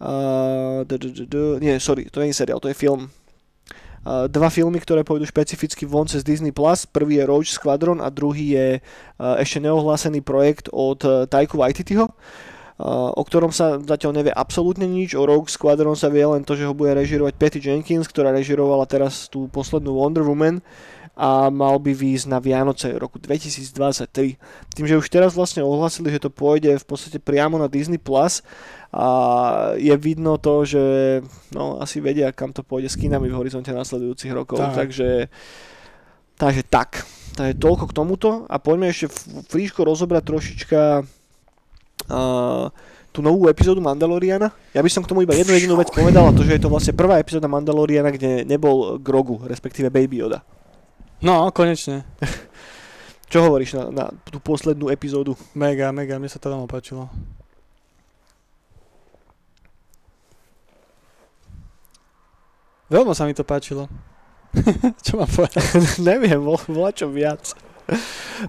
Uh, 0.00 0.88
nie, 1.60 1.76
sorry, 1.76 2.08
to 2.08 2.24
nie 2.24 2.32
je 2.32 2.40
seriál, 2.40 2.56
to 2.56 2.72
je 2.72 2.80
film. 2.80 3.12
Uh, 4.00 4.24
dva 4.32 4.48
filmy, 4.48 4.80
ktoré 4.80 5.04
pôjdu 5.04 5.28
špecificky 5.28 5.84
von 5.84 6.08
cez 6.08 6.24
Disney+. 6.24 6.56
Plus. 6.56 6.88
Prvý 6.88 7.20
je 7.20 7.28
Roach 7.28 7.52
Squadron 7.52 8.00
a 8.00 8.08
druhý 8.08 8.56
je 8.56 8.68
uh, 8.80 9.36
ešte 9.36 9.60
neohlásený 9.60 10.24
projekt 10.24 10.72
od 10.72 11.04
uh, 11.04 11.28
Taiku 11.28 11.60
Waititiho, 11.60 12.08
o 12.80 13.22
ktorom 13.28 13.52
sa 13.52 13.76
zatiaľ 13.76 14.24
nevie 14.24 14.32
absolútne 14.32 14.88
nič. 14.88 15.12
O 15.12 15.28
Rogue 15.28 15.52
Squadron 15.52 15.92
sa 16.00 16.08
vie 16.08 16.24
len 16.24 16.48
to, 16.48 16.56
že 16.56 16.64
ho 16.64 16.72
bude 16.72 16.96
režirovať 16.96 17.36
Patty 17.36 17.60
Jenkins, 17.60 18.08
ktorá 18.08 18.32
režirovala 18.32 18.88
teraz 18.88 19.28
tú 19.28 19.52
poslednú 19.52 20.00
Wonder 20.00 20.24
Woman 20.24 20.64
a 21.18 21.50
mal 21.52 21.76
by 21.76 21.92
výjsť 21.92 22.26
na 22.30 22.38
Vianoce 22.38 22.94
roku 22.96 23.20
2023. 23.20 24.40
Tým, 24.72 24.86
že 24.86 24.96
už 24.96 25.10
teraz 25.10 25.36
vlastne 25.36 25.60
ohlasili, 25.60 26.08
že 26.08 26.22
to 26.22 26.30
pôjde 26.32 26.80
v 26.80 26.86
podstate 26.86 27.18
priamo 27.20 27.60
na 27.60 27.68
Disney+, 27.68 28.00
Plus, 28.00 28.40
a 28.90 29.06
je 29.78 29.94
vidno 29.94 30.34
to, 30.42 30.66
že 30.66 30.82
no, 31.54 31.78
asi 31.78 32.02
vedia, 32.02 32.34
kam 32.34 32.50
to 32.50 32.66
pôjde 32.66 32.90
s 32.90 32.98
kinami 32.98 33.30
v 33.30 33.38
horizonte 33.38 33.70
nasledujúcich 33.70 34.34
rokov. 34.34 34.58
Tak. 34.58 34.74
Takže, 34.74 35.30
takže 36.34 36.62
tak. 36.66 37.06
Takže 37.38 37.54
toľko 37.62 37.84
k 37.86 37.96
tomuto 37.96 38.30
a 38.50 38.58
poďme 38.58 38.90
ešte 38.90 39.06
fríško 39.46 39.86
rozobrať 39.86 40.22
trošička 40.26 40.80
uh, 42.10 42.66
tú 43.14 43.20
novú 43.22 43.46
epizódu 43.46 43.78
Mandaloriana. 43.78 44.50
Ja 44.74 44.82
by 44.82 44.90
som 44.90 45.06
k 45.06 45.10
tomu 45.10 45.22
iba 45.22 45.38
jednu 45.38 45.54
jedinú 45.54 45.74
vec 45.78 45.90
povedal 45.94 46.26
a 46.26 46.34
to, 46.34 46.42
že 46.42 46.58
je 46.58 46.62
to 46.66 46.70
vlastne 46.70 46.94
prvá 46.98 47.22
epizóda 47.22 47.46
Mandaloriana, 47.46 48.10
kde 48.10 48.42
nebol 48.42 48.98
Grogu, 48.98 49.38
respektíve 49.46 49.86
Baby 49.86 50.22
Yoda. 50.22 50.42
No, 51.20 51.52
konečne. 51.52 52.08
Čo 53.30 53.46
hovoríš 53.46 53.78
na, 53.78 53.84
na 53.92 54.04
tú 54.26 54.42
poslednú 54.42 54.90
epizódu? 54.90 55.38
Mega, 55.54 55.94
mega, 55.94 56.18
mne 56.18 56.26
sa 56.26 56.42
to 56.42 56.50
veľmi 56.50 56.66
páčilo. 56.66 57.06
Veľmi 62.90 63.14
sa 63.14 63.22
mi 63.22 63.38
to 63.38 63.46
páčilo. 63.46 63.86
čo 65.06 65.14
mám 65.14 65.30
povedať? 65.30 65.62
Neviem, 66.10 66.42
bol, 66.42 66.58
bola 66.66 66.90
čo 66.90 67.06
viac. 67.06 67.54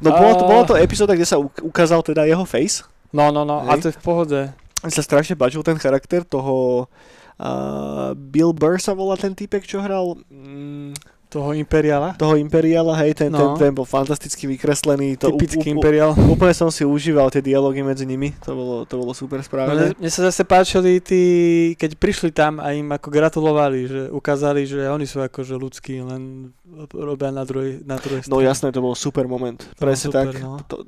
No 0.02 0.10
a... 0.10 0.18
bolo 0.18 0.34
to, 0.34 0.44
bolo 0.50 0.64
to 0.66 0.76
epizóda, 0.82 1.14
kde 1.14 1.30
sa 1.30 1.38
ukázal 1.38 2.02
teda 2.02 2.26
jeho 2.26 2.42
face. 2.42 2.82
No, 3.14 3.30
no, 3.30 3.46
no, 3.46 3.62
Hej. 3.62 3.70
a 3.70 3.74
to 3.78 3.86
je 3.94 3.98
v 3.98 4.02
pohode. 4.02 4.40
Mne 4.82 4.94
sa 4.98 5.06
strašne 5.06 5.38
páčil 5.38 5.62
ten 5.62 5.78
charakter 5.78 6.26
toho... 6.26 6.88
Uh, 7.42 8.14
Bill 8.14 8.54
Burr 8.54 8.78
sa 8.78 8.94
volá 8.98 9.14
ten 9.14 9.38
typek, 9.38 9.62
čo 9.62 9.78
hral... 9.78 10.18
Mm, 10.30 10.98
toho 11.32 11.56
Imperiala? 11.56 12.12
Toho 12.20 12.36
Imperiala, 12.36 12.92
hej, 13.00 13.16
ten, 13.16 13.32
no. 13.32 13.56
ten, 13.56 13.72
ten 13.72 13.72
bol 13.72 13.88
fantasticky 13.88 14.52
vykreslený. 14.52 15.16
To 15.24 15.32
Typický 15.32 15.72
u, 15.72 15.72
u, 15.72 15.74
Imperial. 15.80 16.12
Úplne 16.12 16.52
som 16.52 16.68
si 16.68 16.84
užíval 16.84 17.32
tie 17.32 17.40
dialógy 17.40 17.80
medzi 17.88 18.04
nimi, 18.04 18.36
to 18.44 18.52
bolo, 18.52 18.84
to 18.84 19.00
bolo 19.00 19.16
super 19.16 19.40
správne. 19.40 19.96
No, 19.96 20.04
mne 20.04 20.12
sa 20.12 20.28
zase 20.28 20.44
páčili 20.44 21.00
tí, 21.00 21.24
keď 21.80 21.96
prišli 21.96 22.36
tam 22.36 22.60
a 22.60 22.76
im 22.76 22.92
ako 22.92 23.08
gratulovali, 23.08 23.80
že 23.88 24.02
ukázali, 24.12 24.68
že 24.68 24.92
oni 24.92 25.08
sú 25.08 25.24
akože 25.24 25.56
ľudskí, 25.56 26.04
len 26.04 26.52
robia 26.92 27.32
na 27.32 27.48
druhej, 27.48 27.80
na 27.88 27.96
druhej 27.96 28.28
no 28.28 28.36
strane. 28.36 28.44
No 28.44 28.44
jasné, 28.44 28.68
to 28.76 28.84
bol 28.84 28.92
super 28.92 29.24
moment. 29.32 29.64
Presne 29.80 30.12
super, 30.12 30.36
tak. 30.36 30.44
No. 30.44 30.60
To, 30.68 30.84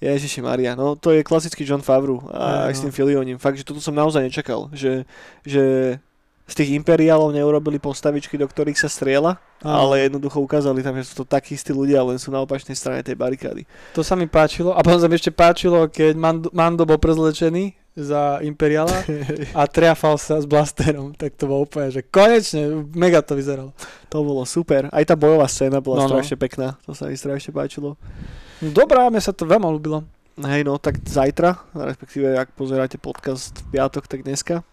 Ježiši 0.00 0.40
Maria, 0.40 0.72
no 0.72 0.96
to 0.96 1.12
je 1.12 1.20
klasický 1.20 1.60
John 1.68 1.84
Favreau 1.84 2.24
a 2.32 2.68
aj, 2.68 2.72
aj 2.72 2.72
no. 2.72 2.76
s 2.76 2.80
tým 2.88 2.92
Filionim. 2.96 3.36
Fakt, 3.36 3.60
že 3.60 3.68
toto 3.68 3.84
som 3.84 3.92
naozaj 3.92 4.24
nečakal, 4.32 4.72
že, 4.72 5.04
že 5.44 5.96
z 6.44 6.54
tých 6.60 6.70
imperiálov 6.76 7.32
neurobili 7.32 7.80
postavičky, 7.80 8.36
do 8.36 8.44
ktorých 8.44 8.76
sa 8.76 8.92
striela, 8.92 9.40
ale 9.64 10.04
jednoducho 10.04 10.44
ukázali 10.44 10.84
tam, 10.84 10.92
že 11.00 11.08
sú 11.08 11.24
to 11.24 11.24
takí 11.24 11.56
istí 11.56 11.72
ľudia, 11.72 12.04
len 12.04 12.20
sú 12.20 12.28
na 12.28 12.44
opačnej 12.44 12.76
strane 12.76 13.00
tej 13.00 13.16
barikády. 13.16 13.64
To 13.96 14.04
sa 14.04 14.12
mi 14.12 14.28
páčilo. 14.28 14.76
A 14.76 14.84
potom 14.84 15.00
sa 15.00 15.08
mi 15.08 15.16
ešte 15.16 15.32
páčilo, 15.32 15.88
keď 15.88 16.12
Mando, 16.20 16.48
Mando 16.52 16.84
bol 16.84 17.00
prezlečený 17.00 17.72
za 17.96 18.42
imperiála 18.44 18.92
a 19.58 19.64
triafal 19.70 20.20
sa 20.20 20.36
s 20.42 20.44
blasterom, 20.44 21.16
tak 21.16 21.38
to 21.38 21.48
bolo 21.48 21.64
úplne, 21.64 21.88
že 21.94 22.04
konečne, 22.04 22.90
mega 22.92 23.24
to 23.24 23.38
vyzeralo. 23.38 23.72
To 24.12 24.20
bolo 24.20 24.44
super. 24.44 24.92
Aj 24.92 25.04
tá 25.06 25.16
bojová 25.16 25.48
scéna 25.48 25.80
bola 25.80 26.04
no, 26.04 26.10
no. 26.10 26.10
strašne 26.12 26.36
no. 26.36 26.42
pekná. 26.42 26.68
To 26.84 26.92
sa 26.92 27.08
mi 27.08 27.16
strašne 27.16 27.54
páčilo. 27.54 27.96
Dobrá, 28.60 29.08
mne 29.08 29.22
sa 29.22 29.32
to 29.32 29.48
veľmi 29.48 29.64
ľúbilo. 29.64 30.04
Hej, 30.34 30.66
no 30.66 30.82
tak 30.82 30.98
zajtra, 31.06 31.70
respektíve 31.78 32.34
ak 32.34 32.58
pozeráte 32.58 32.98
podcast 32.98 33.54
v 33.70 33.78
piatok, 33.78 34.10
tak 34.10 34.26
dneska, 34.26 34.66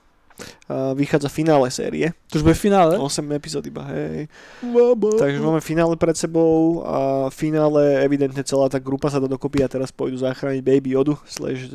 uh, 0.67 0.97
vychádza 0.97 1.29
finále 1.29 1.71
série. 1.71 2.11
To 2.31 2.39
už 2.39 2.43
bude 2.43 2.57
finále? 2.57 2.97
8 2.97 3.31
epizód 3.31 3.63
iba, 3.67 3.85
hej. 3.93 4.27
Baba. 4.65 5.15
Takže 5.19 5.39
máme 5.39 5.61
finále 5.61 5.95
pred 5.95 6.17
sebou 6.17 6.83
a 6.87 7.29
finále 7.29 8.01
evidentne 8.03 8.43
celá 8.43 8.67
tá 8.67 8.81
grupa 8.81 9.13
sa 9.13 9.21
dá 9.21 9.29
dokopy 9.29 9.61
a 9.61 9.71
teraz 9.71 9.93
pôjdu 9.93 10.17
zachrániť 10.17 10.61
Baby 10.65 10.97
Yodu 10.97 11.15
slash 11.29 11.69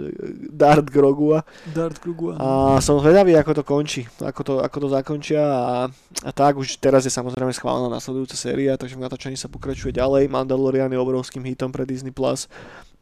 Dart 0.51 0.90
Grogua. 0.90 1.47
Dart 1.70 2.02
Grogua. 2.02 2.34
A 2.36 2.48
som 2.82 2.98
zvedavý, 2.98 3.38
ako 3.38 3.52
to 3.56 3.62
končí, 3.62 4.02
ako 4.18 4.40
to, 4.43 4.55
ako 4.59 4.76
to 4.82 4.88
zakončia 4.90 5.43
a, 5.43 5.76
a 6.26 6.30
tak 6.34 6.59
už 6.59 6.82
teraz 6.82 7.06
je 7.06 7.12
samozrejme 7.12 7.55
schválená 7.55 7.86
nasledujúca 7.86 8.34
séria, 8.34 8.74
takže 8.74 8.98
v 8.98 9.05
natáčaní 9.06 9.36
sa 9.38 9.47
pokračuje 9.47 9.94
ďalej. 9.94 10.26
Mandalorian 10.26 10.90
je 10.90 10.98
obrovským 10.98 11.47
hitom 11.47 11.70
pre 11.70 11.86
Disney+. 11.86 12.10
Plus 12.16 12.48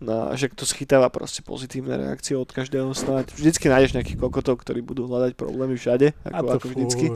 No, 0.04 0.28
že 0.36 0.52
to 0.52 0.68
schytáva 0.68 1.08
proste 1.08 1.40
pozitívne 1.40 1.96
reakcie 1.96 2.36
od 2.36 2.44
každého 2.52 2.92
snáď. 2.92 3.32
Vždycky 3.32 3.72
nájdeš 3.72 3.96
nejakých 3.96 4.20
kokotov, 4.20 4.60
ktorí 4.60 4.84
budú 4.84 5.08
hľadať 5.08 5.32
problémy 5.32 5.80
všade, 5.80 6.12
ako, 6.28 6.60
ako 6.60 6.66
vždycky. 6.76 7.06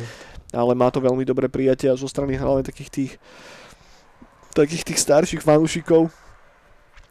Ale 0.57 0.73
má 0.73 0.89
to 0.89 1.05
veľmi 1.05 1.29
dobré 1.29 1.53
prijatie 1.53 1.93
a 1.93 2.01
zo 2.01 2.09
strany 2.09 2.41
hlavne 2.41 2.65
takých 2.65 2.89
tých 2.89 3.13
takých 4.57 4.89
tých 4.89 4.99
starších 5.05 5.45
fanúšikov. 5.45 6.09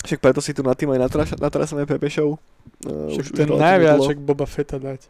Však 0.04 0.20
preto 0.20 0.42
si 0.42 0.52
tu 0.58 0.66
na 0.66 0.74
tým 0.74 0.92
aj 0.98 1.14
natrasame 1.38 1.86
Pepe 1.86 2.10
Show. 2.10 2.42
Uh, 2.84 3.14
Však 3.14 3.24
už, 3.24 3.38
ten 3.38 3.50
najviac, 3.50 4.02
však 4.02 4.18
Boba 4.18 4.50
Fetta 4.50 4.82
dať. 4.82 5.06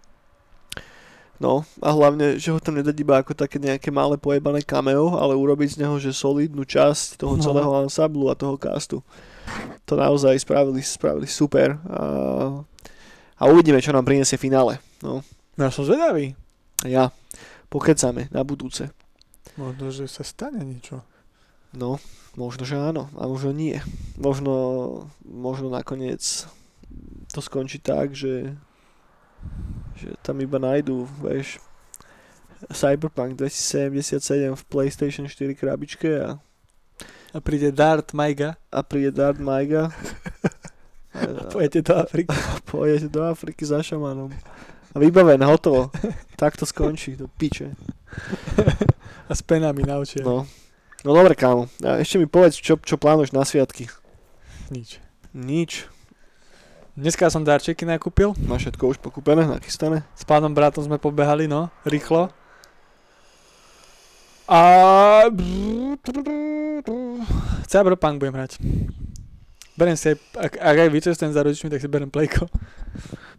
No 1.38 1.62
a 1.86 1.94
hlavne, 1.94 2.42
že 2.42 2.50
ho 2.50 2.58
tam 2.58 2.82
nedať 2.82 2.98
iba 2.98 3.22
ako 3.22 3.38
také 3.38 3.62
nejaké 3.62 3.94
malé 3.94 4.18
pojebané 4.18 4.66
cameo, 4.66 5.14
ale 5.22 5.38
urobiť 5.38 5.78
z 5.78 5.80
neho, 5.86 5.96
že 6.02 6.10
solidnú 6.10 6.66
časť 6.66 7.22
toho 7.22 7.38
No. 7.38 7.44
celého 7.46 7.72
ansamblu 7.78 8.26
a 8.28 8.36
toho 8.36 8.58
castu. 8.58 9.06
To 9.88 9.96
naozaj 9.96 10.40
spravili, 10.40 10.84
spravili 10.84 11.28
super. 11.28 11.80
A, 11.88 12.02
a 13.40 13.44
uvidíme, 13.48 13.80
čo 13.80 13.96
nám 13.96 14.04
prinesie 14.04 14.36
finále. 14.36 14.84
No, 15.00 15.24
Ja 15.56 15.72
som 15.72 15.88
zvedavý. 15.88 16.36
ja. 16.84 17.10
Pokecame 17.68 18.32
na 18.32 18.48
budúce. 18.48 18.96
Možno, 19.60 19.92
že 19.92 20.08
sa 20.08 20.24
stane 20.24 20.64
niečo. 20.64 21.04
No, 21.76 22.00
možno, 22.40 22.64
že 22.64 22.80
áno, 22.80 23.12
a 23.20 23.28
možno 23.28 23.52
nie. 23.52 23.84
Možno, 24.16 24.54
možno 25.28 25.68
nakoniec 25.68 26.48
to 27.36 27.40
skončí 27.44 27.84
tak, 27.84 28.16
že, 28.16 28.56
že 30.00 30.16
tam 30.24 30.40
iba 30.40 30.64
nájdú, 30.64 31.04
vieš, 31.20 31.60
Cyberpunk 32.72 33.38
2077 33.38 34.56
v 34.56 34.64
PlayStation 34.72 35.28
4 35.30 35.54
krabičke 35.54 36.10
a, 36.24 36.40
A 37.38 37.42
príde 37.42 37.70
Dart 37.70 38.18
Maiga 38.18 38.58
a 38.74 38.82
príde 38.82 39.14
Darth 39.14 39.38
Maiga 39.38 39.94
a, 41.14 41.46
pojete 41.54 41.82
do 41.86 41.94
Afriky. 41.94 42.34
a 42.34 42.58
pojede 42.66 43.14
do 43.14 43.22
Afriky 43.22 43.62
za 43.62 43.86
šamanom. 43.86 44.34
A 44.90 44.98
vybavené, 44.98 45.46
hotovo. 45.46 45.94
Tak 46.34 46.58
to 46.58 46.66
skončí, 46.66 47.14
do 47.14 47.30
piče. 47.30 47.78
A 49.30 49.36
s 49.36 49.46
penami 49.46 49.86
na 49.86 50.02
očiach. 50.02 50.26
No. 50.26 50.50
No 51.06 51.14
dobre, 51.14 51.38
kámo. 51.38 51.70
A 51.86 52.02
ešte 52.02 52.18
mi 52.18 52.26
povedz, 52.26 52.58
čo, 52.58 52.80
čo 52.82 52.98
plánuješ 52.98 53.36
na 53.36 53.46
sviatky. 53.46 53.86
Nič. 54.74 54.98
Nič. 55.36 55.86
Dneska 56.98 57.30
som 57.30 57.46
darčeky 57.46 57.86
nakúpil. 57.86 58.34
Máš 58.50 58.72
všetko 58.72 58.84
už 58.96 58.98
pokúpené, 58.98 59.46
nachystané? 59.46 60.02
S 60.18 60.26
pánom 60.26 60.50
bratom 60.50 60.82
sme 60.82 60.98
pobehali, 60.98 61.46
no, 61.46 61.70
rýchlo. 61.86 62.34
A... 64.48 65.28
Cyberpunk 67.68 68.24
budem 68.24 68.36
hrať. 68.36 68.52
Berem 69.78 69.94
si 69.94 70.10
aj, 70.10 70.18
ak, 70.40 70.54
ak 70.58 70.78
aj 70.88 70.90
vycestujem 70.90 71.32
za 71.36 71.44
rodičmi, 71.46 71.70
tak 71.70 71.84
si 71.84 71.92
berem 71.92 72.10
plejko. 72.10 72.50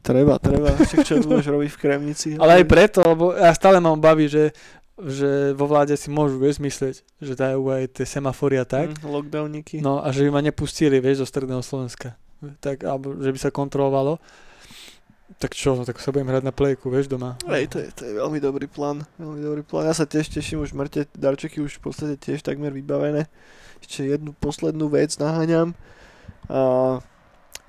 Treba, 0.06 0.38
treba. 0.38 0.70
Však 0.78 1.02
čo 1.02 1.18
budeš 1.24 1.50
robiť 1.50 1.70
v 1.74 1.78
Kremnici? 1.80 2.28
Ale 2.38 2.62
aj 2.62 2.64
preto, 2.70 3.02
lebo 3.02 3.34
ja 3.34 3.50
stále 3.50 3.82
mám 3.82 3.98
obavy, 3.98 4.30
že, 4.30 4.54
že 5.02 5.50
vo 5.58 5.66
vláde 5.66 5.98
si 5.98 6.12
môžu, 6.12 6.38
vieš, 6.38 6.62
myslieť, 6.62 6.94
že 7.18 7.32
dajú 7.34 7.66
aj 7.74 7.98
tie 7.98 8.06
semafory 8.06 8.62
a 8.62 8.68
tak. 8.68 8.94
Mm, 9.02 9.10
lockdowníky. 9.10 9.82
No 9.82 9.98
a 9.98 10.14
že 10.14 10.30
by 10.30 10.38
ma 10.38 10.40
nepustili, 10.44 11.02
vieš, 11.02 11.24
do 11.24 11.26
stredného 11.26 11.64
Slovenska. 11.64 12.14
Tak, 12.62 12.86
alebo 12.86 13.18
že 13.18 13.34
by 13.34 13.38
sa 13.42 13.50
kontrolovalo. 13.50 14.22
Tak 15.38 15.54
čo, 15.54 15.78
tak 15.86 16.02
sa 16.02 16.10
budem 16.10 16.26
hrať 16.26 16.42
na 16.42 16.50
plejku, 16.50 16.90
vieš, 16.90 17.06
doma. 17.06 17.38
Hej, 17.46 17.70
to 17.70 17.78
je, 17.78 17.88
to 17.94 18.02
je 18.10 18.12
veľmi 18.18 18.42
dobrý 18.42 18.66
plán. 18.66 19.06
Veľmi 19.22 19.38
dobrý 19.38 19.62
plán. 19.62 19.86
Ja 19.86 19.94
sa 19.94 20.02
tiež 20.02 20.34
teším, 20.34 20.66
už 20.66 20.74
mŕte 20.74 21.06
darčeky 21.14 21.62
už 21.62 21.78
v 21.78 21.82
podstate 21.86 22.18
tiež 22.18 22.42
takmer 22.42 22.74
vybavené. 22.74 23.30
Ešte 23.78 24.18
jednu 24.18 24.34
poslednú 24.34 24.90
vec 24.90 25.14
naháňam. 25.14 25.78
A, 26.50 26.98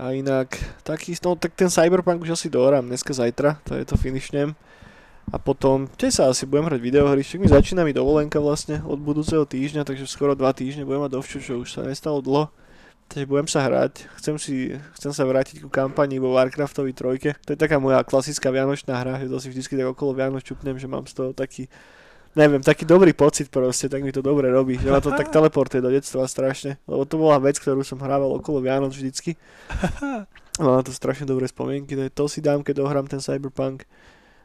a 0.02 0.06
inak, 0.18 0.58
taký, 0.82 1.14
no 1.22 1.38
tak 1.38 1.54
ten 1.54 1.70
Cyberpunk 1.70 2.26
už 2.26 2.34
asi 2.34 2.50
dohrám 2.50 2.90
dneska, 2.90 3.14
zajtra, 3.14 3.62
to 3.62 3.78
je 3.78 3.86
to 3.86 4.02
finishnem. 4.02 4.58
A 5.30 5.38
potom, 5.38 5.86
tiež 5.94 6.18
sa 6.18 6.24
asi 6.34 6.50
budem 6.50 6.74
hrať 6.74 6.82
videohry, 6.82 7.22
však 7.22 7.38
mi 7.38 7.50
začína 7.54 7.86
mi 7.86 7.94
dovolenka 7.94 8.42
vlastne 8.42 8.82
od 8.82 8.98
budúceho 8.98 9.46
týždňa, 9.46 9.86
takže 9.86 10.10
skoro 10.10 10.34
dva 10.34 10.58
týždne 10.58 10.90
budem 10.90 11.06
mať 11.06 11.14
dovču, 11.14 11.38
čo 11.38 11.62
už 11.62 11.70
sa 11.70 11.86
nestalo 11.86 12.18
dlho. 12.18 12.50
Takže 13.10 13.26
budem 13.26 13.50
sa 13.50 13.66
hrať, 13.66 14.06
chcem, 14.22 14.38
si, 14.38 14.70
chcem 15.02 15.10
sa 15.10 15.26
vrátiť 15.26 15.66
ku 15.66 15.70
kampani 15.74 16.22
vo 16.22 16.38
Warcraftovi 16.38 16.94
trojke. 16.94 17.34
To 17.50 17.58
je 17.58 17.58
taká 17.58 17.82
moja 17.82 18.06
klasická 18.06 18.54
vianočná 18.54 19.02
hra, 19.02 19.18
že 19.18 19.26
to 19.26 19.42
si 19.42 19.50
vždy 19.50 19.82
tak 19.82 19.90
okolo 19.98 20.14
Vianoč 20.14 20.46
čupnem, 20.46 20.78
že 20.78 20.86
mám 20.86 21.10
z 21.10 21.18
toho 21.18 21.34
taký, 21.34 21.66
neviem, 22.38 22.62
taký 22.62 22.86
dobrý 22.86 23.18
pocit 23.18 23.50
proste, 23.50 23.90
tak 23.90 24.06
mi 24.06 24.14
to 24.14 24.22
dobre 24.22 24.54
robí, 24.54 24.78
že 24.78 24.94
ma 24.94 25.02
to 25.02 25.10
tak 25.10 25.34
teleportuje 25.34 25.82
do 25.82 25.90
detstva 25.90 26.30
strašne, 26.30 26.78
lebo 26.86 27.02
to 27.10 27.18
bola 27.18 27.42
vec, 27.42 27.58
ktorú 27.58 27.82
som 27.82 27.98
hrával 27.98 28.30
okolo 28.38 28.62
Vianoc 28.62 28.94
vždycky. 28.94 29.34
Mám 30.62 30.76
na 30.78 30.84
to 30.86 30.94
strašne 30.94 31.26
dobré 31.26 31.50
spomienky, 31.50 31.98
to, 31.98 32.06
je, 32.06 32.14
to 32.14 32.30
si 32.30 32.46
dám, 32.46 32.62
keď 32.62 32.86
dohrám 32.86 33.10
ten 33.10 33.18
Cyberpunk. 33.18 33.90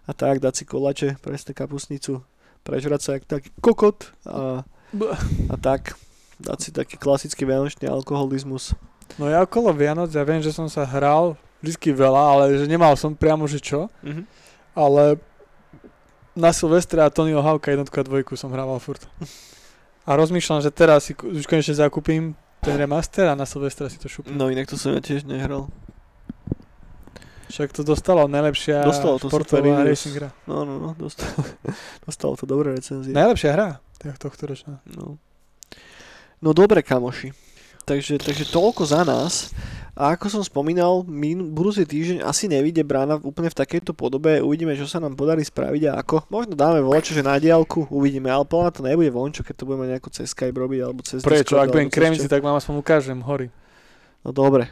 A 0.09 0.16
tak, 0.16 0.41
dať 0.41 0.53
si 0.57 0.65
kolače, 0.65 1.20
presne 1.20 1.53
kapusnicu, 1.53 2.24
prežrať 2.65 3.01
sa 3.05 3.11
jak 3.16 3.28
taký 3.28 3.53
kokot 3.61 4.09
a, 4.24 4.65
a 5.53 5.55
tak, 5.61 6.01
dať 6.40 6.59
si 6.59 6.70
taký 6.74 6.97
klasický 6.98 7.47
vianočný 7.47 7.86
alkoholizmus. 7.86 8.74
No 9.20 9.31
ja 9.31 9.44
okolo 9.44 9.70
Vianoc, 9.70 10.11
ja 10.11 10.24
viem, 10.27 10.40
že 10.43 10.51
som 10.51 10.66
sa 10.66 10.82
hral 10.89 11.39
vždy 11.62 11.94
veľa, 11.94 12.23
ale 12.36 12.44
že 12.59 12.66
nemal 12.69 12.93
som 12.98 13.15
priamo, 13.15 13.47
že 13.47 13.61
čo. 13.61 13.93
Mhm. 14.02 14.23
Ale 14.74 15.23
na 16.35 16.51
Silvestre 16.51 16.98
a 16.98 17.12
Tonyho 17.12 17.39
Hawka 17.39 17.70
jednotku 17.70 17.94
a 17.94 18.02
dvojku 18.02 18.35
som 18.35 18.51
hrával 18.51 18.82
furt. 18.82 19.06
A 20.05 20.19
rozmýšľam, 20.19 20.61
že 20.61 20.74
teraz 20.74 21.06
si 21.09 21.12
už 21.15 21.47
konečne 21.47 21.78
zakúpim 21.78 22.35
ten 22.61 22.74
remaster 22.74 23.31
a 23.31 23.39
na 23.39 23.47
Silvestra 23.47 23.86
si 23.86 23.97
to 24.02 24.11
šupnem. 24.11 24.35
No 24.35 24.51
inak 24.51 24.66
to 24.66 24.74
som 24.74 24.93
ja 24.93 25.01
tiež 25.01 25.24
nehral. 25.24 25.70
Však 27.55 27.70
to 27.70 27.86
dostalo 27.86 28.27
najlepšia 28.27 28.82
Dostalo 28.82 29.23
to 29.23 29.31
športová 29.31 29.86
racing 29.86 30.19
hra. 30.19 30.35
No, 30.51 30.66
no, 30.66 30.82
no, 30.82 30.90
dostalo, 30.98 31.39
dostalo 32.09 32.35
to 32.35 32.44
dobré 32.51 32.74
recenzie. 32.74 33.15
Najlepšia 33.15 33.51
hra 33.55 33.69
tohto 34.12 34.44
ročná. 34.44 34.85
No. 34.85 35.16
No 36.45 36.53
dobre, 36.53 36.85
kamoši. 36.85 37.33
Takže, 37.85 38.21
takže 38.21 38.45
toľko 38.53 38.85
za 38.85 39.01
nás. 39.05 39.49
A 39.95 40.19
ako 40.19 40.27
som 40.27 40.43
spomínal, 40.43 41.07
min, 41.07 41.55
budúci 41.55 41.87
týždeň 41.87 42.27
asi 42.27 42.51
nevíde 42.51 42.83
brána 42.83 43.15
úplne 43.23 43.47
v 43.47 43.55
takejto 43.55 43.95
podobe. 43.95 44.43
Uvidíme, 44.43 44.75
čo 44.75 44.91
sa 44.91 44.99
nám 44.99 45.15
podarí 45.15 45.47
spraviť 45.47 45.83
a 45.87 46.03
ako. 46.03 46.27
Možno 46.35 46.59
dáme 46.59 46.83
volačo, 46.83 47.15
že 47.15 47.23
na 47.23 47.39
diálku 47.39 47.87
uvidíme, 47.95 48.27
ale 48.27 48.43
podľa 48.43 48.75
to 48.75 48.81
nebude 48.83 49.07
vončo, 49.15 49.47
keď 49.47 49.55
to 49.55 49.65
budeme 49.71 49.87
nejako 49.87 50.11
cez 50.11 50.35
Skype 50.35 50.59
robiť 50.59 50.81
alebo 50.83 51.01
cez 51.07 51.23
Prečo? 51.23 51.55
Discord, 51.55 51.62
Ak 51.62 51.71
budem 51.71 51.91
čo. 51.95 52.27
tak 52.27 52.43
vám 52.43 52.59
aspoň 52.59 52.75
ukážem 52.83 53.23
hory. 53.23 53.55
No 54.27 54.35
dobre. 54.35 54.66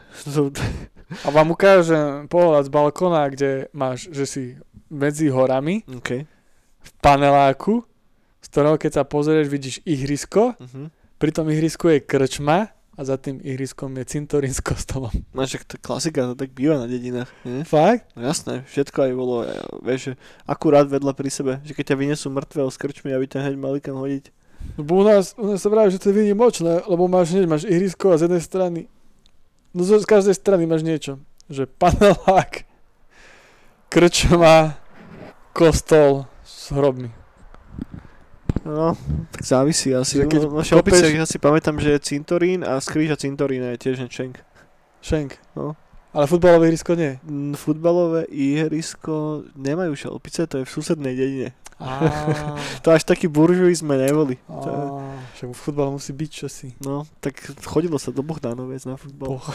A 1.23 1.29
vám 1.31 1.55
ukážem 1.55 2.27
pohľad 2.27 2.67
z 2.67 2.71
balkóna, 2.75 3.23
kde 3.31 3.71
máš, 3.71 4.09
že 4.11 4.25
si 4.27 4.43
medzi 4.91 5.29
horami 5.31 5.85
OK. 5.87 6.25
v 6.83 6.91
paneláku, 6.99 7.85
z 8.43 8.47
ktorého 8.51 8.75
keď 8.75 8.91
sa 8.91 9.03
pozrieš, 9.07 9.47
vidíš 9.47 9.85
ihrisko, 9.87 10.57
Uh-huh. 10.59 10.89
Pri 11.23 11.31
tom 11.31 11.47
ihrisku 11.47 11.87
je 11.87 12.03
krčma 12.03 12.75
a 12.99 13.01
za 13.07 13.15
tým 13.15 13.39
ihriskom 13.47 13.95
je 13.95 14.11
cintorín 14.11 14.51
s 14.51 14.59
kostolom. 14.59 15.15
No 15.31 15.47
však 15.47 15.63
to 15.71 15.79
klasika, 15.79 16.27
to 16.27 16.35
tak 16.35 16.51
býva 16.51 16.83
na 16.83 16.91
dedinách. 16.91 17.31
Nie? 17.47 17.63
Fakt? 17.63 18.11
No 18.19 18.27
jasné, 18.27 18.67
všetko 18.67 18.99
aj 19.07 19.13
bolo, 19.15 19.47
vieš, 19.87 20.19
akurát 20.51 20.91
vedľa 20.91 21.15
pri 21.15 21.31
sebe, 21.31 21.53
že 21.63 21.79
keď 21.79 21.95
ťa 21.95 21.97
vynesú 22.03 22.27
mŕtveho 22.27 22.67
s 22.67 22.75
krčmi, 22.75 23.15
aby 23.15 23.31
ťa 23.31 23.39
hneď 23.39 23.55
mali 23.55 23.79
kam 23.79 24.03
hodiť. 24.03 24.35
Lebo 24.83 24.99
u 24.99 25.05
nás, 25.07 25.39
u 25.39 25.47
nás 25.47 25.63
sa 25.63 25.71
vraví, 25.71 25.95
že 25.95 26.03
to 26.03 26.11
je 26.11 26.19
výnimočné, 26.27 26.91
lebo 26.91 27.07
máš, 27.07 27.39
hneď 27.39 27.47
máš 27.47 27.71
ihrisko 27.71 28.11
a 28.11 28.19
z 28.19 28.27
jednej 28.27 28.43
strany, 28.43 28.81
no 29.71 29.87
z 29.87 30.03
z 30.03 30.07
každej 30.11 30.35
strany 30.35 30.67
máš 30.67 30.83
niečo. 30.83 31.23
Že 31.47 31.71
panelák, 31.71 32.67
krčma, 33.87 34.75
kostol 35.55 36.27
s 36.43 36.75
hrobmi. 36.75 37.22
No, 38.63 38.95
tak 39.35 39.43
závisí 39.43 39.91
asi. 39.91 40.23
Že 40.23 40.27
keď 40.31 40.41
No, 40.47 40.51
no, 40.55 40.63
kopeš- 40.63 41.11
ja 41.11 41.27
si 41.27 41.39
pamätám, 41.43 41.83
že 41.83 41.99
je 41.99 42.01
cintorín 42.15 42.63
a 42.63 42.79
z 42.79 42.87
kríža 42.95 43.17
cintorína 43.19 43.75
je 43.75 43.79
tiež 43.89 43.99
nečenk. 44.07 44.39
Šenk. 45.03 45.35
No. 45.59 45.75
Ale 46.13 46.29
futbalové 46.29 46.69
ihrisko 46.69 46.93
nie. 46.95 47.17
Mm, 47.25 47.57
Futbalové 47.57 48.29
ihrisko 48.29 49.49
nemajú 49.57 49.97
šelpice, 49.97 50.45
to 50.47 50.61
je 50.61 50.65
v 50.69 50.71
susednej 50.71 51.15
dedine. 51.17 51.51
To 52.87 52.95
až 52.95 53.03
taký 53.03 53.27
buržuji 53.27 53.83
sme 53.83 53.99
neboli. 53.99 54.39
To 54.47 54.69
je, 54.71 54.83
však 55.35 55.49
v 55.51 55.59
futbale 55.59 55.91
musí 55.91 56.15
byť 56.15 56.31
čosi. 56.31 56.69
no, 56.87 57.03
tak 57.19 57.43
chodilo 57.67 57.99
sa 57.99 58.15
do 58.15 58.23
Bohdánoviec 58.23 58.87
na 58.87 58.95
futbal. 58.95 59.39
Boh. 59.39 59.47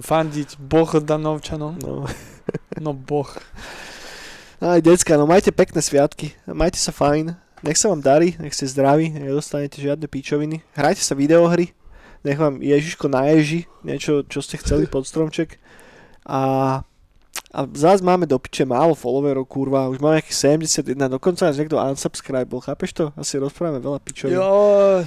Fandiť 0.00 0.56
Boh 0.56 0.88
Danovčanom. 0.88 1.76
No. 1.84 2.08
No 2.80 2.90
boh. 2.96 3.28
Aj 4.64 4.80
decka, 4.80 5.20
no 5.20 5.28
majte 5.28 5.52
pekné 5.52 5.84
sviatky, 5.84 6.32
majte 6.48 6.80
sa 6.80 6.88
fajn, 6.88 7.36
nech 7.64 7.80
sa 7.80 7.88
vám 7.88 8.04
darí, 8.04 8.36
nech 8.36 8.52
ste 8.52 8.68
zdraví, 8.68 9.08
nedostanete 9.08 9.80
žiadne 9.80 10.04
píčoviny, 10.04 10.60
hrajte 10.76 11.00
sa 11.00 11.16
videohry, 11.16 11.72
nech 12.20 12.36
vám 12.36 12.60
Ježiško 12.60 13.08
naježí 13.08 13.64
niečo, 13.80 14.20
čo 14.28 14.44
ste 14.44 14.60
chceli 14.60 14.84
pod 14.84 15.08
stromček 15.08 15.56
a, 16.28 16.42
a 17.52 17.58
zás 17.72 18.04
máme 18.04 18.28
do 18.28 18.36
piče 18.36 18.68
málo 18.68 18.92
followerov, 18.92 19.48
kurva, 19.48 19.88
už 19.88 20.00
máme 20.00 20.20
nejakých 20.20 20.60
71, 20.60 20.96
dokonca 21.08 21.48
nás 21.48 21.56
niekto 21.56 21.80
unsubscribe 21.80 22.48
bol, 22.48 22.60
chápeš 22.60 22.96
to? 22.96 23.04
Asi 23.16 23.40
rozprávame 23.40 23.80
veľa 23.80 24.00
pičovín. 24.04 24.36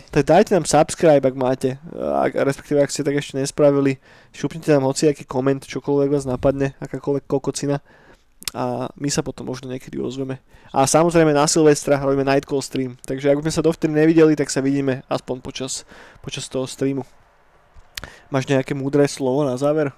Tak 0.10 0.24
dajte 0.26 0.58
nám 0.58 0.66
subscribe, 0.66 1.22
ak 1.22 1.36
máte, 1.38 1.70
ak, 1.94 2.38
respektíve 2.42 2.82
ak 2.82 2.90
ste 2.90 3.06
tak 3.06 3.18
ešte 3.18 3.38
nespravili, 3.38 4.02
šupnite 4.34 4.74
nám 4.74 4.90
hoci 4.90 5.10
aký 5.10 5.30
koment, 5.30 5.62
čokoľvek 5.62 6.10
vás 6.10 6.26
napadne, 6.26 6.74
akákoľvek 6.82 7.26
kokocina 7.30 7.82
a 8.56 8.88
my 8.96 9.10
sa 9.12 9.24
potom 9.24 9.48
možno 9.48 9.68
niekedy 9.68 10.00
ozveme. 10.00 10.40
A 10.72 10.88
samozrejme 10.88 11.36
na 11.36 11.48
Silvestra 11.48 12.00
robíme 12.00 12.24
Night 12.24 12.48
Call 12.48 12.64
stream, 12.64 12.96
takže 13.04 13.32
ak 13.32 13.40
by 13.40 13.44
sme 13.48 13.56
sa 13.56 13.66
dovtedy 13.66 13.92
nevideli, 13.92 14.36
tak 14.40 14.48
sa 14.48 14.64
vidíme 14.64 15.04
aspoň 15.12 15.44
počas, 15.44 15.84
počas 16.24 16.48
toho 16.48 16.64
streamu. 16.64 17.04
Máš 18.32 18.48
nejaké 18.48 18.72
múdre 18.76 19.08
slovo 19.08 19.44
na 19.44 19.56
záver? 19.60 19.92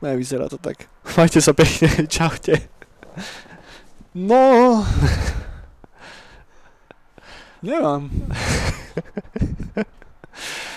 Nevyzerá 0.00 0.48
to 0.48 0.56
tak. 0.56 0.88
Majte 1.18 1.44
sa 1.44 1.52
pekne, 1.52 1.88
čaute. 2.14 2.70
No... 4.16 4.82
Nemám. 7.60 8.08